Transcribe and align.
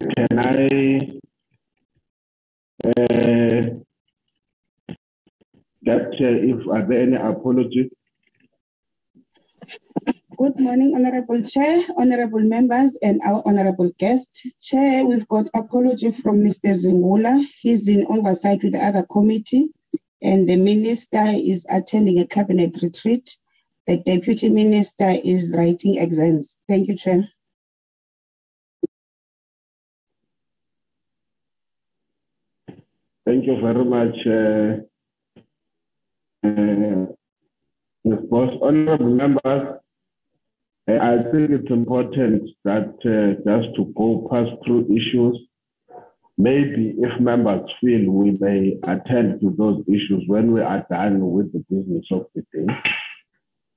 can 0.00 0.38
I 0.38 1.18
uh, 2.84 3.62
get 5.84 6.06
uh, 6.20 6.36
if 6.50 6.66
are 6.68 6.86
there 6.86 7.02
any 7.02 7.16
apology? 7.16 7.90
Good 10.36 10.60
morning, 10.60 10.92
Honorable 10.94 11.42
Chair, 11.42 11.82
Honorable 11.96 12.40
members, 12.40 12.96
and 13.02 13.22
our 13.24 13.42
Honorable 13.46 13.90
guest. 13.98 14.28
Chair, 14.60 15.06
we've 15.06 15.26
got 15.28 15.48
apology 15.54 16.12
from 16.12 16.44
Mr. 16.44 16.74
Zungula. 16.74 17.42
He's 17.62 17.88
in 17.88 18.06
oversight 18.10 18.62
with 18.62 18.72
the 18.72 18.84
other 18.84 19.06
committee, 19.10 19.70
and 20.20 20.46
the 20.46 20.56
minister 20.56 21.24
is 21.34 21.64
attending 21.70 22.18
a 22.18 22.26
cabinet 22.26 22.76
retreat. 22.82 23.34
The 23.86 23.96
deputy 23.96 24.50
minister 24.50 25.16
is 25.24 25.52
writing 25.52 25.96
exams. 25.96 26.54
Thank 26.68 26.88
you, 26.88 26.96
Chair. 26.96 27.28
Thank 33.26 33.44
you 33.44 33.60
very 33.60 33.84
much, 33.84 34.16
uh, 34.26 34.82
uh. 36.46 37.06
Honorable 38.62 39.06
members, 39.06 39.80
I 40.88 41.16
think 41.32 41.50
it's 41.50 41.70
important 41.70 42.48
that 42.64 42.94
uh, 43.04 43.42
just 43.42 43.74
to 43.74 43.92
go 43.96 44.28
past 44.30 44.52
through 44.64 44.84
issues, 44.94 45.36
maybe 46.38 46.94
if 46.98 47.20
members 47.20 47.68
feel 47.80 48.08
we 48.12 48.38
may 48.38 48.78
attend 48.84 49.40
to 49.40 49.52
those 49.58 49.82
issues 49.88 50.22
when 50.28 50.52
we 50.52 50.60
are 50.60 50.86
done 50.88 51.18
with 51.32 51.52
the 51.52 51.64
business 51.68 52.04
of 52.12 52.26
the 52.36 52.42
day. 52.54 52.72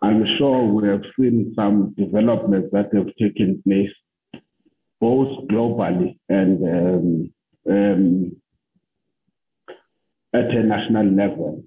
I'm 0.04 0.26
sure 0.38 0.64
we 0.66 0.88
have 0.90 1.02
seen 1.20 1.54
some 1.56 1.96
developments 1.98 2.70
that 2.72 2.94
have 2.94 3.08
taken 3.20 3.64
place 3.64 3.90
both 5.02 5.48
globally 5.48 6.20
and 6.30 6.64
um, 6.64 7.34
um, 7.68 8.36
at 10.34 10.50
a 10.52 10.64
national 10.64 11.06
level. 11.08 11.64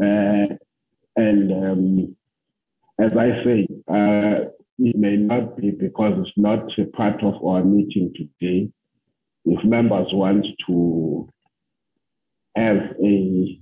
Uh, 0.00 0.54
and 1.16 1.52
um, 1.52 2.16
as 3.00 3.12
I 3.16 3.44
say, 3.44 3.66
uh, 3.90 4.50
it 4.78 4.96
may 4.96 5.16
not 5.16 5.56
be 5.56 5.70
because 5.70 6.14
it's 6.18 6.36
not 6.36 6.70
a 6.78 6.84
part 6.86 7.22
of 7.22 7.34
our 7.44 7.64
meeting 7.64 8.12
today. 8.14 8.70
If 9.44 9.64
members 9.64 10.08
want 10.12 10.46
to 10.68 11.28
have 12.54 12.76
a, 13.02 13.60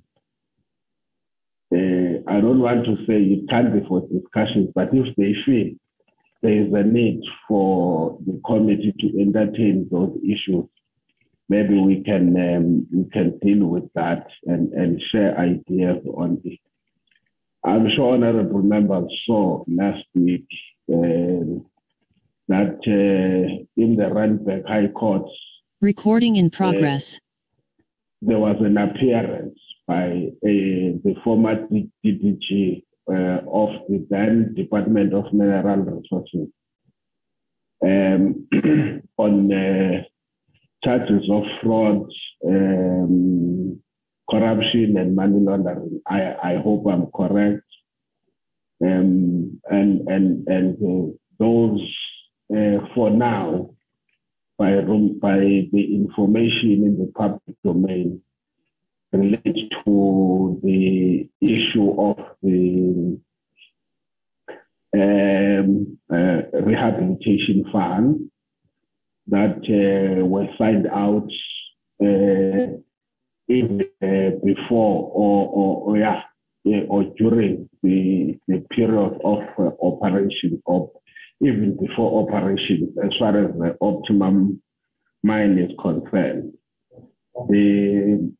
a 1.72 2.22
I 2.28 2.40
don't 2.40 2.60
want 2.60 2.84
to 2.84 2.96
say 3.06 3.22
it 3.22 3.48
can't 3.48 3.72
be 3.72 3.86
for 3.88 4.06
discussions, 4.08 4.70
but 4.74 4.88
if 4.92 5.14
they 5.16 5.34
feel 5.46 5.74
there 6.42 6.66
is 6.66 6.72
a 6.72 6.82
need 6.82 7.22
for 7.48 8.18
the 8.26 8.40
committee 8.44 8.94
to 9.00 9.20
entertain 9.20 9.88
those 9.90 10.18
issues, 10.22 10.66
maybe 11.48 11.78
we 11.78 12.02
can 12.04 12.36
um, 12.36 12.86
we 12.92 13.08
can 13.10 13.38
deal 13.38 13.66
with 13.66 13.84
that 13.94 14.26
and, 14.44 14.72
and 14.72 15.00
share 15.12 15.38
ideas 15.38 16.04
on 16.14 16.40
it. 16.44 16.58
I'm 17.64 17.88
sure 17.94 18.14
honorable 18.14 18.62
members 18.62 19.10
saw 19.26 19.64
last 19.66 20.04
week 20.14 20.46
uh, 20.92 21.60
that 22.48 22.78
uh, 22.86 23.64
in 23.76 23.96
the 23.96 24.04
Randburg 24.04 24.66
High 24.66 24.88
Court. 24.88 25.28
Recording 25.80 26.36
in 26.36 26.50
progress. 26.50 27.16
Uh, 27.16 27.20
there 28.22 28.38
was 28.38 28.56
an 28.60 28.78
appearance 28.78 29.58
by 29.86 30.28
the 30.42 31.14
former 31.22 31.66
DDG 32.04 32.82
uh, 33.08 33.40
of 33.48 33.70
the 33.88 34.06
then 34.10 34.54
Department 34.54 35.12
of 35.12 35.32
Mineral 35.32 36.00
Resources 36.00 36.48
um, 37.84 38.46
on 39.16 39.52
uh, 39.52 40.02
charges 40.84 41.28
of 41.30 41.42
fraud, 41.62 42.08
um, 42.46 43.80
corruption 44.30 44.96
and 44.96 45.14
money 45.14 45.40
laundering. 45.40 46.00
I, 46.06 46.34
I 46.42 46.56
hope 46.62 46.86
I'm 46.86 47.06
correct. 47.14 47.62
Um, 48.84 49.60
and 49.70 50.06
and 50.06 50.46
and 50.48 50.76
uh, 50.76 51.12
those 51.38 51.80
uh, 52.54 52.86
for 52.94 53.10
now, 53.10 53.70
by 54.58 54.80
by 54.82 55.38
the 55.72 55.94
information 55.94 56.84
in 56.84 56.98
the 56.98 57.10
public 57.14 57.56
domain, 57.64 58.20
relate 59.12 59.70
to 59.84 60.60
the 60.62 61.28
issue 61.40 61.90
of 61.98 62.18
the 62.42 63.18
um, 64.94 65.98
uh, 66.12 66.42
rehabilitation 66.60 67.64
fund 67.72 68.30
that 69.28 69.58
uh, 69.68 70.24
were 70.24 70.46
signed 70.58 70.86
out 70.86 71.28
uh, 72.02 72.76
even 73.48 73.80
uh, 74.02 74.30
before 74.44 75.10
or, 75.12 75.48
or, 75.48 75.82
or 75.88 75.98
yeah, 75.98 76.22
or 76.88 77.04
during 77.16 77.68
the, 77.82 78.38
the 78.48 78.60
period 78.70 79.20
of 79.24 79.42
uh, 79.58 79.70
operation 79.82 80.60
or 80.66 80.90
even 81.40 81.76
before 81.76 82.28
operation 82.28 82.94
as 83.04 83.10
far 83.18 83.36
as 83.36 83.52
the 83.58 83.76
optimum 83.80 84.60
mine 85.22 85.58
is 85.58 85.70
concerned. 85.80 86.52
The, 87.48 88.32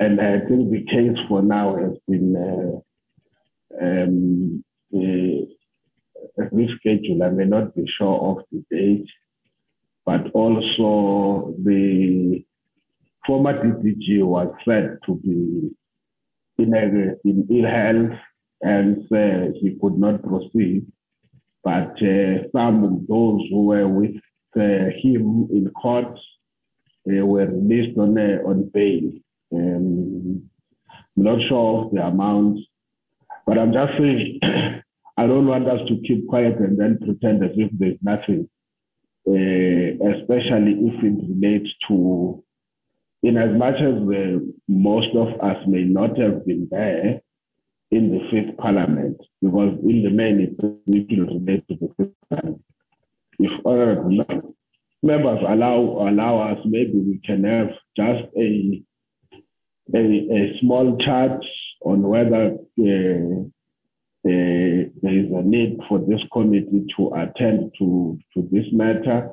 and 0.00 0.20
I 0.20 0.40
think 0.40 0.70
the 0.70 0.84
case 0.90 1.16
for 1.28 1.42
now 1.42 1.76
has 1.76 1.92
been 2.08 2.34
uh, 2.36 3.84
um, 3.84 4.64
rescheduled. 6.38 7.24
I 7.24 7.30
may 7.30 7.44
not 7.44 7.74
be 7.74 7.84
sure 7.98 8.18
of 8.30 8.44
the 8.50 8.64
date, 8.70 9.06
but 10.08 10.30
also 10.32 11.54
the 11.62 12.42
former 13.26 13.52
DDG 13.62 14.24
was 14.24 14.48
said 14.66 14.96
to 15.04 15.16
be 15.16 15.70
in, 16.56 16.72
a, 16.72 17.28
in 17.28 17.46
ill 17.50 17.70
health 17.70 18.18
and 18.62 18.96
uh, 19.12 19.52
he 19.60 19.76
could 19.78 19.98
not 19.98 20.22
proceed. 20.22 20.86
But 21.62 21.92
uh, 22.00 22.48
some 22.56 22.84
of 22.84 23.06
those 23.06 23.42
who 23.50 23.66
were 23.66 23.86
with 23.86 24.16
uh, 24.56 24.88
him 25.02 25.46
in 25.52 25.70
court 25.78 26.18
were 27.04 27.46
released 27.46 27.98
on, 27.98 28.16
uh, 28.16 28.48
on 28.48 28.70
bail. 28.72 29.10
Um, 29.52 30.48
I'm 31.18 31.22
not 31.22 31.38
sure 31.50 31.84
of 31.84 31.92
the 31.92 32.06
amount, 32.06 32.60
but 33.46 33.58
I'm 33.58 33.74
just 33.74 33.92
saying 33.98 34.40
I 35.18 35.26
don't 35.26 35.48
want 35.48 35.68
us 35.68 35.86
to 35.86 36.00
keep 36.06 36.26
quiet 36.28 36.58
and 36.60 36.80
then 36.80 36.98
pretend 36.98 37.44
as 37.44 37.50
if 37.56 37.70
there's 37.78 37.98
nothing, 38.00 38.48
especially 39.28 40.72
if 40.88 41.04
it 41.04 41.16
relates 41.28 41.70
to 41.88 42.42
in 43.22 43.36
as 43.36 43.56
much 43.56 43.74
as 43.74 43.94
the, 44.06 44.54
most 44.68 45.08
of 45.16 45.28
us 45.40 45.56
may 45.66 45.82
not 45.82 46.16
have 46.18 46.46
been 46.46 46.68
there 46.70 47.20
in 47.90 48.12
the 48.12 48.20
fifth 48.30 48.56
parliament, 48.58 49.16
because 49.42 49.76
in 49.82 50.02
the 50.04 50.10
main 50.10 50.40
it 50.40 50.54
will 50.62 50.78
relate 50.86 51.66
to 51.68 51.74
the 51.76 51.88
fifth 51.96 52.14
parliament. 52.30 52.62
If 53.40 53.52
honorable 53.64 54.24
members 55.02 55.38
allow 55.48 56.08
allow 56.08 56.52
us, 56.52 56.58
maybe 56.64 56.94
we 56.94 57.20
can 57.24 57.44
have 57.44 57.70
just 57.96 58.24
a 58.36 58.82
a, 59.94 59.98
a 59.98 60.58
small 60.60 60.98
chat 60.98 61.40
on 61.82 62.02
whether 62.02 62.56
uh, 62.78 62.84
uh, 62.84 63.44
there 64.24 65.14
is 65.14 65.30
a 65.32 65.42
need 65.42 65.78
for 65.88 65.98
this 66.00 66.20
committee 66.32 66.86
to 66.96 67.12
attend 67.14 67.72
to, 67.78 68.18
to 68.34 68.48
this 68.50 68.66
matter. 68.72 69.30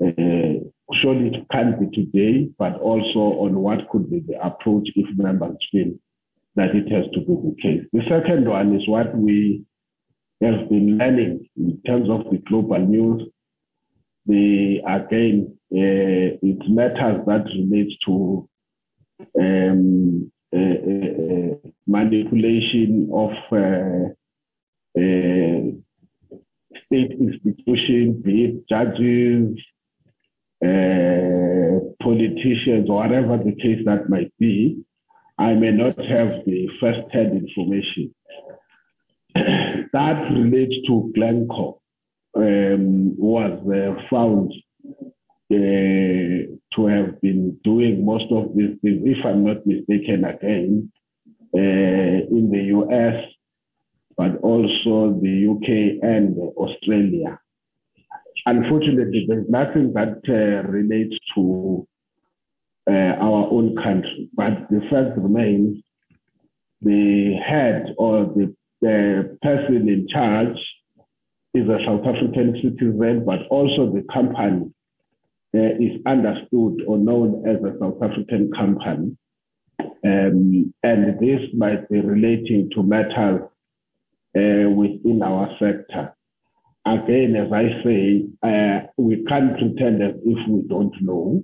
Uh, 0.00 0.64
surely 0.94 1.28
it 1.28 1.46
can't 1.50 1.78
be 1.80 1.86
today, 1.94 2.48
but 2.58 2.78
also 2.80 3.40
on 3.40 3.58
what 3.58 3.88
could 3.90 4.10
be 4.10 4.20
the 4.20 4.40
approach 4.44 4.88
if 4.94 5.06
members 5.18 5.56
feel 5.72 5.92
that 6.54 6.74
it 6.74 6.90
has 6.92 7.04
to 7.12 7.20
be 7.20 7.34
the 7.34 7.56
case. 7.60 7.84
The 7.92 8.02
second 8.08 8.48
one 8.48 8.74
is 8.74 8.88
what 8.88 9.16
we 9.16 9.64
have 10.42 10.68
been 10.68 10.98
learning 10.98 11.48
in 11.56 11.80
terms 11.86 12.08
of 12.08 12.30
the 12.30 12.38
global 12.48 12.78
news. 12.78 13.22
The 14.26 14.78
again, 14.86 15.56
uh, 15.72 16.38
it 16.42 16.68
matters 16.68 17.24
that 17.26 17.44
relates 17.46 17.94
to 18.06 18.48
um, 19.38 20.30
uh, 20.30 20.34
uh, 20.34 20.37
manipulation 21.86 23.10
of 23.12 23.30
uh, 23.52 24.08
state 26.86 27.12
institutions, 27.20 28.22
be 28.22 28.44
it 28.44 28.68
judges, 28.68 29.58
uh, 30.64 31.78
politicians, 32.02 32.88
or 32.88 32.96
whatever 32.96 33.36
the 33.38 33.54
case 33.60 33.80
that 33.84 34.08
might 34.08 34.32
be, 34.38 34.82
I 35.38 35.54
may 35.54 35.70
not 35.70 35.96
have 35.98 36.44
the 36.46 36.68
first-hand 36.80 37.36
information. 37.36 38.14
that 39.34 40.30
relates 40.32 40.74
to 40.88 41.12
Glencore, 41.14 41.78
um, 42.36 43.16
was 43.16 43.52
uh, 43.68 44.02
found 44.10 44.52
uh, 45.52 46.57
to 46.74 46.86
have 46.86 47.20
been 47.20 47.58
doing 47.64 48.04
most 48.04 48.26
of 48.30 48.54
these 48.54 48.76
things, 48.82 49.02
if 49.04 49.24
I'm 49.24 49.44
not 49.44 49.66
mistaken, 49.66 50.24
again, 50.24 50.92
uh, 51.54 51.58
in 51.58 52.50
the 52.52 52.62
US, 52.78 53.24
but 54.16 54.36
also 54.42 55.18
the 55.22 55.46
UK 55.52 56.02
and 56.02 56.36
Australia. 56.56 57.38
unfortunately, 58.46 59.26
there's 59.28 59.48
nothing 59.48 59.92
that 59.94 60.20
uh, 60.28 60.68
relates 60.68 61.16
to 61.34 61.86
uh, 62.88 63.14
our 63.26 63.48
own 63.50 63.76
country. 63.76 64.28
But 64.34 64.68
the 64.70 64.80
fact 64.90 65.18
remains 65.18 65.82
the 66.80 67.34
head 67.46 67.94
or 67.98 68.26
the, 68.26 68.54
the 68.80 69.38
person 69.42 69.88
in 69.88 70.06
charge 70.08 70.56
is 71.54 71.68
a 71.68 71.78
South 71.86 72.06
African 72.06 72.54
citizen, 72.62 73.24
but 73.24 73.40
also 73.50 73.92
the 73.92 74.04
company 74.12 74.70
is 75.52 76.00
understood 76.06 76.82
or 76.86 76.98
known 76.98 77.44
as 77.48 77.56
a 77.64 77.78
South 77.78 78.02
African 78.02 78.50
company. 78.56 79.16
Um, 80.04 80.72
and 80.82 81.18
this 81.18 81.40
might 81.56 81.88
be 81.88 82.00
relating 82.00 82.70
to 82.74 82.82
matters 82.82 83.42
uh, 84.36 84.70
within 84.70 85.22
our 85.24 85.48
sector. 85.58 86.14
Again, 86.86 87.36
as 87.36 87.52
I 87.52 87.82
say, 87.84 88.24
uh, 88.42 88.86
we 88.96 89.24
can't 89.24 89.56
pretend 89.58 90.02
as 90.02 90.14
if 90.24 90.48
we 90.48 90.62
don't 90.68 90.94
know, 91.02 91.42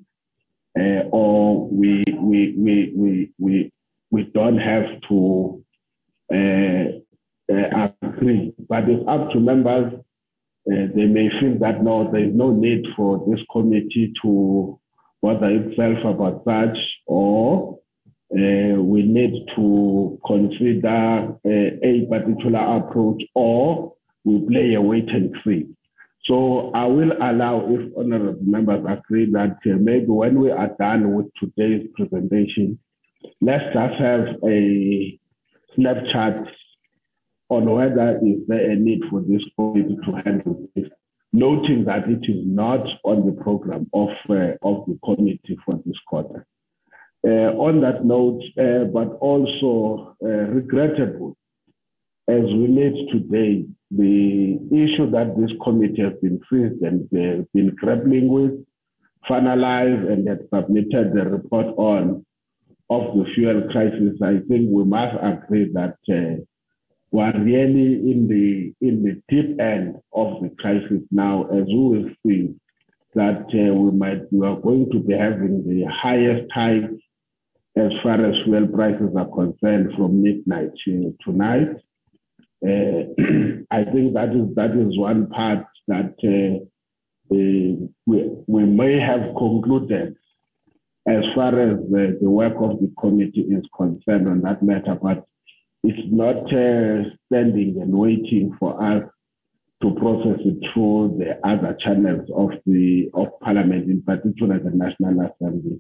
uh, 0.79 1.09
or 1.11 1.69
we, 1.69 2.05
we, 2.19 2.55
we, 2.57 2.93
we, 2.97 3.33
we, 3.39 3.73
we 4.11 4.23
don't 4.35 4.59
have 4.59 4.85
to 5.09 5.65
uh, 6.33 7.55
uh, 7.55 7.89
agree. 8.03 8.55
But 8.69 8.89
it's 8.89 9.05
up 9.09 9.31
to 9.33 9.41
members. 9.41 9.93
Uh, 10.71 10.87
they 10.95 11.05
may 11.05 11.29
feel 11.41 11.59
that 11.59 11.83
no, 11.83 12.11
there 12.11 12.25
is 12.25 12.35
no 12.35 12.51
need 12.51 12.85
for 12.97 13.23
this 13.29 13.41
committee 13.53 14.13
to 14.23 14.81
bother 15.23 15.51
itself 15.51 15.99
about 16.05 16.43
such, 16.45 16.79
or 17.07 17.79
uh, 18.33 18.81
we 18.81 19.03
need 19.03 19.47
to 19.55 20.19
consider 20.27 21.37
uh, 21.45 21.71
a 21.83 22.07
particular 22.09 22.79
approach, 22.79 23.23
or 23.35 23.95
we 24.25 24.47
play 24.49 24.75
a 24.75 24.81
wait 24.81 25.09
and 25.11 25.35
see. 25.45 25.67
So 26.25 26.71
I 26.75 26.87
will 26.87 27.13
allow, 27.21 27.67
if 27.69 27.93
honorable 27.97 28.39
members 28.43 28.85
agree, 28.89 29.31
that 29.33 29.59
uh, 29.67 29.77
maybe 29.79 30.07
when 30.07 30.41
we 30.41 30.51
are 30.51 30.71
done 30.81 31.13
with 31.15 31.27
today's 31.39 31.87
presentation, 31.95 32.79
let's 33.43 33.65
just 33.75 33.95
have 34.01 34.29
a 34.47 35.21
snapshot 35.75 36.47
on 37.49 37.71
whether 37.71 38.19
is 38.25 38.41
there 38.49 38.71
a 38.71 38.77
need 38.77 39.01
for 39.11 39.21
this 39.21 39.43
committee 39.57 39.97
to 40.05 40.13
handle 40.25 40.69
this, 40.75 40.89
noting 41.33 41.85
that 41.85 42.09
it 42.09 42.25
is 42.31 42.43
not 42.45 42.87
on 43.05 43.27
the 43.27 43.43
program 43.43 43.89
of, 43.93 44.09
uh, 44.31 44.53
of 44.63 44.87
the 44.87 44.99
committee 45.05 45.59
for 45.65 45.81
this 45.85 45.99
quarter. 46.07 46.47
Uh, 47.27 47.57
on 47.57 47.81
that 47.81 48.05
note, 48.05 48.43
uh, 48.59 48.85
but 48.85 49.17
also 49.21 50.15
uh, 50.23 50.29
regrettable, 50.29 51.37
as 52.29 52.43
we 52.43 52.67
meet 52.69 53.11
today, 53.11 53.65
the 53.91 54.59
issue 54.73 55.11
that 55.11 55.35
this 55.39 55.51
committee 55.63 56.03
has 56.03 56.13
been 56.21 56.39
faced 56.51 56.83
and 56.83 57.09
been 57.11 57.75
grappling 57.77 58.29
with, 58.29 58.53
finalized 59.29 60.11
and 60.11 60.29
had 60.29 60.41
submitted 60.53 61.15
the 61.15 61.25
report 61.25 61.67
on 61.77 62.25
of 62.91 63.17
the 63.17 63.25
fuel 63.35 63.63
crisis, 63.71 64.21
I 64.23 64.41
think 64.49 64.69
we 64.71 64.85
must 64.85 65.17
agree 65.23 65.71
that 65.73 65.97
uh, 66.11 66.43
we 67.15 67.23
are 67.23 67.39
really 67.39 68.11
in 68.11 68.27
the 68.27 68.75
in 68.85 69.05
the 69.05 69.23
deep 69.29 69.61
end 69.61 69.95
of 70.13 70.43
the 70.43 70.51
crisis 70.59 71.01
now, 71.13 71.45
as 71.45 71.65
we 71.69 71.83
will 71.93 72.11
see 72.27 72.57
that 73.15 73.45
uh, 73.55 73.73
we 73.73 73.93
might 73.93 74.23
we 74.33 74.45
are 74.45 74.57
going 74.61 74.91
to 74.91 74.99
be 74.99 75.15
having 75.15 75.63
the 75.65 75.85
highest 75.85 76.51
hike 76.53 76.91
as 77.77 77.93
far 78.03 78.19
as 78.27 78.35
fuel 78.43 78.67
prices 78.67 79.15
are 79.17 79.29
concerned 79.29 79.93
from 79.97 80.25
midnight 80.25 80.71
to 80.85 81.17
tonight. 81.25 81.77
Uh, 82.67 83.07
I 83.71 83.85
think 83.93 84.15
that 84.15 84.31
is 84.35 84.53
that 84.57 84.73
is 84.73 84.99
one 84.99 85.29
part 85.29 85.67
that 85.87 86.15
uh, 86.19 86.65
we, 87.31 87.79
we 88.09 88.65
may 88.65 88.99
have 88.99 89.37
concluded 89.39 90.17
as 91.07 91.23
far 91.37 91.61
as 91.61 91.79
the, 91.93 92.19
the 92.21 92.29
work 92.29 92.55
of 92.59 92.81
the 92.81 92.91
committee 92.99 93.43
is 93.43 93.65
concerned 93.77 94.27
on 94.27 94.41
that 94.41 94.65
matter, 94.65 94.99
but 95.01 95.25
it's 95.85 96.09
not 96.11 96.47
uh, 96.53 97.11
standing 97.27 97.79
and 97.81 97.93
waiting 97.93 98.57
for 98.59 98.83
us 98.83 99.05
to 99.83 99.95
process 99.97 100.41
it 100.41 100.59
through 100.73 101.17
the 101.19 101.37
other 101.47 101.77
channels 101.79 102.27
of 102.35 102.51
the 102.65 103.11
of 103.13 103.39
Parliament, 103.41 103.91
in 103.91 104.01
particular 104.03 104.59
the 104.59 104.71
National 104.71 105.29
Assembly. 105.29 105.79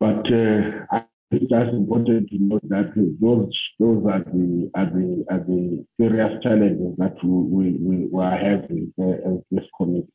But 0.00 0.24
uh, 0.32 1.02
it's 1.30 1.50
just 1.50 1.74
important 1.74 2.30
to 2.30 2.38
note 2.38 2.66
that 2.70 2.94
those 3.20 3.52
those 3.78 4.02
are 4.06 4.24
the 4.32 4.70
are 4.74 4.86
the 4.86 5.24
are 5.30 5.44
the 5.46 5.84
serious 6.00 6.42
challenges 6.42 6.96
that 6.96 7.16
we 7.22 7.72
we, 7.76 8.08
we 8.10 8.22
are 8.22 8.38
having 8.38 8.94
uh, 8.98 9.30
as 9.30 9.38
this 9.50 9.64
committee. 9.76 10.08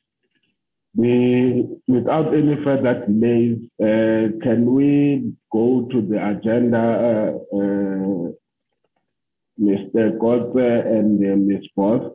We, 0.94 1.67
without 1.88 2.34
any 2.34 2.58
further 2.65 3.06
delays, 3.08 3.60
uh, 3.80 4.36
can 4.44 4.74
we 4.74 5.34
go 5.52 5.88
to 5.89 6.02
the 6.02 6.17
agenda, 6.28 6.78
uh, 6.78 7.58
uh, 7.58 8.32
Mr. 9.60 10.18
Godfrey 10.20 10.80
and 10.82 11.20
uh, 11.20 11.36
Ms. 11.36 11.68
Boss? 11.76 12.14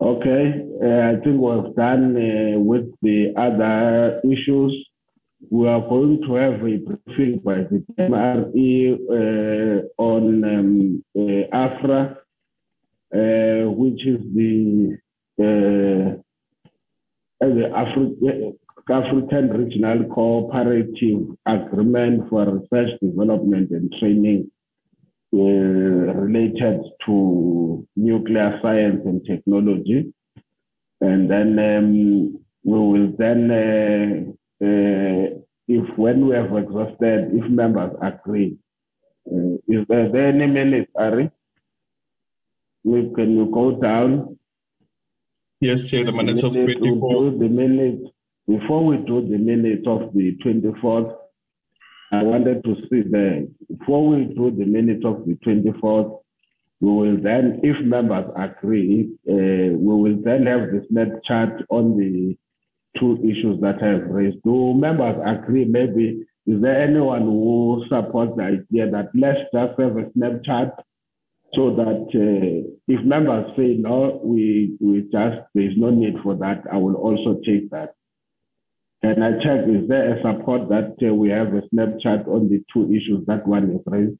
Okay, 0.00 0.64
uh, 0.82 1.10
I 1.10 1.20
think 1.22 1.40
we've 1.40 1.74
done 1.74 2.16
uh, 2.16 2.58
with 2.58 2.90
the 3.02 3.34
other 3.36 4.20
issues 4.24 4.88
we 5.50 5.68
are 5.68 5.80
going 5.80 6.20
to 6.22 6.34
have 6.34 6.54
a 6.54 6.76
briefing 6.78 7.40
by 7.44 7.54
the 7.54 7.84
MRE 7.98 8.98
uh, 9.08 10.02
on 10.02 10.44
um, 10.44 11.04
uh, 11.16 11.56
AFRA, 11.56 12.18
uh, 13.14 13.70
which 13.70 14.04
is 14.04 14.20
the, 14.34 14.98
uh, 15.38 16.16
the 17.40 17.70
Afri- 17.72 18.56
African 18.90 19.50
Regional 19.50 20.04
Cooperative 20.14 21.36
Agreement 21.46 22.28
for 22.30 22.44
Research, 22.46 22.98
Development 23.00 23.70
and 23.70 23.92
Training 23.98 24.50
uh, 25.34 25.38
related 25.38 26.80
to 27.06 27.86
nuclear 27.96 28.58
science 28.62 29.02
and 29.04 29.24
technology. 29.26 30.12
And 31.00 31.30
then 31.30 31.58
um, 31.58 32.40
we 32.64 32.78
will 32.78 33.12
then 33.18 33.50
uh, 33.50 34.64
uh, 34.64 35.38
if 35.68 35.98
when 35.98 36.26
we 36.26 36.34
have 36.34 36.56
exhausted, 36.56 37.30
if 37.32 37.50
members 37.50 37.92
agree, 38.02 38.56
uh, 39.30 39.54
is 39.68 39.86
there, 39.88 40.28
any 40.28 40.46
minutes, 40.46 40.90
Ari? 40.96 41.30
We, 42.84 43.12
can 43.14 43.50
go 43.52 43.78
down? 43.78 44.37
Yes, 45.60 45.84
Chair, 45.86 46.04
the 46.04 46.12
minutes 46.12 46.44
of 46.44 46.52
24. 46.52 47.30
The 47.32 47.48
minutes, 47.48 48.10
before 48.46 48.84
we 48.84 48.98
do 48.98 49.26
the 49.28 49.38
minutes 49.38 49.82
of 49.88 50.12
the 50.14 50.36
24th, 50.44 51.16
I 52.12 52.22
wanted 52.22 52.62
to 52.62 52.76
see 52.88 53.02
the, 53.02 53.52
before 53.76 54.06
we 54.06 54.24
do 54.26 54.52
the 54.56 54.64
minutes 54.64 55.04
of 55.04 55.26
the 55.26 55.34
24th, 55.44 56.20
we 56.80 56.92
will 56.92 57.20
then, 57.20 57.60
if 57.64 57.84
members 57.84 58.30
agree, 58.36 59.10
uh, 59.28 59.74
we 59.76 59.76
will 59.76 60.22
then 60.22 60.46
have 60.46 60.70
the 60.70 60.86
snap 60.90 61.08
chat 61.24 61.52
on 61.70 61.98
the 61.98 62.36
two 63.00 63.18
issues 63.24 63.60
that 63.60 63.82
I 63.82 63.88
have 63.88 64.06
raised. 64.06 64.40
Do 64.44 64.74
members 64.74 65.20
agree? 65.26 65.64
Maybe 65.64 66.24
is 66.46 66.62
there 66.62 66.80
anyone 66.80 67.22
who 67.22 67.84
supports 67.88 68.32
the 68.36 68.44
idea 68.44 68.90
that 68.92 69.08
let's 69.12 69.40
just 69.52 69.80
have 69.80 69.96
a 69.96 70.08
snapshot 70.14 70.84
so 71.54 71.74
that 71.76 72.06
uh, 72.14 72.68
if 72.88 73.04
members 73.04 73.50
say 73.56 73.76
no, 73.78 74.20
we 74.22 74.76
we 74.80 75.02
just 75.02 75.38
there's 75.54 75.76
no 75.76 75.90
need 75.90 76.14
for 76.22 76.34
that. 76.36 76.64
I 76.70 76.76
will 76.76 76.94
also 76.94 77.40
take 77.44 77.70
that. 77.70 77.94
Can 79.02 79.22
I 79.22 79.32
check? 79.42 79.68
Is 79.68 79.88
there 79.88 80.16
a 80.16 80.22
support 80.22 80.68
that 80.68 80.96
uh, 81.06 81.14
we 81.14 81.30
have 81.30 81.54
a 81.54 81.62
snapshot 81.70 82.26
on 82.28 82.48
the 82.48 82.62
two 82.72 82.92
issues 82.92 83.24
that 83.26 83.46
one 83.46 83.70
is 83.70 83.80
raised? 83.86 84.18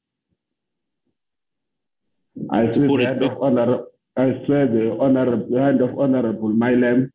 I 2.49 2.71
see 2.71 2.87
the 2.87 3.05
hand 3.05 3.23
of 3.23 3.41
honor. 3.41 3.83
I 4.17 4.31
see 4.31 4.47
the 4.47 4.97
honorable 4.99 5.47
the 5.49 5.61
hand 5.61 5.81
of 5.81 5.99
honorable 5.99 6.49
Mileham. 6.49 7.11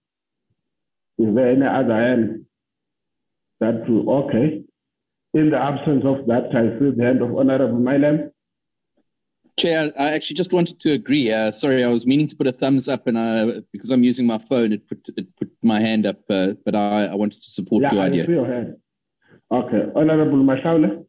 Is 1.19 1.35
there 1.35 1.51
any 1.51 1.67
other 1.67 1.95
hand 1.95 2.45
that 3.61 3.89
will, 3.89 4.25
okay. 4.25 4.63
In 5.33 5.51
the 5.51 5.59
absence 5.59 6.05
of 6.05 6.27
that, 6.27 6.55
I 6.55 6.79
see 6.79 6.91
the 6.97 7.05
hand 7.05 7.23
of 7.23 7.35
Honorable 7.37 7.79
Mileham. 7.79 8.31
Chair, 9.57 9.93
I 9.99 10.11
actually 10.11 10.35
just 10.35 10.53
wanted 10.53 10.81
to 10.81 10.93
agree. 10.93 11.33
Uh, 11.33 11.53
sorry, 11.53 11.85
I 11.85 11.89
was 11.89 12.07
meaning 12.07 12.27
to 12.27 12.35
put 12.35 12.49
a 12.49 12.53
thumbs 12.53 12.89
up, 12.89 13.07
and 13.07 13.17
I, 13.17 13.61
because 13.73 13.91
I'm 13.91 14.03
using 14.03 14.27
my 14.27 14.39
phone, 14.49 14.73
it 14.73 14.89
put 14.89 15.07
it 15.17 15.37
put 15.37 15.51
my 15.63 15.81
hand 15.81 16.07
up. 16.07 16.19
Uh, 16.29 16.55
but 16.65 16.75
I, 16.75 17.07
I 17.07 17.15
wanted 17.15 17.41
to 17.41 17.51
support 17.51 17.83
yeah, 17.83 17.93
your 17.93 18.03
I 18.03 18.07
idea. 18.07 18.27
see 18.27 18.33
your 18.33 18.47
hand. 18.47 18.77
Okay, 19.53 19.93
Honorable 19.95 20.39
Mashaule. 20.39 21.07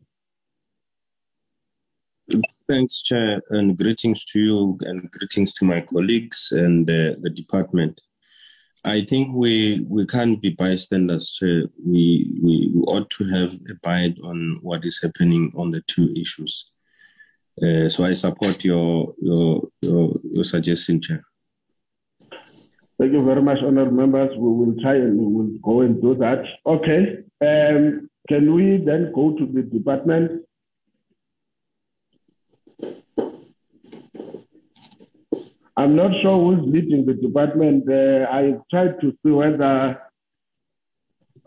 Thanks, 2.67 3.01
Chair, 3.01 3.41
and 3.49 3.77
greetings 3.77 4.23
to 4.25 4.39
you, 4.39 4.77
and 4.81 5.09
greetings 5.09 5.51
to 5.53 5.65
my 5.65 5.81
colleagues 5.81 6.49
and 6.51 6.87
uh, 6.89 7.15
the 7.21 7.31
department. 7.31 8.01
I 8.83 9.03
think 9.03 9.33
we 9.33 9.83
we 9.89 10.05
can't 10.05 10.39
be 10.39 10.51
bystanders. 10.51 11.31
Chair. 11.31 11.63
We, 11.83 12.31
we 12.43 12.71
we 12.73 12.81
ought 12.83 13.09
to 13.11 13.23
have 13.29 13.55
a 13.69 13.73
bite 13.81 14.17
on 14.23 14.59
what 14.61 14.85
is 14.85 14.99
happening 15.01 15.51
on 15.55 15.71
the 15.71 15.81
two 15.81 16.13
issues. 16.15 16.69
Uh, 17.61 17.87
so 17.87 18.03
I 18.03 18.13
support 18.13 18.63
your 18.65 19.13
your 19.21 19.69
your, 19.81 20.19
your 20.33 20.43
suggestion, 20.43 21.01
Chair. 21.01 21.23
Thank 22.97 23.13
you 23.13 23.23
very 23.23 23.41
much, 23.41 23.59
honored 23.65 23.93
members. 23.93 24.31
We 24.37 24.49
will 24.49 24.75
try 24.81 24.95
and 24.95 25.17
we 25.17 25.25
will 25.25 25.57
go 25.63 25.81
and 25.81 26.01
do 26.01 26.15
that. 26.15 26.43
Okay. 26.65 27.23
Um, 27.41 28.09
can 28.27 28.53
we 28.53 28.77
then 28.77 29.11
go 29.13 29.35
to 29.37 29.45
the 29.45 29.61
department? 29.61 30.43
I'm 35.77 35.95
not 35.95 36.11
sure 36.21 36.55
who's 36.55 36.73
leading 36.73 37.05
the 37.05 37.13
department. 37.13 37.89
Uh, 37.89 38.27
I 38.31 38.55
tried 38.71 38.99
to 39.01 39.11
see 39.11 39.31
whether 39.31 40.01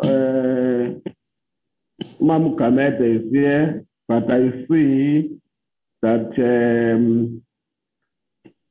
uh, 0.02 0.06
Mamu 2.20 2.56
Kamete 2.56 3.16
is 3.16 3.32
here, 3.32 3.84
but 4.06 4.30
I 4.30 4.66
see 4.68 5.38
that 6.02 6.30
um, 6.38 7.42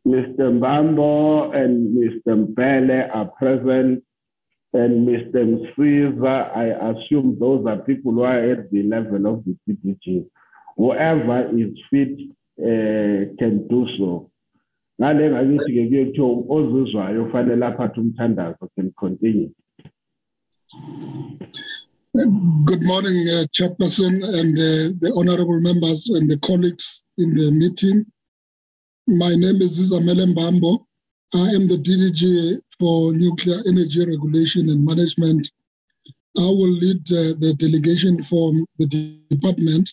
Mr. 0.07 0.51
Mbambo 0.57 1.53
and 1.55 1.97
Mr. 1.97 2.47
Mbele 2.47 3.09
are 3.13 3.25
present, 3.37 4.03
and 4.73 5.07
Mr. 5.07 5.45
Msiza, 5.45 6.55
I 6.55 6.91
assume 6.91 7.37
those 7.39 7.65
are 7.65 7.77
people 7.77 8.11
who 8.13 8.23
are 8.23 8.51
at 8.51 8.71
the 8.71 8.83
level 8.83 9.25
of 9.27 9.43
the 9.45 9.55
CPG. 9.67 10.25
Whoever 10.77 11.49
is 11.57 11.73
fit 11.89 12.19
uh, 12.59 13.35
can 13.39 13.67
do 13.67 13.87
so. 13.97 14.31
ngale 15.01 15.29
ngakithi-ke 15.29 15.87
kuyethiwa 15.87 16.29
ozuzwayo 16.55 17.25
ufanele 17.25 17.65
aphathe 17.65 18.01
umthandazo 18.01 18.65
can 18.75 18.91
continue 18.91 19.49
Good 22.65 22.81
morning, 22.81 23.17
uh, 23.29 23.45
Chairperson 23.55 24.15
and 24.39 24.57
uh, 24.57 24.89
the 25.01 25.13
honorable 25.15 25.59
members 25.61 26.09
and 26.09 26.27
the 26.29 26.37
colleagues 26.37 27.03
in 27.17 27.33
the 27.35 27.51
meeting. 27.51 28.05
My 29.07 29.29
name 29.35 29.61
is 29.61 29.79
Zizamele 29.79 30.33
Mbambo. 30.33 30.85
I 31.33 31.49
am 31.55 31.67
the 31.67 31.77
DDG 31.77 32.61
for 32.79 33.13
Nuclear 33.13 33.61
Energy 33.67 34.05
Regulation 34.05 34.69
and 34.69 34.85
Management. 34.85 35.49
I 36.37 36.41
will 36.45 36.69
lead 36.69 37.01
uh, 37.11 37.33
the 37.39 37.55
delegation 37.57 38.23
from 38.23 38.65
the 38.77 39.19
department. 39.29 39.91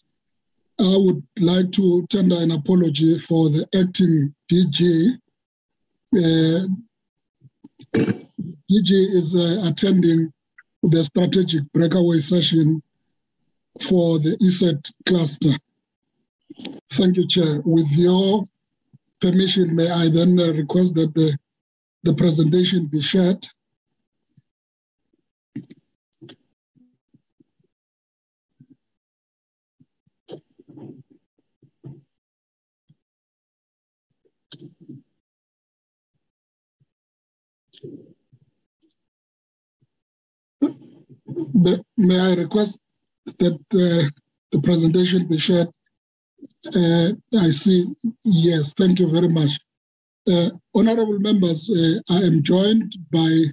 I 0.79 0.97
would 0.97 1.23
like 1.39 1.73
to 1.73 2.07
tender 2.11 2.37
an 2.39 2.51
apology 2.51 3.19
for 3.21 3.49
the 3.49 3.67
acting 3.81 4.35
DG. 4.51 5.13
Uh, 6.17 6.67
DG 7.95 8.91
is 8.91 9.35
uh, 9.35 9.67
attending 9.69 10.33
the 10.83 11.05
strategic 11.05 11.63
breakaway 11.73 12.19
session 12.19 12.83
for 13.89 14.19
the 14.19 14.37
ESET 14.43 14.91
cluster. 15.07 15.57
Thank 16.92 17.16
you, 17.16 17.27
Chair. 17.29 17.61
With 17.64 17.90
your 17.92 18.44
permission, 19.20 19.77
may 19.77 19.90
I 19.90 20.09
then 20.11 20.38
uh, 20.40 20.53
request 20.53 20.94
that 20.97 21.14
the, 21.14 21.37
the 22.05 22.14
presentation 22.14 22.87
be 22.87 23.01
shared? 23.03 23.47
May 41.99 42.20
I 42.20 42.35
request 42.35 42.79
that 43.38 43.55
uh, 43.55 44.11
the 44.53 44.62
presentation 44.62 45.27
be 45.29 45.38
shared? 45.38 45.68
Uh, 46.66 47.12
I 47.38 47.50
see, 47.50 47.94
yes, 48.22 48.72
thank 48.72 48.98
you 48.98 49.11
very 49.11 49.29
much. 49.29 49.50
Uh, 50.27 50.50
honorable 50.74 51.18
members, 51.20 51.68
uh, 51.70 52.00
I 52.09 52.22
am 52.22 52.42
joined 52.42 52.96
by 53.12 53.44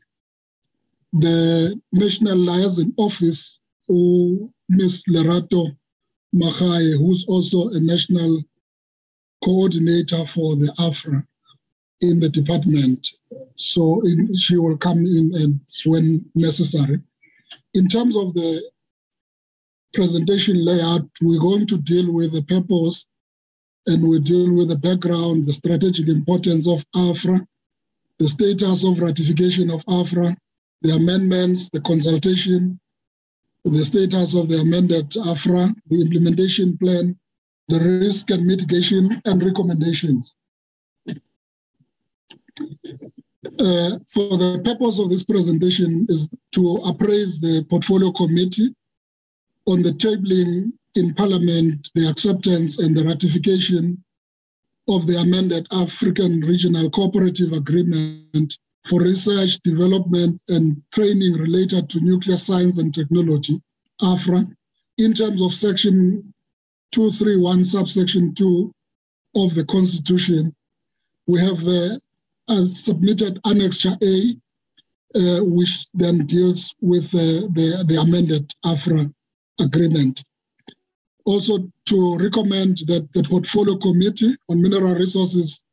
the 1.13 1.79
National 1.91 2.37
Liaison 2.37 2.93
Office, 2.97 3.59
who 3.87 4.51
Ms. 4.69 5.03
Lerato 5.09 5.75
Mahaye, 6.33 6.97
who's 6.97 7.25
also 7.27 7.69
a 7.69 7.79
national 7.81 8.41
coordinator 9.43 10.25
for 10.25 10.55
the 10.55 10.73
AFRA 10.79 11.25
in 11.99 12.19
the 12.21 12.29
department. 12.29 13.05
So 13.55 14.01
in, 14.05 14.37
she 14.37 14.55
will 14.55 14.77
come 14.77 14.99
in 14.99 15.31
and 15.35 15.59
when 15.85 16.25
necessary. 16.35 17.01
In 17.73 17.89
terms 17.89 18.15
of 18.15 18.33
the 18.33 18.63
presentation 19.93 20.63
layout, 20.63 21.07
we're 21.21 21.39
going 21.39 21.67
to 21.67 21.77
deal 21.77 22.11
with 22.11 22.33
the 22.33 22.43
purpose 22.43 23.05
and 23.87 24.07
we 24.07 24.19
deal 24.19 24.53
with 24.53 24.69
the 24.69 24.75
background, 24.75 25.45
the 25.45 25.53
strategic 25.53 26.07
importance 26.07 26.67
of 26.67 26.85
AFRA, 26.95 27.45
the 28.19 28.29
status 28.29 28.83
of 28.83 28.99
ratification 28.99 29.71
of 29.71 29.83
AFRA, 29.87 30.35
the 30.81 30.95
amendments, 30.95 31.69
the 31.71 31.81
consultation, 31.81 32.79
the 33.65 33.83
status 33.83 34.35
of 34.35 34.49
the 34.49 34.59
amended 34.59 35.09
AFRA, 35.11 35.73
the 35.87 36.01
implementation 36.01 36.77
plan, 36.77 37.17
the 37.67 37.79
risk 37.79 38.29
and 38.29 38.45
mitigation 38.45 39.21
and 39.25 39.43
recommendations. 39.43 40.35
Uh, 43.59 43.97
for 44.07 44.37
the 44.37 44.61
purpose 44.63 44.99
of 44.99 45.09
this 45.09 45.23
presentation 45.23 46.05
is 46.09 46.29
to 46.51 46.75
appraise 46.85 47.39
the 47.39 47.65
portfolio 47.69 48.11
committee 48.11 48.73
on 49.71 49.81
the 49.81 49.93
tabling 49.93 50.73
in 50.95 51.13
Parliament 51.13 51.89
the 51.95 52.09
acceptance 52.09 52.77
and 52.79 52.95
the 52.95 53.05
ratification 53.05 54.03
of 54.89 55.07
the 55.07 55.17
amended 55.17 55.65
African 55.71 56.41
Regional 56.41 56.89
Cooperative 56.89 57.53
Agreement 57.53 58.57
for 58.83 58.99
research, 58.99 59.59
development, 59.63 60.41
and 60.49 60.81
training 60.91 61.35
related 61.35 61.89
to 61.89 62.01
nuclear 62.01 62.35
science 62.35 62.79
and 62.79 62.93
technology, 62.93 63.61
AFRA, 64.01 64.45
in 64.97 65.13
terms 65.13 65.41
of 65.41 65.53
Section 65.53 66.33
231, 66.91 67.63
subsection 67.63 68.35
2 68.35 68.73
of 69.37 69.55
the 69.55 69.63
Constitution. 69.65 70.53
We 71.27 71.39
have 71.39 71.63
uh, 71.65 72.65
submitted 72.65 73.39
Annexure 73.45 73.97
A, 74.03 74.15
uh, 75.17 75.45
which 75.45 75.85
then 75.93 76.25
deals 76.25 76.75
with 76.81 77.05
uh, 77.15 77.47
the, 77.55 77.85
the 77.87 78.01
amended 78.01 78.51
AFRA 78.65 79.09
agreement. 79.59 80.23
Also, 81.25 81.71
to 81.85 82.17
recommend 82.17 82.79
that 82.87 83.07
the 83.13 83.23
Portfolio 83.23 83.77
Committee 83.77 84.35
on 84.49 84.61
Mineral 84.61 84.95
Resources 84.95 85.63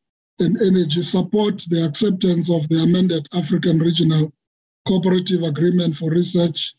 and 0.41 0.61
Energy 0.61 1.03
support 1.03 1.64
the 1.69 1.85
acceptance 1.85 2.51
of 2.51 2.69
the 2.69 2.83
amended 2.83 3.27
African 3.33 3.79
Regional 3.79 4.33
Cooperative 4.87 5.43
Agreement 5.43 5.97
for 5.97 6.11
Research, 6.11 6.75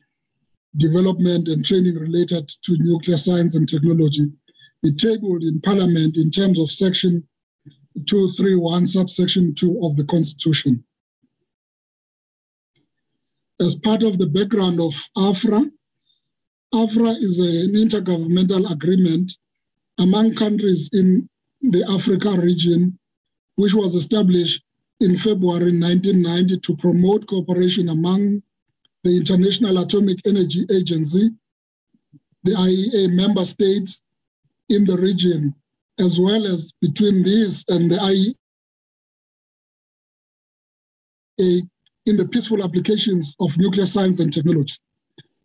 Development, 0.77 1.47
and 1.47 1.65
Training 1.65 1.95
related 1.95 2.47
to 2.63 2.77
nuclear 2.79 3.17
science 3.17 3.55
and 3.55 3.67
technology, 3.67 4.31
be 4.83 4.93
tabled 4.93 5.43
in 5.43 5.59
Parliament 5.62 6.17
in 6.17 6.31
terms 6.31 6.59
of 6.59 6.71
Section 6.71 7.27
231, 8.05 8.85
subsection 8.85 9.53
2 9.55 9.79
of 9.83 9.97
the 9.97 10.05
Constitution. 10.05 10.83
As 13.59 13.75
part 13.75 14.03
of 14.03 14.19
the 14.19 14.27
background 14.27 14.79
of 14.79 14.93
AFRA, 15.17 15.69
AFRA 16.73 17.12
is 17.12 17.39
an 17.39 17.73
intergovernmental 17.73 18.69
agreement 18.71 19.38
among 19.97 20.36
countries 20.36 20.89
in 20.93 21.27
the 21.62 21.84
Africa 21.89 22.32
region, 22.39 22.97
which 23.55 23.73
was 23.73 23.95
established 23.95 24.62
in 24.99 25.17
February 25.17 25.71
1990 25.71 26.60
to 26.60 26.75
promote 26.77 27.25
cooperation 27.27 27.89
among 27.89 28.41
the 29.03 29.17
International 29.17 29.79
Atomic 29.79 30.19
Energy 30.27 30.65
Agency, 30.71 31.32
the 32.43 32.51
IEA 32.51 33.13
member 33.13 33.45
states 33.45 34.01
in 34.69 34.86
the 34.86 34.97
region, 34.97 35.55
as 35.99 36.19
well 36.19 36.45
as 36.45 36.71
between 36.82 37.23
these 37.23 37.65
and 37.69 37.89
the 37.91 38.36
IEA 41.39 41.67
in 42.05 42.17
the 42.17 42.27
peaceful 42.27 42.63
applications 42.63 43.36
of 43.39 43.58
nuclear 43.58 43.86
science 43.86 44.19
and 44.19 44.32
technology. 44.32 44.75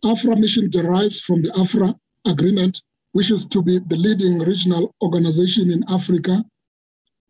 AFRA 0.04 0.36
mission 0.36 0.68
derives 0.68 1.20
from 1.22 1.40
the 1.40 1.50
AFRA 1.58 1.98
agreement, 2.26 2.82
which 3.12 3.30
is 3.30 3.46
to 3.46 3.62
be 3.62 3.78
the 3.78 3.96
leading 3.96 4.38
regional 4.38 4.94
organization 5.02 5.70
in 5.70 5.82
Africa 5.88 6.44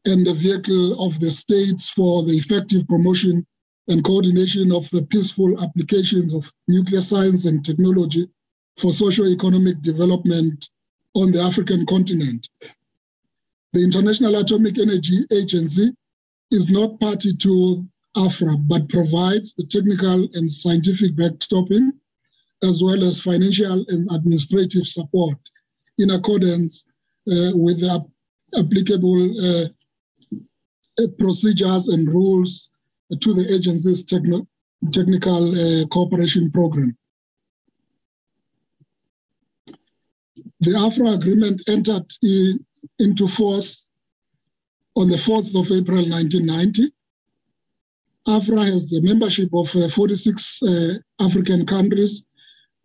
and 0.06 0.26
the 0.26 0.34
vehicle 0.34 1.00
of 1.04 1.18
the 1.20 1.30
states 1.30 1.88
for 1.88 2.24
the 2.24 2.36
effective 2.36 2.86
promotion 2.88 3.46
and 3.88 4.02
coordination 4.02 4.72
of 4.72 4.88
the 4.90 5.02
peaceful 5.02 5.62
applications 5.62 6.34
of 6.34 6.50
nuclear 6.68 7.02
science 7.02 7.44
and 7.44 7.64
technology 7.64 8.26
for 8.76 8.92
socio-economic 8.92 9.80
development 9.82 10.68
on 11.14 11.30
the 11.30 11.40
African 11.40 11.86
continent. 11.86 12.48
The 13.72 13.84
International 13.84 14.36
Atomic 14.36 14.78
Energy 14.78 15.24
Agency 15.32 15.94
is 16.50 16.68
not 16.68 16.98
party 16.98 17.34
to 17.36 17.86
AFRA, 18.16 18.56
but 18.56 18.88
provides 18.88 19.52
the 19.54 19.64
technical 19.66 20.28
and 20.34 20.50
scientific 20.50 21.14
backstopping, 21.14 21.90
as 22.64 22.82
well 22.82 23.04
as 23.04 23.20
financial 23.20 23.84
and 23.88 24.08
administrative 24.12 24.86
support 24.86 25.38
in 25.98 26.10
accordance 26.10 26.84
uh, 27.30 27.52
with 27.54 27.80
the 27.80 28.04
applicable 28.58 29.20
uh, 29.46 31.06
procedures 31.18 31.88
and 31.88 32.08
rules 32.08 32.70
to 33.20 33.34
the 33.34 33.54
agency's 33.54 34.04
techno 34.04 34.46
technical 34.92 35.50
uh, 35.52 35.86
cooperation 35.86 36.50
program. 36.50 36.96
The 40.60 40.72
AFRA 40.72 41.14
agreement 41.14 41.62
entered 41.68 42.10
in, 42.22 42.64
into 42.98 43.28
force 43.28 43.88
on 44.96 45.08
the 45.08 45.16
4th 45.16 45.48
of 45.58 45.66
April 45.72 46.08
1990. 46.08 46.92
AFRA 48.26 48.64
has 48.64 48.88
the 48.88 49.00
membership 49.02 49.48
of 49.52 49.74
uh, 49.76 49.88
46 49.88 50.62
uh, 50.62 50.94
African 51.20 51.66
countries. 51.66 52.22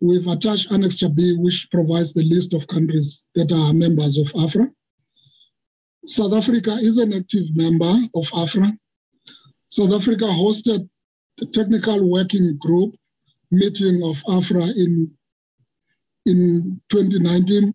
We've 0.00 0.26
attached 0.26 0.72
Annex 0.72 1.02
B, 1.02 1.36
which 1.36 1.68
provides 1.70 2.12
the 2.12 2.24
list 2.24 2.54
of 2.54 2.66
countries 2.68 3.26
that 3.34 3.52
are 3.52 3.74
members 3.74 4.16
of 4.16 4.32
AFRA. 4.34 4.70
South 6.06 6.32
Africa 6.32 6.72
is 6.80 6.96
an 6.96 7.12
active 7.12 7.54
member 7.54 8.08
of 8.14 8.26
AFRA. 8.32 8.72
South 9.68 9.92
Africa 9.92 10.24
hosted 10.24 10.88
the 11.36 11.46
technical 11.46 12.10
working 12.10 12.56
group 12.58 12.94
meeting 13.50 14.00
of 14.02 14.16
AFRA 14.26 14.68
in, 14.76 15.10
in 16.24 16.80
2019, 16.88 17.74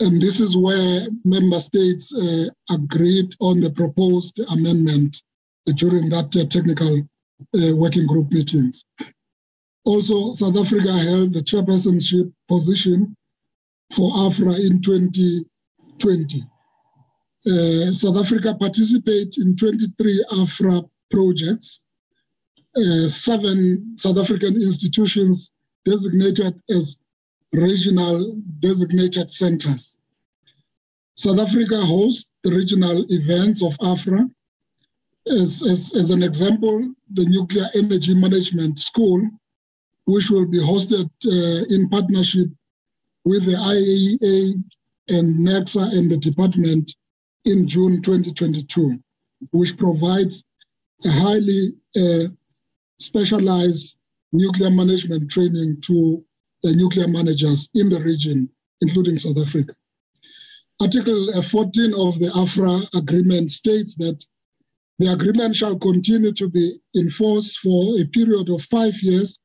and 0.00 0.20
this 0.20 0.40
is 0.40 0.56
where 0.56 1.06
member 1.24 1.60
states 1.60 2.12
uh, 2.14 2.46
agreed 2.70 3.34
on 3.40 3.60
the 3.60 3.70
proposed 3.70 4.40
amendment 4.50 5.22
during 5.76 6.08
that 6.08 6.34
uh, 6.34 6.44
technical 6.46 6.98
uh, 7.54 7.76
working 7.76 8.06
group 8.06 8.32
meetings. 8.32 8.84
Also, 9.84 10.34
South 10.34 10.56
Africa 10.56 10.92
held 10.92 11.32
the 11.32 11.40
chairpersonship 11.40 12.32
position 12.48 13.16
for 13.94 14.12
AFRA 14.12 14.54
in 14.66 14.80
2020. 14.82 16.44
Uh, 17.46 17.92
South 17.92 18.16
Africa 18.18 18.54
participated 18.54 19.38
in 19.38 19.56
23 19.56 20.24
AFRA 20.32 20.88
projects. 21.10 21.80
Uh, 22.76 23.08
seven 23.08 23.96
South 23.98 24.18
African 24.18 24.54
institutions 24.54 25.50
designated 25.84 26.60
as 26.70 26.98
regional 27.52 28.36
designated 28.60 29.30
centers. 29.30 29.96
South 31.16 31.40
Africa 31.40 31.80
hosts 31.80 32.30
the 32.44 32.52
regional 32.52 33.04
events 33.08 33.62
of 33.62 33.76
AFRA. 33.80 34.30
As, 35.26 35.62
as, 35.62 35.92
as 35.94 36.10
an 36.10 36.22
example, 36.22 36.94
the 37.12 37.24
Nuclear 37.24 37.66
Energy 37.74 38.14
Management 38.14 38.78
School, 38.78 39.28
which 40.10 40.28
will 40.28 40.46
be 40.46 40.58
hosted 40.58 41.08
uh, 41.26 41.64
in 41.74 41.88
partnership 41.88 42.48
with 43.24 43.44
the 43.44 43.52
IAEA 43.52 44.54
and 45.08 45.46
NERSA 45.46 45.96
and 45.96 46.10
the 46.10 46.16
department 46.16 46.94
in 47.44 47.68
June 47.68 48.02
2022, 48.02 48.98
which 49.52 49.76
provides 49.76 50.42
a 51.04 51.10
highly 51.10 51.72
uh, 51.96 52.28
specialized 52.98 53.96
nuclear 54.32 54.70
management 54.70 55.30
training 55.30 55.80
to 55.82 56.24
the 56.62 56.74
nuclear 56.74 57.08
managers 57.08 57.68
in 57.74 57.88
the 57.88 58.02
region, 58.02 58.48
including 58.80 59.16
South 59.16 59.38
Africa. 59.38 59.74
Article 60.80 61.38
uh, 61.38 61.42
14 61.42 61.94
of 61.94 62.18
the 62.18 62.30
AFRA 62.34 62.82
agreement 62.94 63.50
states 63.50 63.96
that 63.96 64.24
the 64.98 65.12
agreement 65.12 65.54
shall 65.56 65.78
continue 65.78 66.32
to 66.32 66.48
be 66.48 66.78
in 66.94 67.10
force 67.10 67.56
for 67.58 67.98
a 67.98 68.04
period 68.06 68.50
of 68.50 68.62
five 68.64 68.94
years 69.02 69.40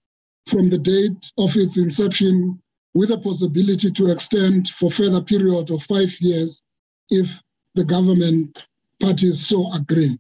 from 0.48 0.70
the 0.70 0.78
date 0.78 1.32
of 1.38 1.56
its 1.56 1.78
inception 1.78 2.62
with 2.94 3.12
a 3.12 3.18
possibility 3.18 3.92
to 3.92 4.12
extend 4.12 4.70
for 4.70 4.92
further 4.92 5.22
period 5.22 5.70
of 5.72 5.84
five 5.84 6.14
years 6.22 6.64
if 7.10 7.30
the 7.74 7.84
government 7.84 8.66
parties 9.00 9.46
so 9.46 9.72
agree. 9.74 10.18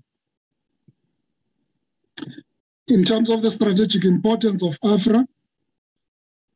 In 2.87 3.03
terms 3.03 3.29
of 3.29 3.41
the 3.41 3.49
strategic 3.49 4.03
importance 4.03 4.61
of 4.61 4.77
AFRA, 4.83 5.25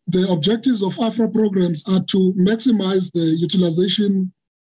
the 0.07 0.29
objectives 0.31 0.83
of 0.83 0.97
AFRA 0.99 1.29
programs 1.31 1.83
are 1.87 2.03
to 2.05 2.33
maximize 2.37 3.11
the 3.13 3.35
utilization 3.39 4.31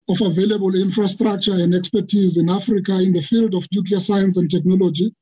of 0.10 0.22
available 0.22 0.76
infrastructure 0.76 1.54
and 1.54 1.74
expertise 1.74 2.38
in 2.38 2.50
Africa 2.50 3.00
in 3.00 3.14
the 3.14 3.22
field 3.22 3.54
of 3.54 3.68
nuclear 3.72 4.00
science 4.00 4.38
and 4.38 4.50
technology, 4.50 5.14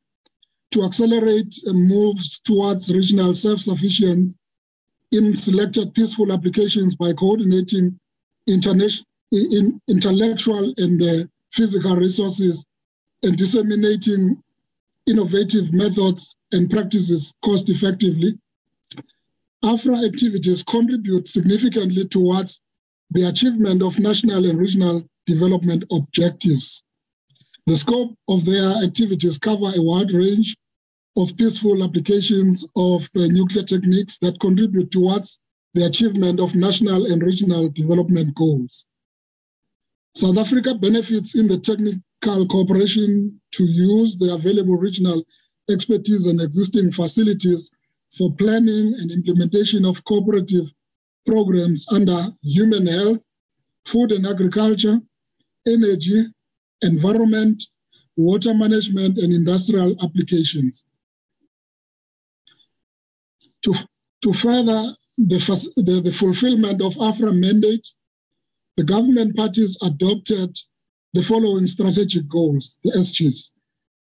to 0.71 0.83
accelerate 0.83 1.55
moves 1.67 2.39
towards 2.41 2.91
regional 2.91 3.33
self-sufficiency 3.33 4.35
in 5.11 5.35
selected 5.35 5.93
peaceful 5.93 6.33
applications 6.33 6.95
by 6.95 7.13
coordinating 7.13 7.97
intellectual 8.47 9.03
and 10.77 11.01
uh, 11.01 11.25
physical 11.51 11.95
resources 11.95 12.67
and 13.23 13.37
disseminating 13.37 14.41
innovative 15.07 15.73
methods 15.73 16.35
and 16.51 16.69
practices 16.69 17.33
cost 17.43 17.69
effectively. 17.69 18.37
AFRA 19.63 20.05
activities 20.05 20.63
contribute 20.63 21.27
significantly 21.27 22.07
towards 22.07 22.61
the 23.11 23.23
achievement 23.23 23.81
of 23.81 23.97
national 23.99 24.45
and 24.45 24.59
regional 24.59 25.03
development 25.25 25.83
objectives. 25.91 26.83
The 27.67 27.75
scope 27.75 28.15
of 28.29 28.45
their 28.45 28.81
activities 28.81 29.37
cover 29.37 29.69
a 29.75 29.81
wide 29.81 30.13
range 30.13 30.55
of 31.17 31.35
peaceful 31.35 31.83
applications 31.83 32.63
of 32.77 33.03
uh, 33.13 33.27
nuclear 33.27 33.63
techniques 33.63 34.17
that 34.19 34.39
contribute 34.39 34.89
towards 34.89 35.41
the 35.73 35.85
achievement 35.85 36.39
of 36.39 36.55
national 36.55 37.11
and 37.11 37.21
regional 37.21 37.67
development 37.67 38.33
goals. 38.35 38.85
South 40.15 40.37
Africa 40.37 40.75
benefits 40.75 41.35
in 41.35 41.49
the 41.49 41.59
technical 41.59 42.47
cooperation 42.47 43.37
to 43.51 43.65
use 43.65 44.15
the 44.15 44.33
available 44.33 44.77
regional 44.77 45.25
expertise 45.69 46.25
and 46.25 46.41
existing 46.41 46.93
facilities 46.93 47.69
for 48.17 48.33
planning 48.35 48.93
and 48.97 49.11
implementation 49.11 49.83
of 49.83 50.01
cooperative 50.05 50.71
programs 51.25 51.85
under 51.91 52.31
human 52.41 52.87
health, 52.87 53.21
food 53.85 54.13
and 54.13 54.25
agriculture, 54.25 55.01
energy, 55.67 56.27
environment, 56.81 57.63
water 58.15 58.53
management, 58.53 59.17
and 59.17 59.33
industrial 59.33 59.95
applications. 60.03 60.85
To, 63.63 63.73
to 64.23 64.33
further 64.33 64.95
the, 65.17 65.73
the, 65.77 66.01
the 66.01 66.11
fulfillment 66.11 66.81
of 66.81 66.93
AFRA 66.97 67.33
mandate, 67.33 67.87
the 68.77 68.83
government 68.83 69.35
parties 69.35 69.77
adopted 69.81 70.55
the 71.13 71.23
following 71.23 71.65
strategic 71.65 72.27
goals, 72.29 72.77
the 72.83 72.91
SGs. 72.91 73.51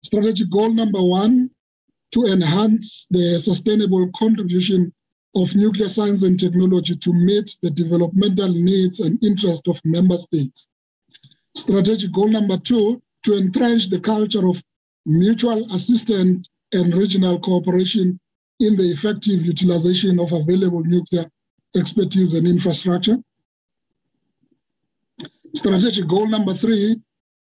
Strategic 0.03 0.51
goal 0.51 0.73
number 0.75 1.03
one, 1.03 1.51
to 2.13 2.27
enhance 2.27 3.07
the 3.11 3.39
sustainable 3.39 4.11
contribution 4.19 4.93
of 5.35 5.55
nuclear 5.55 5.89
science 5.89 6.23
and 6.23 6.39
technology 6.39 6.97
to 6.97 7.13
meet 7.13 7.57
the 7.63 7.71
developmental 7.71 8.49
needs 8.49 9.01
and 9.01 9.23
interests 9.23 9.69
of 9.69 9.81
member 9.85 10.17
states. 10.17 10.69
Strategic 11.59 12.13
goal 12.13 12.29
number 12.29 12.57
two, 12.57 13.03
to 13.25 13.35
entrench 13.37 13.91
the 13.91 13.99
culture 13.99 14.47
of 14.47 14.63
mutual 15.05 15.67
assistance 15.75 16.49
and 16.73 16.95
regional 16.95 17.41
cooperation 17.41 18.19
in 18.61 18.77
the 18.77 18.85
effective 18.85 19.45
utilization 19.45 20.21
of 20.21 20.33
available 20.33 20.85
nuclear 20.85 21.29
expertise 21.77 22.35
and 22.35 22.47
infrastructure. 22.47 23.19
Strategic 25.55 26.07
goal 26.07 26.29
number 26.29 26.55
three, 26.55 27.01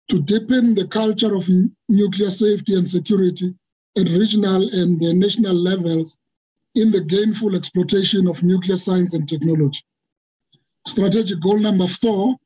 to 0.08 0.22
deepen 0.22 0.74
the 0.74 0.86
culture 0.86 1.34
of 1.34 1.46
nuclear 1.88 2.30
safety 2.30 2.74
and 2.74 2.88
security 2.88 3.54
at 3.98 4.08
regional 4.08 4.62
and 4.72 4.98
national 4.98 5.54
levels 5.54 6.18
in 6.74 6.90
the 6.90 7.02
gainful 7.02 7.54
exploitation 7.54 8.26
of 8.26 8.42
nuclear 8.42 8.78
science 8.78 9.12
and 9.12 9.28
technology. 9.28 9.82
Strategic 10.86 11.40
goal 11.42 11.58
number 11.58 11.88
four, 11.88 12.36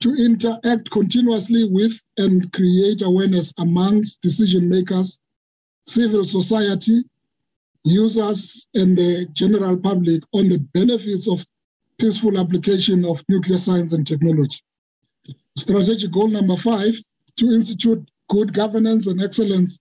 to 0.00 0.14
interact 0.14 0.90
continuously 0.90 1.68
with 1.68 1.92
and 2.16 2.50
create 2.52 3.02
awareness 3.02 3.52
amongst 3.58 4.20
decision 4.22 4.68
makers, 4.68 5.20
civil 5.86 6.24
society, 6.24 7.04
users, 7.84 8.68
and 8.74 8.96
the 8.96 9.26
general 9.32 9.76
public 9.76 10.22
on 10.32 10.48
the 10.48 10.58
benefits 10.72 11.28
of 11.28 11.44
peaceful 11.98 12.38
application 12.38 13.04
of 13.04 13.22
nuclear 13.28 13.58
science 13.58 13.92
and 13.92 14.06
technology. 14.06 14.58
Strategic 15.56 16.12
goal 16.12 16.28
number 16.28 16.56
five, 16.56 16.94
to 17.36 17.50
institute 17.50 18.10
good 18.28 18.54
governance 18.54 19.06
and 19.06 19.22
excellence 19.22 19.78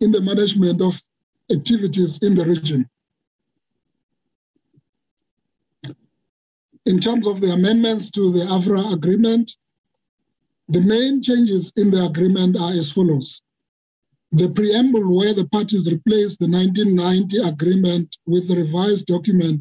in 0.00 0.12
the 0.12 0.20
management 0.20 0.82
of 0.82 1.00
activities 1.50 2.18
in 2.18 2.34
the 2.34 2.44
region. 2.44 2.88
In 6.84 6.98
terms 6.98 7.26
of 7.26 7.40
the 7.40 7.52
amendments 7.52 8.10
to 8.10 8.32
the 8.32 8.40
AFRA 8.40 8.92
agreement, 8.92 9.54
the 10.72 10.80
main 10.80 11.22
changes 11.22 11.70
in 11.76 11.90
the 11.90 12.02
agreement 12.06 12.56
are 12.58 12.72
as 12.72 12.90
follows. 12.90 13.42
The 14.32 14.50
preamble 14.50 15.14
where 15.14 15.34
the 15.34 15.46
parties 15.48 15.86
replace 15.86 16.38
the 16.38 16.48
1990 16.48 17.38
agreement 17.46 18.16
with 18.24 18.48
the 18.48 18.56
revised 18.56 19.06
document 19.06 19.60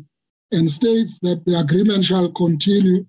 and 0.54 0.72
states 0.72 1.20
that 1.22 1.44
the 1.46 1.60
agreement 1.60 2.06
shall 2.06 2.32
continue 2.32 3.06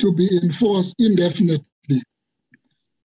to 0.00 0.12
be 0.12 0.28
enforced 0.42 0.96
indefinitely. 0.98 2.02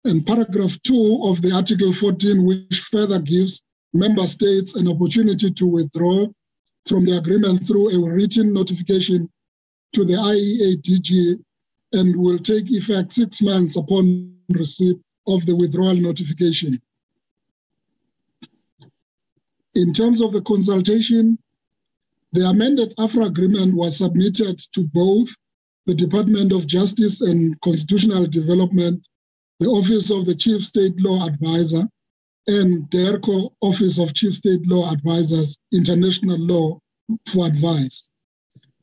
And 0.05 0.25
paragraph 0.25 0.81
2 0.83 1.21
of 1.23 1.41
the 1.41 1.51
Article 1.51 1.91
14, 1.91 2.45
which 2.45 2.79
further 2.89 3.19
gives 3.19 3.61
member 3.93 4.25
states 4.25 4.75
an 4.75 4.87
opportunity 4.87 5.51
to 5.51 5.67
withdraw 5.67 6.25
from 6.87 7.03
the 7.03 7.17
agreement 7.17 7.67
through 7.67 7.89
a 7.89 8.13
written 8.13 8.53
notification 8.53 9.29
to 9.91 10.05
the 10.05 10.13
IEA 10.13 10.81
DG 10.81 11.43
and 11.91 12.15
will 12.15 12.39
take 12.39 12.71
effect 12.71 13.11
six 13.11 13.41
months 13.41 13.75
upon 13.75 14.36
receipt 14.49 14.97
of 15.27 15.45
the 15.45 15.55
withdrawal 15.55 15.95
notification. 15.95 16.81
In 19.75 19.93
terms 19.93 20.21
of 20.21 20.33
the 20.33 20.41
consultation, 20.41 21.37
the 22.33 22.47
amended 22.49 22.93
AFRA 22.97 23.25
agreement 23.25 23.75
was 23.75 23.97
submitted 23.97 24.59
to 24.73 24.83
both 24.93 25.29
the 25.85 25.93
Department 25.93 26.51
of 26.51 26.67
Justice 26.67 27.21
and 27.21 27.59
Constitutional 27.61 28.27
Development, 28.27 29.05
the 29.59 29.67
Office 29.67 30.09
of 30.09 30.25
the 30.25 30.35
Chief 30.35 30.65
State 30.65 30.99
Law 30.99 31.25
Advisor, 31.25 31.87
and 32.47 32.89
DIRCO 32.89 33.53
Office 33.61 33.99
of 33.99 34.13
Chief 34.13 34.35
State 34.35 34.65
Law 34.67 34.91
Advisors, 34.91 35.57
International 35.73 36.37
Law, 36.37 36.79
for 37.27 37.47
advice. 37.47 38.11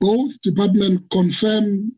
Both 0.01 0.41
departments 0.43 1.05
confirm 1.11 1.95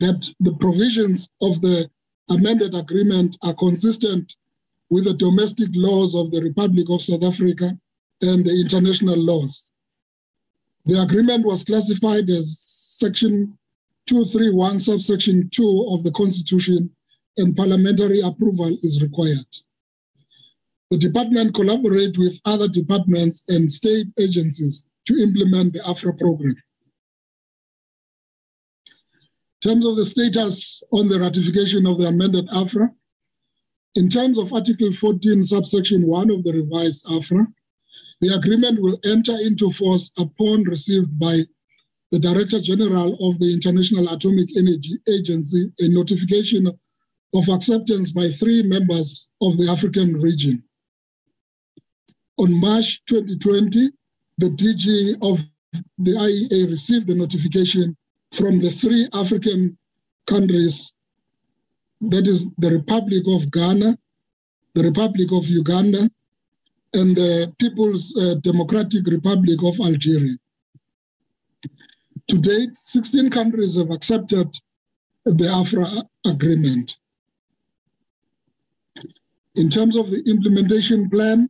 that 0.00 0.28
the 0.40 0.54
provisions 0.54 1.28
of 1.40 1.60
the 1.60 1.90
amended 2.30 2.74
agreement 2.74 3.36
are 3.42 3.54
consistent 3.54 4.36
with 4.90 5.04
the 5.04 5.14
domestic 5.14 5.68
laws 5.74 6.14
of 6.14 6.30
the 6.30 6.40
Republic 6.42 6.86
of 6.90 7.02
South 7.02 7.24
Africa 7.24 7.78
and 8.22 8.44
the 8.44 8.60
international 8.60 9.16
laws. 9.16 9.72
The 10.86 11.02
agreement 11.02 11.44
was 11.44 11.64
classified 11.64 12.30
as 12.30 12.64
Section 12.66 13.58
231, 14.06 14.78
subsection 14.78 15.50
2 15.50 15.88
of 15.90 16.04
the 16.04 16.12
Constitution, 16.12 16.90
and 17.36 17.56
parliamentary 17.56 18.20
approval 18.20 18.78
is 18.82 19.02
required. 19.02 19.46
The 20.90 20.98
department 20.98 21.54
collaborates 21.54 22.16
with 22.16 22.40
other 22.44 22.68
departments 22.68 23.42
and 23.48 23.70
state 23.70 24.06
agencies 24.18 24.86
to 25.06 25.20
implement 25.20 25.72
the 25.72 25.80
AFRA 25.80 26.16
program. 26.16 26.56
Terms 29.66 29.84
of 29.84 29.96
the 29.96 30.04
status 30.04 30.80
on 30.92 31.08
the 31.08 31.18
ratification 31.18 31.86
of 31.86 31.98
the 31.98 32.06
amended 32.06 32.46
AFRA, 32.52 32.88
in 33.96 34.08
terms 34.08 34.38
of 34.38 34.52
Article 34.52 34.92
14, 34.92 35.42
subsection 35.42 36.06
1 36.06 36.30
of 36.30 36.44
the 36.44 36.52
revised 36.52 37.04
AFRA, 37.06 37.44
the 38.20 38.32
agreement 38.34 38.80
will 38.80 38.98
enter 39.04 39.32
into 39.32 39.72
force 39.72 40.12
upon 40.18 40.62
received 40.64 41.18
by 41.18 41.40
the 42.12 42.18
Director 42.20 42.60
General 42.60 43.14
of 43.14 43.40
the 43.40 43.52
International 43.52 44.08
Atomic 44.08 44.56
Energy 44.56 44.98
Agency 45.08 45.72
a 45.80 45.88
notification 45.88 46.68
of 47.34 47.48
acceptance 47.48 48.12
by 48.12 48.30
three 48.30 48.62
members 48.62 49.28
of 49.42 49.58
the 49.58 49.68
African 49.68 50.12
region. 50.20 50.62
On 52.38 52.60
March 52.60 53.02
2020, 53.06 53.90
the 54.38 54.50
DG 54.50 55.16
of 55.22 55.40
the 55.98 56.12
IEA 56.12 56.70
received 56.70 57.08
the 57.08 57.16
notification 57.16 57.96
from 58.36 58.60
the 58.60 58.70
three 58.70 59.08
African 59.14 59.76
countries 60.26 60.92
that 62.00 62.26
is 62.26 62.46
the 62.58 62.70
Republic 62.70 63.24
of 63.26 63.50
Ghana, 63.50 63.98
the 64.74 64.82
Republic 64.82 65.28
of 65.32 65.46
Uganda, 65.46 66.10
and 66.94 67.16
the 67.16 67.52
People's 67.58 68.14
uh, 68.16 68.34
Democratic 68.42 69.06
Republic 69.06 69.58
of 69.62 69.80
Algeria. 69.80 70.36
To 72.28 72.38
date, 72.38 72.76
16 72.76 73.30
countries 73.30 73.76
have 73.76 73.90
accepted 73.90 74.54
the 75.24 75.48
AFRA 75.48 76.04
agreement. 76.26 76.96
In 79.54 79.70
terms 79.70 79.96
of 79.96 80.10
the 80.10 80.22
implementation 80.26 81.08
plan, 81.08 81.48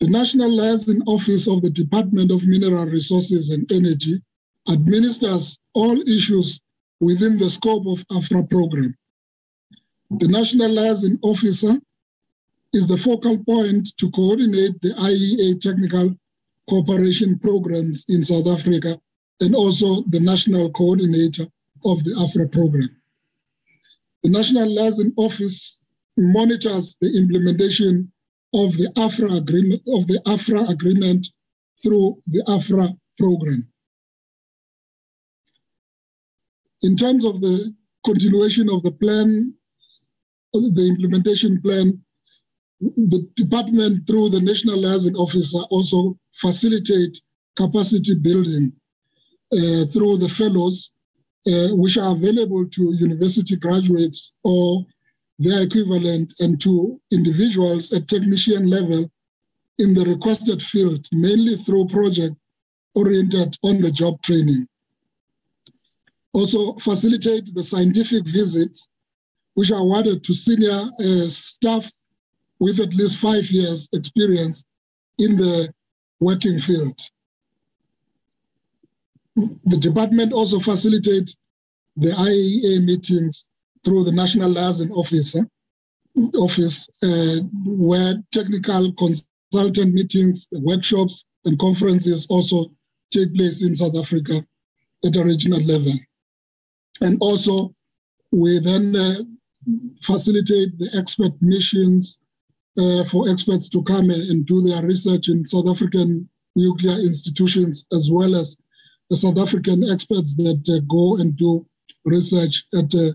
the 0.00 0.08
National 0.08 0.50
Liaison 0.50 1.02
Office 1.06 1.48
of 1.48 1.62
the 1.62 1.70
Department 1.70 2.30
of 2.30 2.46
Mineral 2.46 2.86
Resources 2.86 3.50
and 3.50 3.70
Energy 3.72 4.20
administers 4.70 5.58
all 5.76 6.00
issues 6.08 6.62
within 7.00 7.36
the 7.36 7.50
scope 7.50 7.86
of 7.86 8.02
AFRA 8.10 8.48
program. 8.48 8.96
The 10.10 10.26
National 10.26 10.70
Liaison 10.70 11.18
Officer 11.22 11.78
is 12.72 12.86
the 12.86 12.96
focal 12.96 13.36
point 13.44 13.86
to 13.98 14.10
coordinate 14.12 14.80
the 14.80 14.94
IEA 14.94 15.60
technical 15.60 16.14
cooperation 16.70 17.38
programs 17.38 18.06
in 18.08 18.24
South 18.24 18.46
Africa 18.46 18.98
and 19.40 19.54
also 19.54 20.02
the 20.08 20.20
national 20.20 20.70
coordinator 20.70 21.46
of 21.84 22.02
the 22.04 22.14
AFRA 22.24 22.50
program. 22.50 22.90
The 24.22 24.30
National 24.30 24.68
Liaison 24.74 25.12
Office 25.16 25.78
monitors 26.16 26.96
the 27.02 27.14
implementation 27.18 28.10
of 28.54 28.72
the 28.78 28.90
AFRA 28.96 29.36
agreement 29.36 29.82
of 29.88 30.06
the 30.06 30.20
AFRA 30.24 30.70
agreement 30.70 31.28
through 31.82 32.22
the 32.28 32.42
AFRA 32.48 32.96
program. 33.18 33.68
In 36.82 36.96
terms 36.96 37.24
of 37.24 37.40
the 37.40 37.74
continuation 38.04 38.68
of 38.68 38.82
the 38.82 38.92
plan, 38.92 39.54
the 40.52 40.86
implementation 40.86 41.60
plan, 41.62 42.02
the 42.80 43.26
department 43.34 44.06
through 44.06 44.30
the 44.30 44.40
National 44.40 44.78
Liaison 44.78 45.16
Officer 45.16 45.58
also 45.70 46.18
facilitate 46.34 47.18
capacity 47.56 48.14
building 48.14 48.72
uh, 49.52 49.86
through 49.92 50.18
the 50.18 50.28
fellows, 50.28 50.90
uh, 51.46 51.68
which 51.76 51.96
are 51.96 52.12
available 52.12 52.66
to 52.68 52.94
university 52.94 53.56
graduates 53.56 54.32
or 54.44 54.84
their 55.38 55.62
equivalent 55.62 56.34
and 56.40 56.60
to 56.60 57.00
individuals 57.10 57.92
at 57.92 58.08
technician 58.08 58.68
level 58.68 59.10
in 59.78 59.94
the 59.94 60.04
requested 60.04 60.62
field, 60.62 61.06
mainly 61.12 61.56
through 61.56 61.86
project 61.88 62.34
oriented 62.94 63.56
on 63.62 63.80
the 63.80 63.90
job 63.90 64.20
training. 64.22 64.66
Also 66.36 66.74
facilitate 66.74 67.54
the 67.54 67.64
scientific 67.64 68.26
visits, 68.26 68.90
which 69.54 69.70
are 69.70 69.80
awarded 69.80 70.22
to 70.22 70.34
senior 70.34 70.90
uh, 71.00 71.28
staff 71.28 71.82
with 72.58 72.78
at 72.78 72.92
least 72.92 73.18
five 73.20 73.46
years 73.50 73.88
experience 73.94 74.66
in 75.16 75.38
the 75.38 75.72
working 76.20 76.60
field. 76.60 77.00
The 79.64 79.78
department 79.78 80.34
also 80.34 80.60
facilitates 80.60 81.38
the 81.96 82.10
IEA 82.10 82.84
meetings 82.84 83.48
through 83.82 84.04
the 84.04 84.12
National 84.12 84.50
Liaison 84.50 84.90
Officer 84.90 85.48
office, 86.34 86.86
uh, 87.02 87.38
where 87.64 88.22
technical 88.30 88.92
consultant 88.92 89.94
meetings, 89.94 90.48
workshops, 90.52 91.24
and 91.46 91.58
conferences 91.58 92.26
also 92.28 92.70
take 93.10 93.34
place 93.34 93.62
in 93.62 93.74
South 93.74 93.96
Africa 93.96 94.44
at 95.02 95.16
a 95.16 95.24
regional 95.24 95.62
level. 95.62 95.94
And 97.00 97.18
also, 97.20 97.74
we 98.32 98.58
then 98.58 98.96
uh, 98.96 99.22
facilitate 100.02 100.78
the 100.78 100.90
expert 100.96 101.32
missions 101.40 102.18
uh, 102.78 103.04
for 103.04 103.28
experts 103.28 103.68
to 103.70 103.82
come 103.82 104.10
and 104.10 104.46
do 104.46 104.60
their 104.60 104.82
research 104.82 105.28
in 105.28 105.44
South 105.44 105.68
African 105.68 106.28
nuclear 106.54 106.98
institutions, 106.98 107.84
as 107.92 108.10
well 108.10 108.34
as 108.34 108.56
the 109.10 109.16
South 109.16 109.38
African 109.38 109.88
experts 109.90 110.34
that 110.36 110.62
uh, 110.68 110.80
go 110.88 111.16
and 111.16 111.36
do 111.36 111.66
research 112.04 112.64
at 112.74 112.94
uh, 112.94 113.12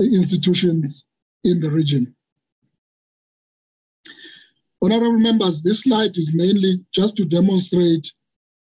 institutions 0.00 1.04
in 1.44 1.60
the 1.60 1.70
region. 1.70 2.14
Honorable 4.80 5.18
members, 5.18 5.60
this 5.62 5.82
slide 5.82 6.16
is 6.16 6.30
mainly 6.34 6.84
just 6.92 7.16
to 7.16 7.24
demonstrate 7.24 8.12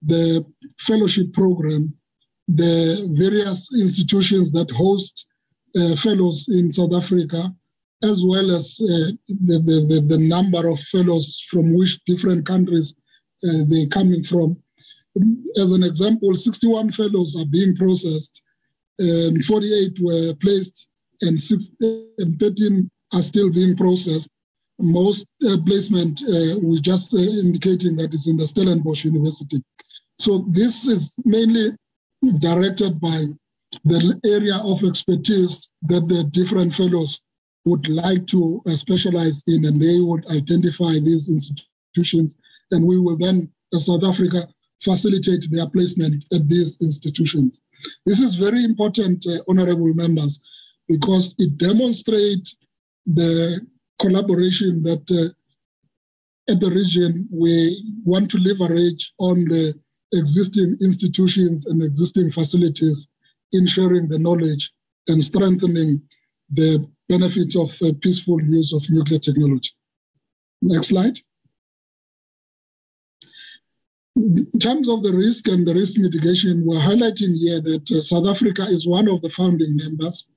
the 0.03 0.45
fellowship 0.79 1.33
program, 1.33 1.95
the 2.55 3.09
various 3.13 3.69
institutions 3.75 4.53
that 4.53 4.71
host 4.71 5.27
uh, 5.77 5.97
fellows 5.97 6.49
in 6.49 6.73
South 6.73 6.95
Africa, 6.95 7.55
as 8.03 8.23
well 8.25 8.51
as 8.51 8.79
uh, 8.83 9.13
the, 9.29 9.59
the, 9.89 10.05
the, 10.07 10.19
number 10.19 10.69
of 10.69 10.79
fellows 10.81 11.45
from 11.49 11.75
which 11.75 12.05
different 12.05 12.45
countries 12.45 12.95
uh, 13.45 13.63
they're 13.69 13.87
coming 13.87 14.23
from. 14.25 14.57
As 15.57 15.73
an 15.73 15.83
example, 15.83 16.35
61 16.35 16.93
fellows 16.93 17.37
are 17.39 17.47
being 17.47 17.77
processed, 17.77 18.43
and 18.99 19.45
48 19.45 19.99
were 20.01 20.35
placed 20.35 20.89
and, 21.23 21.41
six, 21.41 21.71
and 21.81 22.39
13 22.39 22.91
are 23.13 23.23
still 23.23 23.51
being 23.51 23.77
processed. 23.77 24.29
Most 24.79 25.27
uh, 25.49 25.57
placement, 25.65 26.23
uh, 26.23 26.59
we 26.61 26.81
just 26.81 27.15
uh, 27.15 27.19
indicating 27.19 27.97
that 27.97 28.13
it's 28.13 28.27
in 28.27 28.37
the 28.37 28.47
Stellenbosch 28.47 29.05
University. 29.05 29.63
So 30.19 30.47
this 30.51 30.87
is 30.87 31.15
mainly 31.25 31.73
directed 32.39 33.01
by 33.01 33.27
the 33.85 34.21
area 34.25 34.57
of 34.59 34.85
expertise 34.85 35.73
that 35.83 36.07
the 36.09 36.25
different 36.25 36.75
fellows 36.75 37.21
would 37.65 37.89
like 37.89 38.27
to 38.27 38.61
uh, 38.67 38.77
specialize 38.77 39.43
in, 39.47 39.65
and 39.65 39.81
they 39.81 40.01
would 40.01 40.27
identify 40.31 40.93
these 40.93 41.29
institutions 41.29 42.37
and 42.73 42.85
we 42.85 42.99
will 42.99 43.17
then, 43.17 43.51
as 43.75 43.87
South 43.87 44.05
Africa, 44.05 44.49
facilitate 44.83 45.47
their 45.51 45.69
placement 45.69 46.25
at 46.33 46.49
these 46.49 46.81
institutions. 46.81 47.63
This 48.05 48.21
is 48.21 48.35
very 48.35 48.65
important, 48.65 49.25
uh, 49.27 49.39
honorable 49.49 49.95
members, 49.95 50.41
because 50.89 51.35
it 51.39 51.57
demonstrates 51.59 52.57
the 53.07 53.65
collaboration 54.01 54.83
that 54.83 55.05
uh, 55.11 56.53
at 56.53 56.61
the 56.61 56.71
region 56.71 57.29
we 57.31 58.01
want 58.05 58.31
to 58.31 58.39
leverage 58.39 59.13
on 59.19 59.45
the 59.45 59.79
existing 60.13 60.77
institutions 60.81 61.67
and 61.67 61.83
existing 61.83 62.31
facilities 62.31 63.09
in 63.53 63.67
sharing 63.67 64.09
the 64.09 64.19
knowledge 64.19 64.71
and 65.09 65.23
strengthening 65.23 66.01
the 66.53 66.87
benefits 67.09 67.57
of 67.57 67.71
uh, 67.83 67.93
peaceful 68.01 68.41
use 68.43 68.73
of 68.73 68.83
nuclear 68.91 69.19
technology. 69.19 69.71
Next 70.63 70.89
slide. 70.89 71.19
In 74.17 74.47
terms 74.61 74.89
of 74.89 75.03
the 75.03 75.13
risk 75.13 75.49
and 75.49 75.67
the 75.67 75.75
risk 75.75 75.99
mitigation, 75.99 76.65
we're 76.67 76.79
highlighting 76.79 77.35
here 77.37 77.61
that 77.61 77.91
uh, 77.91 78.01
South 78.01 78.27
Africa 78.27 78.63
is 78.63 78.87
one 78.87 79.09
of 79.09 79.23
the 79.23 79.31
founding 79.31 79.75
members 79.77 80.29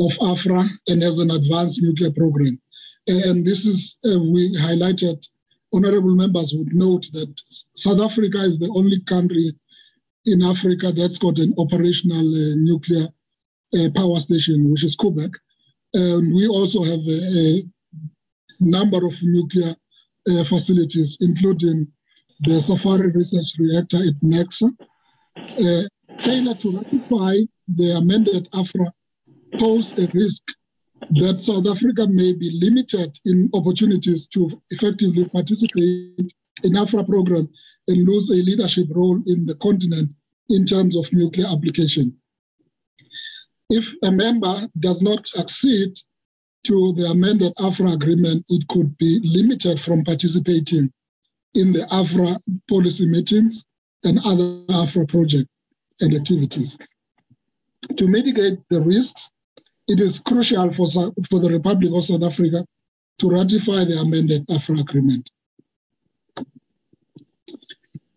of 0.00 0.12
AFRA 0.20 0.68
and 0.88 1.02
has 1.02 1.18
an 1.18 1.30
advanced 1.32 1.82
nuclear 1.82 2.12
program. 2.12 2.60
And 3.08 3.44
this 3.44 3.66
is, 3.66 3.96
uh, 4.06 4.18
we 4.20 4.56
highlighted, 4.56 5.26
honorable 5.72 6.14
members 6.14 6.54
would 6.54 6.74
note 6.74 7.06
that 7.12 7.32
South 7.76 8.00
Africa 8.00 8.38
is 8.38 8.58
the 8.58 8.72
only 8.74 9.00
country 9.02 9.52
in 10.26 10.42
Africa 10.42 10.92
that's 10.92 11.18
got 11.18 11.38
an 11.38 11.54
operational 11.58 12.26
uh, 12.26 12.54
nuclear 12.56 13.08
uh, 13.74 13.88
power 13.94 14.18
station, 14.18 14.70
which 14.70 14.84
is 14.84 14.96
Koeberg. 14.96 15.34
And 15.94 16.34
we 16.34 16.46
also 16.46 16.82
have 16.82 17.00
a, 17.00 17.20
a 17.38 17.62
number 18.60 19.06
of 19.06 19.14
nuclear 19.22 19.74
uh, 20.30 20.44
facilities, 20.44 21.16
including 21.20 21.86
the 22.40 22.60
Safari 22.60 23.10
Research 23.12 23.54
Reactor 23.58 23.98
at 23.98 24.20
Necsa. 24.22 24.70
Uh, 25.36 25.82
failure 26.20 26.54
to 26.54 26.78
ratify 26.78 27.36
the 27.76 27.96
amended 27.96 28.48
AFRA 28.52 28.92
posed 29.58 29.98
a 29.98 30.06
risk 30.08 30.42
that 31.10 31.40
South 31.40 31.66
Africa 31.66 32.06
may 32.08 32.32
be 32.32 32.50
limited 32.60 33.18
in 33.24 33.50
opportunities 33.54 34.26
to 34.28 34.60
effectively 34.70 35.24
participate 35.28 36.32
in 36.64 36.76
AFRA 36.76 37.04
program 37.04 37.48
and 37.88 38.06
lose 38.06 38.30
a 38.30 38.34
leadership 38.34 38.86
role 38.90 39.20
in 39.26 39.46
the 39.46 39.54
continent 39.56 40.10
in 40.50 40.64
terms 40.64 40.96
of 40.96 41.12
nuclear 41.12 41.46
application. 41.46 42.16
If 43.70 43.94
a 44.02 44.10
member 44.10 44.68
does 44.78 45.02
not 45.02 45.28
accede 45.38 45.98
to 46.64 46.92
the 46.94 47.06
amended 47.06 47.52
AFRA 47.58 47.92
agreement, 47.92 48.44
it 48.48 48.66
could 48.68 48.96
be 48.98 49.20
limited 49.22 49.80
from 49.80 50.04
participating 50.04 50.92
in 51.54 51.72
the 51.72 51.86
AFRA 51.90 52.38
policy 52.68 53.06
meetings 53.06 53.64
and 54.04 54.18
other 54.24 54.62
AFRA 54.70 55.06
projects 55.06 55.50
and 56.00 56.14
activities. 56.14 56.76
To 57.96 58.06
mitigate 58.06 58.58
the 58.70 58.80
risks 58.80 59.32
it 59.88 60.00
is 60.00 60.20
crucial 60.20 60.72
for, 60.72 60.86
for 61.28 61.40
the 61.40 61.50
Republic 61.50 61.90
of 61.94 62.04
South 62.04 62.22
Africa 62.22 62.64
to 63.18 63.30
ratify 63.30 63.84
the 63.84 63.98
amended 63.98 64.46
AFRA 64.48 64.80
agreement. 64.80 65.30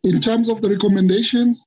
In 0.04 0.20
terms 0.20 0.50
of 0.50 0.62
the 0.62 0.70
recommendations, 0.70 1.66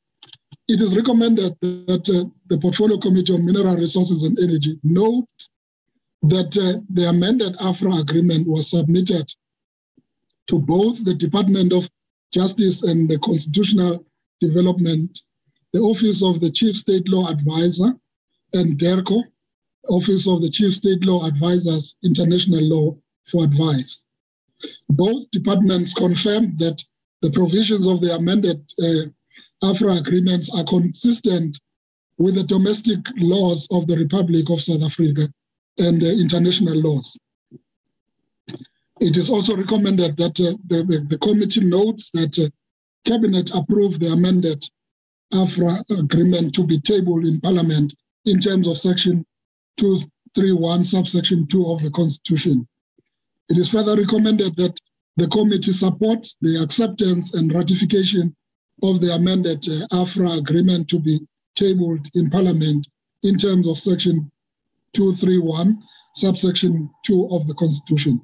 it 0.68 0.80
is 0.80 0.96
recommended 0.96 1.56
that 1.60 2.08
uh, 2.08 2.28
the 2.48 2.58
Portfolio 2.58 2.98
Committee 2.98 3.32
on 3.32 3.46
Mineral 3.46 3.76
Resources 3.76 4.22
and 4.22 4.38
Energy 4.38 4.78
note 4.82 5.26
that 6.22 6.56
uh, 6.56 6.80
the 6.90 7.08
amended 7.08 7.56
AFRA 7.56 8.00
agreement 8.00 8.46
was 8.46 8.70
submitted 8.70 9.32
to 10.46 10.58
both 10.58 11.02
the 11.04 11.14
Department 11.14 11.72
of 11.72 11.88
Justice 12.32 12.82
and 12.82 13.08
the 13.08 13.18
Constitutional 13.20 14.04
Development, 14.40 15.18
the 15.72 15.80
Office 15.80 16.22
of 16.22 16.40
the 16.40 16.50
Chief 16.50 16.76
State 16.76 17.08
Law 17.08 17.28
Advisor, 17.28 17.94
and 18.52 18.78
DIRCO, 18.78 19.22
Office 19.88 20.26
of 20.26 20.42
the 20.42 20.50
Chief 20.50 20.74
State 20.74 21.04
Law 21.04 21.26
Advisors 21.26 21.96
International 22.02 22.62
Law 22.62 22.96
for 23.30 23.44
advice. 23.44 24.02
Both 24.88 25.30
departments 25.30 25.92
confirmed 25.92 26.58
that 26.58 26.82
the 27.22 27.30
provisions 27.30 27.86
of 27.86 28.00
the 28.00 28.14
amended 28.14 28.62
uh, 28.82 29.06
AFRA 29.62 29.96
agreements 29.96 30.50
are 30.50 30.64
consistent 30.64 31.58
with 32.18 32.34
the 32.34 32.44
domestic 32.44 33.00
laws 33.16 33.66
of 33.70 33.86
the 33.86 33.96
Republic 33.96 34.50
of 34.50 34.62
South 34.62 34.82
Africa 34.82 35.32
and 35.78 36.02
uh, 36.02 36.06
international 36.06 36.76
laws. 36.76 37.18
It 39.00 39.16
is 39.16 39.28
also 39.28 39.56
recommended 39.56 40.16
that 40.18 40.38
uh, 40.40 40.56
the, 40.66 40.84
the, 40.84 41.06
the, 41.08 41.18
committee 41.18 41.64
notes 41.64 42.10
that 42.14 42.38
uh, 42.38 42.48
Cabinet 43.04 43.50
approved 43.54 44.00
the 44.00 44.12
amended 44.12 44.64
AFRA 45.32 45.82
agreement 45.90 46.54
to 46.54 46.64
be 46.64 46.80
tabled 46.80 47.24
in 47.24 47.40
Parliament 47.40 47.94
in 48.24 48.40
terms 48.40 48.68
of 48.68 48.78
Section 48.78 49.26
231, 49.76 50.84
subsection 50.84 51.46
2 51.46 51.70
of 51.70 51.82
the 51.82 51.90
Constitution. 51.90 52.66
It 53.48 53.58
is 53.58 53.68
further 53.68 53.96
recommended 53.96 54.56
that 54.56 54.78
the 55.16 55.28
committee 55.28 55.72
support 55.72 56.26
the 56.40 56.62
acceptance 56.62 57.34
and 57.34 57.52
ratification 57.52 58.34
of 58.82 59.00
the 59.00 59.14
amended 59.14 59.68
uh, 59.68 59.86
AFRA 59.92 60.38
agreement 60.38 60.88
to 60.88 60.98
be 60.98 61.20
tabled 61.54 62.06
in 62.14 62.30
Parliament 62.30 62.86
in 63.22 63.36
terms 63.36 63.68
of 63.68 63.78
section 63.78 64.30
231, 64.94 65.82
subsection 66.14 66.90
2 67.04 67.28
of 67.30 67.46
the 67.46 67.54
Constitution. 67.54 68.20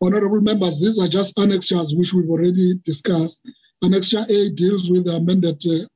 Honorable 0.00 0.40
members, 0.40 0.80
these 0.80 0.98
are 0.98 1.08
just 1.08 1.38
annexures 1.38 1.94
which 1.94 2.12
we've 2.12 2.28
already 2.28 2.74
discussed. 2.84 3.46
Annexure 3.84 4.28
A 4.28 4.50
deals 4.50 4.90
with 4.90 5.04
the 5.04 5.14
amended 5.16 5.62
uh, 5.66 5.86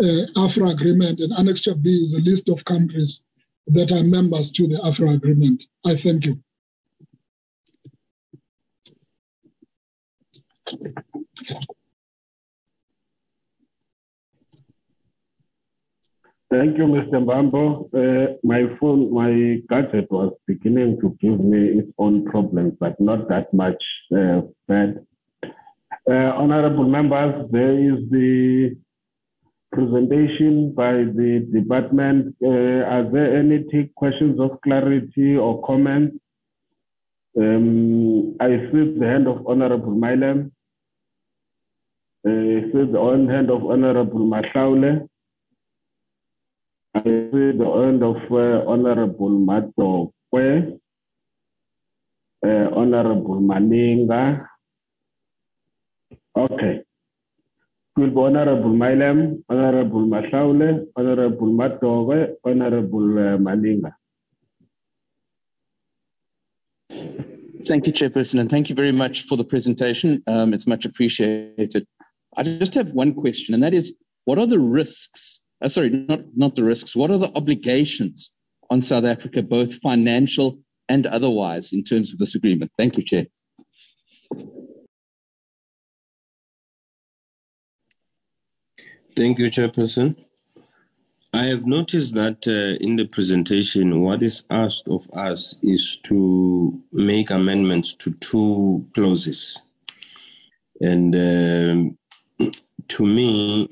uh, 0.00 0.26
AFRA 0.36 0.70
agreement, 0.70 1.20
and 1.20 1.32
Annexure 1.32 1.80
B 1.80 1.90
is 1.90 2.14
a 2.14 2.20
list 2.20 2.48
of 2.48 2.64
countries 2.64 3.22
that 3.66 3.92
are 3.92 4.02
members 4.02 4.50
to 4.52 4.66
the 4.66 4.78
AFRA 4.82 5.14
agreement. 5.14 5.64
I 5.86 5.96
thank 5.96 6.26
you. 6.26 6.42
Thank 16.50 16.78
you, 16.78 16.84
Mr. 16.84 17.22
Mbambo. 17.24 17.64
Uh, 17.94 18.34
my 18.42 18.64
phone, 18.80 19.14
my 19.14 19.62
gadget 19.68 20.10
was 20.10 20.32
beginning 20.48 21.00
to 21.00 21.16
give 21.20 21.38
me 21.38 21.78
its 21.78 21.92
own 21.96 22.24
problems, 22.24 22.74
but 22.80 23.00
not 23.00 23.28
that 23.28 23.54
much 23.54 23.80
uh, 24.16 24.40
bad. 24.66 25.06
Uh, 26.10 26.32
honorable 26.34 26.88
members, 26.88 27.48
there 27.52 27.78
is 27.78 28.00
the 28.10 28.76
presentation 29.72 30.72
by 30.74 30.92
the 30.92 31.46
department. 31.52 32.34
Uh, 32.42 32.82
are 32.94 33.10
there 33.10 33.38
any 33.38 33.64
questions 33.96 34.40
of 34.40 34.60
clarity 34.62 35.36
or 35.36 35.62
comments? 35.62 36.16
Um, 37.38 38.36
I 38.40 38.48
see 38.70 38.98
the 38.98 39.06
hand 39.06 39.28
of 39.28 39.46
Honorable 39.46 39.94
Mileham. 39.94 40.50
Uh, 42.26 42.30
I 42.30 42.60
see 42.72 42.92
the 42.92 43.26
hand 43.30 43.50
of 43.50 43.64
Honorable 43.64 44.26
Mahlaule. 44.26 45.08
I 46.94 47.02
see 47.02 47.52
the 47.56 47.70
hand 47.82 48.02
of 48.02 48.16
uh, 48.32 48.68
Honorable 48.68 49.38
Mato 49.38 50.12
uh, 52.44 52.68
Honorable 52.74 53.40
Maninga. 53.40 54.46
Okay. 56.36 56.82
Honorable 58.02 58.70
Mileham, 58.70 59.42
Honorable 59.48 60.06
Honorable 60.96 61.48
Honorable 62.44 63.18
uh. 63.38 63.90
Thank 67.66 67.86
you, 67.86 67.92
Chairperson, 67.92 68.40
and 68.40 68.50
thank 68.50 68.70
you 68.70 68.74
very 68.74 68.92
much 68.92 69.24
for 69.24 69.36
the 69.36 69.44
presentation. 69.44 70.22
Um, 70.26 70.54
it's 70.54 70.66
much 70.66 70.86
appreciated. 70.86 71.86
I 72.36 72.42
just 72.42 72.74
have 72.74 72.92
one 72.92 73.12
question, 73.14 73.52
and 73.54 73.62
that 73.62 73.74
is, 73.74 73.94
what 74.24 74.38
are 74.38 74.46
the 74.46 74.58
risks? 74.58 75.42
Uh, 75.62 75.68
sorry, 75.68 75.90
not, 75.90 76.20
not 76.34 76.56
the 76.56 76.64
risks. 76.64 76.96
What 76.96 77.10
are 77.10 77.18
the 77.18 77.30
obligations 77.36 78.32
on 78.70 78.80
South 78.80 79.04
Africa, 79.04 79.42
both 79.42 79.74
financial 79.74 80.58
and 80.88 81.06
otherwise, 81.06 81.72
in 81.72 81.84
terms 81.84 82.12
of 82.12 82.18
this 82.18 82.34
agreement? 82.34 82.72
Thank 82.78 82.96
you, 82.96 83.04
Chair. 83.04 83.26
Thank 89.20 89.38
you, 89.38 89.50
Chairperson. 89.50 90.16
I 91.34 91.42
have 91.48 91.66
noticed 91.66 92.14
that 92.14 92.48
uh, 92.48 92.82
in 92.82 92.96
the 92.96 93.04
presentation, 93.04 94.00
what 94.00 94.22
is 94.22 94.44
asked 94.48 94.88
of 94.88 95.10
us 95.12 95.56
is 95.62 95.98
to 96.04 96.82
make 96.90 97.28
amendments 97.28 97.92
to 97.96 98.12
two 98.12 98.86
clauses. 98.94 99.58
And 100.80 101.14
um, 101.14 102.50
to 102.88 103.04
me, 103.04 103.68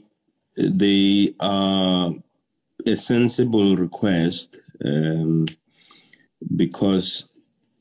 they 0.54 1.32
are 1.40 2.12
a 2.84 2.96
sensible 2.98 3.74
request 3.74 4.54
um, 4.84 5.46
because 6.54 7.24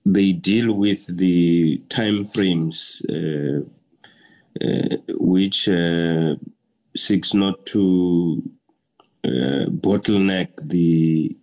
they 0.06 0.32
deal 0.32 0.72
with 0.72 1.18
the 1.18 1.80
time 1.90 2.24
frames 2.24 3.02
uh, 3.10 3.60
uh, 4.64 4.98
which 5.10 5.68
uh, 5.68 6.36
seeks 6.98 7.34
not 7.34 7.66
to 7.68 8.42
uh, 9.24 9.66
bottleneck 9.70 10.50
the 10.68 11.36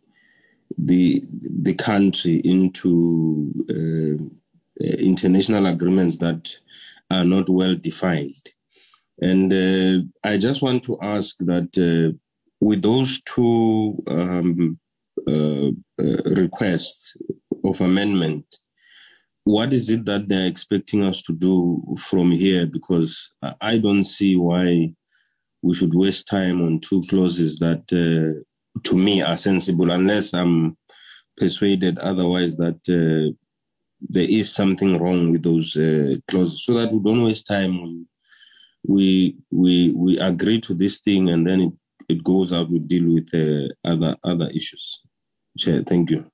the 0.76 1.24
the 1.62 1.74
country 1.74 2.36
into 2.44 3.52
uh, 3.70 4.84
international 4.98 5.66
agreements 5.66 6.16
that 6.18 6.56
are 7.10 7.24
not 7.24 7.48
well 7.48 7.74
defined. 7.76 8.50
And 9.20 9.52
uh, 9.52 10.28
I 10.28 10.38
just 10.38 10.62
want 10.62 10.82
to 10.84 10.98
ask 11.00 11.36
that 11.40 11.70
uh, 11.78 12.16
with 12.60 12.82
those 12.82 13.20
two 13.22 14.02
um, 14.08 14.78
uh, 15.28 15.70
requests 16.24 17.16
of 17.64 17.80
amendment, 17.80 18.58
what 19.44 19.72
is 19.72 19.90
it 19.90 20.04
that 20.06 20.28
they're 20.28 20.46
expecting 20.46 21.04
us 21.04 21.22
to 21.22 21.32
do 21.32 21.96
from 21.98 22.32
here? 22.32 22.66
Because 22.66 23.30
I 23.60 23.78
don't 23.78 24.04
see 24.04 24.36
why 24.36 24.94
we 25.64 25.74
should 25.74 25.94
waste 25.94 26.26
time 26.26 26.60
on 26.60 26.78
two 26.78 27.02
clauses 27.08 27.58
that, 27.58 27.84
uh, 27.90 28.38
to 28.82 28.96
me, 28.96 29.22
are 29.22 29.36
sensible, 29.36 29.90
unless 29.90 30.34
I'm 30.34 30.76
persuaded 31.38 31.98
otherwise 31.98 32.54
that 32.56 32.80
uh, 32.86 33.34
there 34.00 34.28
is 34.28 34.54
something 34.54 34.98
wrong 34.98 35.32
with 35.32 35.42
those 35.42 35.74
uh, 35.76 36.16
clauses, 36.28 36.64
so 36.64 36.74
that 36.74 36.92
we 36.92 36.98
don't 37.02 37.24
waste 37.24 37.46
time. 37.46 38.06
We 38.86 39.38
we 39.50 39.92
we 39.96 40.18
agree 40.18 40.60
to 40.60 40.74
this 40.74 41.00
thing, 41.00 41.30
and 41.30 41.46
then 41.46 41.60
it, 41.62 41.72
it 42.10 42.22
goes 42.22 42.52
out. 42.52 42.70
We 42.70 42.80
deal 42.80 43.14
with 43.14 43.30
uh, 43.32 43.72
other 43.82 44.16
other 44.22 44.50
issues. 44.50 45.00
Chair, 45.58 45.82
thank 45.82 46.10
you. 46.10 46.30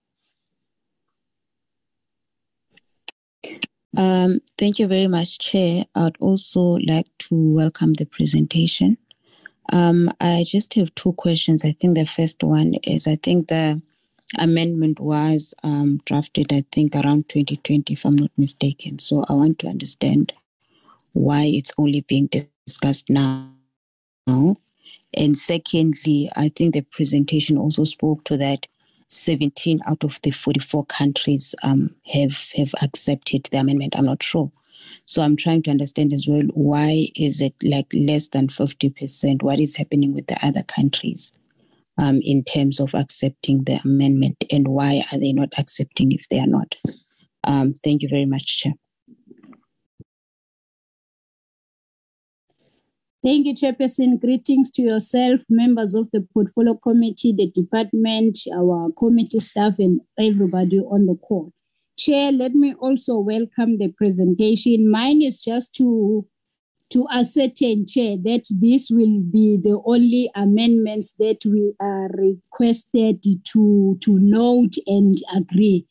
Um, 3.96 4.40
thank 4.58 4.80
you 4.80 4.88
very 4.88 5.06
much, 5.06 5.38
Chair. 5.38 5.84
I'd 5.94 6.16
also 6.18 6.60
like 6.60 7.06
to 7.28 7.34
welcome 7.34 7.92
the 7.92 8.06
presentation. 8.06 8.98
Um, 9.70 10.12
I 10.20 10.44
just 10.46 10.74
have 10.74 10.94
two 10.94 11.12
questions. 11.12 11.64
I 11.64 11.76
think 11.80 11.96
the 11.96 12.06
first 12.06 12.42
one 12.42 12.74
is 12.82 13.06
I 13.06 13.16
think 13.16 13.48
the 13.48 13.80
amendment 14.38 15.00
was 15.00 15.54
um, 15.62 16.00
drafted, 16.04 16.52
I 16.52 16.64
think, 16.72 16.94
around 16.94 17.28
2020, 17.28 17.92
if 17.92 18.04
I'm 18.04 18.16
not 18.16 18.30
mistaken. 18.36 18.98
So 18.98 19.24
I 19.28 19.32
want 19.34 19.58
to 19.60 19.68
understand 19.68 20.32
why 21.12 21.44
it's 21.44 21.72
only 21.78 22.00
being 22.02 22.28
discussed 22.66 23.10
now. 23.10 23.50
And 24.26 25.36
secondly, 25.36 26.30
I 26.36 26.50
think 26.50 26.74
the 26.74 26.82
presentation 26.82 27.58
also 27.58 27.84
spoke 27.84 28.24
to 28.24 28.36
that 28.36 28.66
17 29.08 29.80
out 29.86 30.04
of 30.04 30.20
the 30.22 30.30
44 30.30 30.86
countries 30.86 31.54
um, 31.64 31.94
have 32.12 32.36
have 32.56 32.72
accepted 32.80 33.48
the 33.50 33.58
amendment. 33.58 33.96
I'm 33.96 34.04
not 34.04 34.22
sure. 34.22 34.52
So 35.06 35.22
I'm 35.22 35.36
trying 35.36 35.62
to 35.64 35.70
understand 35.70 36.12
as 36.12 36.26
well 36.28 36.42
why 36.54 37.08
is 37.16 37.40
it 37.40 37.54
like 37.62 37.86
less 37.92 38.28
than 38.28 38.48
50%? 38.48 39.42
What 39.42 39.60
is 39.60 39.76
happening 39.76 40.14
with 40.14 40.26
the 40.26 40.44
other 40.44 40.62
countries 40.62 41.32
um, 41.98 42.20
in 42.22 42.44
terms 42.44 42.80
of 42.80 42.94
accepting 42.94 43.64
the 43.64 43.80
amendment 43.84 44.44
and 44.50 44.68
why 44.68 45.02
are 45.12 45.18
they 45.18 45.32
not 45.32 45.50
accepting 45.58 46.12
if 46.12 46.28
they 46.28 46.38
are 46.38 46.46
not? 46.46 46.76
Um, 47.44 47.74
thank 47.82 48.02
you 48.02 48.08
very 48.08 48.26
much, 48.26 48.58
Chair. 48.58 48.74
Thank 53.22 53.44
you, 53.44 53.54
Chairperson. 53.54 54.18
Greetings 54.18 54.70
to 54.72 54.82
yourself, 54.82 55.42
members 55.50 55.94
of 55.94 56.10
the 56.10 56.26
Portfolio 56.32 56.74
Committee, 56.74 57.34
the 57.36 57.50
department, 57.50 58.38
our 58.56 58.90
committee 58.98 59.40
staff, 59.40 59.74
and 59.78 60.00
everybody 60.18 60.78
on 60.78 61.04
the 61.04 61.16
call. 61.16 61.52
Chair, 61.98 62.32
let 62.32 62.52
me 62.52 62.74
also 62.74 63.18
welcome 63.18 63.78
the 63.78 63.92
presentation. 63.96 64.90
Mine 64.90 65.22
is 65.22 65.42
just 65.42 65.74
to 65.76 66.26
to 66.90 67.06
ascertain, 67.14 67.86
Chair, 67.86 68.16
that 68.24 68.46
this 68.50 68.88
will 68.90 69.20
be 69.20 69.56
the 69.62 69.80
only 69.84 70.28
amendments 70.34 71.14
that 71.20 71.38
we 71.44 71.72
are 71.80 72.08
requested 72.12 73.22
to, 73.52 73.96
to 74.02 74.18
note 74.18 74.74
and 74.88 75.14
agree 75.32 75.86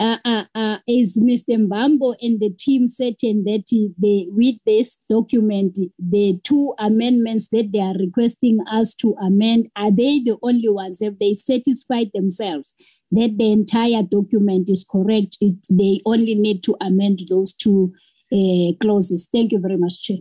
uh, 0.00 0.18
uh, 0.24 0.44
uh, 0.54 0.78
is 0.88 1.18
Mr. 1.18 1.56
Mbambo 1.56 2.14
and 2.20 2.40
the 2.40 2.50
team 2.50 2.88
certain 2.88 3.44
that 3.44 3.64
they, 3.96 4.26
with 4.28 4.56
this 4.66 4.98
document, 5.08 5.78
the 5.98 6.40
two 6.42 6.74
amendments 6.78 7.48
that 7.52 7.70
they 7.72 7.80
are 7.80 7.94
requesting 7.98 8.58
us 8.70 8.94
to 8.94 9.14
amend, 9.22 9.68
are 9.76 9.92
they 9.92 10.20
the 10.20 10.36
only 10.42 10.68
ones? 10.68 10.98
Have 11.02 11.18
they 11.18 11.34
satisfied 11.34 12.10
themselves 12.12 12.74
that 13.14 13.36
the 13.38 13.52
entire 13.52 14.02
document 14.02 14.68
is 14.68 14.84
correct? 14.88 15.36
It, 15.40 15.56
they 15.70 16.00
only 16.04 16.34
need 16.34 16.62
to 16.64 16.76
amend 16.80 17.20
those 17.28 17.52
two 17.52 17.92
uh, 18.32 18.72
clauses. 18.80 19.28
Thank 19.32 19.52
you 19.52 19.58
very 19.60 19.76
much, 19.76 20.02
Chair. 20.02 20.18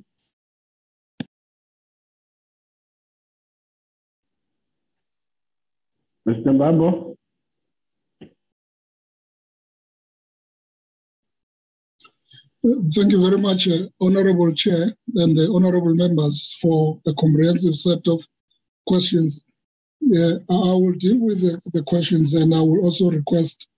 Mr. 6.28 6.54
Mbambo? 6.54 7.16
Thank 12.64 13.12
you 13.12 13.22
very 13.22 13.38
much, 13.38 13.68
uh, 13.68 13.90
Honorable 14.00 14.54
Chair 14.54 14.94
and 15.16 15.38
the 15.38 15.52
Honorable 15.54 15.94
members 15.96 16.58
for 16.62 16.98
a 17.06 17.14
comprehensive 17.16 17.76
set 17.76 18.08
of 18.08 18.26
questions. 18.88 19.44
Uh, 20.12 20.36
I 20.50 20.74
will 20.76 20.94
deal 20.94 21.20
with 21.20 21.42
the, 21.42 21.62
the, 21.72 21.84
questions 21.84 22.34
and 22.34 22.54
I 22.54 22.60
will 22.60 22.84
also 22.84 23.10
request 23.10 23.70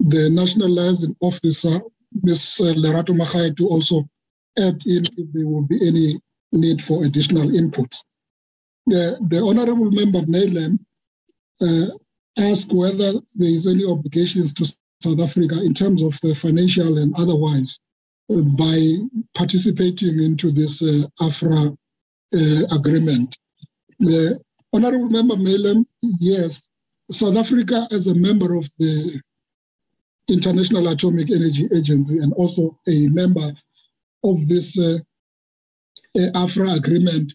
the 0.00 0.28
National 0.28 0.68
Liaison 0.68 1.14
Officer, 1.20 1.80
Ms. 2.22 2.56
Lerato 2.58 3.14
Mahai, 3.14 3.56
to 3.56 3.68
also 3.68 4.08
add 4.58 4.82
in 4.86 5.06
if 5.16 5.32
there 5.32 5.46
will 5.46 5.62
be 5.62 5.78
any 5.86 6.20
need 6.52 6.82
for 6.82 7.04
additional 7.04 7.54
input. 7.54 7.94
Uh, 8.88 9.14
the 9.28 9.40
Honorable 9.44 9.90
Member 9.90 10.22
Mileham 10.22 10.78
uh, 11.60 11.86
asked 12.38 12.72
whether 12.72 13.12
there 13.34 13.50
is 13.50 13.66
any 13.66 13.84
obligations 13.84 14.52
to 14.54 14.66
South 15.02 15.20
Africa 15.20 15.62
in 15.62 15.74
terms 15.74 16.02
of 16.02 16.18
uh, 16.24 16.34
financial 16.34 16.98
and 16.98 17.14
otherwise 17.16 17.78
by 18.28 18.96
participating 19.34 20.20
into 20.20 20.50
this 20.50 20.82
uh, 20.82 21.06
AFRA 21.20 21.76
uh, 22.34 22.74
agreement. 22.74 23.36
The 24.00 24.40
Honorable 24.72 25.08
Member 25.08 25.36
Mileham, 25.36 25.86
yes, 26.20 26.68
South 27.10 27.36
Africa 27.36 27.88
as 27.90 28.06
a 28.06 28.14
member 28.14 28.54
of 28.54 28.68
the 28.78 29.20
International 30.28 30.88
Atomic 30.88 31.30
Energy 31.30 31.68
Agency 31.74 32.18
and 32.18 32.32
also 32.34 32.78
a 32.86 33.08
member 33.08 33.50
of 34.24 34.46
this 34.46 34.78
uh, 34.78 34.98
AFRA 36.34 36.72
agreement 36.74 37.32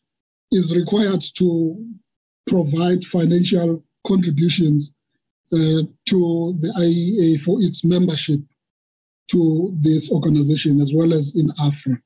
is 0.51 0.75
required 0.75 1.23
to 1.35 1.83
provide 2.45 3.03
financial 3.05 3.83
contributions 4.05 4.93
uh, 5.53 5.81
to 6.05 6.55
the 6.59 6.73
IEA 6.77 7.41
for 7.41 7.61
its 7.61 7.83
membership 7.83 8.39
to 9.29 9.75
this 9.79 10.11
organization 10.11 10.81
as 10.81 10.93
well 10.93 11.13
as 11.13 11.35
in 11.35 11.51
Afra. 11.59 11.99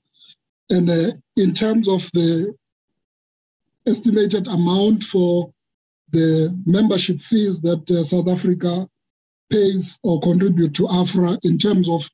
And 0.70 0.90
uh, 0.90 1.12
in 1.36 1.54
terms 1.54 1.88
of 1.88 2.10
the 2.14 2.56
estimated 3.88 4.48
amount 4.48 5.04
for 5.04 5.52
the 6.12 6.56
membership 6.66 7.22
fees 7.22 7.62
that 7.62 7.90
uh, 7.92 8.04
South 8.04 8.28
Africa 8.28 8.88
pays 9.50 9.98
or 10.04 10.22
contribute 10.22 10.74
to 10.76 10.88
AFRA 10.88 11.38
in 11.44 11.58
terms 11.58 11.88
of 11.90 12.08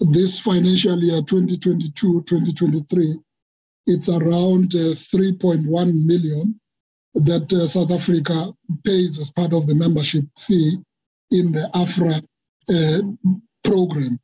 this 0.00 0.40
financial 0.40 0.98
year 1.02 1.20
2022-2023, 1.22 3.16
it's 3.86 4.08
around 4.08 4.74
uh, 4.74 4.94
3.1 5.14 6.06
million 6.06 6.60
that 7.14 7.52
uh, 7.52 7.66
South 7.66 7.90
Africa 7.90 8.52
pays 8.84 9.18
as 9.20 9.30
part 9.30 9.52
of 9.52 9.66
the 9.66 9.74
membership 9.74 10.24
fee 10.38 10.78
in 11.30 11.52
the 11.52 11.70
AFRA 11.74 12.22
uh, 12.68 13.02
program. 13.62 14.18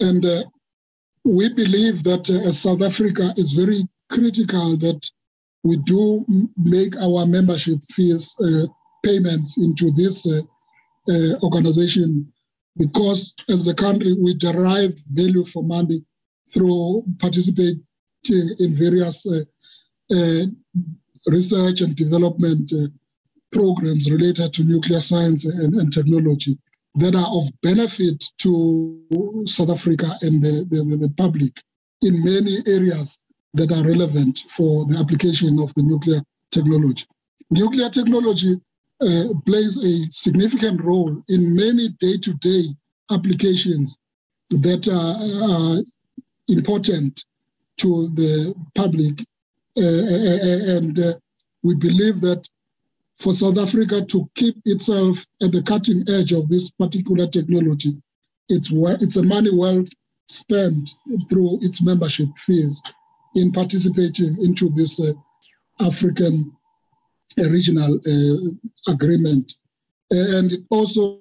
And 0.00 0.24
uh, 0.24 0.44
we 1.24 1.48
believe 1.48 2.04
that 2.04 2.28
uh, 2.30 2.48
as 2.48 2.60
South 2.60 2.82
Africa, 2.82 3.32
is 3.36 3.52
very 3.52 3.88
critical 4.08 4.76
that 4.78 5.10
we 5.64 5.76
do 5.78 6.24
make 6.56 6.96
our 6.96 7.26
membership 7.26 7.78
fees 7.92 8.34
uh, 8.40 8.66
payments 9.04 9.56
into 9.58 9.90
this 9.92 10.26
uh, 10.26 10.40
uh, 11.08 11.38
organization 11.42 12.32
because 12.76 13.34
as 13.48 13.68
a 13.68 13.74
country, 13.74 14.16
we 14.20 14.34
derive 14.34 14.94
value 15.12 15.44
for 15.44 15.62
money 15.62 16.04
through 16.52 17.04
participating 17.18 17.82
in 18.28 18.76
various 18.76 19.26
uh, 19.26 20.44
research 21.26 21.80
and 21.80 21.96
development 21.96 22.72
programs 23.52 24.10
related 24.10 24.52
to 24.54 24.64
nuclear 24.64 25.00
science 25.00 25.44
and, 25.44 25.74
and 25.74 25.92
technology 25.92 26.58
that 26.94 27.14
are 27.14 27.28
of 27.28 27.48
benefit 27.62 28.22
to 28.38 29.44
South 29.46 29.70
Africa 29.70 30.16
and 30.22 30.42
the, 30.42 30.66
the, 30.70 30.96
the 30.96 31.12
public 31.16 31.52
in 32.02 32.24
many 32.24 32.58
areas 32.66 33.22
that 33.54 33.70
are 33.72 33.82
relevant 33.86 34.44
for 34.56 34.86
the 34.86 34.96
application 34.96 35.58
of 35.60 35.72
the 35.74 35.82
nuclear 35.82 36.22
technology. 36.50 37.04
Nuclear 37.50 37.90
technology 37.90 38.60
uh, 39.00 39.24
plays 39.46 39.76
a 39.84 40.06
significant 40.10 40.82
role 40.82 41.22
in 41.28 41.56
many 41.56 41.90
day 42.00 42.16
to 42.18 42.32
day 42.34 42.64
applications 43.10 43.98
that 44.50 44.88
are, 44.88 45.16
are 45.50 45.82
important 46.48 47.24
to 47.78 48.08
the 48.14 48.54
public. 48.74 49.20
Uh, 49.76 50.76
and 50.76 50.98
uh, 50.98 51.14
we 51.62 51.74
believe 51.74 52.20
that 52.20 52.46
for 53.18 53.32
South 53.32 53.58
Africa 53.58 54.04
to 54.04 54.28
keep 54.34 54.56
itself 54.64 55.24
at 55.42 55.52
the 55.52 55.62
cutting 55.62 56.04
edge 56.08 56.32
of 56.32 56.48
this 56.48 56.70
particular 56.70 57.26
technology, 57.26 57.96
it's, 58.48 58.68
it's 58.72 59.16
a 59.16 59.22
money 59.22 59.54
well 59.54 59.84
spent 60.28 60.90
through 61.28 61.58
its 61.62 61.82
membership 61.82 62.28
fees 62.38 62.80
in 63.34 63.52
participating 63.52 64.36
into 64.42 64.70
this 64.70 65.00
uh, 65.00 65.12
African 65.80 66.52
uh, 67.38 67.48
regional 67.48 67.98
uh, 68.06 68.92
agreement. 68.92 69.52
And 70.10 70.52
it 70.52 70.62
also 70.70 71.20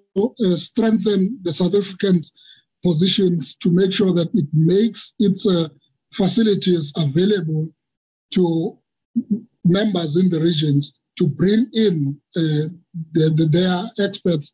strengthened 0.57 1.39
the 1.43 1.53
South 1.53 1.73
African 1.73 2.21
positions 2.83 3.55
to 3.55 3.69
make 3.69 3.93
sure 3.93 4.13
that 4.13 4.29
it 4.33 4.47
makes 4.51 5.13
its 5.19 5.47
facilities 6.13 6.91
available 6.97 7.69
to 8.31 8.77
members 9.63 10.17
in 10.17 10.29
the 10.29 10.41
regions 10.41 10.93
to 11.17 11.27
bring 11.27 11.67
in 11.73 12.19
uh, 12.35 12.67
the, 13.13 13.29
the, 13.35 13.47
their 13.51 14.05
experts 14.05 14.53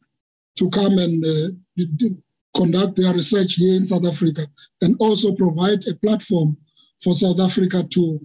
to 0.57 0.69
come 0.69 0.97
and 0.97 1.23
uh, 1.23 2.07
conduct 2.55 2.95
their 2.95 3.13
research 3.13 3.53
here 3.53 3.75
in 3.75 3.85
South 3.85 4.05
Africa 4.05 4.47
and 4.81 4.95
also 4.99 5.33
provide 5.33 5.87
a 5.87 5.95
platform 5.95 6.57
for 7.03 7.13
South 7.13 7.39
Africa 7.39 7.83
to 7.91 8.19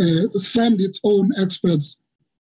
uh, 0.00 0.38
send 0.38 0.80
its 0.80 1.00
own 1.04 1.30
experts 1.38 1.98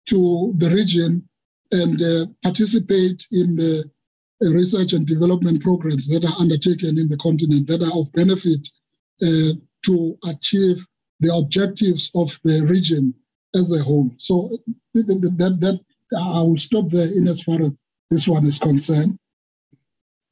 to 0.07 0.55
the 0.59 0.71
region 0.71 1.27
and 1.73 2.01
uh, 2.03 2.27
participate 2.43 3.27
in 3.33 3.57
the 3.57 3.91
uh, 4.43 4.51
research 4.51 4.93
and 4.93 5.07
development 5.07 5.63
programs 5.63 6.07
that 6.09 6.25
are 6.25 6.41
undertaken 6.41 6.99
in 6.99 7.09
the 7.09 7.17
continent 7.19 7.67
that 7.69 7.83
are 7.83 7.99
of 7.99 8.13
benefit 8.13 8.69
uh, 9.23 9.53
to 9.85 10.17
achieve 10.25 10.85
the 11.21 11.35
objectives 11.35 12.11
of 12.15 12.39
the 12.45 12.65
region 12.67 13.13
as 13.55 13.73
a 13.73 13.83
whole. 13.83 14.11
So 14.19 14.59
that, 14.95 15.59
that, 15.61 15.81
I 16.17 16.41
will 16.41 16.57
stop 16.57 16.89
there 16.89 17.09
in 17.09 17.29
as 17.29 17.43
far 17.43 17.61
as 17.61 17.73
this 18.11 18.27
one 18.27 18.47
is 18.47 18.59
concerned. 18.59 19.19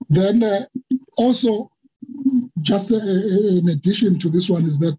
Then 0.09 0.43
uh, 0.43 0.64
also, 1.16 1.70
just 2.62 2.93
uh, 2.93 2.97
in 2.97 3.68
addition 3.68 4.18
to 4.20 4.30
this 4.30 4.49
one, 4.49 4.64
is 4.64 4.78
that 4.78 4.97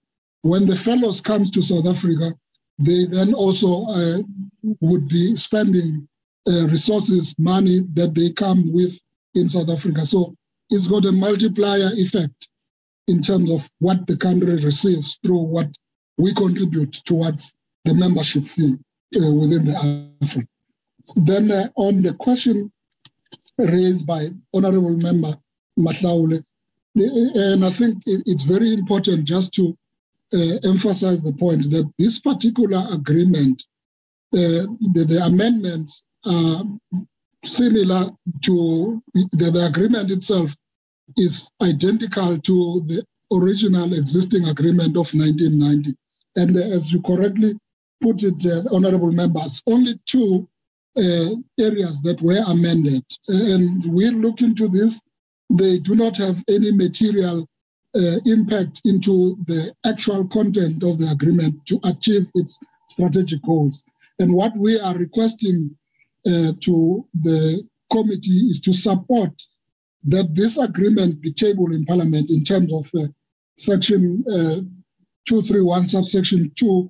when 0.47 0.65
the 0.65 0.77
fellows 0.77 1.19
comes 1.19 1.51
to 1.51 1.61
South 1.61 1.85
Africa, 1.85 2.33
they 2.79 3.05
then 3.05 3.33
also 3.33 3.85
uh, 3.89 4.19
would 4.79 5.07
be 5.09 5.35
spending 5.35 6.07
uh, 6.49 6.67
resources, 6.67 7.35
money 7.37 7.81
that 7.93 8.15
they 8.15 8.31
come 8.31 8.71
with 8.73 8.97
in 9.35 9.49
South 9.49 9.69
Africa. 9.69 10.05
So 10.05 10.35
it's 10.69 10.87
got 10.87 11.05
a 11.05 11.11
multiplier 11.11 11.89
effect 11.95 12.49
in 13.09 13.21
terms 13.21 13.51
of 13.51 13.69
what 13.79 14.07
the 14.07 14.15
country 14.15 14.63
receives 14.63 15.19
through 15.21 15.43
what 15.55 15.69
we 16.17 16.33
contribute 16.33 16.93
towards 17.05 17.51
the 17.83 17.93
membership 17.93 18.45
fee 18.45 18.75
uh, 19.17 19.31
within 19.31 19.65
the 19.65 20.15
Africa. 20.21 20.47
Then 21.15 21.51
uh, 21.51 21.67
on 21.75 22.01
the 22.01 22.13
question 22.13 22.71
raised 23.57 24.05
by 24.07 24.29
Honorable 24.53 24.95
Member 24.95 25.35
Mahlaule, 25.77 26.41
and 26.95 27.65
I 27.65 27.71
think 27.71 28.03
it's 28.05 28.43
very 28.43 28.73
important 28.73 29.25
just 29.25 29.53
to 29.55 29.77
uh, 30.33 30.57
emphasize 30.63 31.21
the 31.21 31.33
point 31.33 31.69
that 31.71 31.89
this 31.97 32.19
particular 32.19 32.85
agreement, 32.91 33.63
uh, 34.33 34.67
the, 34.93 35.05
the, 35.07 35.23
amendments 35.23 36.05
are 36.25 36.63
similar 37.45 38.11
to 38.43 39.01
the, 39.13 39.51
the, 39.51 39.65
agreement 39.65 40.11
itself 40.11 40.51
is 41.15 41.47
identical 41.61 42.37
to 42.39 42.83
the 42.87 43.05
original 43.31 43.93
existing 43.93 44.47
agreement 44.49 44.97
of 44.97 45.13
1990. 45.13 45.95
And 46.35 46.57
as 46.57 46.91
you 46.91 47.01
correctly 47.01 47.57
put 48.01 48.23
it, 48.23 48.45
uh, 48.45 48.63
honorable 48.75 49.11
members, 49.11 49.61
only 49.65 49.99
two 50.05 50.47
uh, 50.97 51.29
areas 51.59 52.01
that 52.01 52.21
were 52.21 52.43
amended. 52.47 53.03
And 53.29 53.85
we 53.93 54.09
look 54.09 54.41
into 54.41 54.67
this, 54.67 54.99
they 55.49 55.79
do 55.79 55.95
not 55.95 56.17
have 56.17 56.43
any 56.49 56.71
material 56.71 57.47
uh, 57.97 58.19
impact 58.25 58.81
into 58.85 59.37
the 59.45 59.73
actual 59.85 60.27
content 60.27 60.83
of 60.83 60.99
the 60.99 61.09
agreement 61.11 61.65
to 61.65 61.79
achieve 61.83 62.27
its 62.35 62.59
strategic 62.89 63.41
goals. 63.43 63.83
And 64.19 64.33
what 64.33 64.55
we 64.55 64.79
are 64.79 64.95
requesting 64.95 65.75
uh, 66.25 66.53
to 66.61 67.05
the 67.21 67.63
committee 67.91 68.47
is 68.49 68.59
to 68.61 68.73
support 68.73 69.31
that 70.05 70.33
this 70.35 70.57
agreement 70.57 71.21
be 71.21 71.33
tabled 71.33 71.73
in 71.73 71.85
Parliament 71.85 72.29
in 72.29 72.43
terms 72.43 72.71
of 72.73 72.89
uh, 72.95 73.07
Section 73.57 74.23
uh, 74.29 74.61
231, 75.27 75.87
subsection 75.87 76.51
2 76.55 76.89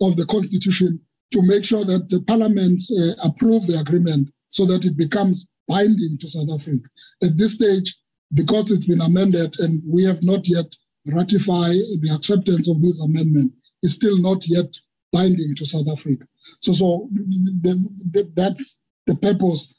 of 0.00 0.16
the 0.16 0.26
Constitution, 0.26 1.00
to 1.32 1.42
make 1.42 1.64
sure 1.64 1.84
that 1.84 2.08
the 2.08 2.20
Parliament 2.22 2.80
uh, 2.98 3.28
approve 3.28 3.66
the 3.66 3.78
agreement 3.78 4.28
so 4.48 4.64
that 4.66 4.84
it 4.84 4.96
becomes 4.96 5.46
binding 5.68 6.16
to 6.18 6.28
South 6.28 6.48
Africa. 6.52 6.88
At 7.22 7.36
this 7.36 7.54
stage, 7.54 7.94
because 8.34 8.70
it's 8.70 8.86
been 8.86 9.00
amended 9.00 9.58
and 9.60 9.82
we 9.86 10.04
have 10.04 10.22
not 10.22 10.46
yet 10.48 10.66
ratified 11.06 11.76
the 12.00 12.12
acceptance 12.14 12.68
of 12.68 12.82
this 12.82 13.00
amendment, 13.00 13.52
it's 13.82 13.94
still 13.94 14.18
not 14.18 14.46
yet 14.48 14.66
binding 15.12 15.54
to 15.56 15.64
South 15.64 15.88
Africa. 15.88 16.26
So, 16.60 16.72
so 16.72 17.08
the, 17.12 17.74
the, 18.12 18.32
that's 18.34 18.80
the 19.06 19.14
purpose 19.16 19.72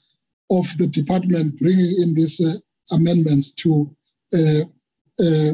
of 0.50 0.66
the 0.78 0.88
department 0.88 1.60
bringing 1.60 1.96
in 2.02 2.14
these 2.14 2.40
uh, 2.40 2.56
amendments 2.92 3.52
to 3.54 3.94
uh, 4.34 4.62
uh, 5.20 5.54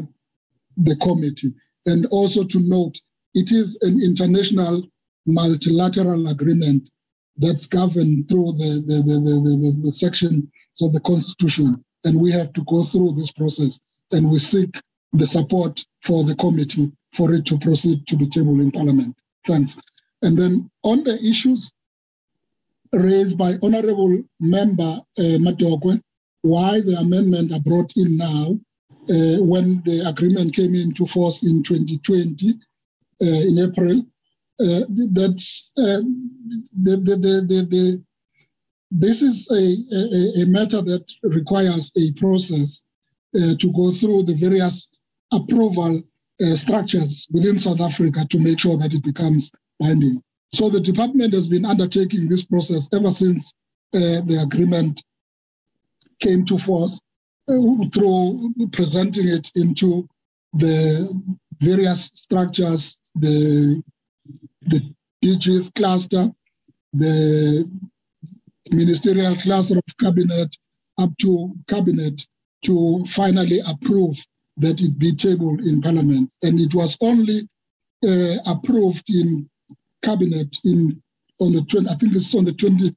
the 0.76 0.96
committee. 1.00 1.54
And 1.86 2.06
also 2.06 2.44
to 2.44 2.60
note, 2.60 3.00
it 3.34 3.50
is 3.50 3.78
an 3.82 4.00
international 4.02 4.86
multilateral 5.26 6.28
agreement 6.28 6.90
that's 7.38 7.66
governed 7.66 8.28
through 8.28 8.52
the, 8.52 8.82
the, 8.86 8.96
the, 8.96 9.14
the, 9.18 9.72
the, 9.74 9.80
the 9.84 9.92
section 9.92 10.50
of 10.82 10.92
the 10.92 11.00
Constitution 11.00 11.82
and 12.04 12.20
we 12.20 12.30
have 12.32 12.52
to 12.52 12.64
go 12.64 12.84
through 12.84 13.12
this 13.12 13.30
process 13.32 13.80
and 14.12 14.30
we 14.30 14.38
seek 14.38 14.74
the 15.12 15.26
support 15.26 15.84
for 16.02 16.24
the 16.24 16.34
committee 16.36 16.90
for 17.12 17.34
it 17.34 17.44
to 17.46 17.58
proceed 17.58 18.06
to 18.06 18.16
the 18.16 18.28
table 18.28 18.60
in 18.60 18.70
parliament. 18.70 19.14
Thanks. 19.46 19.76
And 20.22 20.38
then 20.38 20.70
on 20.82 21.04
the 21.04 21.18
issues 21.22 21.72
raised 22.92 23.36
by 23.36 23.54
Honorable 23.62 24.22
Member 24.40 25.00
uh, 25.18 25.38
Madokwe, 25.38 26.00
why 26.42 26.80
the 26.80 26.96
amendment 26.98 27.52
are 27.52 27.60
brought 27.60 27.92
in 27.96 28.16
now 28.16 28.58
uh, 29.10 29.42
when 29.42 29.82
the 29.84 30.04
agreement 30.06 30.54
came 30.54 30.74
into 30.74 31.06
force 31.06 31.42
in 31.42 31.62
2020 31.62 32.50
uh, 32.50 33.26
in 33.26 33.58
April, 33.58 34.04
uh, 34.60 34.84
that's 35.12 35.70
uh, 35.76 36.00
the, 36.82 36.96
the, 36.96 37.16
the, 37.16 37.66
the, 37.70 38.04
this 38.94 39.22
is 39.22 39.46
a, 39.50 39.76
a, 39.94 40.42
a 40.42 40.46
matter 40.46 40.82
that 40.82 41.04
requires 41.22 41.90
a 41.96 42.12
process 42.20 42.82
uh, 43.34 43.54
to 43.58 43.72
go 43.72 43.90
through 43.92 44.24
the 44.24 44.34
various 44.34 44.90
approval 45.32 46.02
uh, 46.44 46.56
structures 46.56 47.26
within 47.32 47.58
South 47.58 47.80
Africa 47.80 48.26
to 48.28 48.38
make 48.38 48.58
sure 48.58 48.76
that 48.76 48.92
it 48.92 49.02
becomes 49.02 49.50
binding. 49.80 50.22
So 50.52 50.68
the 50.68 50.80
department 50.80 51.32
has 51.32 51.48
been 51.48 51.64
undertaking 51.64 52.28
this 52.28 52.44
process 52.44 52.88
ever 52.92 53.10
since 53.10 53.54
uh, 53.94 54.20
the 54.26 54.40
agreement 54.42 55.02
came 56.20 56.44
to 56.46 56.58
force 56.58 57.00
uh, 57.48 57.54
through 57.94 58.52
presenting 58.72 59.28
it 59.28 59.50
into 59.54 60.06
the 60.52 61.18
various 61.60 62.10
structures, 62.12 63.00
the, 63.14 63.82
the 64.62 64.94
DG's 65.24 65.70
cluster, 65.70 66.30
the 66.92 67.66
ministerial 68.72 69.36
cluster 69.36 69.78
of 69.78 69.98
cabinet 70.00 70.56
up 70.98 71.10
to 71.20 71.54
cabinet 71.68 72.26
to 72.64 73.04
finally 73.06 73.60
approve 73.66 74.16
that 74.56 74.80
it 74.80 74.98
be 74.98 75.14
tabled 75.14 75.60
in 75.60 75.80
parliament. 75.80 76.32
And 76.42 76.60
it 76.60 76.74
was 76.74 76.96
only 77.00 77.48
uh, 78.06 78.36
approved 78.46 79.08
in 79.08 79.48
cabinet 80.02 80.56
in 80.64 81.02
on 81.40 81.52
the 81.52 81.62
20, 81.62 81.88
I 81.88 81.94
think 81.94 82.14
it's 82.14 82.34
on 82.34 82.44
the 82.44 82.52
20, 82.52 82.94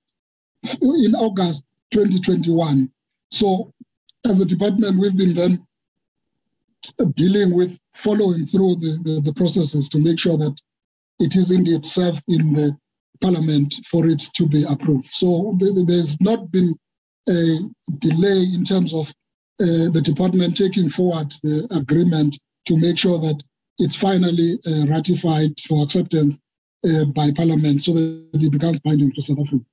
in 0.82 1.16
August 1.16 1.66
2021. 1.92 2.92
So 3.32 3.72
as 4.28 4.40
a 4.40 4.46
department, 4.46 5.00
we've 5.00 5.18
been 5.18 5.34
then 5.34 5.66
dealing 7.16 7.56
with 7.56 7.78
following 7.96 8.46
through 8.46 8.76
the, 8.76 9.00
the, 9.04 9.22
the 9.22 9.34
processes 9.34 9.90
to 9.90 10.00
make 10.00 10.20
sure 10.20 10.38
that 10.38 10.56
it 11.20 11.36
is 11.36 11.52
indeed 11.52 11.86
served 11.86 12.22
in 12.28 12.54
the 12.54 12.78
Parliament 13.22 13.76
for 13.90 14.08
it 14.08 14.22
to 14.36 14.48
be 14.48 14.64
approved. 14.64 15.10
So 15.12 15.58
there's 15.60 16.20
not 16.22 16.52
been 16.52 16.76
a 17.30 17.58
delay 18.00 18.46
in 18.54 18.64
terms 18.64 18.94
of 18.94 19.08
uh, 19.62 19.90
the 19.90 20.02
department 20.04 20.58
taking 20.58 20.90
forward 20.90 21.34
the 21.44 21.68
agreement 21.72 22.38
to 22.68 22.78
make 22.78 22.98
sure 22.98 23.18
that 23.20 23.42
it's 23.80 23.96
finally 23.96 24.60
uh, 24.68 24.86
ratified 24.88 25.52
for 25.68 25.84
acceptance 25.84 26.40
uh, 26.88 27.06
by 27.06 27.32
Parliament 27.32 27.84
so 27.84 27.94
that 27.94 28.30
it 28.34 28.52
becomes 28.52 28.80
binding 28.82 29.12
to 29.14 29.22
South 29.22 29.40
Africa. 29.40 29.64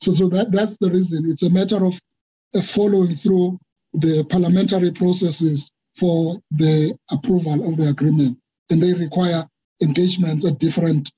So, 0.00 0.12
so 0.12 0.28
that, 0.28 0.52
that's 0.52 0.76
the 0.78 0.90
reason. 0.90 1.24
It's 1.26 1.42
a 1.42 1.50
matter 1.50 1.84
of 1.84 1.98
uh, 2.54 2.62
following 2.62 3.14
through 3.14 3.58
the 3.92 4.24
parliamentary 4.24 4.92
processes 4.92 5.72
for 5.98 6.40
the 6.50 6.96
approval 7.10 7.68
of 7.68 7.76
the 7.76 7.88
agreement. 7.88 8.38
And 8.70 8.82
they 8.82 8.94
require 8.94 9.46
engagements 9.82 10.44
at 10.44 10.58
different 10.58 11.10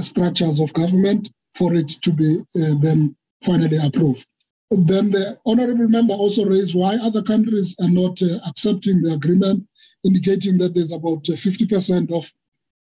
structures 0.00 0.60
of 0.60 0.72
government 0.72 1.28
for 1.54 1.74
it 1.74 1.88
to 2.02 2.12
be 2.12 2.40
uh, 2.60 2.74
then 2.80 3.14
finally 3.44 3.78
approved. 3.78 4.26
Then 4.70 5.10
the 5.10 5.38
honorable 5.46 5.88
member 5.88 6.14
also 6.14 6.44
raised 6.44 6.74
why 6.74 6.96
other 6.96 7.22
countries 7.22 7.76
are 7.80 7.90
not 7.90 8.20
uh, 8.22 8.40
accepting 8.46 9.02
the 9.02 9.12
agreement, 9.12 9.66
indicating 10.04 10.58
that 10.58 10.74
there's 10.74 10.92
about 10.92 11.22
50% 11.24 12.10
of 12.12 12.24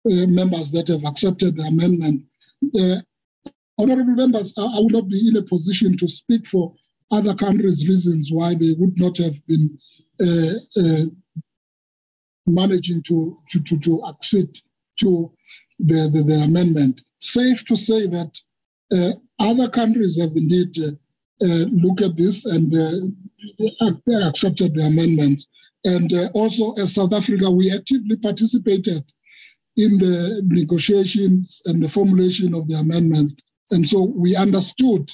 uh, 0.05 0.27
members 0.27 0.71
that 0.73 0.89
have 0.89 1.05
accepted 1.05 1.57
the 1.57 1.65
amendment. 1.65 2.25
Uh, 2.75 3.01
honorable 3.79 4.15
members, 4.15 4.55
I, 4.57 4.63
I 4.63 4.79
will 4.79 4.91
not 4.91 5.09
be 5.09 5.29
in 5.29 5.37
a 5.37 5.43
position 5.43 5.97
to 5.99 6.09
speak 6.09 6.47
for 6.47 6.75
other 7.11 7.35
countries' 7.35 7.87
reasons 7.87 8.31
why 8.33 8.55
they 8.55 8.75
would 8.79 8.99
not 8.99 9.19
have 9.19 9.37
been 9.47 9.79
uh, 10.21 10.81
uh, 10.81 11.07
managing 12.47 13.03
to, 13.03 13.39
to, 13.51 13.61
to, 13.61 13.79
to 13.81 14.05
accede 14.07 14.57
to 15.01 15.31
the, 15.83 16.09
the, 16.13 16.23
the, 16.23 16.43
amendment. 16.43 17.01
Safe 17.21 17.65
to 17.67 17.77
say 17.77 18.07
that 18.07 18.39
uh, 18.93 19.13
other 19.39 19.69
countries 19.69 20.19
have 20.21 20.37
indeed 20.37 20.77
uh, 20.79 20.93
uh, 21.45 21.65
looked 21.71 22.03
at 22.03 22.17
this 22.17 22.45
and 22.45 22.73
uh, 22.75 24.29
accepted 24.29 24.75
the 24.75 24.85
amendments. 24.85 25.49
And 25.85 26.13
also, 26.35 26.73
as 26.75 26.95
South 26.95 27.13
Africa, 27.13 27.51
we 27.51 27.73
actively 27.73 28.17
participated 28.17 29.05
in 29.77 29.99
the 29.99 30.43
negotiations 30.47 31.61
and 31.65 31.83
the 31.83 31.89
formulation 31.89 32.55
of 32.55 32.69
the 32.69 32.75
amendments. 32.75 33.35
And 33.71 33.87
so 33.87 34.03
we 34.03 34.37
understood 34.37 35.11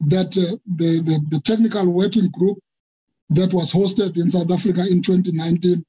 that 0.00 0.36
uh, 0.36 0.56
the, 0.76 1.00
the, 1.00 1.24
the, 1.30 1.40
technical 1.40 1.86
working 1.86 2.30
group 2.30 2.58
that 3.30 3.52
was 3.54 3.72
hosted 3.72 4.16
in 4.16 4.28
South 4.28 4.50
Africa 4.50 4.86
in 4.88 5.02
2019 5.02 5.84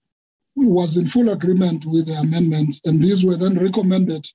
was 0.55 0.97
in 0.97 1.07
full 1.07 1.29
agreement 1.29 1.85
with 1.85 2.07
the 2.07 2.13
amendments. 2.13 2.81
And 2.85 3.01
these 3.01 3.23
were 3.23 3.37
then 3.37 3.57
recommended 3.57 4.25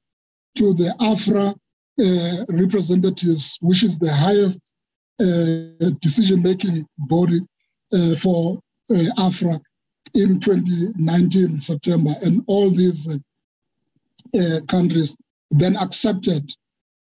to 0.56 0.74
the 0.74 0.94
AFRA 1.00 1.54
uh, 2.00 2.44
representatives, 2.50 3.56
which 3.60 3.82
is 3.82 3.98
the 3.98 4.12
highest 4.12 4.60
uh, 5.20 5.90
decision 6.00 6.42
making 6.42 6.86
body 6.98 7.40
uh, 7.92 8.16
for 8.16 8.60
uh, 8.90 9.04
AFRA 9.18 9.60
in 10.14 10.40
2019 10.40 11.60
September. 11.60 12.16
And 12.22 12.42
all 12.46 12.70
these 12.70 13.06
uh, 13.08 13.18
uh, 14.38 14.60
countries 14.68 15.16
then 15.50 15.76
accepted 15.76 16.52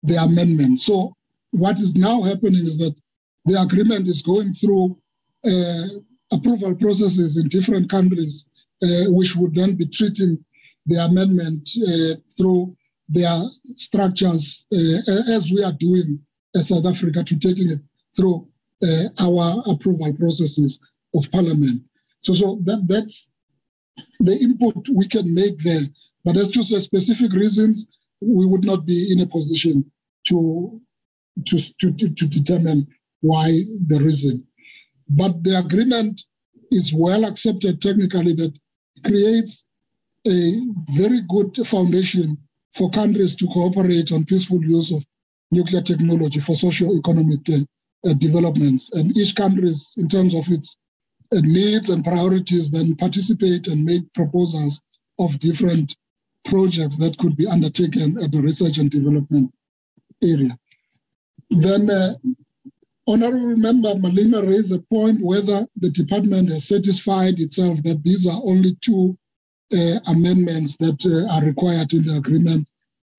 the 0.03 0.16
amendment. 0.16 0.81
So 0.81 1.14
what 1.51 1.79
is 1.79 1.95
now 1.95 2.23
happening 2.23 2.66
is 2.66 2.79
that 2.79 2.95
the 3.45 3.61
agreement 3.61 4.07
is 4.09 4.23
going 4.23 4.53
through 4.55 4.99
uh, 5.45 5.87
approval 6.33 6.75
processes 6.75 7.37
in 7.37 7.49
different 7.49 7.91
countries, 7.91 8.47
uh, 8.47 8.58
which 9.09 9.35
would 9.37 9.55
then 9.55 9.74
be 9.74 9.87
treating 9.87 10.39
the 10.87 11.05
amendment 11.05 11.68
uh, 11.87 12.14
through 12.37 12.76
their 13.09 13.43
structures, 13.76 14.66
uh, 14.72 15.12
as 15.31 15.51
we 15.51 15.62
are 15.62 15.72
doing 15.72 16.18
as 16.55 16.68
South 16.68 16.87
Africa, 16.87 17.24
to 17.24 17.39
taking 17.39 17.70
it 17.70 17.81
through 18.16 18.47
uh, 18.83 19.09
our 19.18 19.62
approval 19.66 20.12
processes 20.14 20.79
of 21.14 21.31
Parliament. 21.31 21.83
So, 22.20 22.35
so 22.35 22.61
that 22.64 22.87
that's 22.89 23.29
the 24.20 24.37
input 24.37 24.89
we 24.89 25.07
can 25.07 25.33
make 25.35 25.59
there. 25.62 25.83
But 26.24 26.37
as 26.37 26.51
to 26.51 26.62
specific 26.62 27.33
reasons, 27.33 27.87
we 28.20 28.47
would 28.47 28.64
not 28.64 28.85
be 28.85 29.12
in 29.12 29.20
a 29.20 29.26
position 29.26 29.91
to, 30.29 30.81
to, 31.47 31.61
to, 31.81 31.93
to 31.93 32.26
determine 32.26 32.87
why 33.20 33.49
the 33.87 34.01
reason. 34.01 34.45
But 35.09 35.43
the 35.43 35.59
agreement 35.59 36.22
is 36.70 36.93
well 36.93 37.24
accepted 37.24 37.81
technically 37.81 38.35
that 38.35 38.53
creates 39.03 39.64
a 40.26 40.61
very 40.90 41.22
good 41.28 41.57
foundation 41.66 42.36
for 42.74 42.90
countries 42.90 43.34
to 43.36 43.46
cooperate 43.49 44.12
on 44.12 44.24
peaceful 44.24 44.62
use 44.62 44.92
of 44.92 45.03
nuclear 45.51 45.82
technology 45.82 46.40
for 46.40 46.55
socio-economic 46.55 47.40
uh, 47.49 48.09
uh, 48.09 48.12
developments. 48.14 48.92
And 48.92 49.16
each 49.16 49.34
country, 49.34 49.72
in 49.96 50.09
terms 50.09 50.34
of 50.34 50.49
its 50.49 50.76
uh, 51.32 51.40
needs 51.42 51.88
and 51.88 52.05
priorities, 52.05 52.70
then 52.70 52.94
participate 52.96 53.66
and 53.68 53.84
make 53.84 54.12
proposals 54.14 54.80
of 55.18 55.38
different 55.40 55.96
projects 56.44 56.96
that 56.99 57.18
could 57.18 57.36
be 57.36 57.46
undertaken 57.46 58.22
at 58.22 58.32
the 58.32 58.40
research 58.40 58.78
and 58.78 58.90
development 58.90 59.53
area. 60.22 60.57
Then 61.51 61.90
uh, 61.90 62.14
Honorable 63.09 63.57
Member 63.57 63.95
Malinga 63.95 64.47
raised 64.47 64.71
a 64.71 64.81
point 64.81 65.19
whether 65.23 65.67
the 65.77 65.89
department 65.89 66.51
has 66.51 66.69
satisfied 66.69 67.39
itself 67.39 67.83
that 67.83 68.03
these 68.03 68.27
are 68.27 68.39
only 68.45 68.77
two 68.83 69.17
uh, 69.73 69.99
amendments 70.09 70.77
that 70.77 71.01
uh, 71.07 71.33
are 71.35 71.43
required 71.43 71.91
in 71.95 72.05
the 72.05 72.17
agreement. 72.19 72.69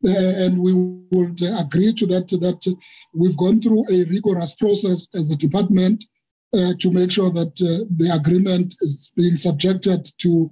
Uh, 0.06 0.12
and 0.12 0.60
we 0.60 0.74
would 0.74 1.42
agree 1.42 1.92
to 1.92 2.06
that, 2.06 2.28
that 2.28 2.78
we've 3.16 3.36
gone 3.38 3.60
through 3.60 3.84
a 3.90 4.06
rigorous 4.06 4.56
process 4.58 5.08
as 5.16 5.32
a 5.32 5.36
department 5.36 6.06
uh, 6.54 6.74
to 6.80 6.92
make 6.92 7.12
sure 7.12 7.32
that 7.32 7.60
uh, 7.62 7.84
the 7.98 8.12
agreement 8.14 8.76
is 8.82 9.12
being 9.16 9.38
subjected 9.38 10.08
to 10.20 10.52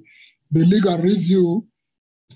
the 0.49 0.65
legal 0.65 0.97
review 0.97 1.63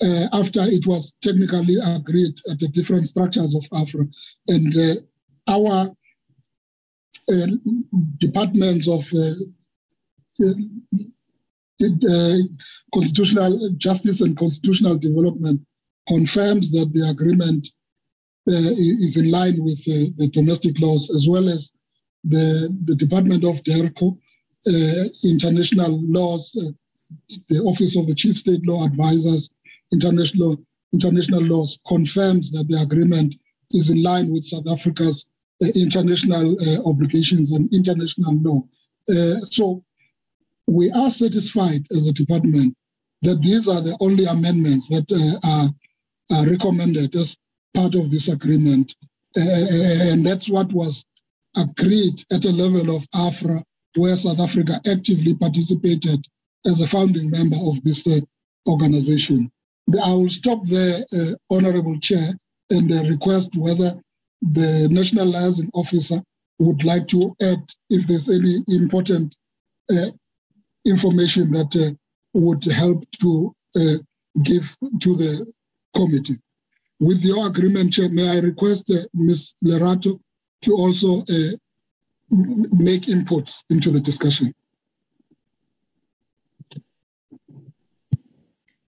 uh, 0.03 0.27
after 0.33 0.61
it 0.61 0.85
was 0.85 1.15
technically 1.23 1.77
agreed 1.83 2.35
at 2.49 2.59
the 2.59 2.67
different 2.67 3.07
structures 3.07 3.55
of 3.55 3.65
AFRA. 3.73 4.07
And 4.47 5.01
our 5.47 5.91
departments 8.17 8.87
of 8.87 9.05
uh, 9.13 9.33
uh, 11.83 12.37
constitutional 12.93 13.71
justice 13.77 14.21
and 14.21 14.37
constitutional 14.37 14.97
development 14.97 15.61
confirms 16.07 16.71
that 16.71 16.91
the 16.93 17.07
agreement 17.09 17.67
is 18.47 19.17
in 19.17 19.29
line 19.29 19.63
with 19.63 19.83
the 19.85 20.29
domestic 20.33 20.79
laws 20.79 21.09
as 21.15 21.27
well 21.27 21.47
as 21.49 21.73
the, 22.23 22.75
the 22.85 22.95
Department 22.95 23.43
of 23.43 23.63
DIRCO, 23.63 24.17
international 25.23 25.99
laws, 26.11 26.51
the 27.49 27.59
Office 27.59 27.95
of 27.95 28.07
the 28.07 28.15
Chief 28.15 28.37
State 28.37 28.65
Law 28.65 28.85
Advisors, 28.85 29.51
international 29.91 30.57
international 30.93 31.41
laws 31.41 31.79
confirms 31.87 32.51
that 32.51 32.67
the 32.67 32.79
agreement 32.81 33.35
is 33.71 33.89
in 33.89 34.03
line 34.03 34.31
with 34.31 34.45
South 34.45 34.67
Africa's 34.67 35.27
uh, 35.27 35.30
international 35.75 36.57
uh, 36.61 36.89
obligations 36.89 37.51
and 37.51 37.71
international 37.73 38.35
law. 38.41 38.61
Uh, 39.09 39.39
so 39.45 39.83
we 40.67 40.91
are 40.91 41.09
satisfied 41.09 41.85
as 41.91 42.07
a 42.07 42.13
department 42.13 42.75
that 43.21 43.41
these 43.41 43.67
are 43.67 43.81
the 43.81 43.95
only 43.99 44.25
amendments 44.25 44.87
that 44.89 45.05
uh, 45.11 45.47
are, 45.47 45.69
are, 46.35 46.49
recommended 46.49 47.15
as 47.15 47.35
part 47.73 47.93
of 47.95 48.09
this 48.09 48.27
agreement. 48.27 48.95
And 49.35 50.25
that's 50.25 50.49
what 50.49 50.71
was 50.73 51.05
agreed 51.55 52.23
at 52.31 52.41
the 52.41 52.51
level 52.51 52.95
of 52.95 53.07
AFRA, 53.13 53.63
where 53.95 54.15
South 54.15 54.39
Africa 54.39 54.79
actively 54.87 55.35
participated 55.35 56.25
as 56.65 56.81
a 56.81 56.87
founding 56.87 57.29
member 57.29 57.57
of 57.61 57.83
this 57.83 58.05
uh, 58.07 58.19
organization. 58.67 59.51
I 60.03 60.13
will 60.13 60.29
stop 60.29 60.65
there, 60.65 61.03
uh, 61.13 61.31
Honorable 61.49 61.99
Chair, 61.99 62.33
and 62.69 62.91
uh, 62.91 63.03
request 63.09 63.55
whether 63.55 63.99
the 64.41 64.87
National 64.89 65.27
Liaison 65.27 65.69
Officer 65.73 66.21
would 66.59 66.83
like 66.83 67.07
to 67.07 67.35
add 67.41 67.63
if 67.89 68.07
there's 68.07 68.29
any 68.29 68.63
important 68.67 69.35
uh, 69.91 70.11
information 70.85 71.51
that 71.51 71.75
uh, 71.75 71.91
would 72.33 72.63
help 72.63 73.03
to 73.19 73.55
uh, 73.75 73.97
give 74.43 74.63
to 75.01 75.15
the 75.15 75.51
committee. 75.95 76.39
With 76.99 77.23
your 77.23 77.47
agreement, 77.47 77.93
Chair, 77.93 78.09
may 78.09 78.29
I 78.29 78.39
request 78.39 78.91
uh, 78.91 79.03
Ms. 79.13 79.53
Lerato 79.63 80.19
to 80.61 80.73
also 80.73 81.23
make 82.29 83.03
inputs 83.03 83.63
into 83.69 83.89
the 83.91 83.99
discussion. 83.99 84.53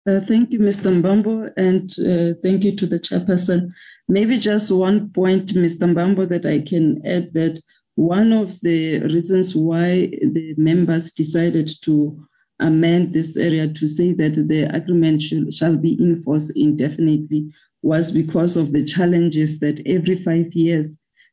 Uh, 0.06 0.20
thank 0.20 0.52
you, 0.52 0.58
Mr. 0.58 0.92
Mbambo, 1.00 1.50
and 1.56 1.90
uh, 1.98 2.38
thank 2.42 2.62
you 2.62 2.76
to 2.76 2.86
the 2.86 3.00
chairperson. 3.00 3.72
Maybe 4.08 4.38
just 4.38 4.70
one 4.70 5.10
point, 5.10 5.54
Mr. 5.54 5.92
Mbambo, 5.92 6.28
that 6.28 6.44
I 6.44 6.60
can 6.60 7.04
add 7.06 7.32
that 7.34 7.62
one 7.96 8.32
of 8.32 8.60
the 8.60 9.00
reasons 9.00 9.54
why 9.54 10.10
the 10.20 10.54
members 10.58 11.10
decided 11.10 11.70
to 11.82 12.26
amend 12.60 13.12
this 13.12 13.36
area 13.36 13.68
to 13.68 13.88
say 13.88 14.12
that 14.12 14.48
the 14.48 14.62
agreement 14.74 15.22
shall, 15.22 15.50
shall 15.50 15.76
be 15.76 15.96
enforced 16.00 16.52
indefinitely 16.54 17.52
was 17.82 18.12
because 18.12 18.56
of 18.56 18.72
the 18.72 18.84
challenges 18.84 19.60
that 19.60 19.82
every 19.86 20.22
five 20.22 20.52
years 20.54 20.88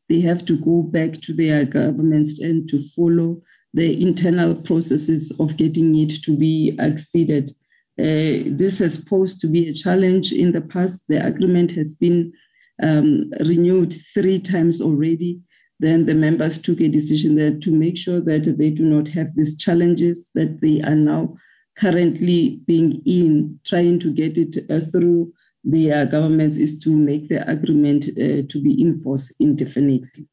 they 0.10 0.20
have 0.20 0.46
to 0.46 0.58
go 0.58 0.82
back 0.82 1.22
to 1.22 1.34
their 1.34 1.66
governments 1.66 2.40
and 2.40 2.68
to 2.70 2.86
follow 2.90 3.42
the 3.74 4.02
internal 4.02 4.56
processes 4.56 5.32
of 5.40 5.56
getting 5.56 5.98
it 5.98 6.22
to 6.24 6.36
be 6.36 6.76
acceded. 6.80 7.50
Uh, 7.98 8.44
this 8.60 8.80
has 8.80 9.04
posed 9.06 9.40
to 9.40 9.48
be 9.48 9.70
a 9.70 9.74
challenge 9.74 10.34
in 10.34 10.52
the 10.52 10.60
past. 10.60 11.02
The 11.08 11.26
agreement 11.26 11.72
has 11.72 11.96
been 11.96 12.34
um, 12.82 13.32
renewed 13.40 13.94
three 14.14 14.40
times 14.40 14.82
already. 14.82 15.42
Then 15.80 16.06
the 16.06 16.14
members 16.14 16.60
took 16.60 16.80
a 16.80 16.88
decision 16.88 17.36
that 17.36 17.62
to 17.64 17.72
make 17.72 17.98
sure 17.98 18.22
that 18.22 18.56
they 18.58 18.70
do 18.70 18.84
not 18.84 19.08
have 19.10 19.36
these 19.36 19.58
challenges, 19.58 20.24
that 20.36 20.62
they 20.62 20.82
are 20.82 20.96
now 20.96 21.36
currently 21.78 22.62
being 22.68 23.02
in, 23.06 23.60
trying 23.66 24.00
to 24.02 24.12
get 24.14 24.38
it 24.38 24.70
uh, 24.70 24.82
through 24.92 25.34
their 25.64 26.06
governments, 26.06 26.58
is 26.58 26.78
to 26.84 26.90
make 26.92 27.30
the 27.30 27.50
agreement 27.50 28.04
uh, 28.10 28.46
to 28.50 28.62
be 28.62 28.80
enforced 28.82 29.34
indefinitely. 29.40 30.28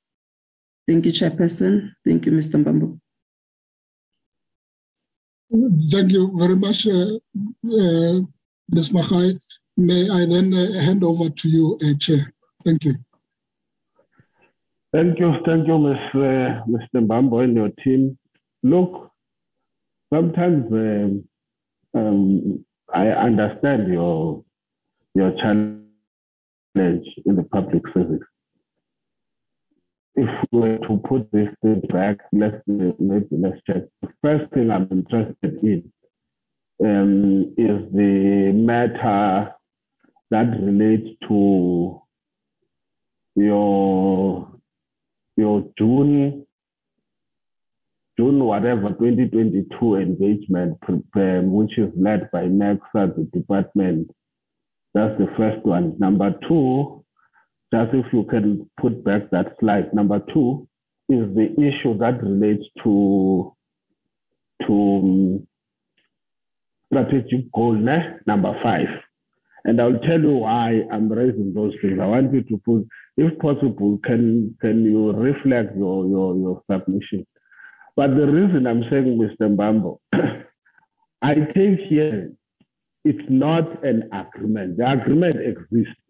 Thank 0.86 1.06
you, 1.06 1.12
Chairperson. 1.12 1.92
Thank 2.04 2.26
you, 2.26 2.32
Mr. 2.32 2.62
Mbambo. 2.62 2.98
Thank 5.90 6.12
you 6.12 6.30
very 6.36 6.56
much, 6.56 6.86
uh, 6.86 7.16
uh, 7.64 8.20
Ms. 8.68 8.90
Mahai. 8.90 9.38
May 9.78 10.10
I 10.10 10.26
then 10.26 10.52
uh, 10.52 10.72
hand 10.80 11.04
over 11.04 11.30
to 11.30 11.48
you, 11.48 11.78
uh, 11.82 11.94
Chair? 11.98 12.32
Thank 12.64 12.84
you. 12.84 12.94
Thank 14.92 15.18
you, 15.20 15.34
thank 15.44 15.66
you, 15.66 15.78
Ms. 15.78 15.96
Uh, 16.14 16.64
Mr. 16.66 17.06
Mbambo 17.06 17.44
and 17.44 17.54
your 17.54 17.68
team. 17.84 18.18
Look, 18.62 19.10
sometimes 20.12 20.64
um, 20.72 21.24
um, 21.94 22.64
I 22.92 23.08
understand 23.08 23.92
your 23.92 24.44
your 25.14 25.32
challenge 25.42 25.84
in 26.74 27.36
the 27.36 27.46
public 27.52 27.82
service. 27.92 28.26
If 30.14 30.28
we 30.50 30.60
were 30.60 30.78
to 30.78 30.96
put 31.06 31.30
this 31.32 31.48
thing 31.62 31.82
back, 31.92 32.18
let's 32.32 32.56
maybe 32.66 33.26
let's 33.32 33.60
check. 33.66 33.82
The 34.00 34.08
first 34.22 34.52
thing 34.52 34.70
I'm 34.70 34.88
interested 34.90 35.62
in 35.62 35.92
um, 36.82 37.54
is 37.58 37.92
the 37.92 38.52
matter 38.54 39.54
that 40.30 40.60
relates 40.62 41.08
to 41.28 42.00
your 43.38 44.48
your 45.36 45.64
June 45.78 46.46
June 48.18 48.44
whatever 48.44 48.88
2022 48.88 49.94
engagement, 49.94 50.76
um, 50.88 51.52
which 51.52 51.78
is 51.78 51.90
led 51.96 52.28
by 52.32 52.42
NECSA, 52.44 53.14
the 53.14 53.28
department. 53.32 54.10
That's 54.92 55.16
the 55.18 55.28
first 55.36 55.64
one. 55.64 55.94
Number 56.00 56.34
two, 56.48 57.04
just 57.72 57.94
if 57.94 58.06
you 58.12 58.24
can 58.24 58.68
put 58.80 59.04
back 59.04 59.30
that 59.30 59.54
slide. 59.60 59.94
Number 59.94 60.20
two 60.34 60.66
is 61.08 61.32
the 61.34 61.52
issue 61.58 61.96
that 61.98 62.22
relates 62.22 62.64
to 62.82 63.54
to 64.66 64.72
um, 64.72 65.46
strategic 66.92 67.52
goal 67.52 67.74
number 68.26 68.58
five. 68.62 68.88
And 69.64 69.80
I'll 69.80 69.98
tell 69.98 70.20
you 70.20 70.34
why 70.36 70.82
I'm 70.92 71.10
raising 71.10 71.52
those 71.52 71.74
things. 71.82 71.98
I 72.00 72.06
want 72.06 72.32
you 72.32 72.42
to 72.42 72.58
put, 72.64 72.86
if 73.16 73.38
possible, 73.38 73.98
can 74.04 74.56
can 74.60 74.84
you 74.84 75.12
reflect 75.12 75.76
your 75.76 76.06
your, 76.06 76.36
your 76.36 76.62
submission? 76.70 77.26
But 77.96 78.10
the 78.16 78.26
reason 78.26 78.66
I'm 78.66 78.84
saying, 78.90 79.18
Mr. 79.18 79.56
Mbambo, 79.56 79.98
I 81.22 81.34
think 81.54 81.80
here 81.88 82.32
it's 83.04 83.28
not 83.28 83.84
an 83.84 84.08
agreement. 84.12 84.76
The 84.78 84.90
agreement 84.90 85.36
exists. 85.36 86.00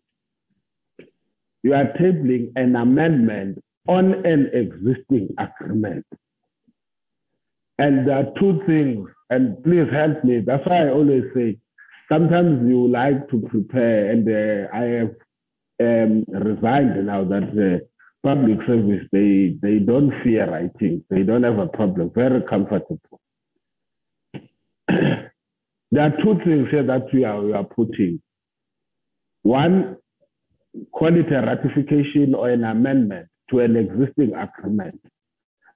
You 1.62 1.74
are 1.74 1.86
tabling 1.98 2.52
an 2.56 2.76
amendment 2.76 3.62
on 3.88 4.26
an 4.26 4.50
existing 4.52 5.34
agreement. 5.38 6.04
And 7.78 8.06
there 8.06 8.18
are 8.18 8.32
two 8.38 8.62
things, 8.66 9.08
and 9.30 9.62
please 9.64 9.86
help 9.92 10.22
me. 10.24 10.40
That's 10.44 10.66
why 10.66 10.86
I 10.86 10.90
always 10.90 11.24
say 11.34 11.56
sometimes 12.10 12.68
you 12.68 12.88
like 12.88 13.28
to 13.30 13.40
prepare, 13.48 14.10
and 14.10 14.28
uh, 14.28 14.68
I 14.74 14.82
have 15.00 15.14
um, 15.80 16.24
resigned 16.28 17.06
now 17.06 17.24
that 17.24 17.86
public 18.22 18.58
service, 18.66 19.06
they, 19.12 19.56
they 19.62 19.78
don't 19.78 20.12
fear 20.22 20.50
writing. 20.50 21.04
They 21.10 21.22
don't 21.22 21.44
have 21.44 21.58
a 21.58 21.66
problem. 21.66 22.10
Very 22.14 22.42
comfortable. 22.42 23.20
there 24.88 25.30
are 26.02 26.12
two 26.22 26.38
things 26.44 26.68
here 26.70 26.82
that 26.84 27.06
we 27.12 27.24
are, 27.24 27.40
we 27.40 27.52
are 27.52 27.64
putting. 27.64 28.20
One, 29.42 29.96
call 30.92 31.16
it 31.16 31.32
a 31.32 31.46
ratification 31.46 32.34
or 32.34 32.50
an 32.50 32.64
amendment 32.64 33.28
to 33.50 33.60
an 33.60 33.76
existing 33.76 34.34
agreement. 34.34 35.00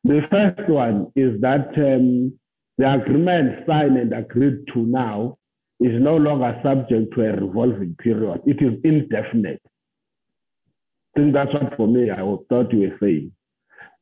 The 0.05 0.21
first 0.31 0.69
one 0.69 1.13
is 1.15 1.41
that 1.43 1.69
um, 1.77 2.39
the 2.77 2.93
agreement 2.93 3.65
signed 3.69 3.97
and 3.97 4.13
agreed 4.13 4.67
to 4.75 4.81
now 4.81 5.39
is 5.83 6.01
no 6.01 6.17
longer 6.17 6.59
subject 6.63 7.15
to 7.15 7.23
a 7.23 7.33
revolving 7.33 7.97
period. 7.97 8.41
It 8.47 8.63
is 8.63 8.79
indefinite. 8.85 9.61
I 11.17 11.21
think 11.21 11.35
that's 11.35 11.53
what 11.53 11.77
for 11.77 11.87
me 11.89 12.11
I 12.11 12.17
thought 12.49 12.73
you 12.73 12.81
were 12.91 12.97
saying. 13.01 13.33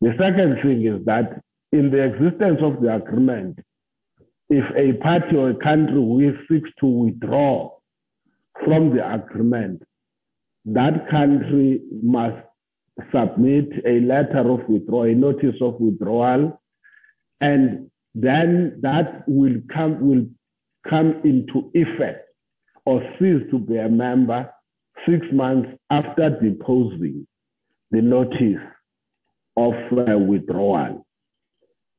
The 0.00 0.14
second 0.18 0.58
thing 0.62 0.86
is 0.86 1.04
that 1.06 1.42
in 1.72 1.90
the 1.90 2.02
existence 2.04 2.58
of 2.62 2.80
the 2.80 2.94
agreement, 2.94 3.58
if 4.48 4.64
a 4.76 4.98
party 5.02 5.36
or 5.36 5.50
a 5.50 5.54
country 5.54 6.36
seeks 6.48 6.70
to 6.80 6.86
withdraw 6.86 7.70
from 8.64 8.94
the 8.94 9.12
agreement, 9.14 9.82
that 10.66 11.08
country 11.10 11.80
must 12.02 12.36
submit 13.14 13.68
a 13.86 14.00
letter 14.00 14.50
of 14.50 14.68
withdrawal, 14.68 15.04
a 15.04 15.14
notice 15.14 15.56
of 15.60 15.80
withdrawal, 15.80 16.60
and 17.40 17.90
then 18.14 18.78
that 18.82 19.24
will 19.26 19.56
come 19.72 20.00
will 20.00 20.26
come 20.88 21.20
into 21.24 21.70
effect 21.74 22.26
or 22.86 23.02
cease 23.18 23.42
to 23.50 23.58
be 23.58 23.76
a 23.76 23.88
member 23.88 24.50
six 25.08 25.26
months 25.32 25.68
after 25.90 26.30
deposing 26.40 27.26
the 27.90 28.00
notice 28.00 28.62
of 29.56 29.74
uh, 29.92 30.18
withdrawal. 30.18 31.06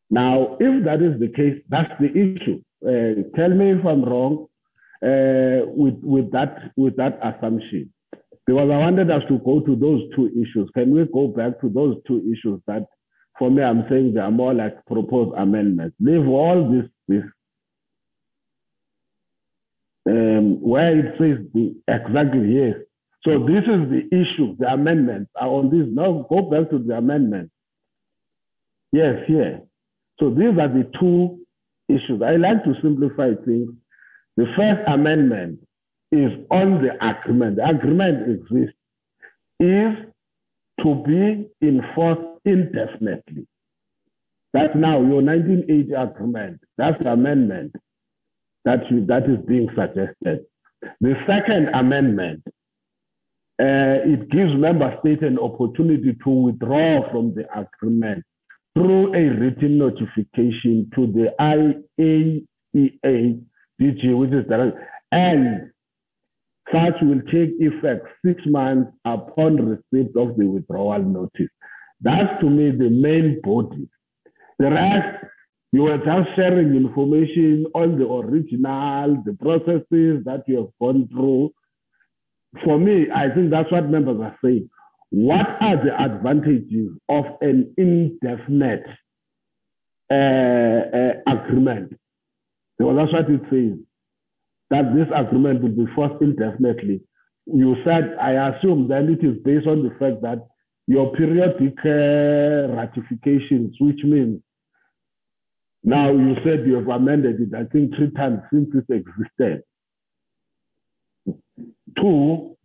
Now, 0.10 0.58
if 0.60 0.84
that 0.86 1.02
is 1.02 1.20
the 1.20 1.30
case, 1.30 1.62
that's 1.70 1.92
the 2.00 2.10
issue. 2.10 2.62
Uh, 2.86 3.30
tell 3.38 3.50
me 3.50 3.72
if 3.72 3.86
I'm 3.86 4.04
wrong 4.04 4.48
uh, 5.04 5.66
with, 5.68 5.96
with, 6.04 6.32
that, 6.32 6.72
with 6.76 6.96
that 6.98 7.20
assumption. 7.24 7.94
Because 8.46 8.70
I 8.72 8.78
wanted 8.78 9.12
us 9.12 9.24
to 9.30 9.38
go 9.40 9.60
to 9.62 9.76
those 9.76 10.02
two 10.16 10.28
issues. 10.30 10.70
Can 10.74 10.94
we 10.94 11.06
go 11.14 11.28
back 11.28 11.62
to 11.62 11.70
those 11.70 11.98
two 12.08 12.20
issues 12.32 12.60
that, 12.68 12.86
for 13.38 13.50
me, 13.50 13.64
I'm 13.64 13.86
saying 13.90 14.14
they 14.14 14.20
are 14.20 14.32
more 14.32 14.54
like 14.54 14.86
proposed 14.86 15.38
amendments? 15.38 15.96
Leave 16.00 16.28
all 16.28 16.70
this, 16.70 16.90
this 17.08 17.24
um, 20.10 20.62
where 20.62 20.98
it 20.98 21.16
says 21.20 21.46
the, 21.54 21.76
exactly 21.88 22.54
yes, 22.56 22.76
so 23.24 23.46
this 23.46 23.64
is 23.64 23.90
the 23.90 24.08
issue. 24.12 24.56
The 24.58 24.68
amendments 24.74 25.30
are 25.40 25.48
on 25.48 25.70
this. 25.70 25.88
Now 25.92 26.26
go 26.30 26.42
back 26.42 26.70
to 26.72 26.80
the 26.80 26.98
amendment. 26.98 27.52
Yes, 28.92 29.16
here. 29.28 29.62
So 30.20 30.32
these 30.32 30.58
are 30.60 30.68
the 30.68 30.90
two 31.00 31.40
issues. 31.88 32.22
I 32.22 32.36
like 32.38 32.64
to 32.64 32.74
simplify 32.82 33.32
things. 33.46 33.70
The 34.38 34.46
first 34.56 34.82
amendment 34.88 35.60
is 36.12 36.32
on 36.50 36.82
the 36.82 36.94
agreement. 37.06 37.58
The 37.58 37.70
agreement 37.70 38.30
exists, 38.30 38.78
is 39.60 39.94
to 40.84 40.96
be 41.06 41.48
enforced 41.62 42.22
indefinitely. 42.46 43.48
That's 44.54 44.76
now 44.76 44.98
your 45.00 45.22
1980 45.22 45.94
agreement. 45.94 46.60
That's 46.78 47.02
the 47.04 47.14
amendment 47.14 47.76
that, 48.66 48.90
you, 48.90 49.06
that 49.06 49.24
is 49.30 49.40
being 49.48 49.68
suggested. 49.76 50.46
The 51.00 51.16
second 51.28 51.70
amendment 51.74 52.44
uh, 53.62 54.02
it 54.06 54.28
gives 54.32 54.56
member 54.56 54.98
states 55.02 55.22
an 55.22 55.38
opportunity 55.38 56.18
to 56.24 56.30
withdraw 56.30 57.08
from 57.12 57.36
the 57.36 57.46
agreement 57.56 58.24
through 58.74 59.14
a 59.14 59.30
written 59.40 59.78
notification 59.78 60.90
to 60.96 61.06
the 61.06 61.32
IAEA 61.40 62.46
DG, 63.80 64.18
which 64.18 64.32
is 64.32 64.48
the 64.48 64.74
and 65.12 65.70
such 66.74 66.96
will 67.02 67.22
take 67.32 67.52
effect 67.60 68.08
six 68.26 68.42
months 68.48 68.92
upon 69.06 69.58
receipt 69.58 70.16
of 70.16 70.38
the 70.38 70.46
withdrawal 70.46 71.04
notice. 71.04 71.52
That's 72.00 72.40
to 72.42 72.50
me 72.50 72.72
the 72.72 72.90
main 72.90 73.42
body. 73.44 73.88
The 74.58 74.72
rest, 74.72 75.26
you 75.72 75.84
were 75.84 75.98
just 75.98 76.36
sharing 76.36 76.76
information 76.76 77.66
on 77.74 77.98
the 77.98 78.06
original, 78.06 79.22
the 79.26 79.34
processes 79.34 80.24
that 80.26 80.44
you 80.48 80.58
have 80.58 80.72
gone 80.80 81.08
through, 81.12 81.54
for 82.66 82.78
me, 82.78 83.08
I 83.14 83.34
think 83.34 83.50
that's 83.52 83.72
what 83.72 83.90
members 83.90 84.20
are 84.22 84.38
saying. 84.44 84.70
What 85.12 85.48
are 85.62 85.78
the 85.78 85.94
advantages 85.98 86.92
of 87.08 87.26
an 87.42 87.74
indefinite 87.78 88.86
uh, 90.10 90.14
uh, 90.14 91.14
agreement? 91.28 91.94
Because 92.78 92.98
that's 92.98 93.14
what 93.14 93.30
it 93.30 93.42
says, 93.50 93.80
that 94.70 94.94
this 94.94 95.08
agreement 95.16 95.62
will 95.62 95.86
be 95.86 95.92
forced 95.96 96.22
indefinitely. 96.22 97.02
You 97.46 97.78
said, 97.86 98.18
I 98.20 98.50
assume 98.50 98.88
then 98.90 99.10
it 99.10 99.26
is 99.26 99.38
based 99.44 99.68
on 99.68 99.84
the 99.84 99.92
fact 99.92 100.22
that 100.24 100.48
your 100.88 101.14
periodic 101.14 101.78
uh, 101.86 102.74
ratifications, 102.76 103.76
which 103.80 104.04
means 104.04 104.42
now 105.84 106.12
you 106.12 106.36
said 106.44 106.66
you 106.68 106.76
have 106.76 106.88
amended 106.88 107.42
it, 107.42 107.56
I 107.56 107.66
think, 107.66 107.96
three 107.96 108.12
times 108.12 108.42
since 108.52 108.70
it 108.76 108.86
existed. 108.94 109.64
Two 112.00 112.58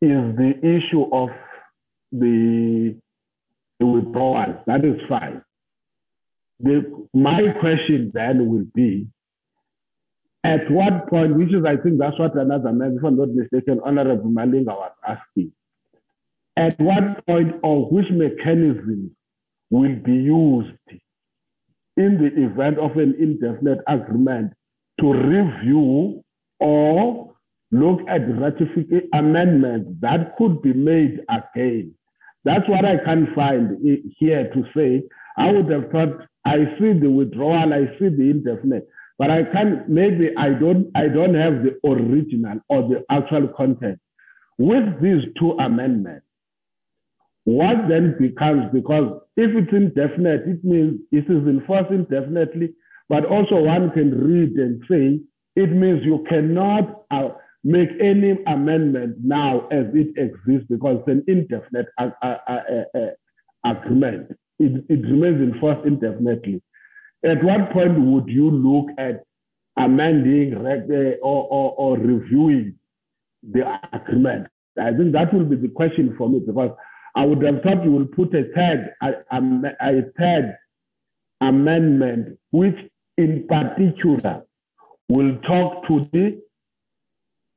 is 0.00 0.36
the 0.36 0.54
issue 0.62 1.06
of 1.12 1.30
the, 2.12 2.96
the 3.80 3.86
withdrawal. 3.86 4.62
That 4.66 4.84
is 4.84 5.00
fine. 5.08 5.42
the, 6.60 7.08
my 7.12 7.52
question 7.60 8.10
then 8.14 8.48
will 8.48 8.66
be, 8.74 9.06
at 10.44 10.70
what 10.70 11.08
point, 11.08 11.36
which 11.36 11.48
is 11.54 11.64
I 11.66 11.76
think 11.76 11.98
that's 11.98 12.18
what 12.18 12.36
another 12.36 12.72
man, 12.72 12.96
if 12.98 13.04
I'm 13.04 13.16
not 13.16 13.30
mistaken, 13.30 13.80
Honorable 13.84 14.30
Malinga 14.30 14.66
was 14.66 14.92
asking, 15.06 15.52
at 16.56 16.78
what 16.80 17.26
point 17.26 17.56
or 17.62 17.90
which 17.90 18.10
mechanism 18.10 19.16
will 19.70 19.96
be 19.96 20.12
used 20.12 20.70
in 21.96 22.18
the 22.18 22.44
event 22.44 22.78
of 22.78 22.96
an 22.96 23.14
indefinite 23.18 23.78
agreement 23.86 24.52
to 25.00 25.12
review 25.12 26.22
or 26.60 27.34
look 27.70 28.00
at 28.08 28.22
ratification 28.40 29.08
amendments 29.14 29.90
that 30.00 30.36
could 30.36 30.62
be 30.62 30.72
made 30.72 31.20
again. 31.28 31.94
That's 32.44 32.68
what 32.68 32.84
I 32.84 32.98
can 32.98 33.32
find 33.34 33.78
here 34.18 34.50
to 34.52 34.64
say. 34.76 35.02
I 35.36 35.50
would 35.50 35.70
have 35.70 35.90
thought 35.90 36.26
I 36.44 36.58
see 36.78 36.92
the 36.92 37.10
withdrawal, 37.10 37.72
I 37.72 37.86
see 37.98 38.08
the 38.08 38.30
indefinite, 38.30 38.86
but 39.18 39.30
I 39.30 39.44
can 39.44 39.84
maybe 39.88 40.30
I 40.36 40.50
don't 40.50 40.90
I 40.94 41.08
don't 41.08 41.34
have 41.34 41.62
the 41.64 41.78
original 41.88 42.58
or 42.68 42.82
the 42.82 43.04
actual 43.10 43.48
content. 43.48 43.98
With 44.58 45.00
these 45.02 45.24
two 45.38 45.52
amendments, 45.52 46.23
what 47.44 47.88
then 47.88 48.16
becomes 48.18 48.64
because 48.72 49.20
if 49.36 49.50
it's 49.54 49.72
indefinite, 49.72 50.42
it 50.46 50.64
means 50.64 51.00
it 51.12 51.24
is 51.24 51.46
enforced 51.46 51.90
indefinitely, 51.90 52.74
but 53.08 53.26
also 53.26 53.60
one 53.60 53.90
can 53.90 54.10
read 54.18 54.52
and 54.56 54.82
say 54.88 55.20
it 55.56 55.70
means 55.70 56.04
you 56.04 56.24
cannot 56.28 57.02
uh, 57.10 57.28
make 57.62 57.90
any 58.00 58.38
amendment 58.46 59.16
now 59.22 59.68
as 59.70 59.86
it 59.94 60.08
exists 60.16 60.66
because 60.68 60.98
it's 61.00 61.08
an 61.08 61.24
indefinite 61.28 61.86
uh, 61.98 62.10
uh, 62.22 62.36
uh, 62.48 62.98
uh 62.98 63.70
agreement. 63.70 64.30
It, 64.58 64.84
it 64.88 65.02
remains 65.02 65.40
enforced 65.54 65.86
indefinitely. 65.86 66.62
At 67.24 67.42
what 67.42 67.72
point 67.72 67.98
would 67.98 68.28
you 68.28 68.50
look 68.50 68.88
at 68.98 69.24
amending 69.76 70.54
or, 70.54 71.18
or, 71.22 71.74
or 71.76 71.96
reviewing 71.98 72.74
the 73.42 73.78
agreement? 73.92 74.46
I 74.78 74.92
think 74.92 75.12
that 75.12 75.32
will 75.32 75.44
be 75.44 75.56
the 75.56 75.68
question 75.68 76.14
for 76.18 76.28
me 76.28 76.40
because 76.46 76.70
I 77.14 77.24
would 77.24 77.42
have 77.42 77.62
thought 77.62 77.84
you 77.84 77.92
would 77.92 78.12
put 78.12 78.34
a 78.34 78.44
third, 78.54 78.92
a, 79.02 79.12
a, 79.80 80.02
third 80.18 80.56
amendment, 81.40 82.38
which 82.50 82.76
in 83.16 83.46
particular 83.46 84.42
will 85.08 85.36
talk 85.46 85.86
to 85.86 86.08
the 86.12 86.42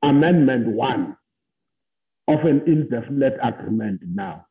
amendment 0.02 0.68
one 0.68 1.16
of 2.28 2.40
an 2.40 2.62
indefinite 2.66 3.36
agreement 3.42 4.00
now. 4.06 4.46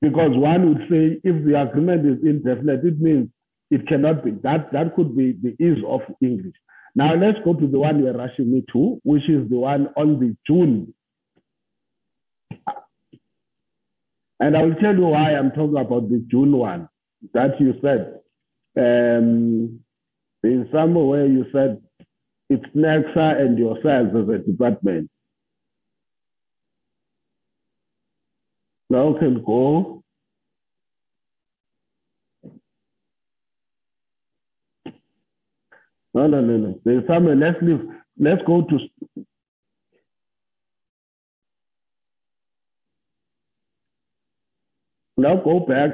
Because 0.00 0.30
one 0.34 0.68
would 0.68 0.88
say 0.88 1.20
if 1.22 1.44
the 1.44 1.60
agreement 1.60 2.06
is 2.06 2.26
indefinite, 2.26 2.84
it 2.84 3.00
means 3.00 3.28
it 3.70 3.86
cannot 3.86 4.24
be. 4.24 4.32
That, 4.42 4.72
that 4.72 4.94
could 4.94 5.16
be 5.16 5.32
the 5.32 5.56
ease 5.62 5.82
of 5.86 6.00
English. 6.22 6.54
Now 6.94 7.14
let's 7.14 7.38
go 7.44 7.54
to 7.54 7.66
the 7.66 7.78
one 7.78 8.02
you're 8.02 8.16
rushing 8.16 8.52
me 8.52 8.64
to, 8.72 9.00
which 9.02 9.28
is 9.28 9.48
the 9.50 9.56
one 9.56 9.88
on 9.96 10.20
the 10.20 10.36
June 10.46 10.94
And 14.44 14.58
I'll 14.58 14.74
tell 14.74 14.94
you 14.94 15.06
why 15.06 15.34
I'm 15.34 15.52
talking 15.52 15.78
about 15.78 16.10
the 16.10 16.22
June 16.30 16.54
one 16.58 16.86
that 17.32 17.58
you 17.58 17.72
said. 17.80 18.20
Um, 18.76 19.80
in 20.42 20.68
somewhere 20.70 21.24
you 21.24 21.46
said 21.50 21.80
it's 22.50 22.66
NECSA 22.76 23.40
and 23.40 23.58
yourselves 23.58 24.10
as 24.14 24.28
a 24.28 24.38
department. 24.44 25.10
Now 28.90 29.16
can 29.18 29.42
go. 29.42 30.02
No, 36.12 36.26
no, 36.26 36.42
no, 36.42 36.56
no. 36.58 36.80
There's 36.84 37.06
somewhere. 37.06 37.34
Let's 37.34 37.62
leave. 37.62 37.80
Let's 38.18 38.42
go 38.46 38.60
to 38.60 39.23
Now 45.24 45.36
go 45.36 45.60
back. 45.60 45.90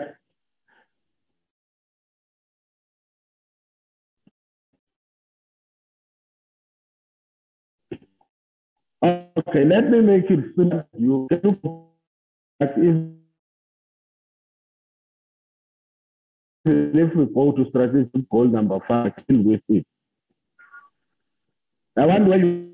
Okay, 9.04 9.64
let 9.64 9.88
me 9.88 10.00
make 10.00 10.28
it 10.30 10.40
simple. 10.56 10.84
You 10.98 11.28
go 11.30 11.90
back. 12.58 12.70
if 16.64 17.14
we 17.14 17.26
go 17.26 17.52
to 17.52 17.66
strategic 17.68 18.28
goal 18.28 18.48
number 18.48 18.80
five, 18.88 19.12
deal 19.28 19.44
with 19.44 19.62
it. 19.68 19.86
I 21.96 22.06
wonder 22.06 22.30
why 22.30 22.36
you 22.38 22.72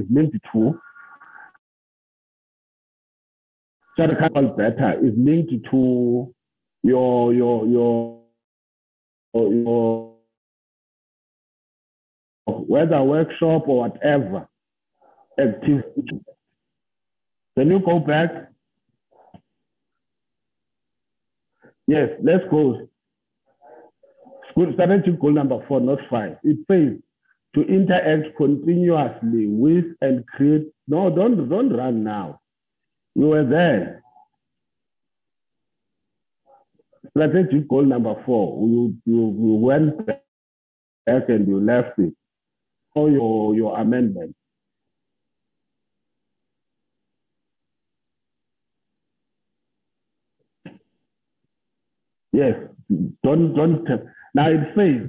is 0.00 0.06
linked 0.10 0.38
to 0.54 0.80
Character 3.96 4.42
better 4.56 4.94
is 5.06 5.12
linked 5.16 5.52
to 5.70 6.34
your 6.82 7.34
your 7.34 7.66
your 7.66 8.22
your 9.34 10.12
whether 12.46 13.02
workshop 13.02 13.68
or 13.68 13.88
whatever 13.88 14.48
activity. 15.38 16.20
Can 17.56 17.70
you 17.70 17.80
go 17.80 17.98
back? 17.98 18.48
Yes, 21.86 22.10
let's 22.22 22.44
go. 22.50 22.88
School 24.50 24.72
strategic 24.74 25.20
goal 25.20 25.32
number 25.32 25.58
four, 25.68 25.80
not 25.80 25.98
five. 26.10 26.36
It 26.44 26.58
says 26.70 26.98
to 27.54 27.62
interact 27.62 28.36
continuously 28.36 29.46
with 29.48 29.84
and 30.00 30.26
create. 30.26 30.68
No, 30.88 31.10
don't 31.14 31.48
don't 31.48 31.70
run 31.72 32.04
now. 32.04 32.40
You 33.14 33.28
were 33.28 33.44
there. 33.44 34.02
Strategic 37.10 37.68
goal 37.68 37.84
number 37.84 38.14
four. 38.24 38.66
You, 38.66 38.96
you, 39.04 39.36
you 39.38 39.54
went 39.60 40.06
back 40.06 40.22
and 41.28 41.46
you 41.46 41.60
left 41.60 41.98
it 41.98 42.14
for 42.94 43.10
your, 43.10 43.54
your 43.54 43.78
amendment. 43.78 44.34
Yes, 52.32 52.54
don't 53.22 53.54
don't. 53.54 53.86
Now 54.34 54.48
it 54.48 54.60
says 54.74 55.08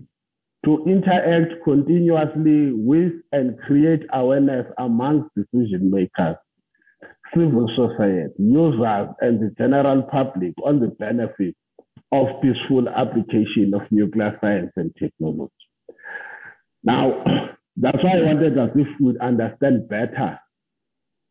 to 0.65 0.83
interact 0.85 1.53
continuously 1.63 2.73
with 2.73 3.13
and 3.31 3.57
create 3.59 4.03
awareness 4.11 4.65
amongst 4.77 5.29
decision 5.35 5.89
makers 5.89 6.35
civil 7.35 7.69
society, 7.75 8.33
users, 8.37 9.09
and 9.21 9.39
the 9.39 9.53
general 9.57 10.03
public 10.03 10.53
on 10.63 10.79
the 10.79 10.87
benefits 10.87 11.57
of 12.11 12.27
peaceful 12.41 12.87
application 12.89 13.73
of 13.73 13.81
nuclear 13.91 14.37
science 14.41 14.71
and 14.75 14.93
technology. 14.99 15.51
Now, 16.83 17.23
that's 17.77 18.03
why 18.03 18.17
I 18.17 18.21
wanted 18.21 18.55
that 18.55 18.73
if 18.75 18.87
we 18.99 19.17
understand 19.19 19.89
better 19.89 20.39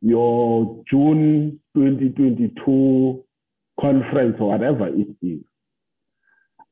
your 0.01 0.83
June 0.91 1.61
2022 1.77 3.25
conference 3.81 4.37
or 4.41 4.49
whatever 4.49 4.89
it 4.89 5.17
is. 5.23 5.41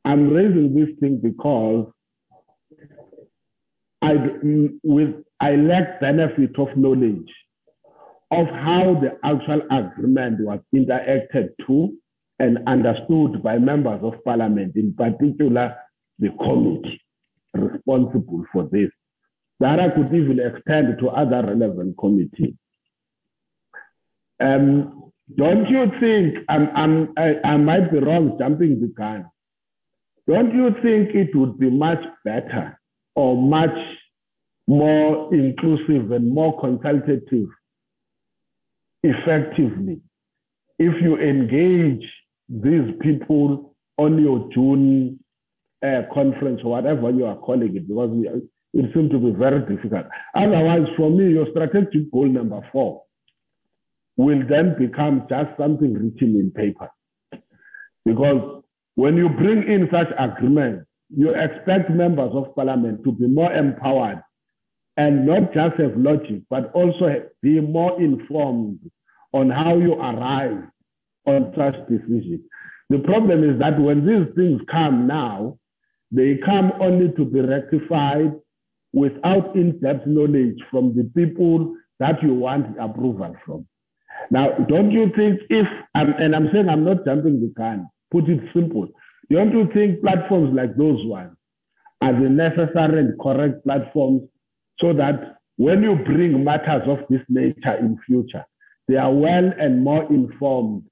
I'm 0.05 0.31
raising 0.31 0.75
this 0.75 0.89
thing 0.99 1.21
because 1.23 1.87
I, 4.03 4.15
with, 4.83 5.15
I 5.39 5.53
lack 5.53 6.01
benefit 6.01 6.59
of 6.59 6.77
knowledge 6.77 7.31
of 8.31 8.47
how 8.47 9.01
the 9.01 9.19
actual 9.25 9.63
agreement 9.71 10.41
was 10.41 10.61
interacted 10.75 11.49
to 11.67 11.93
and 12.39 12.59
understood 12.67 13.43
by 13.43 13.59
members 13.59 14.01
of 14.03 14.15
parliament, 14.25 14.77
in 14.77 14.95
particular 14.95 15.77
the 16.19 16.31
committee 16.31 17.01
responsible 17.55 18.45
for 18.53 18.69
this. 18.71 18.91
That 19.59 19.95
could 19.95 20.15
even 20.15 20.39
extend 20.41 20.99
to 21.01 21.09
other 21.09 21.43
relevant 21.47 21.99
committees. 21.99 22.55
Um, 24.41 25.13
don't 25.37 25.69
you 25.69 25.91
think, 26.01 26.39
I'm, 26.49 26.71
I'm, 26.75 27.13
I, 27.17 27.35
I 27.45 27.57
might 27.57 27.93
be 27.93 27.99
wrong 27.99 28.37
jumping 28.39 28.81
the 28.81 28.89
gun, 28.89 29.27
don't 30.27 30.55
you 30.55 30.71
think 30.83 31.15
it 31.15 31.37
would 31.37 31.59
be 31.59 31.69
much 31.69 32.03
better 32.25 32.81
or 33.15 33.37
much 33.37 33.77
more 34.67 35.35
inclusive 35.35 36.13
and 36.13 36.33
more 36.33 36.59
consultative 36.61 37.49
effectively 39.03 40.01
if 40.81 40.95
you 41.03 41.19
engage 41.19 42.05
these 42.49 42.91
people 43.01 43.77
on 43.99 44.19
your 44.19 44.49
June 44.53 45.21
uh, 45.87 46.03
conference 46.13 46.63
or 46.65 46.71
whatever 46.71 47.11
you 47.11 47.27
are 47.27 47.37
calling 47.37 47.77
it, 47.77 47.87
because 47.87 48.11
it 48.73 48.95
seems 48.95 49.11
to 49.11 49.19
be 49.19 49.31
very 49.31 49.61
difficult. 49.61 50.07
Otherwise, 50.35 50.87
for 50.97 51.11
me, 51.11 51.31
your 51.31 51.47
strategic 51.51 52.11
goal 52.11 52.27
number 52.27 52.61
four 52.73 53.03
will 54.17 54.43
then 54.49 54.75
become 54.79 55.27
just 55.29 55.51
something 55.59 55.93
written 55.93 56.37
in 56.37 56.51
paper. 56.51 56.91
Because 58.07 58.63
when 58.95 59.17
you 59.17 59.29
bring 59.29 59.63
in 59.71 59.89
such 59.93 60.09
agreements, 60.19 60.87
you 61.15 61.31
expect 61.31 61.91
members 61.91 62.31
of 62.33 62.55
parliament 62.55 63.05
to 63.05 63.13
be 63.13 63.27
more 63.27 63.53
empowered 63.53 64.23
and 64.97 65.27
not 65.27 65.53
just 65.55 65.77
have 65.77 65.97
logic, 65.97 66.43
but 66.51 66.71
also 66.73 67.23
be 67.43 67.61
more 67.61 68.01
informed 68.01 68.79
on 69.33 69.51
how 69.51 69.77
you 69.77 69.95
arrive 69.95 70.65
on 71.27 71.53
such 71.57 71.75
decisions. 71.89 72.41
The 72.89 72.99
problem 72.99 73.49
is 73.49 73.59
that 73.61 73.81
when 73.81 74.05
these 74.05 74.35
things 74.35 74.61
come 74.71 75.07
now, 75.07 75.59
they 76.11 76.39
come 76.45 76.73
only 76.81 77.13
to 77.13 77.25
be 77.25 77.41
rectified 77.41 78.33
without 78.93 79.55
in-depth 79.55 80.07
knowledge 80.07 80.59
from 80.71 80.97
the 80.97 81.05
people 81.15 81.77
that 82.01 82.21
you 82.23 82.35
want 82.35 82.77
approval 82.81 83.37
from. 83.47 83.67
Now, 84.31 84.51
don't 84.69 84.91
you 84.91 85.13
think 85.17 85.41
if, 85.49 85.67
and 85.95 86.35
I'm 86.35 86.51
saying 86.53 86.69
I'm 86.69 86.85
not 86.85 87.05
jumping 87.05 87.41
the 87.41 87.53
gun, 87.57 87.89
put 88.11 88.29
it 88.29 88.41
simple, 88.53 88.89
don't 89.31 89.53
you 89.53 89.71
think 89.73 90.01
platforms 90.03 90.55
like 90.55 90.77
those 90.77 91.05
ones 91.07 91.37
are 92.01 92.13
the 92.13 92.29
necessary 92.29 93.01
and 93.01 93.21
correct 93.21 93.65
platforms 93.65 94.23
so 94.81 94.93
that 94.95 95.37
when 95.57 95.83
you 95.83 95.95
bring 95.95 96.43
matters 96.43 96.83
of 96.87 96.99
this 97.09 97.21
nature 97.29 97.77
in 97.79 97.99
future, 98.07 98.45
they 98.89 98.97
are 98.97 99.13
well 99.13 99.53
and 99.59 99.85
more 99.85 100.05
informed 100.13 100.85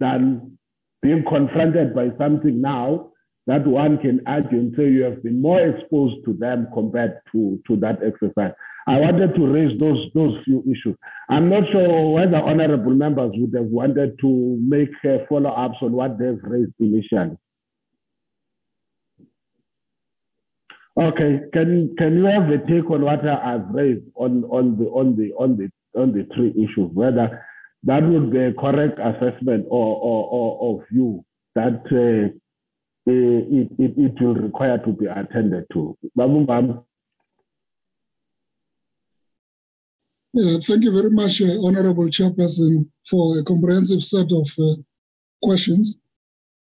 than 0.00 0.58
being 1.00 1.24
confronted 1.24 1.94
by 1.94 2.10
something 2.18 2.60
now 2.60 3.10
that 3.46 3.66
one 3.66 3.98
can 3.98 4.20
argue 4.26 4.58
and 4.58 4.74
say 4.76 4.88
you 4.88 5.02
have 5.02 5.22
been 5.22 5.40
more 5.42 5.60
exposed 5.60 6.24
to 6.24 6.32
them 6.34 6.68
compared 6.72 7.18
to, 7.32 7.60
to 7.66 7.76
that 7.76 7.98
exercise. 8.04 8.52
I 8.86 8.98
wanted 8.98 9.34
to 9.36 9.46
raise 9.46 9.78
those 9.78 10.10
those 10.14 10.36
few 10.44 10.60
issues. 10.62 10.96
I'm 11.30 11.48
not 11.48 11.64
sure 11.70 12.12
whether 12.12 12.36
honorable 12.36 12.94
members 12.94 13.30
would 13.34 13.54
have 13.54 13.66
wanted 13.66 14.18
to 14.20 14.58
make 14.60 14.90
uh, 15.04 15.24
follow-ups 15.28 15.76
on 15.82 15.92
what 15.92 16.18
they've 16.18 16.42
raised 16.42 16.72
initially. 16.80 17.36
Okay, 20.94 21.40
can 21.54 21.94
can 21.96 22.18
you 22.18 22.24
have 22.26 22.50
a 22.50 22.58
take 22.58 22.90
on 22.90 23.02
what 23.02 23.26
I've 23.26 23.68
raised 23.70 24.04
on 24.14 24.44
on 24.44 24.76
the 24.76 24.84
on 24.90 25.16
the 25.16 25.32
on 25.38 25.56
the 25.56 25.70
on 25.98 26.12
the 26.12 26.28
three 26.34 26.50
issues? 26.50 26.90
Whether 26.92 27.42
that 27.84 28.02
would 28.02 28.30
be 28.30 28.38
a 28.38 28.52
correct 28.52 28.98
assessment 28.98 29.66
or 29.70 29.96
or, 29.96 30.28
or, 30.28 30.58
or 30.58 30.86
view 30.92 31.24
that 31.54 31.80
uh, 31.92 32.28
it, 33.06 33.68
it, 33.78 33.92
it 33.96 34.22
will 34.22 34.34
require 34.34 34.78
to 34.78 34.92
be 34.92 35.06
attended 35.06 35.64
to. 35.72 35.96
Yeah, 40.34 40.58
thank 40.66 40.82
you 40.82 40.92
very 40.92 41.10
much, 41.10 41.42
uh, 41.42 41.60
Honorable 41.62 42.06
Chairperson, 42.06 42.88
for 43.08 43.38
a 43.38 43.44
comprehensive 43.44 44.02
set 44.02 44.32
of 44.32 44.48
uh, 44.58 44.80
questions 45.42 45.98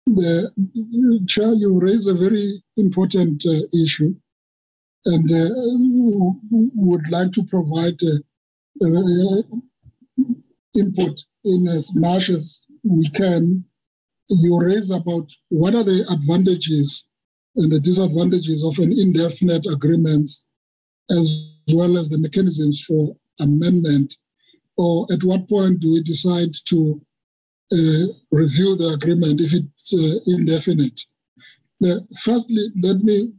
the 0.06 1.24
chair, 1.28 1.52
you 1.52 1.78
raise 1.80 2.06
a 2.06 2.14
very 2.14 2.62
important 2.76 3.44
uh, 3.46 3.60
issue, 3.84 4.14
and 5.06 5.30
uh, 5.30 5.48
would 6.50 7.08
like 7.10 7.32
to 7.32 7.44
provide 7.44 7.98
uh, 8.02 8.18
uh, 8.84 9.42
input 10.76 11.20
in 11.44 11.68
as 11.68 11.90
much 11.94 12.28
as 12.28 12.64
we 12.82 13.08
can. 13.10 13.64
You 14.28 14.60
raise 14.60 14.90
about 14.90 15.28
what 15.48 15.74
are 15.74 15.82
the 15.82 16.06
advantages 16.08 17.04
and 17.56 17.70
the 17.72 17.80
disadvantages 17.80 18.64
of 18.64 18.78
an 18.78 18.92
indefinite 18.92 19.66
agreement, 19.66 20.30
as 21.10 21.46
well 21.72 21.98
as 21.98 22.08
the 22.08 22.18
mechanisms 22.18 22.82
for 22.86 23.16
amendment, 23.40 24.16
or 24.76 25.06
at 25.12 25.22
what 25.24 25.48
point 25.48 25.80
do 25.80 25.92
we 25.92 26.02
decide 26.02 26.52
to 26.66 27.00
review 28.30 28.76
the 28.76 28.88
agreement 28.94 29.40
if 29.40 29.52
it's 29.52 29.94
uh, 29.94 30.18
indefinite. 30.26 31.00
Uh, 31.84 32.00
firstly, 32.22 32.68
let 32.82 32.98
me 32.98 33.32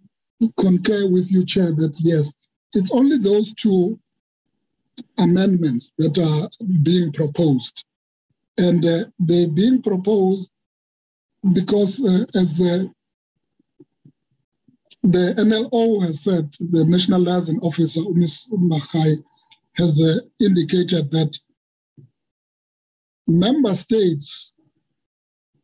concur 0.58 1.08
with 1.10 1.32
you, 1.32 1.46
Chair, 1.46 1.72
that 1.74 1.96
yes, 2.00 2.34
it's 2.74 2.92
only 2.92 3.18
those 3.18 3.54
two 3.54 4.00
amendments 5.18 5.94
that 5.98 6.18
are 6.18 6.50
being 6.82 7.12
proposed. 7.12 7.86
And 8.58 8.86
uh, 8.86 9.06
they're 9.20 9.48
being 9.48 9.82
proposed 9.82 10.52
because, 11.54 12.02
uh, 12.04 12.26
as 12.40 12.62
uh, 12.62 12.86
the 15.04 15.34
NLO 15.38 16.04
has 16.06 16.24
said, 16.24 16.54
the 16.60 16.86
National 16.86 17.22
Liaison 17.22 17.60
Officer, 17.60 18.02
Ms. 18.14 18.46
Mahai, 18.52 19.24
has 19.76 20.02
indicated 20.40 21.10
that 21.12 21.38
member 23.28 23.76
states 23.76 24.54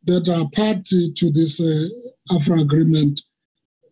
that 0.06 0.30
are 0.30 0.50
party 0.52 1.12
to 1.14 1.32
this 1.32 1.60
uh, 1.60 1.88
AFRA 2.32 2.62
agreement 2.62 3.20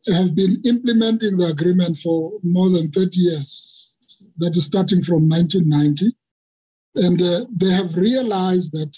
have 0.08 0.36
been 0.36 0.62
implementing 0.66 1.38
the 1.38 1.48
agreement 1.48 1.98
for 1.98 2.32
more 2.44 2.70
than 2.70 2.92
30 2.92 3.20
years. 3.20 3.94
That 4.38 4.56
is 4.56 4.66
starting 4.66 5.04
from 5.04 5.28
1990. 5.28 6.16
And 6.96 7.22
uh, 7.22 7.46
they 7.52 7.72
have 7.72 7.96
realized 7.96 8.72
that 8.74 8.98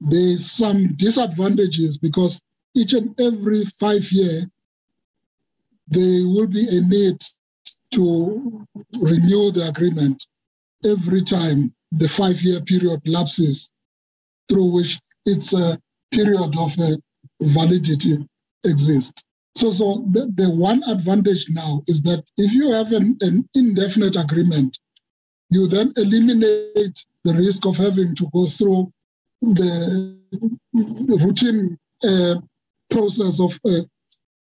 there's 0.00 0.50
some 0.50 0.94
disadvantages 0.96 1.98
because 1.98 2.42
each 2.74 2.92
and 2.92 3.18
every 3.20 3.64
five 3.80 4.12
year, 4.12 4.48
there 5.88 6.28
will 6.28 6.46
be 6.46 6.68
a 6.76 6.82
need 6.82 7.20
to 7.94 8.66
renew 9.00 9.50
the 9.50 9.68
agreement 9.68 10.22
every 10.84 11.22
time 11.22 11.74
the 11.92 12.08
five 12.08 12.40
year 12.42 12.60
period 12.60 13.00
lapses 13.06 13.72
through 14.48 14.72
which 14.72 14.98
its 15.24 15.52
a 15.52 15.78
period 16.12 16.56
of 16.56 16.78
uh, 16.78 16.96
validity 17.40 18.26
exists. 18.64 19.24
So, 19.56 19.72
so 19.72 20.04
the, 20.10 20.30
the 20.34 20.50
one 20.50 20.82
advantage 20.84 21.46
now 21.50 21.82
is 21.86 22.02
that 22.02 22.22
if 22.36 22.52
you 22.52 22.70
have 22.72 22.92
an, 22.92 23.16
an 23.22 23.48
indefinite 23.54 24.16
agreement, 24.16 24.76
you 25.50 25.66
then 25.66 25.92
eliminate 25.96 27.04
the 27.24 27.34
risk 27.34 27.64
of 27.66 27.76
having 27.76 28.14
to 28.16 28.28
go 28.32 28.46
through 28.46 28.92
the 29.40 30.18
routine 30.72 31.78
uh, 32.04 32.36
process 32.90 33.40
of 33.40 33.58
uh, 33.64 33.80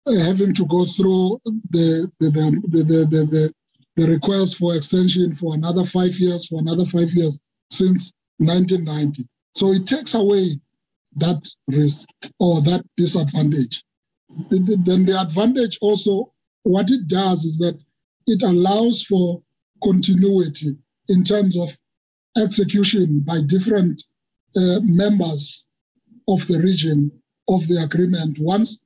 uh, 0.05 0.19
having 0.19 0.53
to 0.53 0.65
go 0.67 0.85
through 0.85 1.39
the 1.69 2.11
the, 2.19 2.29
the, 2.29 2.83
the, 2.83 2.83
the, 2.83 3.25
the, 3.25 3.53
the 3.95 4.07
request 4.07 4.57
for 4.57 4.75
extension 4.75 5.35
for 5.35 5.53
another 5.53 5.85
five 5.85 6.15
years, 6.15 6.47
for 6.47 6.59
another 6.59 6.85
five 6.85 7.11
years 7.11 7.39
since 7.69 8.13
1990. 8.37 9.27
So 9.55 9.71
it 9.71 9.85
takes 9.85 10.13
away 10.13 10.59
that 11.17 11.41
risk 11.67 12.07
or 12.39 12.61
that 12.61 12.83
disadvantage. 12.97 13.83
Then 14.49 15.05
the 15.05 15.17
advantage 15.21 15.77
also, 15.81 16.33
what 16.63 16.89
it 16.89 17.07
does 17.07 17.45
is 17.45 17.57
that 17.59 17.77
it 18.25 18.41
allows 18.41 19.03
for 19.03 19.41
continuity 19.83 20.77
in 21.09 21.23
terms 21.23 21.57
of 21.57 21.77
execution 22.37 23.19
by 23.19 23.41
different 23.41 24.01
uh, 24.55 24.79
members 24.81 25.65
of 26.27 26.45
the 26.47 26.59
region 26.59 27.11
of 27.47 27.67
the 27.67 27.83
agreement. 27.83 28.37
Once 28.39 28.79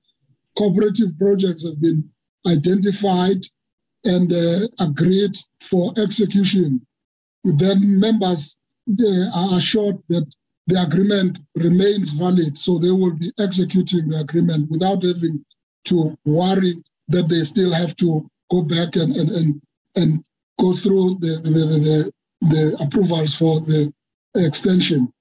cooperative 0.57 1.17
projects 1.19 1.63
have 1.63 1.79
been 1.79 2.09
identified 2.45 3.41
and 4.03 4.33
uh, 4.33 4.67
agreed 4.79 5.37
for 5.61 5.93
execution, 5.97 6.85
then 7.43 7.99
members 7.99 8.57
uh, 8.99 9.29
are 9.33 9.57
assured 9.57 9.97
that 10.09 10.25
the 10.67 10.81
agreement 10.81 11.39
remains 11.55 12.11
valid. 12.11 12.57
So 12.57 12.77
they 12.77 12.91
will 12.91 13.13
be 13.13 13.31
executing 13.39 14.09
the 14.09 14.19
agreement 14.19 14.69
without 14.69 15.03
having 15.03 15.43
to 15.85 16.17
worry 16.25 16.83
that 17.07 17.29
they 17.29 17.41
still 17.43 17.73
have 17.73 17.95
to 17.97 18.29
go 18.51 18.61
back 18.61 18.95
and, 18.95 19.15
and, 19.15 19.29
and, 19.29 19.61
and 19.95 20.23
go 20.59 20.75
through 20.75 21.17
the, 21.19 21.39
the, 21.41 21.49
the, 21.49 22.13
the 22.49 22.77
approvals 22.83 23.35
for 23.35 23.61
the 23.61 23.93
extension. 24.35 25.11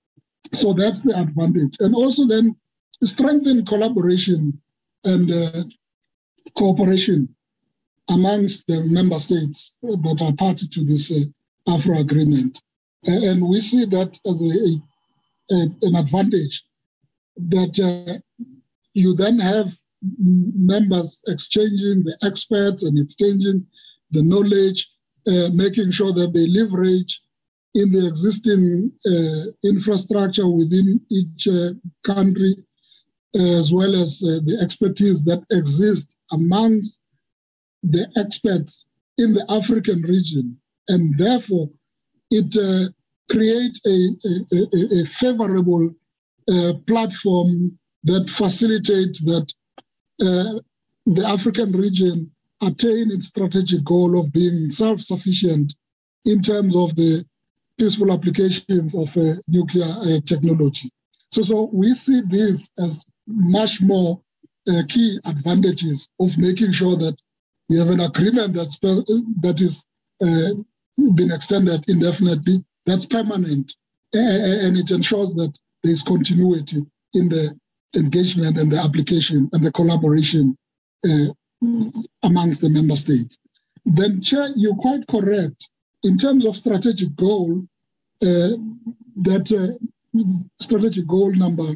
So 0.53 0.73
that's 0.73 1.03
the 1.03 1.19
advantage. 1.19 1.77
And 1.81 1.95
also 1.95 2.27
then 2.27 2.57
strengthen 3.03 3.65
collaboration 3.65 4.61
and 5.05 5.33
uh, 5.33 5.65
cooperation 6.57 7.29
amongst 8.09 8.67
the 8.67 8.83
member 8.85 9.19
states 9.19 9.77
that 9.83 10.19
are 10.21 10.35
party 10.35 10.67
to 10.69 10.85
this 10.85 11.11
uh, 11.11 11.25
AFRA 11.69 12.01
agreement. 12.01 12.63
And 13.07 13.49
we 13.49 13.61
see 13.61 13.85
that 13.85 14.19
as 14.27 14.43
a, 14.43 14.81
an 15.51 15.95
advantage 15.95 16.65
that 17.37 17.79
uh, 17.79 18.19
you 18.95 19.15
then 19.15 19.39
have 19.39 19.77
members 20.19 21.23
exchanging 21.27 22.05
the 22.05 22.17
experts 22.23 22.83
and 22.83 22.99
exchanging 22.99 23.67
the 24.11 24.23
knowledge, 24.23 24.89
uh, 25.27 25.49
making 25.53 25.91
sure 25.91 26.13
that 26.13 26.33
they 26.33 26.47
leverage 26.47 27.21
in 27.75 27.93
the 27.93 28.07
existing 28.07 28.91
uh, 29.07 29.69
infrastructure 29.69 30.49
within 30.49 31.01
each 31.11 31.47
uh, 31.49 31.71
country, 32.05 32.57
as 33.35 33.71
well 33.73 33.95
as 33.95 34.23
uh, 34.25 34.41
the 34.45 34.59
expertise 34.63 35.25
that 35.25 35.43
exists 35.51 36.15
amongst 36.33 37.01
the 37.83 38.09
experts 38.17 38.87
in 39.19 39.35
the 39.35 39.45
African 39.51 40.03
region. 40.03 40.59
And 40.89 41.17
therefore, 41.19 41.69
it 42.31 42.57
uh, 42.57 42.91
create 43.31 43.79
a, 43.87 44.09
a, 44.53 45.01
a, 45.01 45.05
favorable 45.07 45.91
uh, 46.51 46.73
platform 46.87 47.79
that 48.05 48.29
facilitates 48.31 49.21
that 49.21 49.47
uh, 50.23 50.61
the 51.07 51.27
African 51.27 51.73
region 51.73 52.31
attain 52.63 53.11
its 53.11 53.27
strategic 53.27 53.85
goal 53.85 54.19
of 54.19 54.33
being 54.33 54.71
self-sufficient 54.71 55.75
in 56.25 56.41
terms 56.43 56.75
of 56.77 56.95
the 56.97 57.25
peaceful 57.79 58.13
applications 58.13 58.95
of 58.95 59.15
uh, 59.17 59.35
nuclear 59.49 59.85
uh, 59.85 60.21
technology. 60.25 60.91
So, 61.33 61.43
so 61.43 61.71
we 61.73 61.93
see 61.95 62.23
this 62.29 62.71
as 62.79 63.05
much 63.27 63.81
more 63.81 64.21
uh, 64.69 64.83
key 64.89 65.19
advantages 65.27 66.09
of 66.21 66.37
making 66.39 66.73
sure 66.73 66.97
that 66.97 67.17
we 67.69 67.79
have 67.79 67.89
an 67.89 68.01
agreement 68.01 68.55
that's 68.55 68.79
that 68.79 69.57
is 69.61 69.83
uh, 70.23 70.55
been 71.15 71.33
extended 71.33 71.85
indefinitely, 71.89 72.65
that's 72.87 73.07
permanent, 73.07 73.75
and 74.13 74.77
it 74.77 74.91
ensures 74.91 75.35
that 75.35 75.53
there 75.83 75.93
is 75.93 76.03
continuity 76.03 76.87
in 77.15 77.29
the 77.29 77.59
engagement 77.97 78.59
and 78.59 78.71
the 78.71 78.79
application 78.79 79.49
and 79.53 79.65
the 79.65 79.73
collaboration 79.73 80.57
uh, 81.05 81.27
amongst 82.23 82.61
the 82.61 82.71
member 82.71 82.97
states. 82.97 83.39
Then, 83.85 84.23
Chair, 84.23 84.49
you're 84.57 84.75
quite 84.77 85.07
correct. 85.09 85.69
In 86.03 86.19
terms 86.19 86.45
of 86.45 86.57
strategic 86.57 87.15
goal, 87.17 87.63
uh, 88.23 88.51
that 89.23 89.51
uh, 89.53 90.21
strategic 90.61 91.07
goal 91.07 91.33
number 91.33 91.75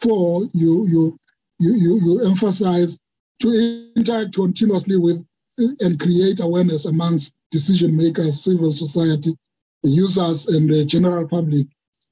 four, 0.00 0.48
you, 0.52 0.86
you, 0.86 1.18
you, 1.58 1.98
you, 2.00 2.26
emphasize 2.26 2.98
to 3.40 3.90
interact 3.96 4.34
continuously 4.34 4.96
with 4.96 5.24
uh, 5.58 5.64
and 5.80 5.98
create 6.00 6.40
awareness 6.40 6.84
amongst 6.84 7.34
decision 7.50 7.96
makers, 7.96 8.42
civil 8.44 8.74
society, 8.74 9.36
users, 9.82 10.46
and 10.46 10.70
the 10.70 10.84
general 10.84 11.26
public 11.26 11.66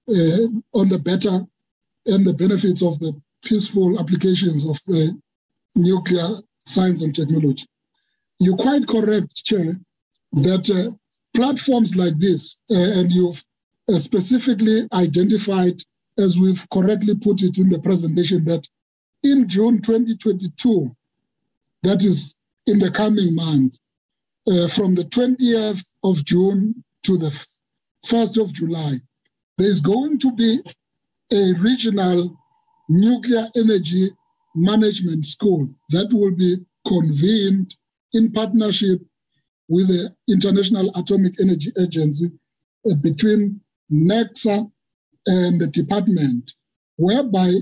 uh, 0.08 0.46
on 0.74 0.88
the 0.88 0.98
better 0.98 1.44
and 2.06 2.24
the 2.24 2.34
benefits 2.34 2.82
of 2.82 2.98
the 3.00 3.12
peaceful 3.44 3.98
applications 3.98 4.64
of 4.64 4.78
the 4.86 5.18
nuclear 5.74 6.40
science 6.60 7.02
and 7.02 7.14
technology. 7.14 7.66
You're 8.38 8.56
quite 8.56 8.86
correct, 8.86 9.34
Chair, 9.44 9.78
that 10.32 10.70
uh, 10.70 10.92
platforms 11.34 11.94
like 11.96 12.18
this, 12.18 12.62
uh, 12.70 12.74
and 12.74 13.10
you've 13.10 13.42
uh, 13.88 13.98
specifically 13.98 14.88
identified, 14.92 15.82
as 16.18 16.38
we've 16.38 16.66
correctly 16.70 17.14
put 17.14 17.42
it 17.42 17.58
in 17.58 17.68
the 17.68 17.78
presentation, 17.78 18.44
that 18.44 18.66
in 19.22 19.48
June 19.48 19.80
2022, 19.80 20.94
that 21.82 22.04
is 22.04 22.34
in 22.66 22.78
the 22.78 22.90
coming 22.90 23.34
months, 23.34 23.78
uh, 24.48 24.68
from 24.68 24.94
the 24.94 25.04
20th 25.04 25.82
of 26.04 26.24
June 26.24 26.84
to 27.02 27.16
the 27.16 27.30
1st 28.06 28.42
of 28.42 28.52
July, 28.52 29.00
there's 29.58 29.80
going 29.80 30.18
to 30.18 30.32
be 30.32 30.60
a 31.32 31.52
regional 31.54 32.36
nuclear 32.88 33.48
energy 33.56 34.10
management 34.54 35.26
school 35.26 35.68
that 35.90 36.12
will 36.12 36.34
be 36.34 36.58
convened 36.86 37.74
in 38.12 38.32
partnership 38.32 39.00
with 39.68 39.88
the 39.88 40.14
International 40.28 40.90
Atomic 40.96 41.40
Energy 41.40 41.72
Agency 41.80 42.30
uh, 42.88 42.94
between 42.94 43.60
NECSA 43.92 44.70
and 45.26 45.60
the 45.60 45.66
department, 45.66 46.52
whereby 46.96 47.54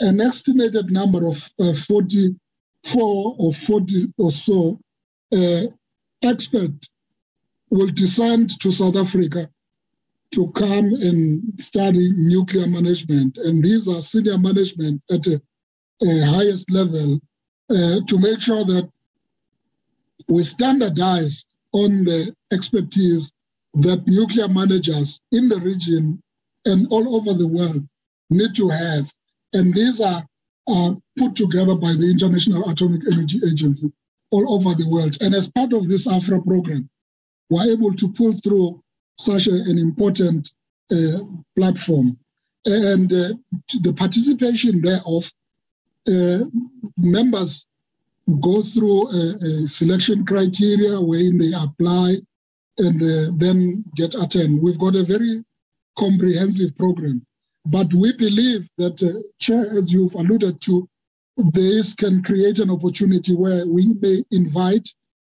an 0.00 0.20
estimated 0.20 0.90
number 0.90 1.26
of 1.26 1.36
uh, 1.58 1.72
44 1.86 3.36
or 3.38 3.52
40 3.52 4.12
or 4.18 4.30
so 4.30 4.78
uh, 5.34 5.62
experts 6.22 6.88
will 7.70 7.88
descend 7.88 8.58
to 8.60 8.72
South 8.72 8.96
Africa 8.96 9.48
to 10.32 10.50
come 10.52 10.84
and 11.00 11.42
study 11.60 12.12
nuclear 12.16 12.66
management. 12.66 13.38
And 13.38 13.62
these 13.62 13.88
are 13.88 14.00
senior 14.00 14.38
management 14.38 15.02
at 15.10 15.22
the 15.22 15.40
highest 16.02 16.70
level 16.70 17.20
uh, 17.70 18.00
to 18.06 18.18
make 18.18 18.40
sure 18.40 18.64
that 18.64 18.90
we 20.28 20.42
standardize 20.44 21.46
on 21.72 22.04
the 22.04 22.34
expertise 22.52 23.32
that 23.74 24.06
nuclear 24.06 24.48
managers 24.48 25.22
in 25.32 25.48
the 25.48 25.60
region 25.60 26.22
and 26.64 26.86
all 26.90 27.16
over 27.16 27.34
the 27.34 27.46
world 27.46 27.86
need 28.30 28.54
to 28.56 28.68
have. 28.68 29.10
And 29.54 29.72
these 29.72 30.00
are 30.00 30.24
uh, 30.68 30.92
put 31.16 31.34
together 31.34 31.74
by 31.74 31.92
the 31.94 32.10
International 32.10 32.68
Atomic 32.68 33.02
Energy 33.10 33.40
Agency 33.50 33.92
all 34.30 34.54
over 34.54 34.74
the 34.74 34.88
world. 34.88 35.16
And 35.22 35.34
as 35.34 35.48
part 35.48 35.72
of 35.72 35.88
this 35.88 36.06
AFRA 36.06 36.44
program, 36.44 36.88
we're 37.50 37.70
able 37.70 37.94
to 37.94 38.12
pull 38.12 38.38
through 38.40 38.82
such 39.18 39.46
a, 39.46 39.52
an 39.52 39.78
important 39.78 40.50
uh, 40.90 41.20
platform. 41.56 42.18
And 42.66 43.12
uh, 43.12 43.34
the 43.82 43.92
participation 43.92 44.80
thereof, 44.80 45.30
uh, 46.06 46.44
members 46.96 47.68
go 48.40 48.62
through 48.62 49.08
a, 49.10 49.64
a, 49.64 49.68
selection 49.68 50.24
criteria 50.24 51.00
wherein 51.00 51.38
they 51.38 51.52
apply 51.54 52.16
and 52.78 53.02
uh, 53.02 53.32
then 53.36 53.84
get 53.96 54.14
attend. 54.14 54.60
We've 54.60 54.78
got 54.78 54.96
a 54.96 55.02
very 55.02 55.44
comprehensive 55.98 56.76
program. 56.76 57.24
But 57.66 57.92
we 57.92 58.12
believe 58.12 58.68
that, 58.78 59.02
uh, 59.02 59.18
Chair, 59.40 59.66
as 59.76 59.92
you've 59.92 60.14
alluded 60.14 60.60
to, 60.62 60.88
this 61.52 61.94
can 61.94 62.22
create 62.22 62.58
an 62.58 62.70
opportunity 62.70 63.34
where 63.34 63.66
we 63.66 63.94
may 64.00 64.24
invite 64.30 64.88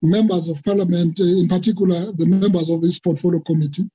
members 0.02 0.48
of 0.48 0.64
parliament, 0.64 1.20
uh, 1.20 1.24
in 1.24 1.48
particular 1.48 2.12
the 2.14 2.26
members 2.26 2.70
of 2.70 2.82
this 2.82 3.00
portfolio 3.00 3.40
committee, 3.42 3.90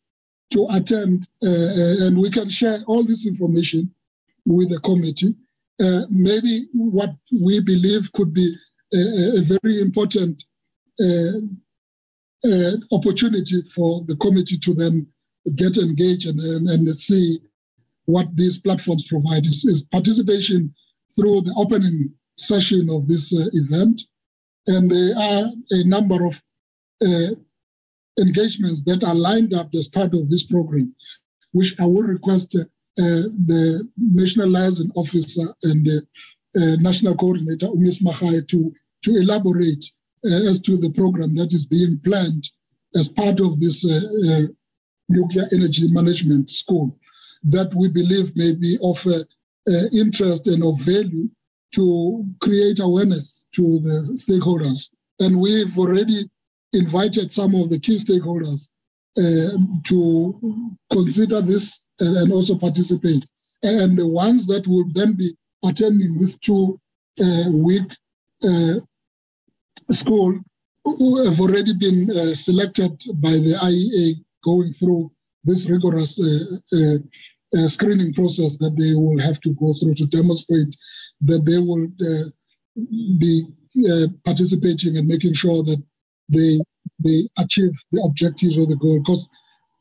to 0.52 0.66
attend 0.70 1.26
uh, 1.42 1.48
uh, 1.48 2.06
and 2.06 2.18
we 2.18 2.30
can 2.30 2.48
share 2.48 2.78
all 2.86 3.02
this 3.04 3.26
information 3.26 3.92
with 4.44 4.70
the 4.70 4.80
committee. 4.80 5.34
Uh, 5.82 6.02
maybe 6.10 6.68
what 6.72 7.14
we 7.32 7.60
believe 7.60 8.12
could 8.12 8.32
be 8.32 8.54
a, 8.92 9.38
a 9.38 9.40
very 9.40 9.80
important 9.80 10.44
uh, 11.00 11.40
uh, 12.48 12.72
opportunity 12.92 13.62
for 13.74 14.04
the 14.06 14.16
committee 14.16 14.58
to 14.58 14.74
then 14.74 15.06
get 15.56 15.76
engaged 15.76 16.26
and, 16.26 16.38
and, 16.38 16.68
and 16.68 16.96
see 16.96 17.40
what 18.04 18.34
these 18.36 18.58
platforms 18.58 19.06
provide 19.08 19.46
is, 19.46 19.64
is, 19.64 19.84
participation 19.84 20.72
through 21.16 21.40
the 21.40 21.54
opening 21.56 22.12
session 22.36 22.88
of 22.90 23.08
this 23.08 23.32
event 23.32 24.02
and 24.66 24.90
there 24.90 25.16
are 25.16 25.50
a 25.70 25.84
number 25.84 26.26
of 26.26 26.40
uh, 27.04 27.34
engagements 28.20 28.82
that 28.84 29.02
are 29.04 29.14
lined 29.14 29.52
up 29.54 29.68
as 29.74 29.88
part 29.88 30.14
of 30.14 30.30
this 30.30 30.44
program, 30.44 30.94
which 31.52 31.74
I 31.80 31.86
will 31.86 32.02
request 32.02 32.56
uh, 32.56 32.64
the 32.96 33.88
National 33.98 34.48
Liaison 34.48 34.90
Officer 34.94 35.54
and 35.64 35.84
the 35.84 36.06
uh, 36.56 36.76
National 36.80 37.16
Coordinator, 37.16 37.66
Umis 37.66 38.00
Mahai, 38.00 38.46
to, 38.48 38.72
to 39.02 39.16
elaborate 39.16 39.84
uh, 40.24 40.50
as 40.50 40.60
to 40.62 40.76
the 40.76 40.90
program 40.90 41.34
that 41.34 41.52
is 41.52 41.66
being 41.66 42.00
planned 42.04 42.48
as 42.96 43.08
part 43.08 43.40
of 43.40 43.60
this 43.60 43.84
uh, 43.84 44.00
uh, 44.28 44.42
nuclear 45.08 45.46
energy 45.52 45.90
management 45.90 46.48
school 46.48 46.96
that 47.42 47.74
we 47.74 47.88
believe 47.88 48.34
may 48.36 48.54
be 48.54 48.78
of 48.82 49.06
interest 49.92 50.46
and 50.46 50.64
of 50.64 50.80
value 50.80 51.28
to 51.74 52.24
create 52.40 52.80
awareness 52.80 53.44
to 53.54 53.80
the 53.80 54.18
stakeholders. 54.26 54.90
And 55.20 55.40
we've 55.40 55.76
already 55.78 56.28
invited 56.72 57.32
some 57.32 57.54
of 57.54 57.70
the 57.70 57.78
key 57.78 57.96
stakeholders 57.96 58.68
uh, 59.16 59.56
to 59.84 60.76
consider 60.90 61.40
this 61.40 61.86
and 62.00 62.32
also 62.32 62.56
participate. 62.56 63.24
And 63.62 63.96
the 63.96 64.06
ones 64.06 64.46
that 64.48 64.66
will 64.66 64.84
then 64.92 65.14
be 65.14 65.36
attending 65.64 66.18
this 66.18 66.38
two 66.38 66.78
uh, 67.20 67.50
week 67.50 67.90
uh, 68.42 68.74
school 69.90 70.38
who 70.84 71.24
have 71.24 71.40
already 71.40 71.74
been 71.74 72.10
uh, 72.10 72.34
selected 72.34 73.02
by 73.14 73.30
the 73.30 73.54
IAEA 73.62 74.24
going 74.44 74.72
through 74.72 75.10
this 75.44 75.68
rigorous 75.68 76.20
uh, 76.20 76.56
uh, 77.56 77.68
screening 77.68 78.12
process 78.12 78.56
that 78.56 78.76
they 78.76 78.94
will 78.94 79.18
have 79.20 79.40
to 79.40 79.50
go 79.54 79.72
through 79.74 79.94
to 79.94 80.06
demonstrate 80.06 80.74
that 81.22 81.44
they 81.44 81.58
will 81.58 81.88
be 83.18 83.46
uh, 83.88 84.06
participating 84.24 84.96
and 84.96 85.06
making 85.06 85.34
sure 85.34 85.62
that 85.62 85.82
they 86.28 86.60
they 87.02 87.28
achieve 87.38 87.72
the 87.92 88.02
objectives 88.04 88.56
of 88.56 88.68
the 88.68 88.76
goal. 88.76 88.98
Because 89.00 89.28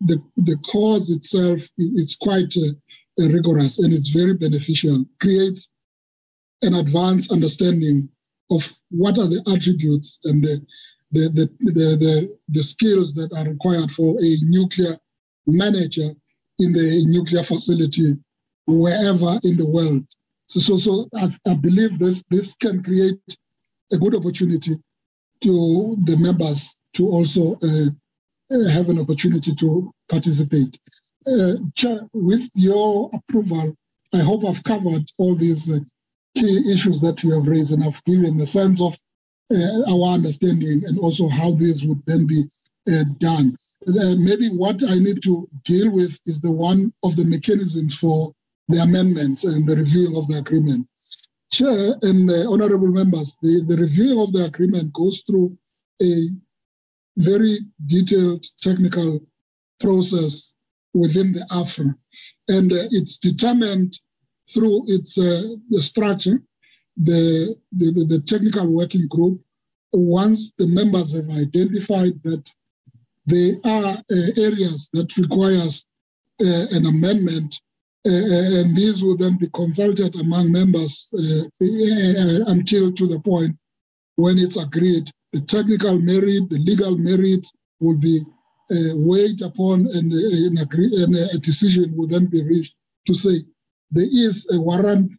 the 0.02 0.22
the 0.38 0.58
cause 0.72 1.10
itself 1.10 1.62
is 1.78 2.16
quite 2.20 2.54
uh, 2.58 3.28
rigorous 3.28 3.80
and 3.80 3.94
it's 3.94 4.10
very 4.10 4.34
beneficial. 4.34 5.06
Creates 5.20 5.70
an 6.62 6.76
advanced 6.76 7.32
understanding 7.32 8.10
of 8.50 8.64
what 8.90 9.18
are 9.18 9.28
the 9.28 9.42
attributes 9.54 10.20
and 10.24 10.44
the 10.44 10.66
the, 11.12 11.30
the, 11.30 11.50
the, 11.60 11.98
the, 11.98 12.38
the 12.50 12.64
skills 12.64 13.14
that 13.14 13.32
are 13.34 13.46
required 13.46 13.92
for 13.92 14.16
a 14.20 14.38
nuclear 14.42 14.98
manager 15.46 16.12
in 16.58 16.74
the 16.74 17.06
nuclear 17.06 17.44
facility 17.44 18.18
wherever 18.66 19.40
in 19.44 19.56
the 19.56 19.66
world 19.66 20.04
so, 20.54 20.60
so, 20.60 20.78
so 20.78 21.10
I, 21.16 21.32
I 21.50 21.56
believe 21.56 21.98
this 21.98 22.24
this 22.30 22.54
can 22.62 22.84
create 22.84 23.20
a 23.92 23.98
good 23.98 24.16
opportunity 24.16 24.78
to 25.42 25.98
the 26.04 26.18
members 26.18 26.70
to 26.94 27.08
also 27.08 27.58
uh, 27.64 27.90
uh, 28.54 28.70
have 28.70 28.90
an 28.90 29.00
opportunity 29.00 29.56
to 29.56 29.92
participate. 30.10 30.80
Uh, 31.26 31.54
with 32.14 32.48
your 32.54 33.10
approval, 33.14 33.76
I 34.14 34.20
hope 34.20 34.46
I've 34.46 34.64
covered 34.64 35.10
all 35.18 35.36
these 35.36 35.72
uh, 35.72 35.80
key 36.36 36.72
issues 36.72 37.02
that 37.02 37.24
you 37.24 37.32
have 37.34 37.48
raised 37.48 37.72
and 37.72 37.84
I've 37.84 38.04
given 38.04 38.38
the 38.38 38.46
sense 38.46 38.80
of 38.80 38.96
uh, 39.52 39.92
our 39.92 40.14
understanding 40.14 40.84
and 40.86 41.00
also 41.00 41.28
how 41.30 41.52
this 41.52 41.82
would 41.84 42.02
then 42.06 42.28
be 42.28 42.46
uh, 42.92 43.06
done. 43.18 43.56
Maybe 43.86 44.50
what 44.50 44.84
I 44.84 44.96
need 45.00 45.24
to 45.24 45.48
deal 45.66 45.90
with 45.92 46.18
is 46.26 46.42
the 46.42 46.52
one 46.52 46.94
of 47.04 47.16
the 47.16 47.26
mechanisms 47.26 47.98
for 47.98 48.34
the 48.68 48.82
amendments 48.82 49.44
and 49.44 49.68
the 49.68 49.76
reviewing 49.76 50.16
of 50.16 50.28
the 50.28 50.38
agreement. 50.38 50.88
Chair 51.52 51.96
and 52.02 52.30
honorable 52.32 52.88
members, 52.88 53.38
the, 53.42 53.64
the 53.68 53.78
reviewing 53.78 54.20
of 54.20 54.34
the 54.34 54.46
agreement 54.46 54.92
goes 54.94 55.22
through 55.28 55.56
a 56.02 56.30
very 57.18 57.60
detailed 57.86 58.44
technical 58.62 59.20
process 59.80 60.54
within 60.94 61.34
the 61.34 61.46
AFRA. 61.52 61.96
And 62.48 62.72
uh, 62.72 62.88
it's 62.92 63.18
determined 63.18 64.00
through 64.52 64.86
its 64.88 65.18
uh, 65.18 65.56
the 65.70 65.82
structure, 65.82 66.42
the, 66.98 67.56
the, 67.72 68.06
the 68.08 68.22
technical 68.22 68.68
working 68.68 69.08
group, 69.08 69.42
once 69.92 70.52
the 70.58 70.68
members 70.68 71.14
have 71.14 71.30
identified 71.30 72.22
that 72.24 72.44
there 73.26 73.56
are 73.64 73.96
uh, 74.12 74.32
areas 74.38 74.90
that 74.94 75.16
requires 75.18 75.88
uh, 76.42 76.66
an 76.72 76.86
amendment, 76.88 77.60
and 78.06 78.76
these 78.76 79.02
will 79.02 79.18
then 79.18 79.38
be 79.38 79.50
consulted 79.54 80.16
among 80.16 80.52
members 80.52 81.10
uh, 81.14 81.44
until 82.48 82.92
to 82.92 83.08
the 83.08 83.20
point 83.24 83.56
when 84.16 84.38
it's 84.38 84.58
agreed. 84.58 85.10
The 85.32 85.42
technical 85.42 86.00
merit, 86.00 86.50
the 86.50 86.60
legal 86.60 86.98
merits 86.98 87.52
will 87.80 87.98
be 87.98 88.22
uh, 88.72 88.96
weighed 88.96 89.42
upon, 89.42 89.88
and, 89.88 90.12
uh, 90.14 90.62
agree, 90.62 90.92
and 91.04 91.16
a 91.16 91.38
decision 91.40 91.96
will 91.96 92.08
then 92.08 92.28
be 92.28 92.44
reached 92.44 92.76
to 93.08 93.14
say 93.14 93.44
there 93.92 94.08
is 94.12 94.46
a 94.52 94.60
warrant. 94.60 95.12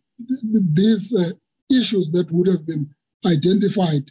These 0.75 1.15
issues 1.71 2.11
that 2.13 2.31
would 2.31 2.47
have 2.47 2.67
been 2.67 2.89
identified 3.27 4.05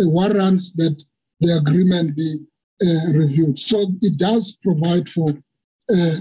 warrants 0.00 0.70
that 0.72 1.02
the 1.40 1.56
agreement 1.56 2.16
be 2.16 2.40
uh, 2.82 3.12
reviewed. 3.12 3.58
So 3.58 3.92
it 4.02 4.18
does 4.18 4.56
provide 4.62 5.08
for 5.08 5.30
uh, 5.94 6.16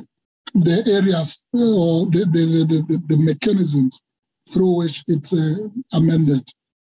the 0.53 0.83
areas 0.87 1.45
or 1.53 2.05
the, 2.07 2.25
the, 2.31 2.83
the, 2.87 3.03
the, 3.07 3.17
mechanisms 3.17 4.01
through 4.49 4.75
which 4.75 5.03
it's 5.07 5.33
uh, 5.33 5.67
amended. 5.93 6.47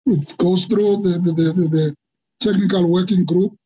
It 0.07 0.37
goes 0.39 0.65
through 0.65 1.03
the, 1.03 1.19
the, 1.19 1.33
the, 1.33 1.97
technical 2.41 2.91
working 2.91 3.25
group. 3.25 3.57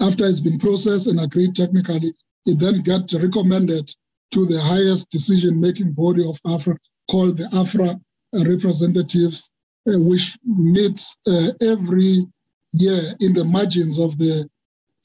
After 0.00 0.24
it's 0.26 0.40
been 0.40 0.58
processed 0.58 1.08
and 1.08 1.20
agreed 1.20 1.54
technically, 1.56 2.14
it 2.46 2.58
then 2.58 2.82
gets 2.82 3.12
recommended 3.14 3.92
to 4.30 4.46
the 4.46 4.60
highest 4.60 5.10
decision-making 5.10 5.92
body 5.92 6.26
of 6.26 6.38
AFRA 6.46 6.76
called 7.10 7.36
the 7.36 7.48
AFRA 7.52 8.00
representatives 8.32 9.50
uh, 9.88 9.98
which 9.98 10.36
meets 10.44 11.16
uh, 11.26 11.50
every 11.62 12.26
year 12.72 13.14
in 13.20 13.32
the 13.32 13.44
margins 13.44 13.98
of 13.98 14.18
the 14.18 14.48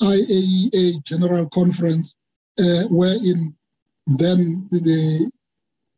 IAEA 0.02 1.04
General 1.06 1.48
Conference, 1.50 2.18
uh, 2.60 2.84
wherein 2.90 3.56
then 4.08 4.68
the 4.72 5.32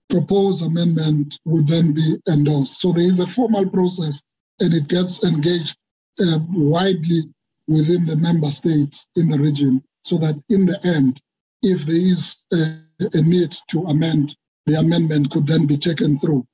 proposed 0.09 0.63
amendment 0.63 1.39
would 1.45 1.67
then 1.67 1.93
be 1.93 2.17
endorsed. 2.29 2.79
So 2.79 2.93
there 2.93 3.05
is 3.05 3.19
a 3.19 3.27
formal 3.27 3.67
process 3.69 4.21
and 4.59 4.73
it 4.73 4.87
gets 4.87 5.23
engaged 5.23 5.75
uh, 6.19 6.39
widely 6.49 7.23
within 7.67 8.05
the 8.05 8.15
member 8.15 8.49
states 8.49 9.07
in 9.15 9.29
the 9.29 9.39
region 9.39 9.83
so 10.03 10.17
that 10.19 10.35
in 10.49 10.65
the 10.65 10.79
end, 10.85 11.19
if 11.63 11.85
there 11.85 11.95
is 11.95 12.45
a, 12.53 12.77
a 13.13 13.21
need 13.21 13.55
to 13.69 13.83
amend, 13.85 14.35
the 14.67 14.79
amendment 14.79 15.31
could 15.31 15.47
then 15.47 15.65
be 15.65 15.77
taken 15.77 16.17
through 16.19 16.45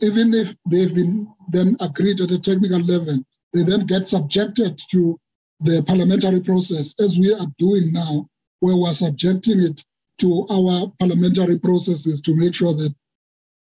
even 0.00 0.34
if 0.34 0.54
they've 0.68 0.94
been 0.94 1.28
then 1.48 1.76
agreed 1.80 2.20
at 2.20 2.30
a 2.30 2.38
technical 2.38 2.80
level, 2.80 3.18
they 3.52 3.62
then 3.62 3.86
get 3.86 4.06
subjected 4.06 4.80
to 4.90 5.18
the 5.60 5.82
parliamentary 5.84 6.40
process, 6.40 6.94
as 7.00 7.18
we 7.18 7.32
are 7.32 7.46
doing 7.58 7.92
now, 7.92 8.26
where 8.60 8.76
we're 8.76 8.94
subjecting 8.94 9.60
it 9.60 9.82
to 10.18 10.46
our 10.50 10.92
parliamentary 10.98 11.58
processes 11.58 12.20
to 12.22 12.34
make 12.34 12.54
sure 12.54 12.74
that 12.74 12.94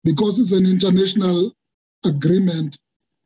because 0.04 0.40
it's 0.40 0.52
an 0.52 0.66
international 0.66 1.54
agreement, 2.06 2.78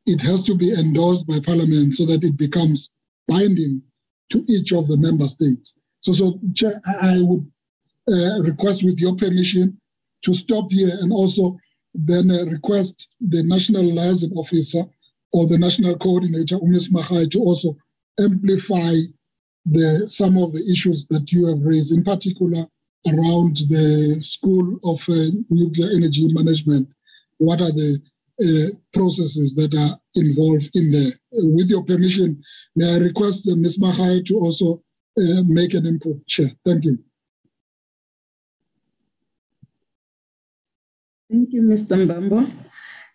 it 0.06 0.22
has 0.22 0.44
to 0.44 0.56
be 0.56 0.74
endorsed 0.74 1.28
by 1.28 1.40
parliament 1.40 1.94
so 1.96 2.06
that 2.06 2.24
it 2.24 2.38
becomes 2.38 2.92
binding 3.28 3.82
to 4.30 4.44
each 4.48 4.72
of 4.74 4.88
the 4.88 4.98
member 4.98 5.28
states. 5.28 5.74
So, 6.02 6.14
so 6.14 6.40
Chair, 6.54 6.82
I 6.86 7.22
would 7.22 7.52
uh, 8.08 8.42
request 8.44 8.84
with 8.84 9.00
your 9.00 9.16
permission 9.16 9.80
to 10.24 10.34
stop 10.34 10.72
here 10.72 10.92
and 11.02 11.12
also 11.12 11.58
then 11.94 12.30
uh, 12.30 12.46
request 12.46 13.08
the 13.22 13.42
national 13.44 13.84
liaison 13.84 14.32
officer 14.34 14.84
or 15.34 15.48
the 15.48 15.58
national 15.58 15.98
coordinator, 15.98 16.58
Umis 16.58 16.92
Mahai, 16.92 17.30
to 17.32 17.40
also 17.40 17.76
amplify 18.20 18.94
the, 19.66 20.08
some 20.08 20.38
of 20.38 20.54
the 20.54 20.64
issues 20.72 21.06
that 21.10 21.32
you 21.32 21.48
have 21.48 21.62
raised, 21.62 21.92
in 21.92 22.04
particular 22.04 22.68
around 23.08 23.58
the 23.70 24.18
School 24.22 24.80
of 24.84 25.00
uh, 25.10 25.32
Nuclear 25.50 25.90
Energy 25.96 26.28
Management. 26.34 26.88
What 27.38 27.62
are 27.62 27.72
the 27.72 28.02
uh, 28.42 28.76
processes 28.94 29.56
that 29.56 29.74
are 29.76 30.00
involved 30.16 30.76
in 30.76 30.92
there? 30.92 31.14
Uh, 31.38 31.48
with 31.56 31.70
your 31.70 31.84
permission, 31.84 32.42
may 32.76 32.96
I 32.96 32.98
request 32.98 33.48
uh, 33.48 33.56
Ms. 33.56 33.78
Mahai 33.78 34.26
to 34.26 34.36
also 34.36 34.84
uh, 35.18 35.44
make 35.46 35.74
an 35.74 35.86
input? 35.86 36.26
Chair, 36.28 36.52
thank 36.66 36.86
you. 36.86 36.98
Thank 41.30 41.54
you, 41.54 41.62
Mr. 41.62 41.98
Mbambo. 41.98 42.52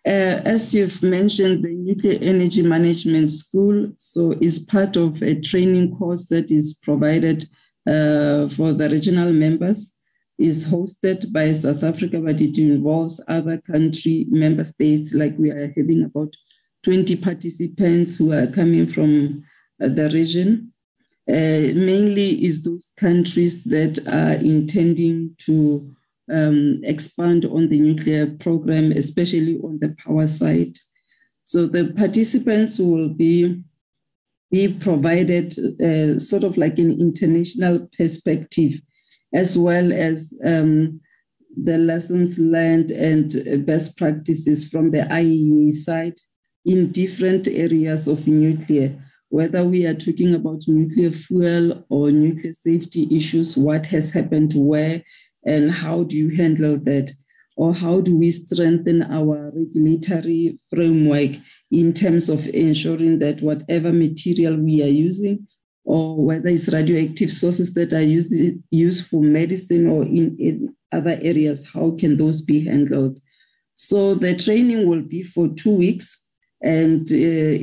Uh, 0.03 0.41
as 0.45 0.73
you've 0.73 1.03
mentioned, 1.03 1.63
the 1.63 1.69
Nuclear 1.69 2.17
Energy 2.21 2.63
Management 2.63 3.29
School 3.29 3.91
so 3.97 4.33
is 4.41 4.57
part 4.57 4.95
of 4.95 5.21
a 5.21 5.39
training 5.39 5.95
course 5.95 6.25
that 6.25 6.49
is 6.49 6.73
provided 6.73 7.45
uh, 7.87 8.49
for 8.49 8.73
the 8.73 8.89
regional 8.91 9.31
members. 9.33 9.93
is 10.39 10.65
hosted 10.65 11.31
by 11.31 11.53
South 11.53 11.83
Africa, 11.83 12.19
but 12.19 12.41
it 12.41 12.57
involves 12.57 13.21
other 13.27 13.61
country 13.61 14.25
member 14.29 14.65
states. 14.65 15.13
Like 15.13 15.35
we 15.37 15.51
are 15.51 15.67
having 15.75 16.03
about 16.03 16.33
20 16.83 17.15
participants 17.17 18.15
who 18.15 18.31
are 18.33 18.47
coming 18.47 18.87
from 18.87 19.43
uh, 19.81 19.87
the 19.87 20.09
region. 20.09 20.73
Uh, 21.29 21.71
mainly 21.77 22.43
is 22.43 22.63
those 22.63 22.89
countries 22.97 23.63
that 23.65 23.99
are 24.07 24.33
intending 24.33 25.35
to 25.45 25.93
um, 26.31 26.81
expand 26.83 27.45
on 27.45 27.69
the 27.69 27.79
nuclear 27.79 28.25
program, 28.39 28.91
especially 28.91 29.59
on 29.63 29.77
the 29.79 29.95
power 30.03 30.25
side. 30.27 30.75
So 31.43 31.67
the 31.67 31.93
participants 31.95 32.79
will 32.79 33.09
be 33.09 33.61
be 34.51 34.67
provided 34.67 35.57
uh, 35.81 36.19
sort 36.19 36.43
of 36.43 36.57
like 36.57 36.77
an 36.77 36.91
international 36.99 37.87
perspective, 37.97 38.73
as 39.33 39.57
well 39.57 39.93
as 39.93 40.33
um, 40.45 40.99
the 41.55 41.77
lessons 41.77 42.37
learned 42.37 42.91
and 42.91 43.65
best 43.65 43.97
practices 43.97 44.67
from 44.67 44.91
the 44.91 44.99
IAEA 44.99 45.73
side 45.73 46.19
in 46.65 46.91
different 46.91 47.47
areas 47.47 48.07
of 48.07 48.27
nuclear, 48.27 49.01
whether 49.29 49.63
we 49.63 49.85
are 49.85 49.95
talking 49.95 50.35
about 50.35 50.63
nuclear 50.67 51.11
fuel 51.11 51.85
or 51.89 52.11
nuclear 52.11 52.53
safety 52.61 53.07
issues, 53.09 53.55
what 53.57 53.85
has 53.87 54.11
happened 54.11 54.53
where, 54.55 55.01
and 55.45 55.71
how 55.71 56.03
do 56.03 56.15
you 56.17 56.35
handle 56.35 56.77
that? 56.83 57.11
Or 57.57 57.73
how 57.73 58.01
do 58.01 58.17
we 58.17 58.31
strengthen 58.31 59.03
our 59.03 59.51
regulatory 59.53 60.59
framework 60.69 61.31
in 61.71 61.93
terms 61.93 62.29
of 62.29 62.45
ensuring 62.47 63.19
that 63.19 63.41
whatever 63.41 63.91
material 63.93 64.57
we 64.57 64.83
are 64.83 64.87
using, 64.87 65.47
or 65.83 66.23
whether 66.23 66.49
it's 66.49 66.67
radioactive 66.67 67.31
sources 67.31 67.73
that 67.73 67.93
are 67.93 68.01
used, 68.01 68.33
used 68.69 69.07
for 69.07 69.21
medicine 69.21 69.87
or 69.87 70.03
in, 70.03 70.35
in 70.39 70.75
other 70.91 71.17
areas, 71.21 71.65
how 71.73 71.95
can 71.99 72.17
those 72.17 72.41
be 72.41 72.65
handled? 72.65 73.19
So 73.75 74.13
the 74.13 74.37
training 74.37 74.87
will 74.87 75.01
be 75.01 75.23
for 75.23 75.47
two 75.47 75.71
weeks 75.71 76.17
and 76.61 77.01
uh, 77.11 77.15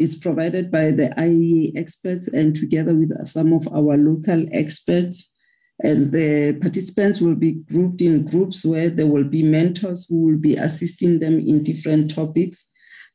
it's 0.02 0.16
provided 0.16 0.70
by 0.70 0.90
the 0.90 1.10
IAEA 1.16 1.76
experts 1.76 2.26
and 2.26 2.56
together 2.56 2.94
with 2.94 3.12
some 3.26 3.52
of 3.52 3.68
our 3.68 3.96
local 3.96 4.46
experts. 4.52 5.30
And 5.80 6.10
the 6.10 6.58
participants 6.60 7.20
will 7.20 7.36
be 7.36 7.52
grouped 7.52 8.00
in 8.00 8.24
groups 8.24 8.64
where 8.64 8.90
there 8.90 9.06
will 9.06 9.22
be 9.22 9.44
mentors 9.44 10.06
who 10.08 10.22
will 10.22 10.38
be 10.38 10.56
assisting 10.56 11.20
them 11.20 11.38
in 11.38 11.62
different 11.62 12.12
topics. 12.12 12.66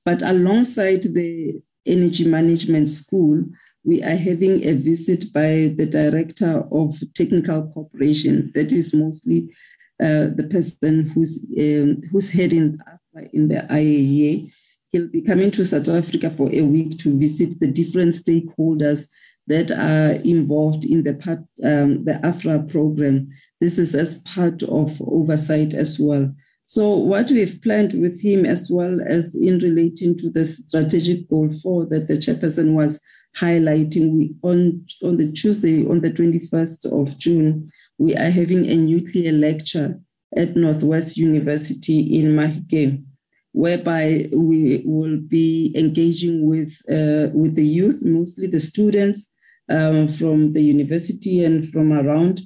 But 0.06 0.22
alongside 0.22 1.04
the 1.04 1.62
energy 1.86 2.26
management 2.26 2.90
school, 2.90 3.44
we 3.86 4.02
are 4.02 4.16
having 4.16 4.64
a 4.64 4.74
visit 4.74 5.32
by 5.34 5.74
the 5.76 5.86
director 5.86 6.64
of 6.72 6.98
technical 7.14 7.68
cooperation. 7.74 8.52
That 8.56 8.72
is 8.72 8.94
mostly 8.94 9.50
uh, 10.02 10.32
the 10.36 10.48
person 10.50 11.10
who's 11.10 11.40
um, 11.58 12.02
who's 12.12 12.30
heading 12.30 12.80
in 13.34 13.48
the 13.50 13.66
IAEA. 13.70 14.52
He'll 14.92 15.08
be 15.08 15.22
coming 15.22 15.52
to 15.52 15.66
South 15.66 15.90
Africa 15.90 16.30
for 16.30 16.54
a 16.54 16.62
week 16.62 17.00
to 17.00 17.18
visit 17.18 17.60
the 17.60 17.68
different 17.68 18.14
stakeholders 18.14 19.08
that 19.48 19.72
are 19.72 20.14
involved 20.22 20.86
in 20.86 21.04
the 21.04 21.14
part, 21.14 21.40
um, 21.64 22.06
the 22.06 22.20
AFRA 22.24 22.70
program. 22.70 23.30
This 23.60 23.78
is 23.78 23.96
as 23.96 24.18
part 24.18 24.64
of 24.64 25.02
oversight 25.02 25.74
as 25.74 26.00
well. 26.00 26.34
So 26.74 26.96
what 26.96 27.30
we've 27.30 27.62
planned 27.62 27.94
with 28.02 28.20
him 28.20 28.48
as 28.48 28.68
well 28.68 28.98
as 29.08 29.36
in 29.36 29.60
relating 29.60 30.18
to 30.18 30.32
the 30.32 30.44
strategic 30.44 31.30
goal 31.30 31.54
four 31.62 31.86
that 31.86 32.08
the 32.08 32.16
chairperson 32.16 32.74
was 32.74 33.00
highlighting, 33.38 34.12
we 34.14 34.34
on 34.42 34.84
on 35.04 35.18
the 35.18 35.32
Tuesday, 35.32 35.86
on 35.88 36.02
the 36.02 36.10
21st 36.10 36.86
of 36.86 37.16
June, 37.20 37.72
we 38.00 38.16
are 38.16 38.32
having 38.32 38.66
a 38.66 38.74
nuclear 38.74 39.32
lecture 39.32 40.00
at 40.36 40.56
Northwest 40.56 41.16
University 41.16 42.20
in 42.20 42.36
Mahikeng, 42.36 43.04
whereby 43.52 44.28
we 44.34 44.82
will 44.84 45.18
be 45.18 45.72
engaging 45.76 46.48
with 46.50 46.72
uh, 46.90 47.30
with 47.36 47.54
the 47.54 47.68
youth, 47.80 48.02
mostly 48.02 48.48
the 48.48 48.60
students 48.60 49.28
um, 49.70 50.08
from 50.08 50.54
the 50.54 50.64
university 50.64 51.44
and 51.44 51.72
from 51.72 51.94
around, 51.94 52.42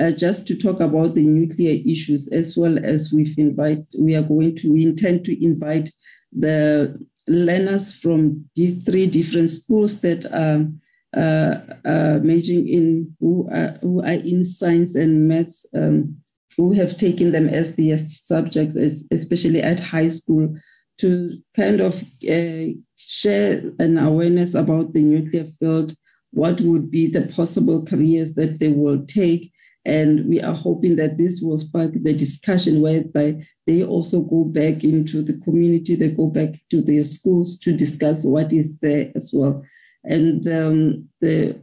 uh, 0.00 0.10
just 0.10 0.46
to 0.46 0.56
talk 0.56 0.80
about 0.80 1.14
the 1.14 1.24
nuclear 1.24 1.80
issues, 1.86 2.28
as 2.28 2.56
well 2.56 2.78
as 2.82 3.12
we've 3.12 3.38
invite, 3.38 3.84
we 3.98 4.14
are 4.14 4.22
going 4.22 4.56
to, 4.56 4.72
we 4.72 4.82
intend 4.82 5.24
to 5.24 5.44
invite 5.44 5.90
the 6.32 6.98
learners 7.28 7.94
from 7.94 8.48
the 8.56 8.80
three 8.80 9.06
different 9.06 9.50
schools 9.50 10.00
that 10.00 10.24
are 10.26 10.66
uh, 11.14 11.60
uh, 11.86 12.18
majoring 12.22 12.68
in 12.68 13.14
who 13.20 13.48
are, 13.52 13.78
who 13.82 14.00
are 14.00 14.12
in 14.12 14.44
science 14.44 14.94
and 14.94 15.28
maths, 15.28 15.66
um, 15.76 16.16
who 16.56 16.72
have 16.72 16.96
taken 16.96 17.32
them 17.32 17.48
as 17.48 17.74
their 17.76 17.98
subjects, 17.98 18.76
as, 18.76 19.04
especially 19.10 19.62
at 19.62 19.78
high 19.78 20.08
school, 20.08 20.54
to 20.98 21.38
kind 21.54 21.80
of 21.80 22.02
uh, 22.30 22.72
share 22.96 23.62
an 23.78 23.98
awareness 23.98 24.54
about 24.54 24.92
the 24.92 25.02
nuclear 25.02 25.48
field, 25.58 25.94
what 26.30 26.60
would 26.60 26.90
be 26.90 27.06
the 27.08 27.22
possible 27.36 27.84
careers 27.84 28.34
that 28.34 28.58
they 28.58 28.68
will 28.68 29.04
take. 29.06 29.51
And 29.84 30.28
we 30.28 30.40
are 30.40 30.54
hoping 30.54 30.96
that 30.96 31.18
this 31.18 31.40
will 31.42 31.58
spark 31.58 31.92
the 31.92 32.12
discussion 32.12 32.80
whereby 32.80 33.44
they 33.66 33.82
also 33.82 34.20
go 34.20 34.44
back 34.44 34.84
into 34.84 35.22
the 35.22 35.34
community, 35.44 35.96
they 35.96 36.10
go 36.10 36.28
back 36.28 36.54
to 36.70 36.80
their 36.80 37.02
schools 37.02 37.58
to 37.60 37.76
discuss 37.76 38.24
what 38.24 38.52
is 38.52 38.78
there 38.78 39.10
as 39.16 39.30
well. 39.32 39.64
And 40.04 40.46
um, 40.46 41.08
the, 41.20 41.60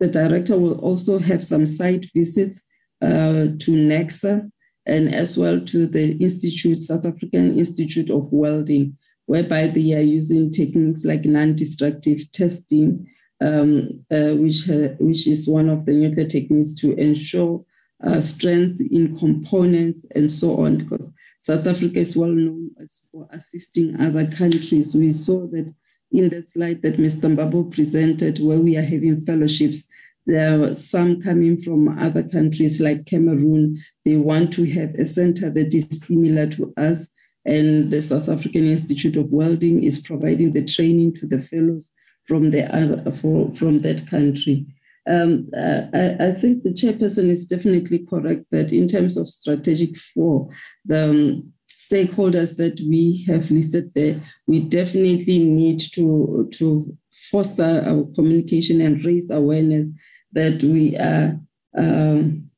the 0.00 0.08
director 0.08 0.58
will 0.58 0.78
also 0.80 1.18
have 1.18 1.44
some 1.44 1.66
site 1.66 2.06
visits 2.14 2.62
uh, 3.00 3.54
to 3.60 3.70
NECSA 3.70 4.50
and 4.86 5.14
as 5.14 5.36
well 5.36 5.60
to 5.60 5.86
the 5.86 6.12
Institute, 6.16 6.82
South 6.82 7.04
African 7.04 7.58
Institute 7.58 8.10
of 8.10 8.32
Welding, 8.32 8.96
whereby 9.26 9.66
they 9.66 9.92
are 9.94 10.00
using 10.00 10.50
techniques 10.50 11.04
like 11.04 11.24
non-destructive 11.24 12.30
testing, 12.32 13.06
um, 13.40 14.04
uh, 14.10 14.34
which, 14.34 14.68
uh, 14.68 14.94
which 14.98 15.26
is 15.26 15.48
one 15.48 15.68
of 15.68 15.84
the 15.86 15.92
nuclear 15.92 16.28
techniques 16.28 16.74
to 16.74 16.94
ensure 16.94 17.64
uh, 18.04 18.20
strength 18.20 18.80
in 18.80 19.16
components 19.18 20.04
and 20.14 20.30
so 20.30 20.58
on, 20.64 20.78
because 20.78 21.10
South 21.40 21.66
Africa 21.66 21.98
is 21.98 22.16
well 22.16 22.28
known 22.28 22.70
as 22.82 23.00
for 23.12 23.28
assisting 23.30 23.98
other 24.00 24.26
countries. 24.26 24.94
We 24.94 25.12
saw 25.12 25.46
that 25.48 25.72
in 26.12 26.28
the 26.28 26.44
slide 26.52 26.82
that 26.82 26.98
Mr. 26.98 27.34
Mbambo 27.34 27.72
presented, 27.72 28.38
where 28.40 28.58
we 28.58 28.76
are 28.76 28.84
having 28.84 29.20
fellowships, 29.20 29.82
there 30.26 30.64
are 30.64 30.74
some 30.74 31.22
coming 31.22 31.62
from 31.62 31.98
other 31.98 32.24
countries 32.24 32.80
like 32.80 33.06
Cameroon. 33.06 33.80
They 34.04 34.16
want 34.16 34.52
to 34.54 34.64
have 34.72 34.94
a 34.96 35.06
center 35.06 35.50
that 35.50 35.72
is 35.72 35.86
similar 36.04 36.48
to 36.50 36.74
us. 36.76 37.08
And 37.44 37.92
the 37.92 38.02
South 38.02 38.28
African 38.28 38.66
Institute 38.66 39.16
of 39.16 39.30
Welding 39.30 39.84
is 39.84 40.00
providing 40.00 40.52
the 40.52 40.64
training 40.64 41.14
to 41.14 41.26
the 41.26 41.40
fellows 41.40 41.92
from 42.26 42.50
the 42.50 42.64
other, 42.74 43.12
from 43.12 43.82
that 43.82 44.06
country. 44.08 44.66
Um, 45.08 45.48
I, 45.56 46.16
I, 46.18 46.32
think 46.32 46.64
the 46.64 46.70
chairperson 46.70 47.30
is 47.30 47.46
definitely 47.46 48.00
correct 48.00 48.46
that 48.50 48.72
in 48.72 48.88
terms 48.88 49.16
of 49.16 49.28
strategic 49.28 49.96
four, 50.12 50.48
the 50.84 51.10
um, 51.10 51.52
stakeholders 51.88 52.56
that 52.56 52.80
we 52.80 53.24
have 53.28 53.48
listed 53.50 53.92
there, 53.94 54.20
we 54.48 54.60
definitely 54.60 55.38
need 55.38 55.80
to, 55.92 56.50
to 56.54 56.96
foster 57.30 57.84
our 57.86 58.04
communication 58.16 58.80
and 58.80 59.04
raise 59.04 59.30
awareness 59.30 59.86
that 60.32 60.60
we 60.64 60.96
are, 60.96 61.38
um, 61.78 62.50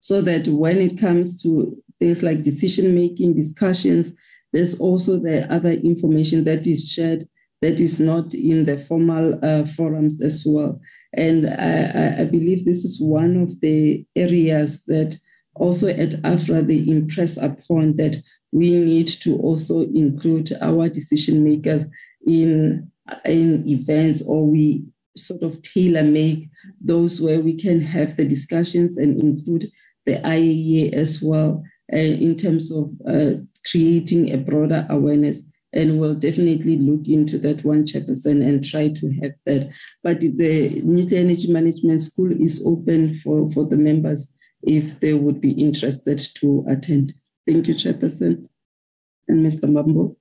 so 0.00 0.20
that 0.20 0.46
when 0.48 0.76
it 0.76 1.00
comes 1.00 1.42
to 1.42 1.74
things 1.98 2.22
like 2.22 2.42
decision 2.42 2.94
making, 2.94 3.34
discussions, 3.34 4.12
there's 4.52 4.78
also 4.78 5.18
the 5.18 5.50
other 5.52 5.72
information 5.72 6.44
that 6.44 6.66
is 6.66 6.86
shared 6.86 7.26
that 7.60 7.80
is 7.80 7.98
not 7.98 8.34
in 8.34 8.66
the 8.66 8.78
formal 8.86 9.38
uh, 9.42 9.64
forums 9.76 10.22
as 10.22 10.44
well. 10.46 10.80
And 11.12 11.48
I, 11.48 12.22
I, 12.22 12.24
believe 12.24 12.64
this 12.64 12.84
is 12.84 13.00
one 13.00 13.36
of 13.42 13.60
the 13.60 14.04
areas 14.14 14.82
that 14.86 15.18
also 15.54 15.88
at 15.88 16.22
AFRA 16.22 16.62
they 16.62 16.84
impress 16.86 17.36
upon 17.36 17.96
that 17.96 18.16
we 18.52 18.70
need 18.70 19.08
to 19.22 19.36
also 19.38 19.80
include 19.80 20.52
our 20.60 20.88
decision 20.88 21.44
makers 21.44 21.84
in, 22.26 22.90
in 23.24 23.66
events 23.66 24.22
or 24.22 24.46
we 24.46 24.84
sort 25.16 25.42
of 25.42 25.60
tailor 25.62 26.04
make 26.04 26.48
those 26.80 27.20
where 27.20 27.40
we 27.40 27.60
can 27.60 27.80
have 27.80 28.16
the 28.16 28.24
discussions 28.24 28.96
and 28.96 29.20
include 29.20 29.70
the 30.06 30.16
IAEA 30.16 30.92
as 30.92 31.20
well 31.20 31.64
uh, 31.92 31.96
in 31.96 32.36
terms 32.36 32.70
of 32.70 32.90
uh, 33.08 33.40
creating 33.70 34.32
a 34.32 34.36
broader 34.36 34.86
awareness 34.88 35.40
and 35.78 36.00
we'll 36.00 36.14
definitely 36.16 36.76
look 36.76 37.06
into 37.06 37.38
that 37.38 37.64
one 37.64 37.84
chairperson 37.84 38.42
and 38.46 38.64
try 38.64 38.88
to 38.88 39.06
have 39.22 39.34
that. 39.46 39.70
But 40.02 40.18
the 40.18 40.82
nuclear 40.82 41.20
energy 41.20 41.46
management 41.52 42.00
school 42.00 42.32
is 42.32 42.60
open 42.66 43.20
for, 43.22 43.48
for 43.52 43.64
the 43.64 43.76
members 43.76 44.26
if 44.62 44.98
they 44.98 45.12
would 45.12 45.40
be 45.40 45.52
interested 45.52 46.18
to 46.40 46.64
attend. 46.68 47.14
Thank 47.46 47.68
you, 47.68 47.76
Chairperson 47.76 48.48
and 49.28 49.46
Mr. 49.46 49.66
Mbambo. 49.70 50.16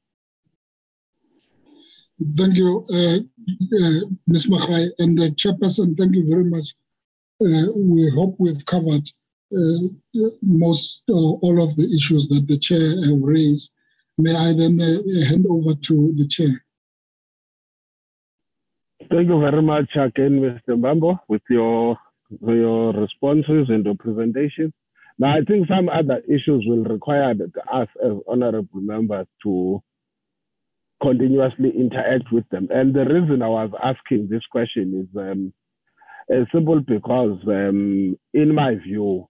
Thank 2.37 2.55
you, 2.55 2.85
uh, 2.93 3.17
uh, 3.17 3.99
Ms. 4.27 4.45
Makhai 4.45 4.89
and 4.99 5.19
uh, 5.19 5.29
Chairperson. 5.41 5.97
Thank 5.97 6.15
you 6.15 6.29
very 6.29 6.45
much. 6.45 6.67
Uh, 7.41 7.71
we 7.75 8.11
hope 8.11 8.35
we've 8.37 8.65
covered 8.67 9.09
uh, 9.55 9.79
most 10.43 11.03
all 11.09 11.63
of 11.63 11.75
the 11.77 11.87
issues 11.97 12.27
that 12.29 12.47
the 12.47 12.57
chair 12.59 12.93
raised. 13.21 13.71
May 14.17 14.35
I 14.35 14.53
then 14.53 14.79
uh, 14.81 15.27
hand 15.29 15.45
over 15.49 15.75
to 15.75 16.13
the 16.17 16.27
chair? 16.27 16.63
Thank 19.11 19.29
you 19.29 19.39
very 19.39 19.61
much 19.61 19.89
again, 19.95 20.39
Mr. 20.41 20.75
Mbambo, 20.77 21.19
with 21.27 21.43
your 21.49 21.97
your 22.41 22.93
responses 22.93 23.67
and 23.69 23.85
your 23.85 23.95
presentation. 23.95 24.73
Now, 25.19 25.37
I 25.37 25.41
think 25.47 25.67
some 25.67 25.89
other 25.89 26.21
issues 26.27 26.65
will 26.67 26.83
require 26.83 27.31
us 27.71 27.87
as 28.03 28.13
honorable 28.27 28.81
members 28.81 29.27
to 29.43 29.81
continuously 31.01 31.71
interact 31.77 32.31
with 32.31 32.47
them. 32.49 32.67
And 32.71 32.93
the 32.95 33.05
reason 33.05 33.41
I 33.41 33.49
was 33.49 33.71
asking 33.83 34.27
this 34.29 34.45
question 34.51 35.07
is 35.09 35.17
um, 35.19 35.53
simple 36.53 36.81
because, 36.81 37.39
um, 37.47 38.17
in 38.33 38.55
my 38.55 38.75
view, 38.75 39.27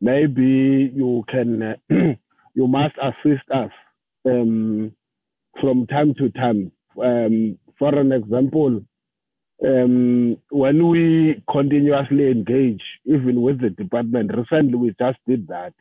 maybe 0.00 0.92
you 0.94 1.24
can, 1.28 1.62
uh, 1.62 1.74
you 2.54 2.66
must 2.68 2.94
assist 3.02 3.50
us 3.52 3.70
um, 4.28 4.92
from 5.60 5.86
time 5.86 6.14
to 6.14 6.30
time. 6.30 6.72
Um, 7.02 7.58
for 7.78 7.94
an 7.94 8.12
example, 8.12 8.82
um, 9.64 10.36
when 10.50 10.88
we 10.88 11.42
continuously 11.50 12.30
engage, 12.30 12.82
even 13.04 13.42
with 13.42 13.60
the 13.60 13.70
department, 13.70 14.30
recently 14.36 14.76
we 14.76 14.94
just 15.00 15.18
did 15.26 15.48
that 15.48 15.74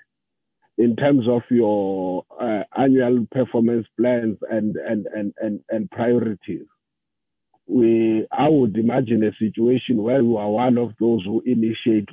in 0.78 0.96
terms 0.96 1.28
of 1.28 1.42
your 1.50 2.24
uh, 2.40 2.64
annual 2.78 3.26
performance 3.32 3.88
plans 4.00 4.38
and, 4.50 4.76
and, 4.76 5.08
and, 5.08 5.34
and, 5.40 5.60
and 5.70 5.90
priorities. 5.92 6.66
We, 7.68 8.28
I 8.32 8.48
would 8.48 8.78
imagine 8.78 9.24
a 9.24 9.32
situation 9.38 10.02
where 10.02 10.22
you 10.22 10.38
are 10.38 10.50
one 10.50 10.78
of 10.78 10.94
those 11.00 11.24
who 11.26 11.42
initiate 11.46 12.10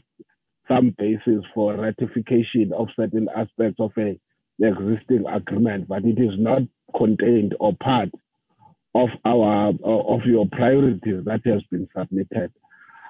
some 0.67 0.95
basis 0.99 1.45
for 1.55 1.77
ratification 1.77 2.73
of 2.77 2.89
certain 2.97 3.29
aspects 3.37 3.79
of 3.79 3.93
a 3.99 4.19
the 4.59 4.69
existing 4.69 5.25
agreement, 5.29 5.89
but 5.89 6.05
it 6.05 6.19
is 6.19 6.35
not 6.39 6.63
contained 6.97 7.55
or 7.61 7.75
part 7.83 8.11
of 8.95 9.09
our 9.25 9.73
of 9.85 10.21
your 10.27 10.47
priorities 10.53 11.25
that 11.25 11.41
has 11.47 11.63
been 11.71 11.89
submitted. 11.97 12.53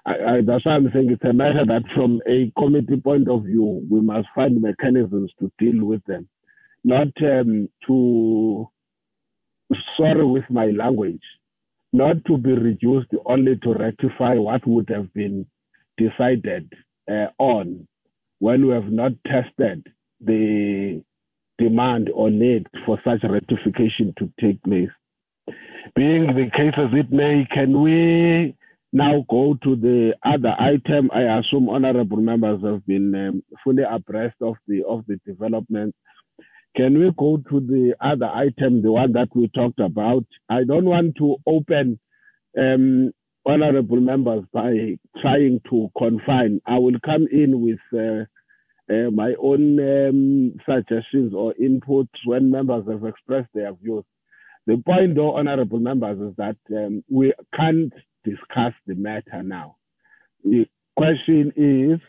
I, 0.07 0.13
I, 0.13 0.41
that's 0.47 0.65
why 0.67 0.73
I'm 0.73 0.91
saying 0.93 1.11
it's 1.11 1.25
a 1.25 1.33
matter 1.33 1.65
that, 1.67 1.83
from 1.95 2.21
a 2.29 2.53
committee 2.59 3.01
point 3.01 3.29
of 3.29 3.45
view, 3.45 3.87
we 3.91 4.01
must 4.01 4.29
find 4.35 4.61
mechanisms 4.61 5.33
to 5.41 5.51
deal 5.59 5.85
with 5.85 6.05
them, 6.07 6.29
not 6.85 7.09
um, 7.23 7.69
to 7.87 8.69
sorry 9.97 10.25
with 10.27 10.45
my 10.51 10.67
language, 10.67 11.23
not 11.93 12.25
to 12.27 12.39
be 12.39 12.53
reduced 12.53 13.09
only 13.27 13.57
to 13.59 13.75
rectify 13.75 14.35
what 14.35 14.67
would 14.67 14.89
have 14.91 15.13
been 15.15 15.47
decided 15.99 16.73
uh, 17.11 17.29
on 17.39 17.87
when 18.41 18.67
we 18.67 18.75
have 18.75 18.91
not 18.91 19.13
tested 19.27 19.87
the 20.21 21.03
demand 21.59 22.11
or 22.15 22.31
need 22.31 22.67
for 22.85 23.01
such 23.05 23.23
ratification 23.23 24.15
to 24.19 24.31
take 24.41 24.63
place. 24.63 24.91
Being 25.95 26.27
the 26.35 26.51
case 26.51 26.75
as 26.77 26.91
it 26.93 27.13
may, 27.13 27.47
can 27.51 27.81
we 27.81 28.57
now 28.93 29.25
go 29.29 29.57
to 29.63 29.77
the 29.77 30.15
other 30.25 30.55
item? 30.59 31.11
I 31.13 31.23
assume 31.39 31.69
honorable 31.69 32.17
members 32.19 32.63
have 32.65 32.87
been 32.87 33.15
um, 33.15 33.43
fully 33.63 33.83
abreast 33.83 34.37
of 34.41 34.57
the 34.67 34.83
of 34.85 35.05
the 35.07 35.21
development. 35.27 35.95
can 36.77 36.99
we 36.99 37.11
go 37.17 37.39
to 37.51 37.61
the 37.61 37.95
other 38.01 38.27
item, 38.27 38.83
the 38.83 38.93
one 38.93 39.13
that 39.13 39.29
we 39.35 39.49
talked 39.49 39.81
about? 39.81 40.25
I 40.49 40.65
don't 40.65 40.85
want 40.87 41.17
to 41.17 41.37
open 41.47 42.01
um, 42.59 43.13
honorable 43.47 44.01
members 44.01 44.45
by 44.53 44.99
trying 45.21 45.61
to 45.71 45.91
confine. 45.97 46.61
I 46.67 46.79
will 46.79 46.99
come 47.05 47.27
in 47.31 47.61
with 47.61 47.79
uh, 47.93 48.25
uh, 48.91 49.11
my 49.11 49.35
own 49.41 49.79
um, 49.81 50.55
suggestions 50.69 51.33
or 51.35 51.55
inputs 51.55 52.09
when 52.25 52.51
members 52.51 52.85
have 52.89 53.05
expressed 53.05 53.49
their 53.55 53.73
views. 53.75 54.05
The 54.67 54.83
point, 54.85 55.15
though, 55.15 55.37
honorable 55.37 55.79
members, 55.79 56.19
is 56.21 56.37
that 56.37 56.57
um, 56.71 57.05
we 57.11 57.33
can't 57.55 57.93
discuss 58.25 58.73
the 58.87 58.95
matter 58.95 59.43
now. 59.43 59.77
The 60.43 60.67
question 60.97 61.53
is 61.57 62.01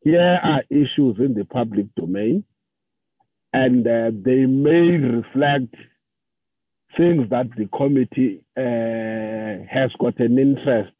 here 0.00 0.40
are 0.42 0.62
issues 0.70 1.16
in 1.18 1.34
the 1.34 1.46
public 1.50 1.86
domain, 1.94 2.44
and 3.52 3.86
uh, 3.86 4.10
they 4.12 4.44
may 4.46 4.96
reflect 4.98 5.74
things 6.96 7.28
that 7.30 7.48
the 7.56 7.66
committee 7.76 8.44
uh, 8.56 9.64
has 9.72 9.90
got 9.98 10.18
an 10.20 10.38
interest 10.38 10.92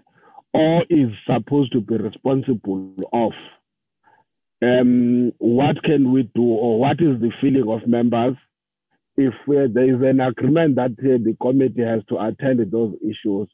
or 0.53 0.85
is 0.89 1.11
supposed 1.27 1.73
to 1.73 1.81
be 1.81 1.97
responsible 1.97 2.95
of. 3.13 3.33
Um, 4.65 5.33
what 5.39 5.83
can 5.83 6.13
we 6.13 6.25
do, 6.35 6.43
or 6.45 6.81
what 6.81 7.01
is 7.01 7.21
the 7.21 7.33
feeling 7.41 7.69
of 7.69 7.87
members 7.89 8.37
if 9.17 9.35
uh, 9.49 9.69
there 9.75 9.95
is 9.95 10.03
an 10.03 10.21
agreement 10.21 10.77
that 10.77 10.93
uh, 11.01 11.19
the 11.25 11.37
committee 11.43 11.85
has 11.85 12.03
to 12.09 12.19
attend 12.19 12.61
those 12.73 12.95
issues? 13.03 13.49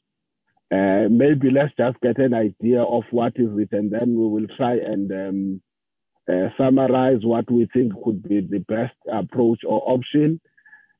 Uh, 0.73 1.09
maybe 1.11 1.51
let's 1.51 1.73
just 1.77 1.99
get 2.01 2.17
an 2.19 2.33
idea 2.33 2.81
of 2.81 3.03
what 3.11 3.33
is 3.35 3.49
it, 3.57 3.69
and 3.73 3.91
then 3.91 4.09
we 4.17 4.27
will 4.29 4.47
try 4.57 4.75
and 4.75 5.11
um, 5.11 5.61
uh, 6.31 6.49
summarize 6.57 7.19
what 7.23 7.51
we 7.51 7.67
think 7.73 7.93
could 8.03 8.23
be 8.23 8.41
the 8.41 8.59
best 8.59 8.95
approach 9.11 9.59
or 9.67 9.81
option 9.91 10.39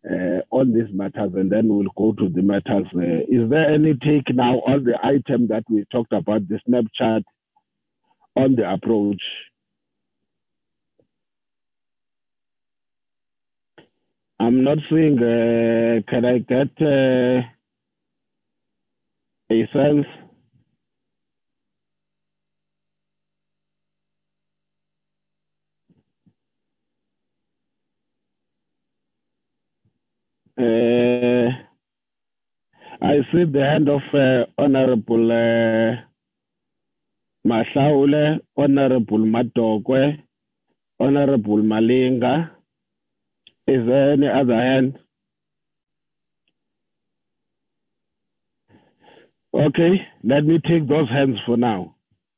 uh, 0.10 0.42
on 0.52 0.74
these 0.74 0.94
matters, 0.94 1.32
and 1.36 1.52
then 1.52 1.70
we'll 1.70 1.88
go 1.98 2.14
to 2.14 2.30
the 2.30 2.42
matters. 2.42 2.88
Uh, 2.96 3.24
is 3.30 3.50
there 3.50 3.74
any 3.74 3.94
take 3.96 4.34
now 4.36 4.56
on 4.62 4.84
the 4.84 4.98
item 5.04 5.48
that 5.48 5.64
we 5.70 5.86
talked 5.92 6.14
about, 6.14 6.48
the 6.50 6.60
Snapchat, 6.68 7.24
on 8.36 8.56
the 8.56 8.70
approach? 8.70 9.22
I'm 14.42 14.64
not 14.64 14.80
seeing, 14.90 15.20
uh, 15.20 16.02
can 16.10 16.26
I 16.26 16.40
get 16.40 16.72
uh, 16.82 17.44
a 19.52 19.70
sense? 19.72 20.08
Uh, 30.58 31.52
I 33.06 33.20
see 33.32 33.44
the 33.46 33.62
hand 33.64 33.90
of 33.90 34.02
uh, 34.12 34.46
Honorable 34.58 35.32
uh, 35.32 36.02
Mahlaule, 37.48 38.40
Honorable 38.58 39.20
Matokwe, 39.20 40.18
Honorable 41.00 41.58
Malinga. 41.58 42.50
Is 43.68 43.86
there 43.86 44.14
any 44.14 44.28
other 44.28 44.56
hand? 44.56 45.00
Okay, 49.54 50.08
let 50.24 50.46
me 50.46 50.60
take 50.60 50.88
those 50.88 51.10
hands 51.10 51.38
for 51.46 51.58
now. 51.58 51.96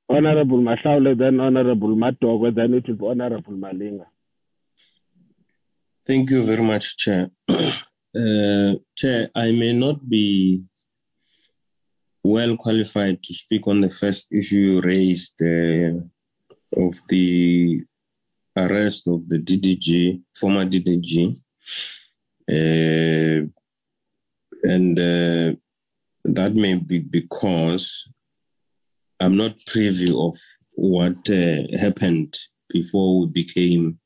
Honorable 0.10 0.60
Mahlaule, 0.60 1.18
then 1.18 1.40
Honorable 1.40 1.96
Matokwe, 1.96 2.54
then 2.54 2.74
it 2.74 2.88
will 2.88 2.96
be 2.96 3.08
Honorable 3.08 3.54
Malinga. 3.54 4.06
Thank 6.06 6.32
you 6.32 6.44
very 6.44 6.64
much, 6.64 6.98
Chair. 6.98 7.30
Uh, 8.16 8.76
Chair, 8.96 9.32
I 9.34 9.52
may 9.54 9.74
not 9.74 10.08
be 10.08 10.62
well 12.24 12.56
qualified 12.58 13.24
to 13.24 13.34
speak 13.34 13.68
on 13.68 13.82
the 13.82 13.90
first 13.90 14.28
issue 14.32 14.56
you 14.56 14.82
raised 14.82 15.34
uh, 15.42 15.98
of 16.80 16.94
the 17.10 17.84
arrest 18.56 19.08
of 19.08 19.28
the 19.28 19.40
DDG, 19.40 20.22
former 20.36 20.66
DDG. 20.66 21.38
Uh, 22.50 23.48
and 24.64 25.00
uh, 25.00 25.56
that 26.26 26.54
may 26.56 26.76
be 26.76 27.00
because 27.00 28.08
I'm 29.20 29.38
not 29.38 29.58
privy 29.68 30.14
of 30.16 30.38
what 30.72 31.30
uh, 31.30 31.78
happened 31.80 32.38
before 32.70 33.22
we 33.22 33.28
became 33.28 34.00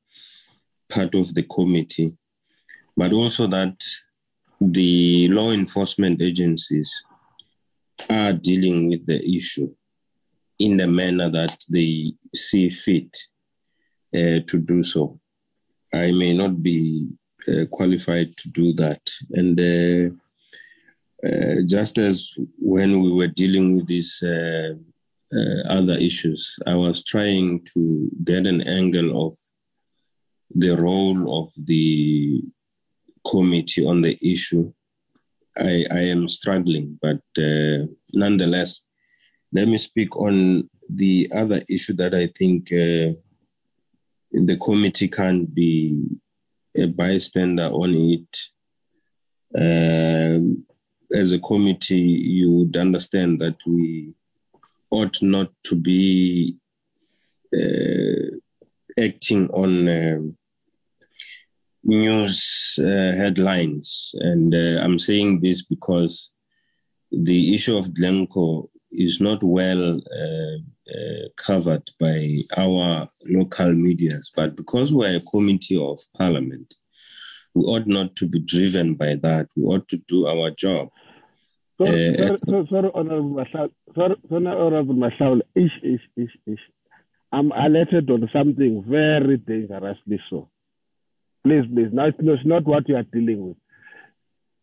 part 0.90 1.16
of 1.16 1.34
the 1.34 1.44
committee 1.44 2.16
but 2.98 3.14
also 3.14 3.46
that 3.48 3.80
the 4.60 5.28
law 5.30 5.52
enforcement 5.52 6.20
agencies 6.20 6.92
are 8.10 8.34
dealing 8.34 8.90
with 8.90 9.06
the 9.06 9.24
issue 9.38 9.72
in 10.60 10.78
the 10.78 10.88
manner 10.88 11.30
that 11.30 11.64
they 11.70 12.12
see 12.34 12.70
fit 12.72 13.16
uh, 14.16 14.40
to 14.48 14.58
do 14.58 14.84
so. 14.84 15.20
I 15.94 16.12
may 16.12 16.34
not 16.34 16.62
be 16.62 17.08
uh, 17.48 17.66
qualified 17.72 18.36
to 18.38 18.50
do 18.50 18.74
that. 18.74 19.02
And 19.32 19.60
uh, 19.60 20.16
uh 21.28 21.62
just 21.66 21.98
as 21.98 22.34
when 22.60 23.02
we 23.02 23.12
were 23.12 23.28
dealing 23.28 23.76
with 23.76 23.88
these 23.88 24.22
uh, 24.24 24.76
uh, 25.34 25.62
other 25.70 25.98
issues, 25.98 26.58
I 26.66 26.76
was 26.76 27.04
trying 27.04 27.66
to 27.74 28.10
get 28.24 28.46
an 28.46 28.62
angle 28.62 29.28
of 29.28 29.38
the 30.54 30.76
role 30.76 31.44
of 31.44 31.54
the 31.58 32.42
committee 33.30 33.86
on 33.86 34.02
the 34.02 34.18
issue. 34.22 34.74
I, 35.58 35.86
I 35.92 36.00
am 36.00 36.28
struggling, 36.28 37.00
but 37.02 37.22
nonetheless, 38.14 38.82
let 39.52 39.68
me 39.68 39.78
speak 39.78 40.16
on 40.16 40.70
the 40.90 41.30
other 41.36 41.62
issue 41.68 41.94
that 41.94 42.14
I 42.14 42.28
think 42.28 42.72
the 44.46 44.58
committee 44.58 45.08
can't 45.08 45.54
be 45.54 46.06
a 46.76 46.86
bystander 46.86 47.70
on 47.70 47.94
it. 47.96 48.38
Um, 49.56 50.66
as 51.16 51.32
a 51.32 51.40
committee, 51.40 51.96
you 51.98 52.52
would 52.52 52.78
understand 52.78 53.40
that 53.40 53.58
we 53.66 54.14
ought 54.92 55.22
not 55.22 55.52
to 55.64 55.76
be 55.76 56.58
uh, 57.54 58.38
acting 59.00 59.50
on 59.50 59.88
um, 59.88 60.38
news 61.84 62.78
uh, 62.80 63.16
headlines. 63.16 64.14
And 64.16 64.54
uh, 64.54 64.82
I'm 64.84 65.00
saying 65.00 65.40
this 65.40 65.64
because 65.64 66.30
the 67.12 67.54
issue 67.56 67.78
of 67.78 67.94
Glencore 67.94 68.70
is 68.92 69.22
not 69.22 69.42
well 69.44 69.96
uh, 69.96 70.58
uh, 70.90 71.28
covered 71.36 71.90
by 72.00 72.44
our 72.56 73.08
local 73.26 73.74
medias. 73.74 74.32
But 74.36 74.56
because 74.56 74.94
we're 74.94 75.18
a 75.18 75.22
committee 75.22 75.78
of 75.78 76.00
parliament, 76.18 76.74
we 77.54 77.64
ought 77.64 77.88
not 77.88 78.16
to 78.18 78.28
be 78.28 78.40
driven 78.40 78.96
by 78.96 79.16
that. 79.16 79.50
We 79.56 79.64
ought 79.64 79.88
to 79.90 79.98
do 79.98 80.28
our 80.28 80.52
job. 80.52 80.90
Sorry, 81.78 82.18
uh, 82.20 82.38
sorry, 82.46 82.68
sorry, 82.70 82.92
Honorable 82.94 83.36
Mashal, 83.36 83.72
sorry, 83.96 84.16
sorry, 84.30 84.48
Honorable 84.48 85.42
ish, 85.56 85.72
ish, 85.84 86.02
ish, 86.16 86.38
ish. 86.46 86.60
I'm 87.32 87.52
alerted 87.52 88.10
on 88.10 88.30
something 88.34 88.84
very 88.88 89.38
dangerously 89.38 90.20
so. 90.30 90.50
Please, 91.44 91.66
please. 91.72 91.90
No, 91.92 92.06
it's 92.06 92.46
not 92.46 92.66
what 92.66 92.88
you 92.90 92.96
are 92.96 93.04
dealing 93.04 93.48
with. 93.48 93.58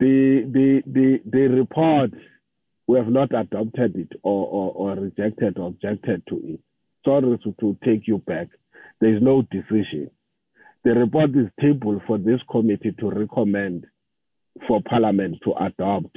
The, 0.00 0.44
the, 0.50 0.82
the, 0.86 1.20
the 1.24 1.46
report, 1.48 2.10
we 2.86 2.98
have 2.98 3.08
not 3.08 3.34
adopted 3.34 3.96
it 3.96 4.12
or, 4.22 4.46
or, 4.46 4.72
or 4.72 5.02
rejected 5.02 5.58
or 5.58 5.68
objected 5.68 6.22
to 6.28 6.40
it. 6.44 6.60
Sorry 7.04 7.38
to, 7.38 7.54
to 7.60 7.76
take 7.84 8.06
you 8.06 8.18
back. 8.18 8.48
There 9.00 9.14
is 9.14 9.22
no 9.22 9.42
decision. 9.42 10.10
The 10.84 10.90
report 10.94 11.30
is 11.30 11.48
tabled 11.60 12.02
for 12.06 12.18
this 12.18 12.40
committee 12.50 12.94
to 13.00 13.10
recommend 13.10 13.86
for 14.68 14.82
Parliament 14.82 15.38
to 15.44 15.54
adopt 15.54 16.16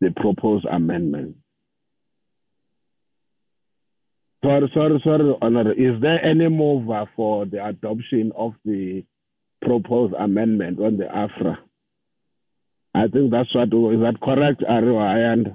the 0.00 0.10
proposed 0.16 0.66
amendment. 0.66 1.36
Sorry, 4.44 4.70
sorry, 4.74 5.00
sorry, 5.02 5.34
Honor. 5.40 5.72
Is 5.72 6.00
there 6.02 6.22
any 6.22 6.48
mover 6.48 7.08
for 7.16 7.46
the 7.46 7.64
adoption 7.64 8.32
of 8.36 8.52
the 8.64 9.04
proposed 9.64 10.14
amendment 10.14 10.80
on 10.80 10.96
the 10.96 11.04
AFRA. 11.04 11.58
I 12.94 13.08
think 13.08 13.32
that's 13.32 13.52
what, 13.54 13.68
is 13.68 14.00
that 14.00 14.20
correct, 14.22 14.62
Ariwa? 14.62 15.32
And 15.32 15.54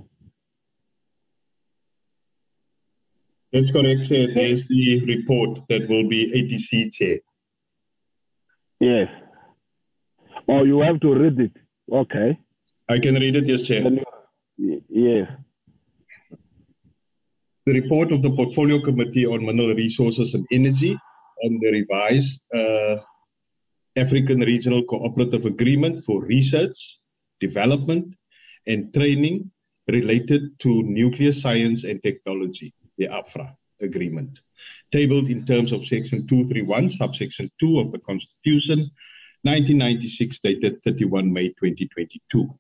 That's 3.52 3.72
correct, 3.72 4.08
Chair. 4.08 4.28
There's 4.34 4.64
the 4.68 5.06
report 5.06 5.60
that 5.70 5.90
will 5.90 6.08
be 6.08 6.32
ATC, 6.38 6.94
Chair. 6.94 7.20
Yes. 8.80 9.10
Oh, 10.48 10.64
you 10.64 10.82
have 10.82 11.00
to 11.02 11.14
read 11.14 11.40
it. 11.40 11.52
Okay. 11.92 12.40
I 12.88 13.00
can 13.00 13.16
read 13.16 13.36
it, 13.36 13.48
yes, 13.48 13.64
Chair. 13.64 13.84
Yes. 14.58 15.28
The 17.66 17.74
report 17.74 18.12
of 18.12 18.22
the 18.22 18.32
Portfolio 18.32 18.82
Committee 18.82 19.26
on 19.26 19.46
Mineral 19.46 19.76
Resources 19.76 20.34
and 20.34 20.46
Energy 20.52 20.98
on 21.44 21.60
the 21.62 21.72
revised 21.72 22.42
uh, 22.54 22.98
African 23.96 24.40
Regional 24.40 24.84
Cooperative 24.84 25.46
Agreement 25.46 26.04
for 26.06 26.22
Research, 26.24 26.98
Development, 27.40 28.14
and 28.68 28.94
Training 28.94 29.52
related 29.88 30.60
to 30.60 30.84
Nuclear 30.84 31.32
Science 31.32 31.84
and 31.84 32.02
Technology, 32.04 32.74
the 33.00 33.08
AFRA 33.08 33.56
Agreement, 33.82 34.40
tabled 34.92 35.30
in 35.30 35.46
terms 35.46 35.72
of 35.72 35.86
Section 35.86 36.28
231, 36.28 36.92
subsection 36.92 37.50
2 37.60 37.80
of 37.80 37.92
the 37.92 38.00
Constitution, 38.00 38.92
1996, 39.44 40.40
dated 40.42 40.84
31 40.84 41.32
May 41.32 41.48
2022. 41.48 42.54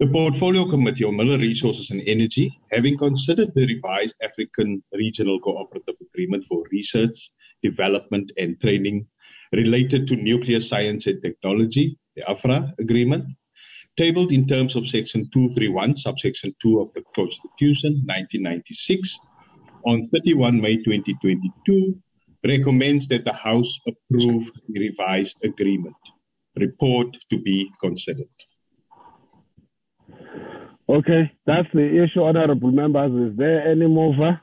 The 0.00 0.06
Portfolio 0.06 0.68
Committee 0.70 1.04
on 1.04 1.16
Mineral 1.16 1.38
Resources 1.38 1.90
and 1.90 2.02
Energy, 2.06 2.58
having 2.72 2.96
considered 2.96 3.52
the 3.54 3.66
revised 3.66 4.14
African 4.22 4.82
Regional 4.94 5.38
Cooperative 5.38 5.96
Agreement 6.00 6.46
for 6.48 6.64
Research, 6.72 7.30
Development, 7.62 8.32
and 8.38 8.58
Training 8.62 9.06
related 9.52 10.06
to 10.08 10.16
Nuclear 10.16 10.60
Science 10.60 11.06
and 11.06 11.20
Technology, 11.20 11.98
the 12.16 12.22
AFRA 12.22 12.72
Agreement, 12.78 13.26
tabled 13.96 14.32
in 14.32 14.46
terms 14.46 14.76
of 14.76 14.88
Section 14.88 15.28
231, 15.32 15.96
subsection 15.96 16.54
2 16.62 16.80
of 16.80 16.88
the 16.94 17.02
Constitution, 17.14 17.92
1996, 18.06 19.18
on 19.86 20.06
31 20.08 20.60
May 20.60 20.76
2022, 20.76 21.96
recommends 22.46 23.08
that 23.08 23.24
the 23.24 23.32
House 23.32 23.78
approve 23.86 24.46
the 24.68 24.80
revised 24.80 25.36
agreement. 25.44 25.96
Report 26.56 27.16
to 27.30 27.38
be 27.40 27.70
considered. 27.80 28.26
Okay, 30.88 31.30
that's 31.46 31.68
the 31.72 32.02
issue, 32.02 32.22
honorable 32.22 32.72
members. 32.72 33.30
Is 33.30 33.38
there 33.38 33.68
any 33.68 33.86
mover? 33.86 34.40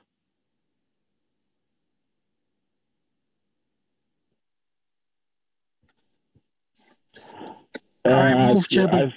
I 8.14 8.54
move, 8.54 8.58
Uh, 8.58 8.68
Chairman. 8.70 9.14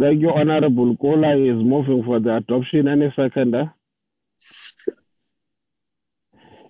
Thank 0.00 0.20
you, 0.20 0.30
Honorable 0.30 0.96
Kola 0.96 1.36
is 1.36 1.62
moving 1.62 2.02
for 2.04 2.18
the 2.20 2.36
adoption. 2.36 2.88
Any 2.88 3.12
seconder? 3.14 3.72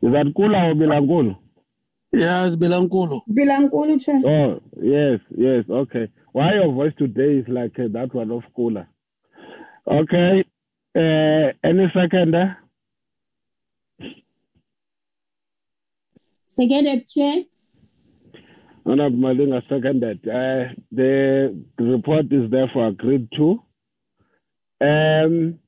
Is 0.03 0.13
that 0.13 0.27
Kula 0.37 0.71
or 0.71 0.75
Bilankulu? 0.75 1.37
Yeah, 2.13 2.47
it's 2.47 2.57
Belankulu. 2.57 3.21
Bilankulu, 3.31 4.01
Chair. 4.05 4.21
Oh, 4.27 4.61
yes, 4.83 5.21
yes, 5.37 5.65
okay. 5.71 6.09
Why 6.33 6.55
your 6.55 6.73
voice 6.73 6.93
today 6.99 7.39
is 7.39 7.49
like 7.49 7.79
uh, 7.79 7.89
that 7.93 8.13
one 8.13 8.31
of 8.33 8.43
Kula? 8.59 8.87
Okay, 9.87 10.45
uh, 10.97 11.53
any 11.65 11.91
seconder? 11.95 12.57
Seconded, 16.49 17.09
Chair. 17.09 17.45
Honorable 18.85 19.19
Malinga 19.19 19.63
seconded. 19.69 20.21
Uh, 20.27 20.75
the 20.91 21.57
report 21.79 22.27
is 22.33 22.51
therefore 22.51 22.89
agreed 22.89 23.29
to. 23.37 23.63
Um, 24.81 25.59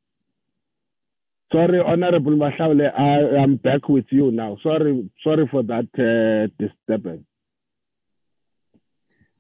sorry, 1.53 1.81
Honorable 1.81 2.33
Mahlaule, 2.33 2.93
I 2.99 3.43
am 3.43 3.57
back 3.57 3.89
with 3.89 4.07
you 4.11 4.33
now. 4.33 4.57
Sorry, 4.63 5.09
sorry 5.23 5.49
for 5.51 5.63
that 5.63 5.89
uh, 5.97 6.51
disturbance. 6.59 7.25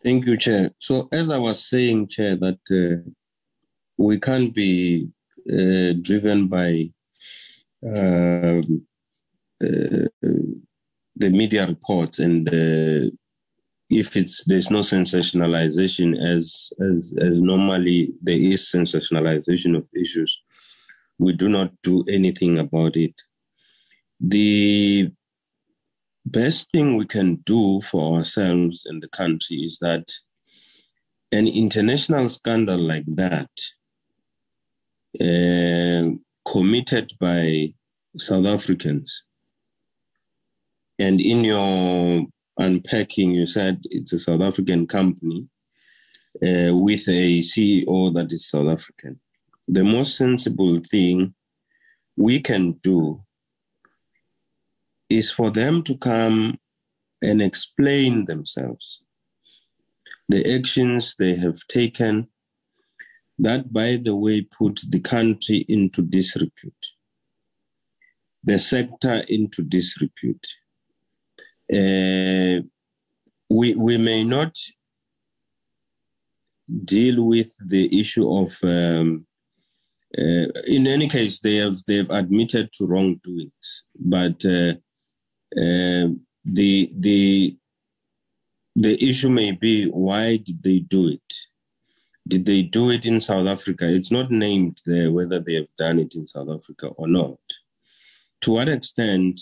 Thank 0.02 0.26
you, 0.26 0.36
Chair. 0.36 0.70
So, 0.78 1.08
as 1.10 1.30
I 1.30 1.38
was 1.38 1.66
saying, 1.66 2.08
Chair, 2.08 2.36
that 2.36 2.60
uh, 2.70 3.10
we 3.96 4.20
can't 4.20 4.54
be 4.54 5.08
uh, 5.50 5.94
driven 6.00 6.46
by 6.46 6.90
um, 7.84 8.86
uh, 9.62 10.06
the 11.16 11.30
media 11.30 11.66
reports, 11.66 12.18
and 12.18 12.48
uh, 12.48 13.10
if 13.90 14.16
it's 14.16 14.44
there's 14.44 14.70
no 14.70 14.80
sensationalization 14.80 16.16
as 16.18 16.72
as 16.80 17.14
as 17.20 17.40
normally 17.40 18.12
there 18.22 18.38
is 18.38 18.70
sensationalization 18.74 19.76
of 19.76 19.88
issues, 19.94 20.42
we 21.18 21.32
do 21.32 21.48
not 21.48 21.70
do 21.82 22.04
anything 22.08 22.58
about 22.58 22.96
it. 22.96 23.14
The 24.20 25.10
best 26.24 26.70
thing 26.72 26.96
we 26.96 27.06
can 27.06 27.36
do 27.44 27.82
for 27.82 28.16
ourselves 28.16 28.84
and 28.86 29.02
the 29.02 29.08
country 29.08 29.58
is 29.58 29.78
that 29.80 30.10
an 31.30 31.48
international 31.48 32.28
scandal 32.28 32.78
like 32.78 33.04
that, 33.06 33.50
uh, 35.20 36.16
committed 36.50 37.12
by 37.20 37.74
South 38.16 38.46
Africans, 38.46 39.24
and 40.98 41.20
in 41.20 41.44
your 41.44 42.26
unpacking, 42.58 43.32
you 43.32 43.46
said 43.46 43.82
it's 43.90 44.12
a 44.12 44.18
South 44.18 44.40
African 44.40 44.86
company 44.86 45.48
uh, 46.42 46.74
with 46.74 47.08
a 47.08 47.40
CEO 47.40 48.14
that 48.14 48.32
is 48.32 48.48
South 48.48 48.68
African. 48.68 49.20
The 49.66 49.84
most 49.84 50.16
sensible 50.16 50.80
thing 50.90 51.34
we 52.16 52.40
can 52.40 52.72
do 52.82 53.22
is 55.08 55.30
for 55.30 55.50
them 55.50 55.82
to 55.84 55.96
come 55.96 56.58
and 57.22 57.40
explain 57.40 58.26
themselves. 58.26 59.02
The 60.28 60.54
actions 60.54 61.16
they 61.18 61.34
have 61.36 61.66
taken, 61.68 62.28
that, 63.38 63.72
by 63.72 63.98
the 64.02 64.14
way, 64.14 64.42
put 64.42 64.80
the 64.88 65.00
country 65.00 65.64
into 65.68 66.02
disrepute, 66.02 66.86
the 68.42 68.58
sector 68.58 69.24
into 69.28 69.62
disrepute. 69.62 70.46
Uh, 71.72 72.62
we, 73.48 73.74
we 73.74 73.96
may 73.96 74.24
not 74.24 74.56
deal 76.84 77.24
with 77.24 77.52
the 77.64 78.00
issue 78.00 78.28
of 78.28 78.56
um, 78.62 79.26
uh, 80.16 80.46
in 80.66 80.86
any 80.86 81.08
case 81.08 81.40
they 81.40 81.56
have 81.56 81.76
they 81.86 81.96
have 81.96 82.10
admitted 82.10 82.70
to 82.72 82.86
wrongdoings 82.86 83.82
but 83.98 84.44
uh, 84.44 84.72
uh, 85.56 86.08
the 86.44 86.92
the 86.98 87.56
the 88.76 89.02
issue 89.08 89.28
may 89.28 89.52
be 89.52 89.86
why 89.86 90.36
did 90.36 90.62
they 90.62 90.80
do 90.80 91.08
it? 91.08 91.34
Did 92.26 92.44
they 92.44 92.62
do 92.62 92.90
it 92.90 93.06
in 93.06 93.20
south 93.20 93.46
africa? 93.46 93.88
It's 93.88 94.10
not 94.10 94.30
named 94.30 94.80
there 94.86 95.12
whether 95.12 95.38
they 95.40 95.54
have 95.54 95.68
done 95.78 95.98
it 95.98 96.14
in 96.14 96.26
south 96.26 96.48
africa 96.48 96.88
or 96.88 97.06
not. 97.06 97.38
To 98.42 98.52
what 98.52 98.68
extent 98.68 99.40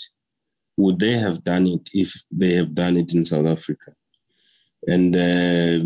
would 0.76 0.98
they 0.98 1.12
have 1.12 1.44
done 1.44 1.66
it 1.66 1.88
if 1.92 2.12
they 2.30 2.54
have 2.54 2.74
done 2.74 2.96
it 2.96 3.12
in 3.14 3.24
south 3.24 3.46
africa? 3.46 3.92
And 4.86 5.14
uh, 5.14 5.84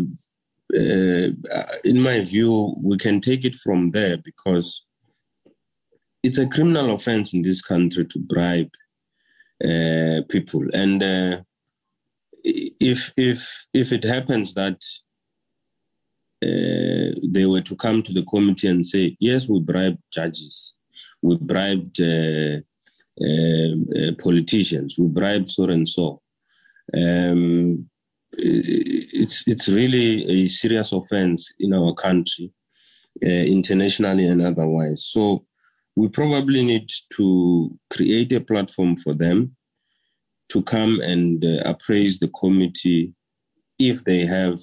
uh, 0.75 1.29
in 1.83 2.01
my 2.01 2.19
view, 2.21 2.75
we 2.81 2.97
can 2.97 3.21
take 3.21 3.45
it 3.45 3.55
from 3.55 3.91
there 3.91 4.17
because 4.17 4.83
it's 6.23 6.37
a 6.37 6.47
criminal 6.47 6.93
offense 6.93 7.33
in 7.33 7.41
this 7.41 7.61
country 7.61 8.05
to 8.05 8.19
bribe 8.19 8.71
uh, 9.63 10.21
people, 10.29 10.65
and 10.73 11.01
uh, 11.01 11.41
if 12.43 13.11
if 13.17 13.65
if 13.73 13.91
it 13.91 14.03
happens 14.03 14.53
that 14.53 14.79
uh, 16.43 17.19
they 17.23 17.45
were 17.45 17.61
to 17.61 17.75
come 17.75 18.03
to 18.03 18.13
the 18.13 18.23
committee 18.23 18.67
and 18.67 18.85
say, 18.85 19.17
yes, 19.19 19.47
we 19.47 19.59
bribed 19.59 19.99
judges, 20.11 20.75
we 21.21 21.37
bribed 21.37 21.99
uh, 21.99 22.03
uh, 22.03 22.61
politicians, 24.21 24.95
who 24.95 25.09
bribe 25.09 25.49
so 25.49 25.63
and 25.65 25.87
so. 25.87 26.21
Um, 26.93 27.89
it's 28.33 29.43
it's 29.47 29.67
really 29.67 30.25
a 30.29 30.47
serious 30.47 30.91
offense 30.91 31.51
in 31.59 31.73
our 31.73 31.93
country, 31.93 32.51
uh, 33.23 33.27
internationally 33.27 34.27
and 34.27 34.41
otherwise. 34.41 35.05
So 35.05 35.45
we 35.95 36.09
probably 36.09 36.63
need 36.63 36.89
to 37.15 37.77
create 37.89 38.31
a 38.33 38.41
platform 38.41 38.97
for 38.97 39.13
them 39.13 39.55
to 40.49 40.61
come 40.61 40.99
and 41.01 41.43
uh, 41.43 41.61
appraise 41.65 42.19
the 42.19 42.27
committee 42.27 43.13
if 43.79 44.03
they 44.03 44.25
have 44.25 44.59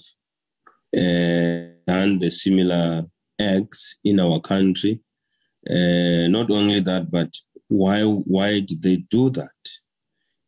uh, 0.96 1.74
done 1.86 2.18
the 2.18 2.30
similar 2.30 3.04
acts 3.40 3.96
in 4.04 4.20
our 4.20 4.40
country. 4.40 5.00
Uh, 5.68 6.28
not 6.28 6.50
only 6.50 6.80
that, 6.80 7.10
but 7.10 7.34
why 7.68 8.02
why 8.02 8.60
did 8.60 8.82
they 8.82 8.96
do 8.96 9.30
that 9.30 9.50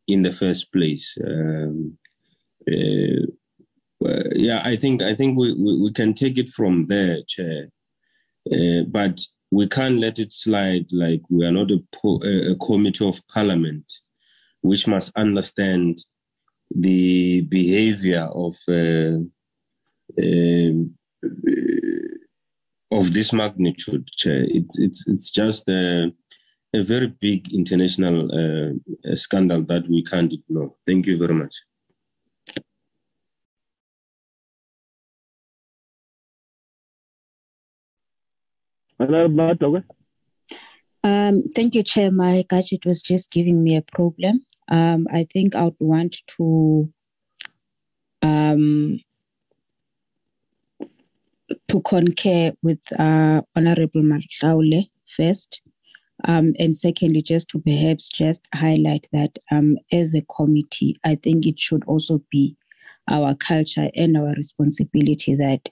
in 0.07 0.23
the 0.23 0.33
first 0.33 0.73
place? 0.73 1.17
Um, 1.25 1.99
uh, 2.69 3.27
yeah, 4.35 4.61
I 4.65 4.77
think 4.77 5.03
I 5.03 5.15
think 5.15 5.39
we, 5.39 5.53
we, 5.55 5.81
we 5.81 5.93
can 5.93 6.15
take 6.15 6.39
it 6.39 6.51
from 6.51 6.87
there, 6.87 7.19
Chair. 7.27 7.69
Uh, 8.53 8.83
but 8.89 9.21
we 9.51 9.67
can't 9.67 9.99
let 9.99 10.19
it 10.19 10.33
slide 10.33 10.87
like 10.93 11.23
we 11.31 11.45
are 11.47 11.53
not 11.53 11.71
a, 11.71 11.83
po- 11.93 12.23
a 12.23 12.55
committee 12.57 13.07
of 13.07 13.27
parliament, 13.29 13.91
which 14.61 14.87
must 14.87 15.13
understand 15.17 15.99
the 16.75 17.43
behavior 17.43 18.29
of 18.33 18.57
uh, 18.69 19.19
um, 20.23 20.95
uh, 21.25 22.17
of 22.93 23.13
this 23.15 23.33
magnitude, 23.33 24.07
Chair. 24.09 24.47
It's 24.49 24.79
it's 24.79 25.05
it's 25.09 25.31
just 25.31 25.69
a, 25.69 26.13
a 26.75 26.83
very 26.83 27.07
big 27.07 27.53
international 27.53 28.31
uh, 28.33 29.17
scandal 29.17 29.63
that 29.63 29.89
we 29.89 30.03
can't 30.05 30.33
ignore. 30.33 30.75
Thank 30.87 31.07
you 31.07 31.19
very 31.19 31.35
much. 31.35 31.55
Um, 41.05 41.45
thank 41.55 41.75
you, 41.75 41.83
Chair. 41.83 42.11
My 42.11 42.45
gadget 42.49 42.85
was 42.85 43.03
just 43.03 43.31
giving 43.31 43.63
me 43.63 43.77
a 43.77 43.83
problem. 43.83 44.45
Um, 44.69 45.07
I 45.13 45.27
think 45.33 45.55
I 45.55 45.65
would 45.65 45.77
want 45.79 46.17
to 46.37 46.93
um, 48.23 49.01
to 51.69 51.81
concur 51.83 52.53
with 52.63 52.81
uh, 52.99 53.43
Honorable 53.55 54.03
Mahlaule 54.03 54.89
first. 55.17 55.61
Um, 56.27 56.55
and 56.59 56.77
secondly, 56.77 57.23
just 57.23 57.49
to 57.51 57.61
perhaps 57.61 58.09
just 58.09 58.43
highlight 58.53 59.07
that 59.13 59.39
um, 59.51 59.79
as 59.93 60.15
a 60.15 60.23
committee, 60.23 60.99
I 61.05 61.15
think 61.15 61.47
it 61.47 61.59
should 61.61 61.85
also 61.87 62.21
be 62.31 62.57
our 63.09 63.35
culture 63.37 63.89
and 63.95 64.17
our 64.17 64.35
responsibility 64.35 65.37
that 65.37 65.69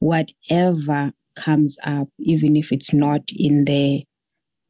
whatever 0.00 1.12
comes 1.36 1.78
up, 1.84 2.08
even 2.18 2.56
if 2.56 2.72
it's 2.72 2.92
not 2.92 3.22
in 3.34 3.64
the 3.64 4.04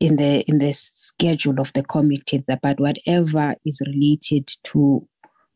in 0.00 0.16
the 0.16 0.40
in 0.42 0.58
the 0.58 0.72
schedule 0.72 1.60
of 1.60 1.72
the 1.72 1.82
committee, 1.82 2.44
but 2.46 2.78
whatever 2.78 3.54
is 3.64 3.80
related 3.86 4.52
to 4.64 5.08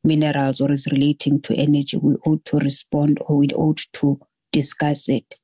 minerals 0.04 0.60
or 0.60 0.70
is 0.72 0.86
relating 0.86 1.42
to 1.42 1.54
energy, 1.54 1.98
we 1.98 2.14
ought 2.24 2.44
to 2.46 2.58
respond 2.58 3.18
or 3.26 3.36
we 3.38 3.48
ought 3.48 3.82
to 3.92 4.18
discuss 4.52 5.08
it, 5.08 5.34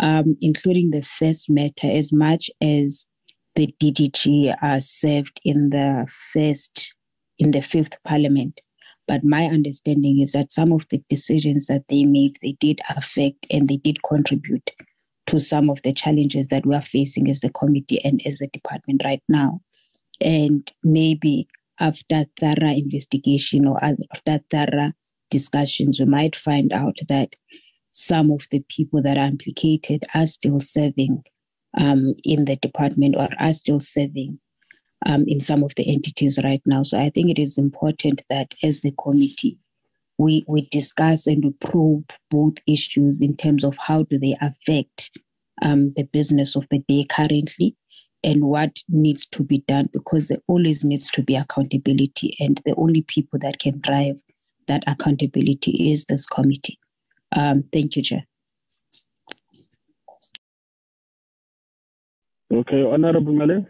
um, 0.00 0.36
including 0.42 0.90
the 0.90 1.02
first 1.18 1.48
matter 1.48 1.90
as 1.90 2.12
much 2.12 2.50
as 2.60 3.06
the 3.54 3.74
DDG 3.80 4.56
are 4.62 4.80
served 4.80 5.40
in 5.44 5.70
the 5.70 6.06
first, 6.32 6.94
in 7.38 7.50
the 7.50 7.62
fifth 7.62 7.96
parliament. 8.04 8.60
But 9.06 9.24
my 9.24 9.46
understanding 9.46 10.20
is 10.20 10.32
that 10.32 10.52
some 10.52 10.72
of 10.72 10.86
the 10.90 11.02
decisions 11.08 11.66
that 11.66 11.82
they 11.88 12.04
made, 12.04 12.38
they 12.42 12.56
did 12.60 12.80
affect 12.88 13.46
and 13.50 13.66
they 13.66 13.78
did 13.78 14.02
contribute 14.04 14.70
to 15.26 15.38
some 15.40 15.68
of 15.68 15.82
the 15.82 15.92
challenges 15.92 16.48
that 16.48 16.64
we 16.64 16.74
are 16.74 16.82
facing 16.82 17.28
as 17.28 17.40
the 17.40 17.50
committee 17.50 18.00
and 18.04 18.20
as 18.24 18.38
the 18.38 18.46
department 18.48 19.02
right 19.04 19.22
now. 19.28 19.60
And 20.20 20.70
maybe 20.84 21.48
after 21.78 22.26
thorough 22.38 22.70
investigation 22.70 23.66
or 23.66 23.82
after 23.82 24.40
thorough 24.50 24.92
discussions, 25.30 25.98
we 25.98 26.06
might 26.06 26.36
find 26.36 26.72
out 26.72 26.98
that 27.08 27.34
some 27.92 28.30
of 28.30 28.42
the 28.50 28.62
people 28.68 29.02
that 29.02 29.16
are 29.16 29.26
implicated 29.26 30.04
are 30.14 30.26
still 30.26 30.60
serving 30.60 31.24
um, 31.78 32.14
in 32.24 32.44
the 32.44 32.56
department 32.56 33.16
or 33.16 33.28
are 33.38 33.52
still 33.52 33.80
serving 33.80 34.38
um, 35.06 35.24
in 35.26 35.40
some 35.40 35.62
of 35.62 35.74
the 35.76 35.92
entities 35.92 36.38
right 36.42 36.62
now. 36.66 36.82
So 36.82 36.98
I 36.98 37.10
think 37.10 37.30
it 37.30 37.40
is 37.40 37.58
important 37.58 38.22
that 38.28 38.54
as 38.62 38.80
the 38.80 38.92
committee, 38.92 39.58
we, 40.18 40.44
we 40.46 40.68
discuss 40.70 41.26
and 41.26 41.44
we 41.44 41.52
probe 41.52 42.10
both 42.30 42.54
issues 42.66 43.22
in 43.22 43.36
terms 43.36 43.64
of 43.64 43.76
how 43.78 44.02
do 44.02 44.18
they 44.18 44.36
affect 44.40 45.10
um, 45.62 45.92
the 45.96 46.04
business 46.04 46.56
of 46.56 46.66
the 46.70 46.80
day 46.80 47.06
currently 47.08 47.76
and 48.22 48.44
what 48.44 48.80
needs 48.88 49.26
to 49.28 49.42
be 49.42 49.64
done 49.66 49.88
because 49.92 50.28
there 50.28 50.42
always 50.46 50.84
needs 50.84 51.10
to 51.10 51.22
be 51.22 51.36
accountability 51.36 52.36
and 52.38 52.60
the 52.66 52.74
only 52.76 53.02
people 53.02 53.38
that 53.38 53.58
can 53.58 53.80
drive 53.80 54.16
that 54.68 54.84
accountability 54.86 55.90
is 55.90 56.04
this 56.04 56.26
committee. 56.26 56.78
Um, 57.32 57.64
thank 57.72 57.96
you, 57.96 58.02
Chair. 58.02 58.26
Okay, 62.52 62.82
Honorable 62.82 63.32
Male. 63.32 63.66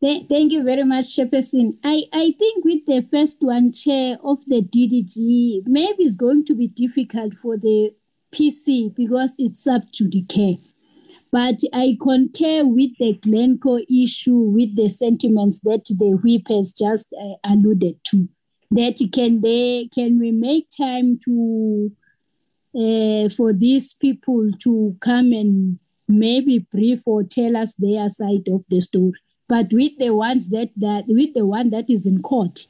Thank 0.00 0.52
you 0.52 0.62
very 0.62 0.84
much, 0.84 1.16
Chairperson. 1.16 1.78
I, 1.82 2.04
I 2.12 2.34
think 2.38 2.64
with 2.64 2.84
the 2.86 3.06
first 3.10 3.38
one, 3.40 3.72
Chair 3.72 4.18
of 4.22 4.38
the 4.46 4.62
DDG, 4.62 5.62
maybe 5.66 6.04
it's 6.04 6.16
going 6.16 6.44
to 6.46 6.54
be 6.54 6.68
difficult 6.68 7.34
for 7.40 7.56
the 7.56 7.94
PC 8.34 8.94
because 8.94 9.32
it's 9.38 9.66
up 9.66 9.82
to 9.94 10.04
the 10.08 10.22
judice. 10.22 10.58
But 11.32 11.60
I 11.72 11.96
concur 12.00 12.64
with 12.64 12.90
the 12.98 13.14
Glencore 13.14 13.80
issue 13.90 14.36
with 14.36 14.76
the 14.76 14.88
sentiments 14.88 15.60
that 15.60 15.84
the 15.86 16.18
whip 16.22 16.48
has 16.48 16.72
just 16.72 17.12
uh, 17.12 17.36
alluded 17.42 17.96
to. 18.10 18.28
That 18.70 18.96
can 19.12 19.40
they 19.40 19.88
can 19.94 20.20
we 20.20 20.32
make 20.32 20.68
time 20.76 21.18
to 21.24 21.92
uh, 22.76 23.28
for 23.30 23.52
these 23.52 23.94
people 23.94 24.50
to 24.60 24.96
come 25.00 25.32
and 25.32 25.78
maybe 26.08 26.58
brief 26.58 27.02
or 27.06 27.22
tell 27.22 27.56
us 27.56 27.74
their 27.74 28.08
side 28.08 28.48
of 28.48 28.64
the 28.68 28.80
story. 28.80 29.12
But 29.48 29.72
with 29.72 29.98
the 29.98 30.10
ones 30.10 30.48
that 30.50 30.70
that 30.76 31.04
with 31.06 31.34
the 31.34 31.46
one 31.46 31.70
that 31.70 31.90
is 31.90 32.06
in 32.06 32.22
court, 32.22 32.66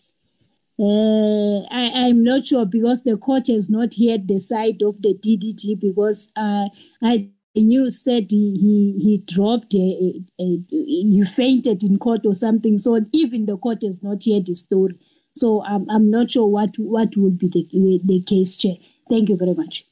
uh, 0.78 1.61
I, 1.70 2.06
I'm 2.06 2.24
not 2.24 2.47
sure 2.47 2.66
because 2.66 3.02
the 3.05 3.16
court 3.16 3.47
has 3.47 3.70
not 3.70 3.94
heard 3.94 4.27
the 4.27 4.40
side 4.40 4.82
of 4.82 5.01
the 5.01 5.15
DDG 5.15 5.78
because 5.81 6.28
uh, 6.36 6.66
I 7.02 7.31
you 7.55 7.90
said 7.90 8.27
he 8.31 8.59
he, 8.61 9.01
he 9.05 9.19
dropped 9.19 9.74
a, 9.74 9.78
a, 9.78 10.43
a, 10.43 10.65
he 10.69 11.24
fainted 11.36 11.85
in 11.85 11.98
court 11.98 12.23
or 12.27 12.35
something. 12.35 12.77
So 12.78 13.01
even 13.12 13.47
the 13.47 13.56
court 13.56 13.82
has 13.82 14.02
not 14.02 14.24
heard 14.24 14.47
the 14.47 14.56
story. 14.56 14.98
So 15.36 15.62
I'm 15.65 15.89
I'm 15.89 16.11
not 16.11 16.32
sure 16.32 16.47
what 16.47 16.77
what 16.78 17.16
would 17.16 17.39
be 17.39 17.48
the 17.48 18.01
the 18.05 18.20
case, 18.23 18.59
Chair. 18.59 18.77
Thank 19.09 19.28
you 19.28 19.36
very 19.36 19.55
much. 19.55 19.86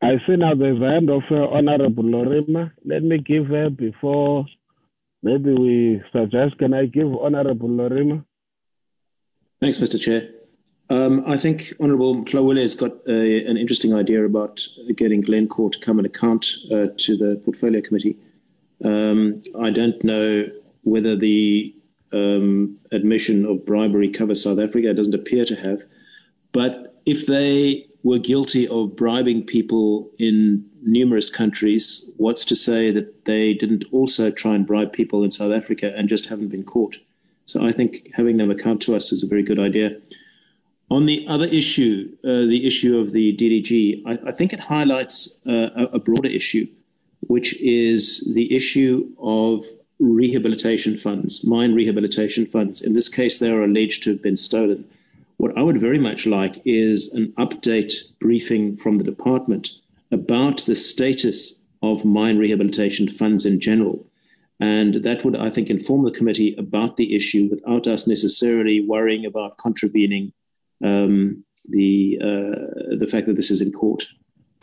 I 0.00 0.18
see 0.26 0.36
now 0.36 0.54
there's 0.54 0.78
the 0.78 0.86
hand 0.86 1.10
of 1.10 1.22
uh, 1.30 1.48
Honorable 1.48 2.04
Lorimer. 2.04 2.72
Let 2.84 3.02
me 3.02 3.18
give 3.18 3.46
her 3.46 3.68
before 3.68 4.46
maybe 5.22 5.52
we 5.52 6.02
suggest. 6.12 6.58
Can 6.58 6.72
I 6.72 6.86
give 6.86 7.12
Honorable 7.12 7.68
Lorimer? 7.68 8.24
Thanks, 9.60 9.78
Mr. 9.78 10.00
Chair. 10.00 10.28
Um, 10.88 11.24
I 11.26 11.36
think 11.36 11.74
Honourable 11.80 12.24
Mahlaule 12.24 12.62
has 12.62 12.76
got 12.76 12.92
a, 13.08 13.44
an 13.44 13.56
interesting 13.56 13.92
idea 13.92 14.24
about 14.24 14.66
getting 14.96 15.20
Glencore 15.20 15.70
to 15.70 15.78
come 15.80 15.98
and 15.98 16.06
account 16.06 16.46
uh, 16.70 16.86
to 16.96 17.16
the 17.16 17.42
Portfolio 17.44 17.82
Committee. 17.82 18.16
Um, 18.84 19.42
I 19.60 19.70
don't 19.70 20.02
know 20.04 20.48
whether 20.84 21.16
the 21.16 21.74
um, 22.12 22.78
admission 22.92 23.44
of 23.44 23.66
bribery 23.66 24.08
covers 24.08 24.44
South 24.44 24.60
Africa. 24.60 24.90
It 24.90 24.94
doesn't 24.94 25.14
appear 25.14 25.44
to 25.44 25.56
have. 25.56 25.82
But 26.52 27.02
if 27.04 27.26
they 27.26 27.87
were 28.02 28.18
guilty 28.18 28.66
of 28.68 28.96
bribing 28.96 29.44
people 29.44 30.10
in 30.18 30.64
numerous 30.82 31.30
countries, 31.30 32.08
what's 32.16 32.44
to 32.44 32.54
say 32.54 32.90
that 32.90 33.24
they 33.24 33.52
didn't 33.52 33.84
also 33.92 34.30
try 34.30 34.54
and 34.54 34.66
bribe 34.66 34.92
people 34.92 35.24
in 35.24 35.30
South 35.30 35.52
Africa 35.52 35.92
and 35.96 36.08
just 36.08 36.26
haven't 36.26 36.48
been 36.48 36.64
caught? 36.64 36.98
So 37.46 37.64
I 37.64 37.72
think 37.72 38.10
having 38.14 38.36
them 38.36 38.50
account 38.50 38.82
to 38.82 38.94
us 38.94 39.10
is 39.10 39.22
a 39.22 39.26
very 39.26 39.42
good 39.42 39.58
idea. 39.58 39.98
On 40.90 41.06
the 41.06 41.26
other 41.28 41.46
issue, 41.46 42.16
uh, 42.24 42.48
the 42.48 42.66
issue 42.66 42.98
of 42.98 43.12
the 43.12 43.36
DDG, 43.36 44.02
I, 44.06 44.28
I 44.28 44.32
think 44.32 44.52
it 44.52 44.60
highlights 44.60 45.34
uh, 45.46 45.70
a, 45.76 45.84
a 45.94 45.98
broader 45.98 46.28
issue, 46.28 46.66
which 47.20 47.60
is 47.60 48.20
the 48.34 48.54
issue 48.54 49.10
of 49.18 49.64
rehabilitation 49.98 50.96
funds, 50.96 51.44
mine 51.44 51.74
rehabilitation 51.74 52.46
funds. 52.46 52.80
In 52.80 52.94
this 52.94 53.08
case, 53.08 53.38
they 53.38 53.50
are 53.50 53.62
alleged 53.62 54.02
to 54.04 54.10
have 54.10 54.22
been 54.22 54.36
stolen. 54.36 54.88
What 55.38 55.56
I 55.56 55.62
would 55.62 55.80
very 55.80 55.98
much 55.98 56.26
like 56.26 56.60
is 56.64 57.12
an 57.12 57.32
update 57.38 57.92
briefing 58.20 58.76
from 58.76 58.96
the 58.96 59.04
department 59.04 59.70
about 60.10 60.62
the 60.66 60.74
status 60.74 61.62
of 61.80 62.04
mine 62.04 62.38
rehabilitation 62.38 63.08
funds 63.08 63.46
in 63.46 63.60
general. 63.60 64.06
And 64.60 65.04
that 65.04 65.24
would, 65.24 65.36
I 65.36 65.50
think, 65.50 65.70
inform 65.70 66.04
the 66.04 66.10
committee 66.10 66.56
about 66.58 66.96
the 66.96 67.14
issue 67.14 67.48
without 67.48 67.86
us 67.86 68.08
necessarily 68.08 68.84
worrying 68.84 69.24
about 69.24 69.58
contravening 69.58 70.32
um, 70.84 71.44
the 71.68 72.18
uh, 72.20 72.96
the 72.96 73.08
fact 73.10 73.28
that 73.28 73.36
this 73.36 73.52
is 73.52 73.60
in 73.60 73.72
court. 73.72 74.06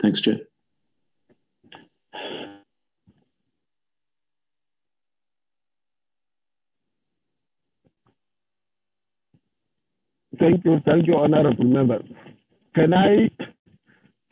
Thanks, 0.02 0.20
Chair. 0.20 0.40
Thank 10.38 10.64
you, 10.64 10.80
thank 10.84 11.06
you, 11.06 11.14
honourable 11.14 11.64
members. 11.64 12.04
Can 12.74 12.92
I, 12.92 13.30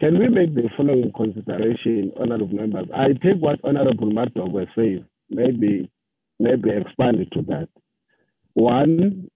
can 0.00 0.18
we 0.18 0.28
make 0.28 0.54
the 0.54 0.68
following 0.76 1.12
consideration, 1.16 2.12
honourable 2.20 2.54
members? 2.54 2.86
I 2.94 3.08
take 3.08 3.40
what 3.40 3.64
honourable 3.64 4.10
Murdoch 4.10 4.48
was 4.50 4.66
saying, 4.76 5.04
maybe, 5.30 5.90
maybe 6.38 6.70
expand 6.70 7.20
it 7.20 7.30
to 7.32 7.42
that. 7.42 7.68
One, 8.54 9.28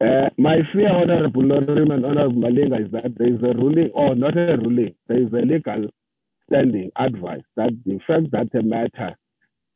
uh, 0.00 0.30
my 0.36 0.58
fear, 0.72 0.90
honourable 0.90 1.42
Lorim 1.42 1.92
and 1.92 2.04
honourable 2.04 2.40
Malinga, 2.42 2.86
is 2.86 2.92
that 2.92 3.14
there 3.16 3.34
is 3.34 3.42
a 3.42 3.56
ruling, 3.58 3.90
or 3.94 4.14
not 4.14 4.36
a 4.36 4.56
ruling, 4.56 4.94
there 5.08 5.22
is 5.22 5.32
a 5.32 5.44
legal 5.46 5.88
standing 6.50 6.90
advice 6.96 7.42
that 7.56 7.70
the 7.84 7.98
fact 8.06 8.30
that 8.32 8.58
a 8.58 8.62
matter, 8.62 9.16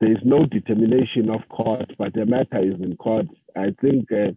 there 0.00 0.12
is 0.12 0.18
no 0.24 0.46
determination 0.46 1.30
of 1.30 1.40
court, 1.48 1.90
but 1.98 2.12
the 2.14 2.26
matter 2.26 2.58
is 2.58 2.80
in 2.80 2.96
court. 2.96 3.26
I 3.56 3.74
think 3.80 4.10
uh, 4.12 4.32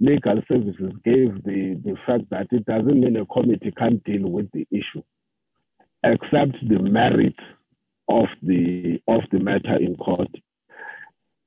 legal 0.00 0.40
services 0.48 0.92
gave 1.04 1.42
the, 1.44 1.80
the 1.84 1.94
fact 2.06 2.24
that 2.30 2.46
it 2.50 2.64
doesn't 2.66 3.00
mean 3.00 3.16
a 3.16 3.26
committee 3.26 3.72
can't 3.76 4.02
deal 4.04 4.28
with 4.28 4.50
the 4.52 4.66
issue, 4.70 5.02
except 6.02 6.56
the 6.68 6.78
merit 6.78 7.36
of 8.08 8.26
the 8.42 9.00
of 9.06 9.20
the 9.30 9.38
matter 9.38 9.76
in 9.76 9.96
court. 9.96 10.34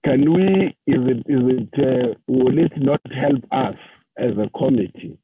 Can 0.05 0.33
we? 0.33 0.75
Is 0.87 1.01
it? 1.07 1.17
Is 1.27 1.43
it? 1.57 1.69
Uh, 1.77 2.13
will 2.27 2.57
it 2.57 2.73
not 2.77 3.01
help 3.11 3.43
us 3.51 3.75
as 4.17 4.31
a 4.37 4.49
committee 4.57 5.17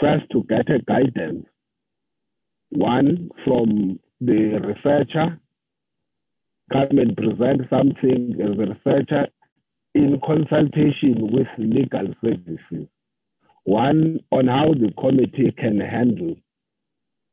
first 0.00 0.24
to 0.32 0.42
get 0.48 0.68
a 0.70 0.80
guidance, 0.80 1.46
one 2.70 3.30
from 3.44 3.98
the 4.20 4.58
researcher, 4.60 5.38
come 6.72 6.98
and 6.98 7.16
present 7.16 7.62
something 7.70 8.34
as 8.40 8.58
a 8.58 8.72
researcher 8.72 9.26
in 9.94 10.20
consultation 10.24 11.30
with 11.32 11.46
legal 11.58 12.14
services. 12.22 12.88
One 13.64 14.20
on 14.30 14.48
how 14.48 14.74
the 14.74 14.92
committee 15.00 15.52
can 15.56 15.80
handle 15.80 16.36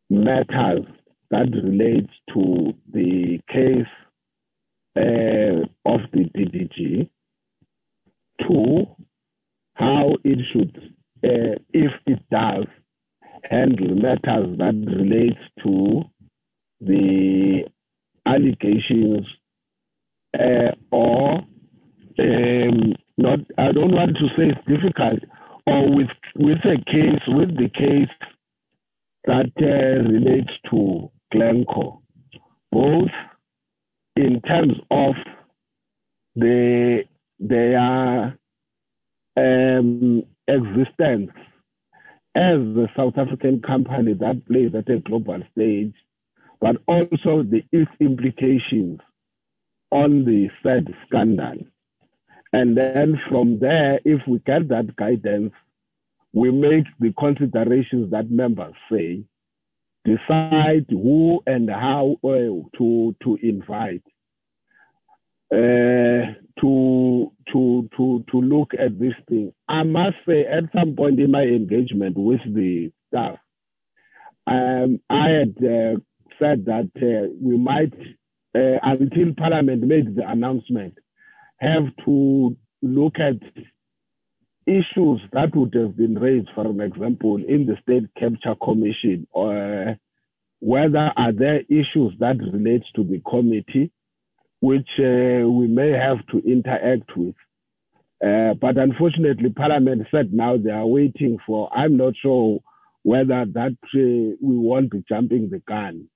matters 0.10 0.86
that 1.32 1.48
relate 1.64 2.10
to 2.34 2.74
the 2.94 3.40
case 3.50 3.88
uh, 4.96 5.66
of 5.86 6.02
the 6.14 6.26
DDG. 6.36 7.10
Two, 8.42 8.86
how 9.76 10.16
it 10.24 10.40
should, 10.52 10.94
uh, 11.24 11.58
if 11.74 11.92
it 12.06 12.20
does, 12.30 12.66
handle 13.44 13.96
matters 13.96 14.58
that 14.58 14.76
relate 14.88 15.38
to 15.64 16.04
the 16.80 17.64
allegations 18.26 19.26
uh, 20.38 20.72
or 20.92 21.44
um, 22.22 22.95
not, 23.18 23.39
I 23.57 23.73
don't 23.73 23.93
want 23.93 24.18
to 24.18 24.27
say 24.38 24.52
it's 24.52 24.68
difficult, 24.68 25.22
or 25.68 25.95
with, 25.95 26.10
with 26.38 26.60
a 26.65 26.77
case, 26.91 27.22
with 27.30 27.57
the 27.57 27.69
case 27.69 28.10
that 29.26 29.52
uh, 29.61 30.10
relates 30.11 30.53
to 30.72 31.11
Glencore, 31.31 31.99
both 32.72 33.10
in 34.15 34.41
terms 34.41 34.73
of 34.91 35.15
the, 36.35 37.03
their 37.39 38.38
um, 39.38 40.23
existence 40.48 41.31
as 42.35 42.60
a 42.60 42.88
South 42.98 43.18
African 43.18 43.61
company 43.61 44.14
that 44.14 44.43
plays 44.48 44.72
at 44.76 44.89
a 44.89 44.99
global 44.99 45.39
stage, 45.53 45.93
but 46.61 46.77
also 46.88 47.43
the 47.43 47.64
its 47.73 47.91
implications 47.99 48.99
on 49.91 50.26
the 50.26 50.49
said 50.64 50.88
scandal. 51.07 51.57
And 52.53 52.78
then 52.78 53.19
from 53.30 53.60
there, 53.60 53.99
if 54.03 54.22
we 54.28 54.40
get 54.40 54.68
that 54.69 54.95
guidance, 54.95 55.53
we 56.34 56.52
make 56.52 56.86
the 56.99 57.14
considerations 57.18 58.11
that 58.11 58.30
members 58.30 58.73
say, 58.91 59.23
decide 60.03 60.86
who 60.90 61.41
and 61.45 61.69
how 61.69 62.18
uh, 62.23 62.68
to 62.78 63.15
to 63.23 63.38
invite 63.44 64.03
uh, 65.53 66.34
to 66.60 67.32
to 67.52 67.90
to 67.98 68.23
to 68.32 68.41
look 68.41 68.72
at 68.73 68.99
this 68.99 69.14
thing. 69.28 69.53
I 69.68 69.84
must 69.84 70.18
say, 70.28 70.45
at 70.45 70.64
some 70.73 70.95
point 70.95 71.19
in 71.19 71.32
my 71.32 71.44
engagement 71.44 72.18
with 72.18 72.41
the 72.45 72.91
staff, 73.10 73.38
um, 74.48 74.99
I 75.10 75.28
had 75.30 75.56
uh, 75.60 75.99
said 76.40 76.65
that 76.65 76.90
uh, 76.95 77.34
we 77.40 77.57
might, 77.57 77.94
uh, 78.56 78.80
until 78.84 79.34
Parliament 79.38 79.84
made 79.84 80.15
the 80.15 80.30
announcement, 80.30 80.98
have 81.62 81.86
to 82.06 82.58
look 82.82 83.20
at 83.20 83.36
issues 84.66 85.22
that 85.34 85.56
would 85.56 85.74
have 85.76 85.96
been 85.96 86.16
raised, 86.16 86.50
for 86.56 86.66
an 86.66 86.82
example, 86.82 87.38
in 87.38 87.66
the 87.66 87.78
State 87.84 88.10
Capture 88.18 88.56
Commission, 88.64 89.28
or 89.32 89.98
whether 90.60 91.12
are 91.16 91.32
there 91.32 91.62
issues 91.70 92.14
that 92.20 92.38
relate 92.40 92.84
to 92.96 93.04
the 93.04 93.22
committee, 93.30 93.92
which 94.60 94.90
uh, 95.00 95.48
we 95.50 95.68
may 95.68 95.92
have 95.92 96.26
to 96.28 96.40
interact 96.40 97.16
with. 97.16 97.36
Uh, 98.24 98.54
but 98.56 98.78
unfortunately, 98.78 99.50
Parliament 99.50 100.08
said 100.12 100.34
now 100.34 100.58
they 100.58 100.70
are 100.72 100.86
waiting 100.86 101.38
for. 101.46 101.70
I'm 101.76 101.98
not 101.98 102.14
sure 102.22 102.60
whether 103.04 103.46
that 103.46 103.78
uh, 103.84 104.38
we 104.42 104.58
won't 104.58 104.92
be 104.92 105.04
jumping 105.10 105.50
the 105.50 105.60
gun. 105.60 106.08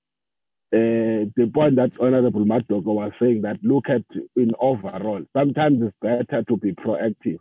Uh, 0.74 1.30
the 1.36 1.50
point 1.54 1.76
that 1.76 1.92
Honorable 2.00 2.44
Madogo 2.44 2.94
was 2.94 3.12
saying 3.20 3.42
that 3.42 3.62
look 3.62 3.84
at 3.88 4.02
in 4.36 4.50
overall, 4.60 5.22
sometimes 5.36 5.80
it's 5.82 5.96
better 6.02 6.42
to 6.42 6.56
be 6.56 6.72
proactive. 6.72 7.38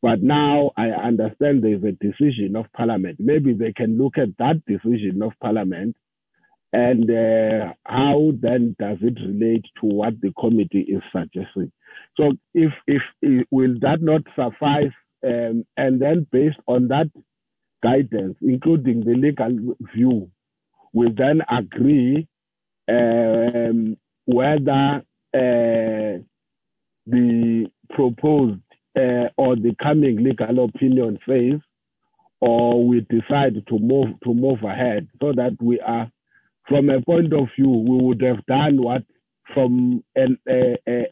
But 0.00 0.22
now 0.22 0.72
I 0.76 0.88
understand 0.88 1.62
there's 1.62 1.82
a 1.84 1.92
decision 1.92 2.56
of 2.56 2.66
Parliament. 2.72 3.16
Maybe 3.20 3.52
they 3.52 3.72
can 3.72 3.98
look 3.98 4.18
at 4.18 4.36
that 4.38 4.64
decision 4.66 5.22
of 5.22 5.32
Parliament 5.40 5.96
and 6.72 7.10
uh, 7.10 7.72
how 7.84 8.32
then 8.40 8.74
does 8.78 8.98
it 9.02 9.18
relate 9.20 9.64
to 9.80 9.86
what 9.86 10.20
the 10.20 10.32
committee 10.38 10.86
is 10.88 11.02
suggesting. 11.12 11.70
So 12.16 12.32
if, 12.54 12.72
if, 12.86 13.02
if 13.20 13.46
will 13.50 13.74
that 13.80 14.02
not 14.02 14.22
suffice? 14.34 14.92
Um, 15.24 15.64
and 15.76 16.00
then 16.02 16.26
based 16.32 16.58
on 16.66 16.88
that 16.88 17.10
guidance, 17.82 18.36
including 18.40 19.04
the 19.04 19.14
legal 19.14 19.76
view, 19.94 20.30
we 20.92 21.10
then 21.16 21.42
agree 21.48 22.26
um, 22.88 23.96
whether 24.26 25.02
uh, 25.34 26.18
the 27.06 27.70
proposed 27.90 28.60
uh, 28.96 29.28
or 29.36 29.56
the 29.56 29.74
coming 29.82 30.22
legal 30.22 30.64
opinion 30.64 31.18
phase, 31.26 31.60
or 32.40 32.86
we 32.86 33.00
decide 33.08 33.54
to 33.68 33.78
move 33.78 34.08
to 34.24 34.34
move 34.34 34.62
ahead, 34.62 35.08
so 35.20 35.32
that 35.32 35.56
we 35.60 35.80
are, 35.80 36.10
from 36.68 36.90
a 36.90 37.00
point 37.02 37.32
of 37.32 37.48
view, 37.56 37.70
we 37.70 38.04
would 38.04 38.20
have 38.22 38.44
done 38.46 38.82
what 38.82 39.02
from 39.54 40.02
an 40.14 40.38
uh, 40.48 40.90
uh, 40.90 41.04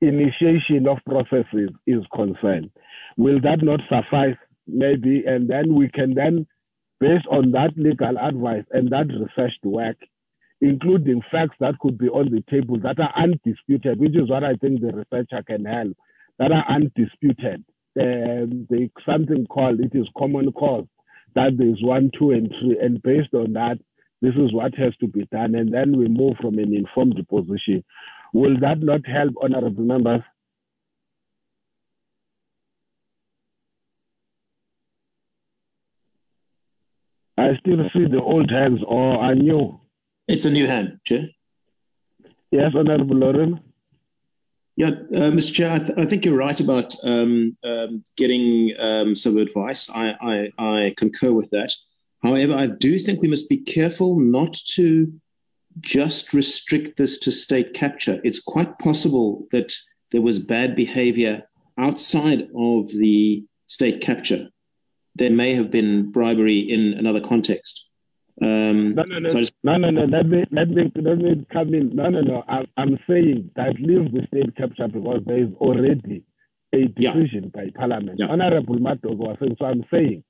initiation 0.00 0.86
of 0.88 0.98
processes 1.06 1.70
is 1.86 2.02
concerned. 2.14 2.70
Will 3.16 3.40
that 3.40 3.62
not 3.62 3.80
suffice? 3.88 4.36
Maybe, 4.66 5.24
and 5.26 5.50
then 5.50 5.74
we 5.74 5.88
can 5.88 6.14
then, 6.14 6.46
based 7.00 7.26
on 7.30 7.50
that 7.52 7.76
legal 7.76 8.16
advice 8.18 8.64
and 8.70 8.90
that 8.90 9.08
researched 9.08 9.64
work, 9.64 9.96
including 10.60 11.22
facts 11.30 11.56
that 11.60 11.78
could 11.80 11.96
be 11.96 12.08
on 12.08 12.30
the 12.30 12.42
table 12.50 12.78
that 12.80 13.00
are 13.00 13.12
undisputed, 13.16 13.98
which 13.98 14.16
is 14.16 14.28
what 14.28 14.44
I 14.44 14.54
think 14.54 14.80
the 14.80 14.92
researcher 14.92 15.42
can 15.42 15.64
help, 15.64 15.96
that 16.38 16.52
are 16.52 16.64
undisputed. 16.68 17.64
Um, 18.00 18.68
something 19.04 19.46
called 19.46 19.80
it 19.80 19.94
is 19.94 20.06
common 20.16 20.52
cause 20.52 20.86
that 21.34 21.56
there's 21.56 21.80
one, 21.82 22.10
two, 22.18 22.30
and 22.32 22.52
three, 22.60 22.78
and 22.80 23.02
based 23.02 23.34
on 23.34 23.52
that, 23.54 23.78
this 24.22 24.34
is 24.34 24.52
what 24.52 24.74
has 24.74 24.94
to 24.96 25.06
be 25.06 25.26
done, 25.32 25.54
and 25.54 25.72
then 25.72 25.96
we 25.96 26.06
move 26.08 26.36
from 26.40 26.58
an 26.58 26.74
informed 26.74 27.26
position. 27.28 27.82
Will 28.32 28.58
that 28.60 28.80
not 28.80 29.06
help, 29.06 29.34
honorable 29.42 29.82
members? 29.82 30.22
I 37.38 37.56
still 37.60 37.78
see 37.94 38.04
the 38.04 38.20
old 38.20 38.50
hands, 38.50 38.80
or 38.86 39.18
are 39.18 39.34
new. 39.34 39.80
It's 40.30 40.44
a 40.44 40.50
new 40.50 40.68
hand, 40.68 41.00
Chair. 41.04 41.30
Yes, 42.52 42.72
Honorable 42.76 43.16
Lauren. 43.16 43.60
Yeah, 44.76 44.90
uh, 44.90 45.32
Mr. 45.32 45.52
Chair, 45.52 45.72
I, 45.72 45.78
th- 45.80 45.98
I, 45.98 46.06
think 46.06 46.24
you're 46.24 46.36
right 46.36 46.58
about 46.60 46.94
um, 47.02 47.56
um, 47.64 48.04
getting 48.16 48.72
um, 48.78 49.16
some 49.16 49.38
advice. 49.38 49.90
I, 49.90 50.14
I, 50.20 50.52
I, 50.56 50.94
concur 50.96 51.32
with 51.32 51.50
that. 51.50 51.74
However, 52.22 52.54
I 52.54 52.68
do 52.68 52.96
think 53.00 53.20
we 53.20 53.26
must 53.26 53.48
be 53.48 53.56
careful 53.58 54.20
not 54.20 54.54
to 54.76 55.12
just 55.80 56.32
restrict 56.32 56.96
this 56.96 57.18
to 57.18 57.32
state 57.32 57.74
capture. 57.74 58.20
It's 58.22 58.40
quite 58.40 58.78
possible 58.78 59.48
that 59.50 59.72
there 60.12 60.22
was 60.22 60.38
bad 60.38 60.76
behavior 60.76 61.42
outside 61.76 62.48
of 62.56 62.92
the 62.92 63.44
state 63.66 64.00
capture. 64.00 64.50
There 65.16 65.30
may 65.30 65.54
have 65.54 65.72
been 65.72 66.12
bribery 66.12 66.60
in 66.60 66.92
another 66.92 67.20
context. 67.20 67.89
Um, 68.42 68.94
no, 68.94 69.02
no, 69.02 69.18
no, 69.18 69.28
so 69.28 69.40
just... 69.40 69.52
no, 69.62 69.76
no, 69.76 69.90
no. 69.90 70.04
Let 70.04 70.26
me, 70.26 70.44
let 70.50 70.68
me, 70.68 70.90
let 70.96 71.18
me 71.18 71.46
come 71.52 71.74
in. 71.74 71.94
No, 71.94 72.08
no, 72.08 72.20
no. 72.20 72.42
I'm, 72.48 72.66
I'm 72.76 72.98
saying 73.08 73.50
that 73.56 73.74
leave 73.78 74.12
the 74.12 74.26
state 74.28 74.56
capture 74.56 74.88
because 74.88 75.22
there 75.26 75.42
is 75.42 75.52
already 75.60 76.24
a 76.72 76.86
decision 76.86 77.50
yeah. 77.54 77.62
by 77.64 77.70
Parliament. 77.76 78.18
Yeah. 78.18 78.28
Honorable 78.28 78.78
was 78.78 79.36
saying. 79.40 79.56
So 79.58 79.66
I'm 79.66 79.84
saying 79.92 80.24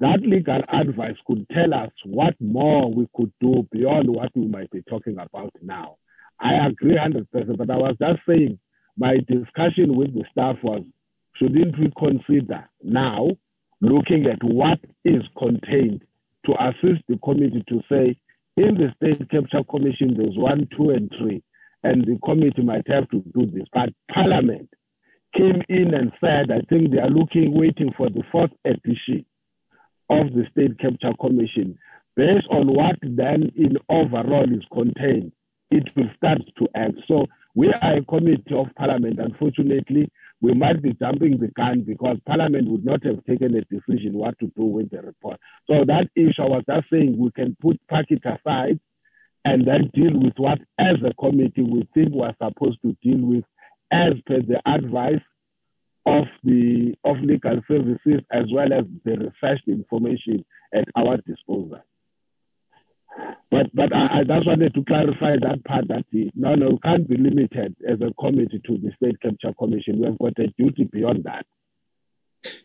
that 0.00 0.20
legal 0.22 0.60
advice 0.72 1.16
could 1.26 1.46
tell 1.50 1.74
us 1.74 1.90
what 2.04 2.34
more 2.40 2.92
we 2.92 3.08
could 3.14 3.32
do 3.40 3.66
beyond 3.70 4.08
what 4.10 4.30
we 4.34 4.46
might 4.46 4.70
be 4.70 4.82
talking 4.82 5.18
about 5.18 5.52
now. 5.62 5.96
I 6.40 6.66
agree 6.66 6.96
100%, 6.96 7.26
but 7.56 7.70
I 7.70 7.76
was 7.76 7.96
just 8.00 8.20
saying 8.28 8.58
my 8.96 9.16
discussion 9.28 9.96
with 9.96 10.14
the 10.14 10.24
staff 10.30 10.56
was 10.62 10.82
shouldn't 11.36 11.78
we 11.78 11.92
consider 11.98 12.68
now 12.82 13.30
looking 13.80 14.26
at 14.26 14.42
what 14.42 14.78
is 15.04 15.22
contained 15.38 16.02
to 16.46 16.52
assist 16.62 17.02
the 17.08 17.18
committee 17.22 17.64
to 17.68 17.80
say, 17.90 18.16
in 18.56 18.74
the 18.76 18.92
State 18.96 19.28
Capture 19.30 19.64
Commission, 19.64 20.14
there's 20.16 20.36
one, 20.36 20.68
two, 20.76 20.90
and 20.90 21.10
three, 21.18 21.42
and 21.82 22.04
the 22.04 22.18
committee 22.24 22.62
might 22.62 22.86
have 22.88 23.08
to 23.10 23.20
do 23.34 23.46
this. 23.46 23.66
But 23.72 23.90
Parliament 24.12 24.68
came 25.36 25.62
in 25.68 25.94
and 25.94 26.12
said, 26.20 26.50
I 26.50 26.60
think 26.68 26.92
they 26.92 27.00
are 27.00 27.10
looking, 27.10 27.52
waiting 27.52 27.92
for 27.96 28.08
the 28.08 28.22
fourth 28.30 28.52
edition 28.64 29.26
of 30.08 30.32
the 30.32 30.44
State 30.52 30.78
Capture 30.78 31.12
Commission. 31.20 31.78
Based 32.16 32.46
on 32.50 32.72
what 32.72 32.96
then 33.02 33.50
in 33.56 33.76
overall 33.88 34.44
is 34.44 34.64
contained, 34.72 35.32
it 35.70 35.88
will 35.96 36.10
start 36.16 36.38
to 36.58 36.68
act. 36.76 36.94
So 37.08 37.26
we 37.56 37.72
are 37.82 37.96
a 37.96 38.04
committee 38.04 38.54
of 38.54 38.66
Parliament. 38.76 39.18
Unfortunately, 39.18 40.08
we 40.44 40.52
might 40.52 40.82
be 40.82 40.92
jumping 40.92 41.38
the 41.38 41.48
gun 41.48 41.80
because 41.80 42.18
Parliament 42.26 42.68
would 42.68 42.84
not 42.84 43.02
have 43.02 43.24
taken 43.24 43.56
a 43.56 43.62
decision 43.62 44.12
what 44.12 44.38
to 44.40 44.52
do 44.54 44.64
with 44.64 44.90
the 44.90 45.00
report. 45.00 45.40
So 45.66 45.86
that 45.86 46.10
issue, 46.14 46.42
I 46.42 46.48
was 46.48 46.64
just 46.68 46.90
saying, 46.92 47.16
we 47.16 47.30
can 47.30 47.56
put 47.62 47.80
pack 47.88 48.04
it 48.10 48.20
aside 48.26 48.78
and 49.46 49.66
then 49.66 49.90
deal 49.94 50.12
with 50.20 50.34
what, 50.36 50.58
as 50.78 50.96
a 51.02 51.14
committee, 51.14 51.62
we 51.62 51.88
think 51.94 52.10
we're 52.12 52.34
supposed 52.42 52.78
to 52.82 52.94
deal 53.02 53.26
with, 53.26 53.44
as 53.90 54.12
per 54.26 54.42
the 54.42 54.60
advice 54.66 55.22
of 56.04 56.24
the 56.42 56.94
of 57.04 57.16
legal 57.22 57.62
services 57.66 58.20
as 58.30 58.44
well 58.52 58.70
as 58.70 58.84
the 59.06 59.16
refreshed 59.16 59.66
information 59.66 60.44
at 60.74 60.84
our 60.94 61.16
disposal. 61.26 61.80
But 63.50 63.74
but 63.74 63.94
I, 63.94 64.20
I 64.20 64.24
just 64.24 64.46
wanted 64.46 64.74
to 64.74 64.84
clarify 64.84 65.36
that 65.40 65.64
part 65.64 65.88
that 65.88 66.04
the, 66.12 66.30
no 66.34 66.54
no 66.54 66.70
we 66.70 66.78
can't 66.78 67.08
be 67.08 67.16
limited 67.16 67.76
as 67.88 68.00
a 68.00 68.12
committee 68.20 68.60
to 68.66 68.78
the 68.78 68.90
State 68.96 69.20
Capture 69.20 69.52
Commission. 69.58 70.00
We've 70.00 70.18
got 70.18 70.38
a 70.44 70.48
duty 70.58 70.84
beyond 70.84 71.24
that. 71.24 71.46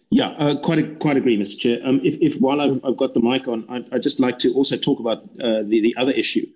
Yeah, 0.10 0.30
uh, 0.30 0.56
quite 0.60 1.00
quite 1.00 1.18
agree, 1.18 1.38
Mr. 1.38 1.58
Chair. 1.58 1.80
Um, 1.86 2.02
if, 2.04 2.16
if 2.20 2.42
while 2.42 2.60
I've, 2.60 2.84
I've 2.84 2.98
got 2.98 3.14
the 3.14 3.22
mic 3.22 3.48
on, 3.48 3.66
I'd, 3.70 3.94
I'd 3.94 4.04
just 4.04 4.20
like 4.20 4.40
to 4.40 4.54
also 4.54 4.76
talk 4.76 5.00
about 5.00 5.20
uh, 5.40 5.62
the 5.64 5.80
the 5.82 5.96
other 5.98 6.12
issue, 6.12 6.48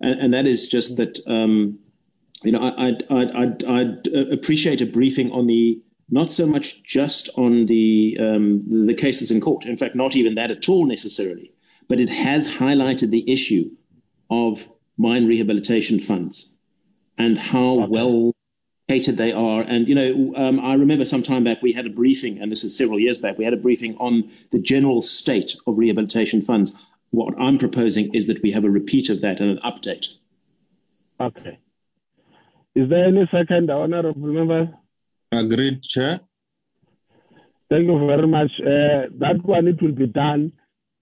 and, 0.00 0.18
and 0.18 0.34
that 0.34 0.46
is 0.46 0.66
just 0.68 0.96
that 0.96 1.20
um, 1.26 1.78
you 2.42 2.52
know 2.52 2.60
I, 2.60 2.88
I'd, 2.88 3.04
I'd, 3.10 3.36
I'd, 3.36 3.64
I'd 3.64 4.32
appreciate 4.32 4.80
a 4.80 4.86
briefing 4.86 5.30
on 5.30 5.46
the 5.46 5.82
not 6.10 6.32
so 6.32 6.46
much 6.46 6.82
just 6.82 7.28
on 7.36 7.66
the 7.66 8.16
um, 8.18 8.86
the 8.86 8.94
cases 8.94 9.30
in 9.30 9.40
court. 9.40 9.66
In 9.66 9.76
fact, 9.76 9.94
not 9.94 10.16
even 10.16 10.34
that 10.36 10.50
at 10.50 10.68
all 10.68 10.86
necessarily. 10.86 11.51
But 11.92 12.00
it 12.00 12.08
has 12.08 12.54
highlighted 12.54 13.10
the 13.10 13.30
issue 13.30 13.72
of 14.30 14.66
mine 14.96 15.26
rehabilitation 15.26 16.00
funds 16.00 16.54
and 17.18 17.36
how 17.36 17.82
okay. 17.82 17.86
well 17.90 18.32
catered 18.88 19.18
they 19.18 19.30
are. 19.30 19.60
And 19.60 19.86
you 19.86 19.94
know, 19.94 20.32
um, 20.34 20.58
I 20.58 20.72
remember 20.72 21.04
some 21.04 21.22
time 21.22 21.44
back 21.44 21.60
we 21.60 21.74
had 21.74 21.84
a 21.84 21.90
briefing, 21.90 22.40
and 22.40 22.50
this 22.50 22.64
is 22.64 22.74
several 22.74 22.98
years 22.98 23.18
back. 23.18 23.36
We 23.36 23.44
had 23.44 23.52
a 23.52 23.58
briefing 23.58 23.94
on 23.98 24.30
the 24.52 24.58
general 24.58 25.02
state 25.02 25.54
of 25.66 25.76
rehabilitation 25.76 26.40
funds. 26.40 26.72
What 27.10 27.34
I'm 27.38 27.58
proposing 27.58 28.14
is 28.14 28.26
that 28.26 28.42
we 28.42 28.52
have 28.52 28.64
a 28.64 28.70
repeat 28.70 29.10
of 29.10 29.20
that 29.20 29.38
and 29.38 29.50
an 29.50 29.58
update. 29.58 30.14
Okay. 31.20 31.58
Is 32.74 32.88
there 32.88 33.04
any 33.04 33.28
second, 33.30 33.70
honorable 33.70 34.28
member? 34.28 34.72
Agreed, 35.30 35.82
Chair. 35.82 36.20
Thank 37.68 37.86
you 37.86 37.98
very 38.06 38.26
much. 38.26 38.52
Uh, 38.60 39.12
that 39.18 39.44
one, 39.44 39.68
it 39.68 39.82
will 39.82 39.92
be 39.92 40.06
done. 40.06 40.52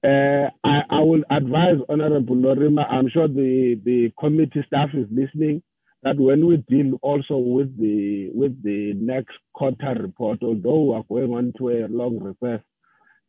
Uh, 0.02 0.48
I, 0.64 0.80
I, 0.88 1.00
will 1.00 1.22
advise 1.30 1.76
Honorable 1.90 2.36
Lorimer, 2.36 2.84
I'm 2.84 3.10
sure 3.10 3.28
the, 3.28 3.78
the 3.84 4.10
committee 4.18 4.64
staff 4.66 4.88
is 4.94 5.06
listening, 5.10 5.62
that 6.02 6.18
when 6.18 6.46
we 6.46 6.56
deal 6.68 6.98
also 7.02 7.36
with 7.36 7.78
the 7.78 8.30
with 8.32 8.62
the 8.62 8.94
next 8.94 9.36
quarter 9.52 9.94
report, 10.00 10.38
although 10.42 10.84
we 10.84 10.94
are 10.94 11.04
going 11.06 11.34
on 11.34 11.52
to 11.58 11.68
a 11.68 11.88
long 11.88 12.18
recess, 12.18 12.64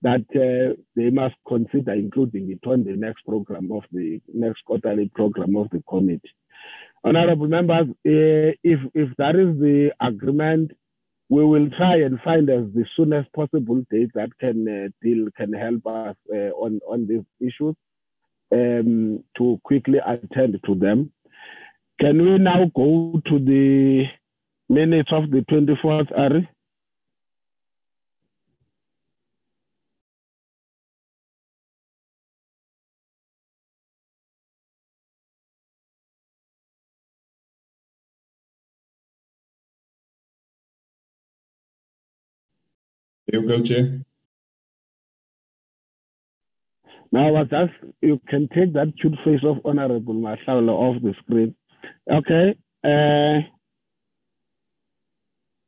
that 0.01 0.25
uh, 0.33 0.75
they 0.95 1.09
must 1.09 1.35
consider 1.45 1.91
including 1.91 2.49
it 2.51 2.65
on 2.65 2.85
the 2.85 2.95
next 2.95 3.25
program 3.25 3.69
of 3.73 3.83
the 3.91 4.21
next 4.33 4.63
quarterly 4.65 5.11
program 5.13 5.57
of 5.57 5.69
the 5.71 5.83
committee. 5.89 6.31
Honorable 7.03 7.47
members, 7.47 7.87
uh, 7.89 8.55
if 8.63 8.79
if 8.93 9.09
that 9.17 9.35
is 9.35 9.59
the 9.59 9.91
agreement, 9.99 10.71
we 11.31 11.45
will 11.45 11.69
try 11.77 11.95
and 11.95 12.19
find 12.25 12.49
as 12.49 12.65
the 12.75 12.85
soonest 12.95 13.31
possible 13.31 13.81
date 13.89 14.11
that 14.13 14.37
can 14.37 14.67
uh, 14.67 14.89
deal 15.01 15.27
can 15.37 15.53
help 15.53 15.87
us 15.87 16.15
uh, 16.29 16.51
on 16.65 16.81
on 16.85 17.07
these 17.07 17.25
issues 17.39 17.73
um, 18.51 19.23
to 19.37 19.57
quickly 19.63 19.99
attend 20.05 20.59
to 20.65 20.75
them. 20.75 21.09
Can 22.01 22.21
we 22.21 22.37
now 22.37 22.69
go 22.75 23.21
to 23.27 23.39
the 23.39 24.03
minutes 24.67 25.09
of 25.13 25.31
the 25.31 25.45
24th, 25.49 26.11
Ari? 26.17 26.49
You 43.31 43.47
go, 43.47 43.63
Chair. 43.63 44.01
Now, 47.11 47.43
just 47.43 47.73
you 48.01 48.19
can 48.27 48.47
take 48.49 48.73
that 48.73 48.93
cute 48.99 49.15
face 49.25 49.41
of 49.43 49.57
Honorable 49.65 50.13
Mashala 50.13 50.69
off 50.69 51.01
the 51.01 51.13
screen. 51.23 51.55
Okay. 52.11 52.55
Uh, 52.83 53.47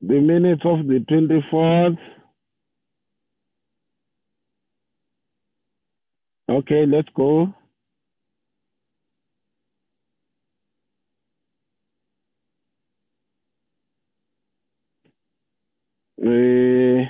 the 0.01 0.19
minutes 0.19 0.61
of 0.65 0.87
the 0.87 0.99
24th. 1.09 1.97
Okay, 6.49 6.85
let's 6.85 7.09
go. 7.15 7.53
Uh, 16.21 17.05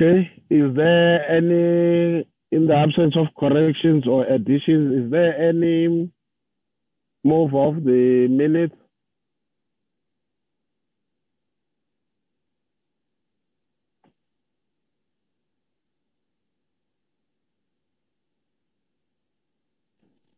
Okay. 0.00 0.30
Is 0.48 0.74
there 0.76 1.30
any, 1.30 2.26
in 2.50 2.66
the 2.66 2.74
absence 2.74 3.14
of 3.18 3.26
corrections 3.38 4.06
or 4.06 4.24
additions, 4.24 5.04
is 5.04 5.10
there 5.10 5.38
any 5.38 6.10
move 7.22 7.54
of 7.54 7.84
the 7.84 8.26
minutes? 8.30 8.74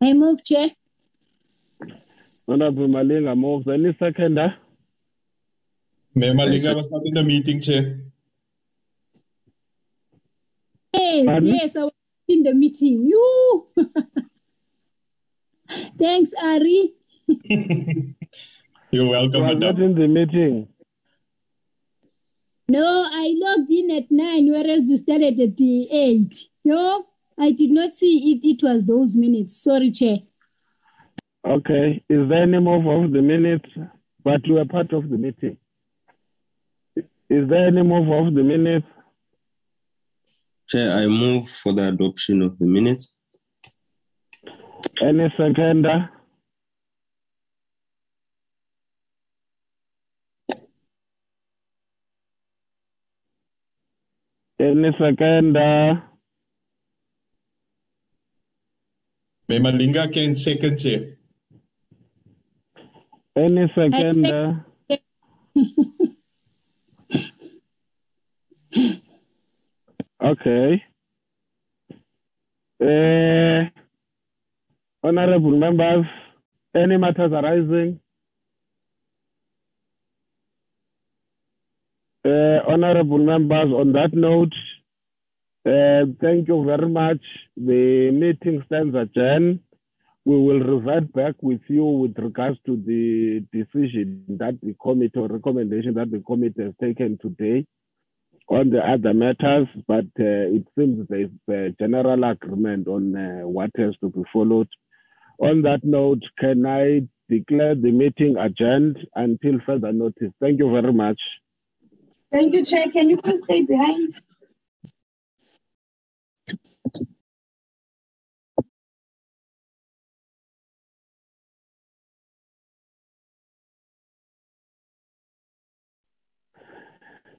I 0.00 0.12
move, 0.14 0.42
Chair. 0.42 0.70
Honorable 2.48 2.88
Malinga 2.88 3.38
moves. 3.38 3.68
Any 3.68 3.96
seconder? 3.96 4.56
Mayor 6.16 6.34
Malinga 6.34 6.74
was 6.74 6.90
not 6.90 7.06
in 7.06 7.14
the 7.14 7.22
meeting, 7.22 7.62
Chair. 7.62 8.11
Yes, 11.12 11.26
Pardon? 11.26 11.48
yes, 11.54 11.76
I 11.76 11.82
was 11.84 11.92
in 12.28 12.42
the 12.42 12.54
meeting. 12.54 13.06
You. 13.06 13.66
Thanks, 15.98 16.30
Ari. 16.42 16.94
You're 18.90 19.08
welcome, 19.08 19.40
You 19.40 19.44
are 19.44 19.54
not 19.54 19.78
in 19.78 19.94
the 19.94 20.06
meeting. 20.08 20.68
No, 22.68 23.08
I 23.10 23.34
logged 23.36 23.70
in 23.70 23.90
at 23.90 24.10
nine, 24.10 24.50
whereas 24.50 24.88
you 24.88 24.96
started 24.96 25.38
at 25.40 25.56
the 25.56 25.88
eight. 25.90 26.48
No, 26.64 27.06
I 27.38 27.52
did 27.52 27.70
not 27.70 27.94
see 27.94 28.32
it. 28.32 28.46
It 28.46 28.62
was 28.62 28.86
those 28.86 29.16
minutes. 29.16 29.62
Sorry, 29.62 29.90
Chair. 29.90 30.18
Okay. 31.44 32.02
Is 32.08 32.28
there 32.28 32.42
any 32.44 32.58
move 32.60 32.86
of 32.86 33.12
the 33.12 33.20
minutes? 33.20 33.68
But 34.24 34.46
you 34.46 34.58
are 34.58 34.64
part 34.64 34.92
of 34.92 35.08
the 35.10 35.16
meeting. 35.18 35.56
Is 36.96 37.48
there 37.48 37.66
any 37.68 37.82
move 37.82 38.08
of 38.10 38.34
the 38.34 38.42
minutes? 38.42 38.86
Chair, 40.72 40.90
I 40.90 41.06
move 41.06 41.46
for 41.46 41.74
the 41.74 41.88
adoption 41.88 42.40
of 42.40 42.58
the 42.58 42.64
minutes. 42.64 43.12
Any 45.02 45.28
seconder? 45.36 46.08
Any 54.58 54.92
seconder? 54.98 56.02
Mayor 59.48 59.60
Malinga 59.60 60.10
can 60.10 60.34
second, 60.34 60.78
Chair. 60.78 61.18
Any 63.36 63.70
seconder? 63.74 64.64
Okay. 70.24 70.80
Uh, 72.80 73.64
honorable 75.02 75.50
members, 75.50 76.06
any 76.76 76.96
matters 76.96 77.32
arising? 77.32 77.98
Uh, 82.24 82.60
honorable 82.68 83.18
members, 83.18 83.72
on 83.72 83.92
that 83.94 84.14
note, 84.14 84.52
uh, 85.66 86.06
thank 86.20 86.46
you 86.46 86.64
very 86.64 86.88
much. 86.88 87.20
The 87.56 88.12
meeting 88.12 88.62
stands 88.66 88.94
adjourned. 88.94 89.58
We 90.24 90.36
will 90.36 90.60
revert 90.60 91.12
back 91.12 91.34
with 91.42 91.62
you 91.66 91.84
with 91.84 92.16
regards 92.16 92.58
to 92.66 92.76
the 92.76 93.44
decision 93.52 94.24
that 94.38 94.60
the 94.62 94.76
committee 94.80 95.18
or 95.18 95.26
recommendation 95.26 95.94
that 95.94 96.12
the 96.12 96.20
committee 96.20 96.62
has 96.62 96.74
taken 96.80 97.18
today 97.20 97.66
on 98.52 98.68
the 98.68 98.80
other 98.80 99.14
matters, 99.14 99.66
but 99.88 100.04
uh, 100.20 100.44
it 100.56 100.66
seems 100.76 101.06
there's 101.08 101.30
a 101.48 101.74
general 101.80 102.22
agreement 102.24 102.86
on 102.86 103.16
uh, 103.16 103.48
what 103.48 103.70
has 103.76 103.94
to 104.00 104.10
be 104.10 104.22
followed. 104.32 104.68
On 105.38 105.62
that 105.62 105.80
note, 105.82 106.22
can 106.38 106.66
I 106.66 107.08
declare 107.30 107.74
the 107.74 107.90
meeting 107.90 108.36
adjourned 108.36 108.98
until 109.14 109.58
further 109.64 109.92
notice? 109.92 110.32
Thank 110.38 110.58
you 110.58 110.70
very 110.70 110.92
much. 110.92 111.18
Thank 112.30 112.52
you, 112.52 112.64
Chair. 112.64 112.90
Can 112.90 113.08
you 113.08 113.16
please 113.16 113.42
stay 113.42 113.62
behind? 113.62 114.14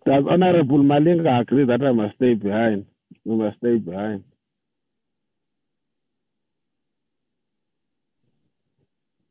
Does 0.06 0.26
Honorable 0.30 0.80
Malinga 0.80 1.42
agree 1.42 1.66
that 1.66 1.82
I 1.84 1.92
must 1.92 2.16
stay 2.16 2.34
behind? 2.36 2.86
We 3.26 3.36
must 3.36 3.58
stay 3.58 3.78
behind. 3.78 4.24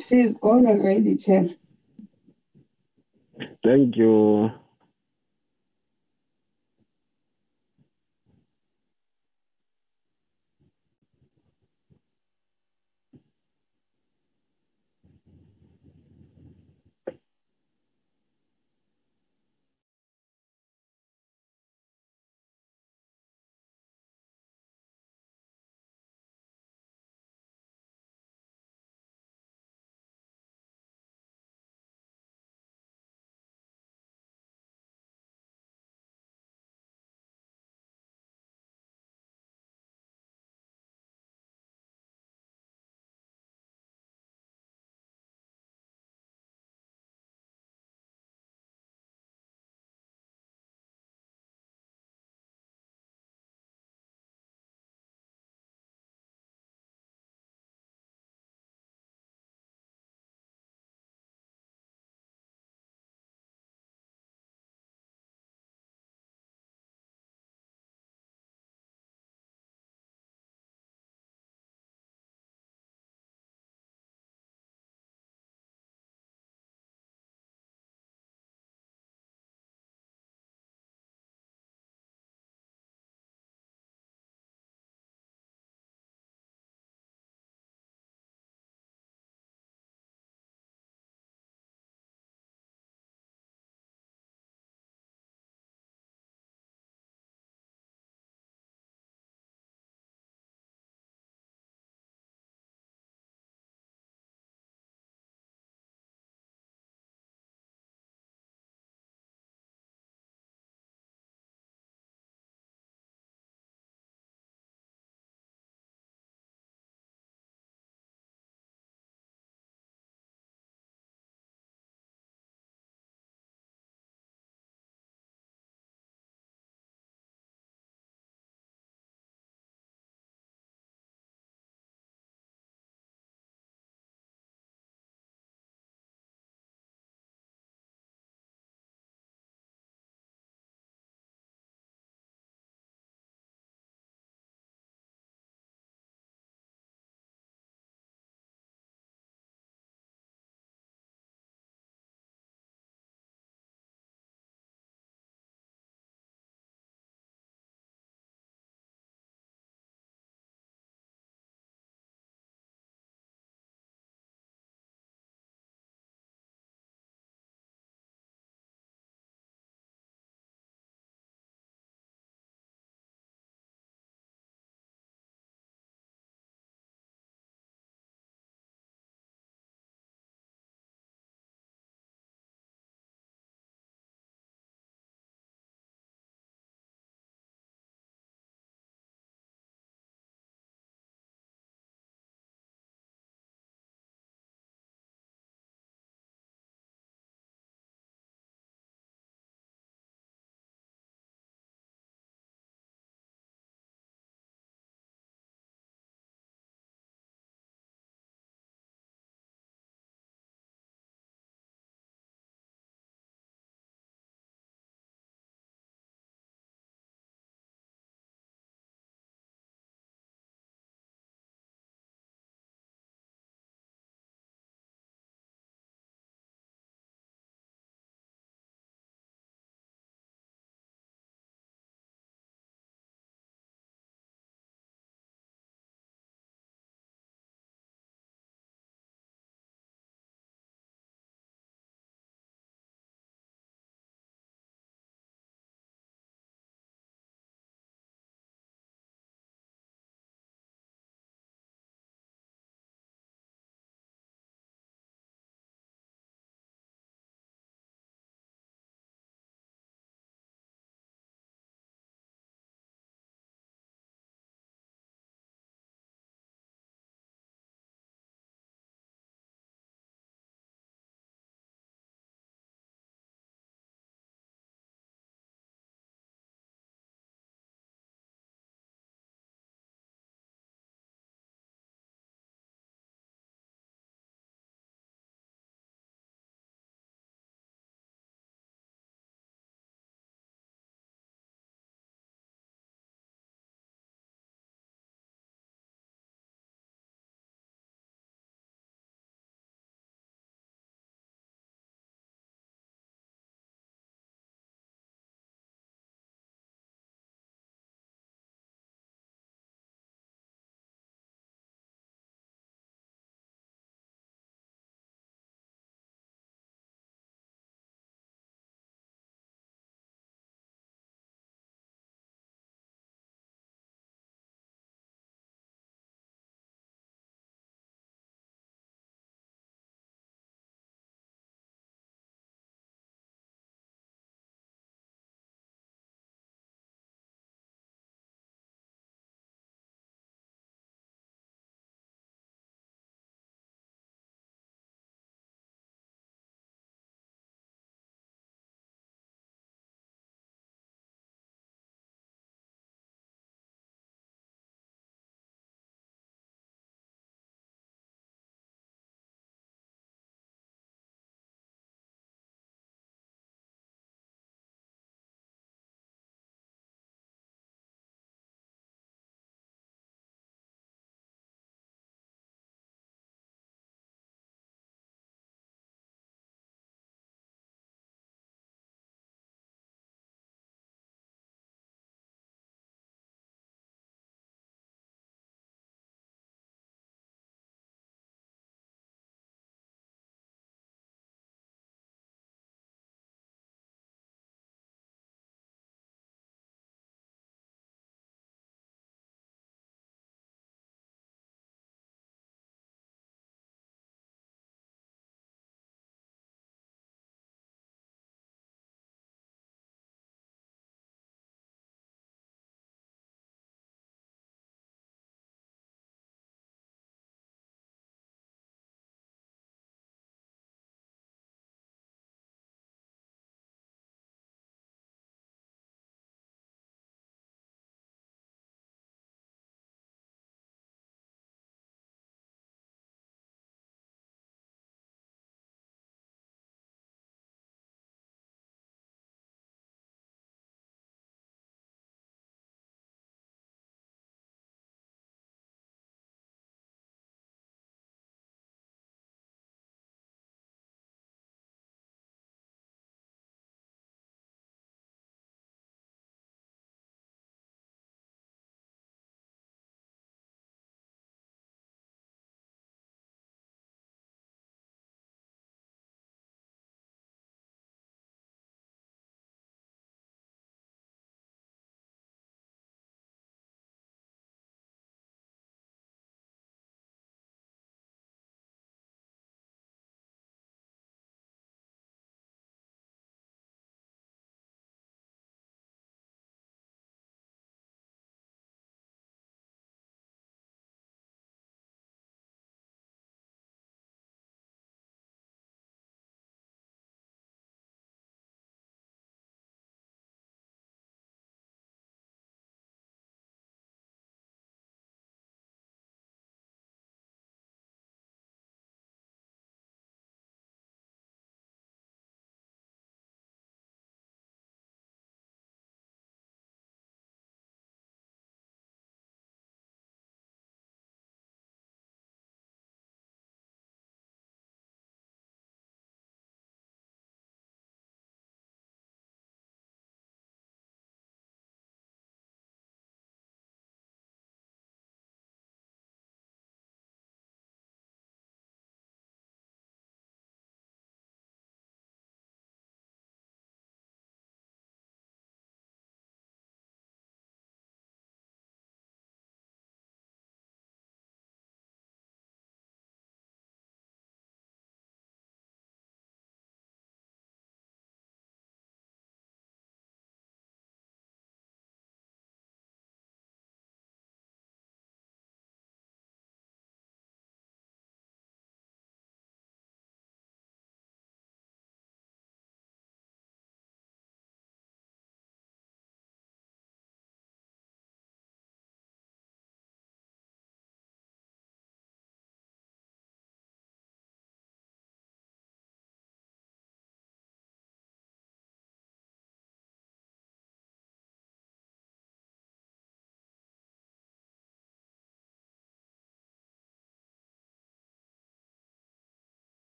She's 0.00 0.34
gone 0.34 0.66
already, 0.66 1.16
Chair. 1.16 1.48
Thank 3.64 3.96
you. 3.96 4.50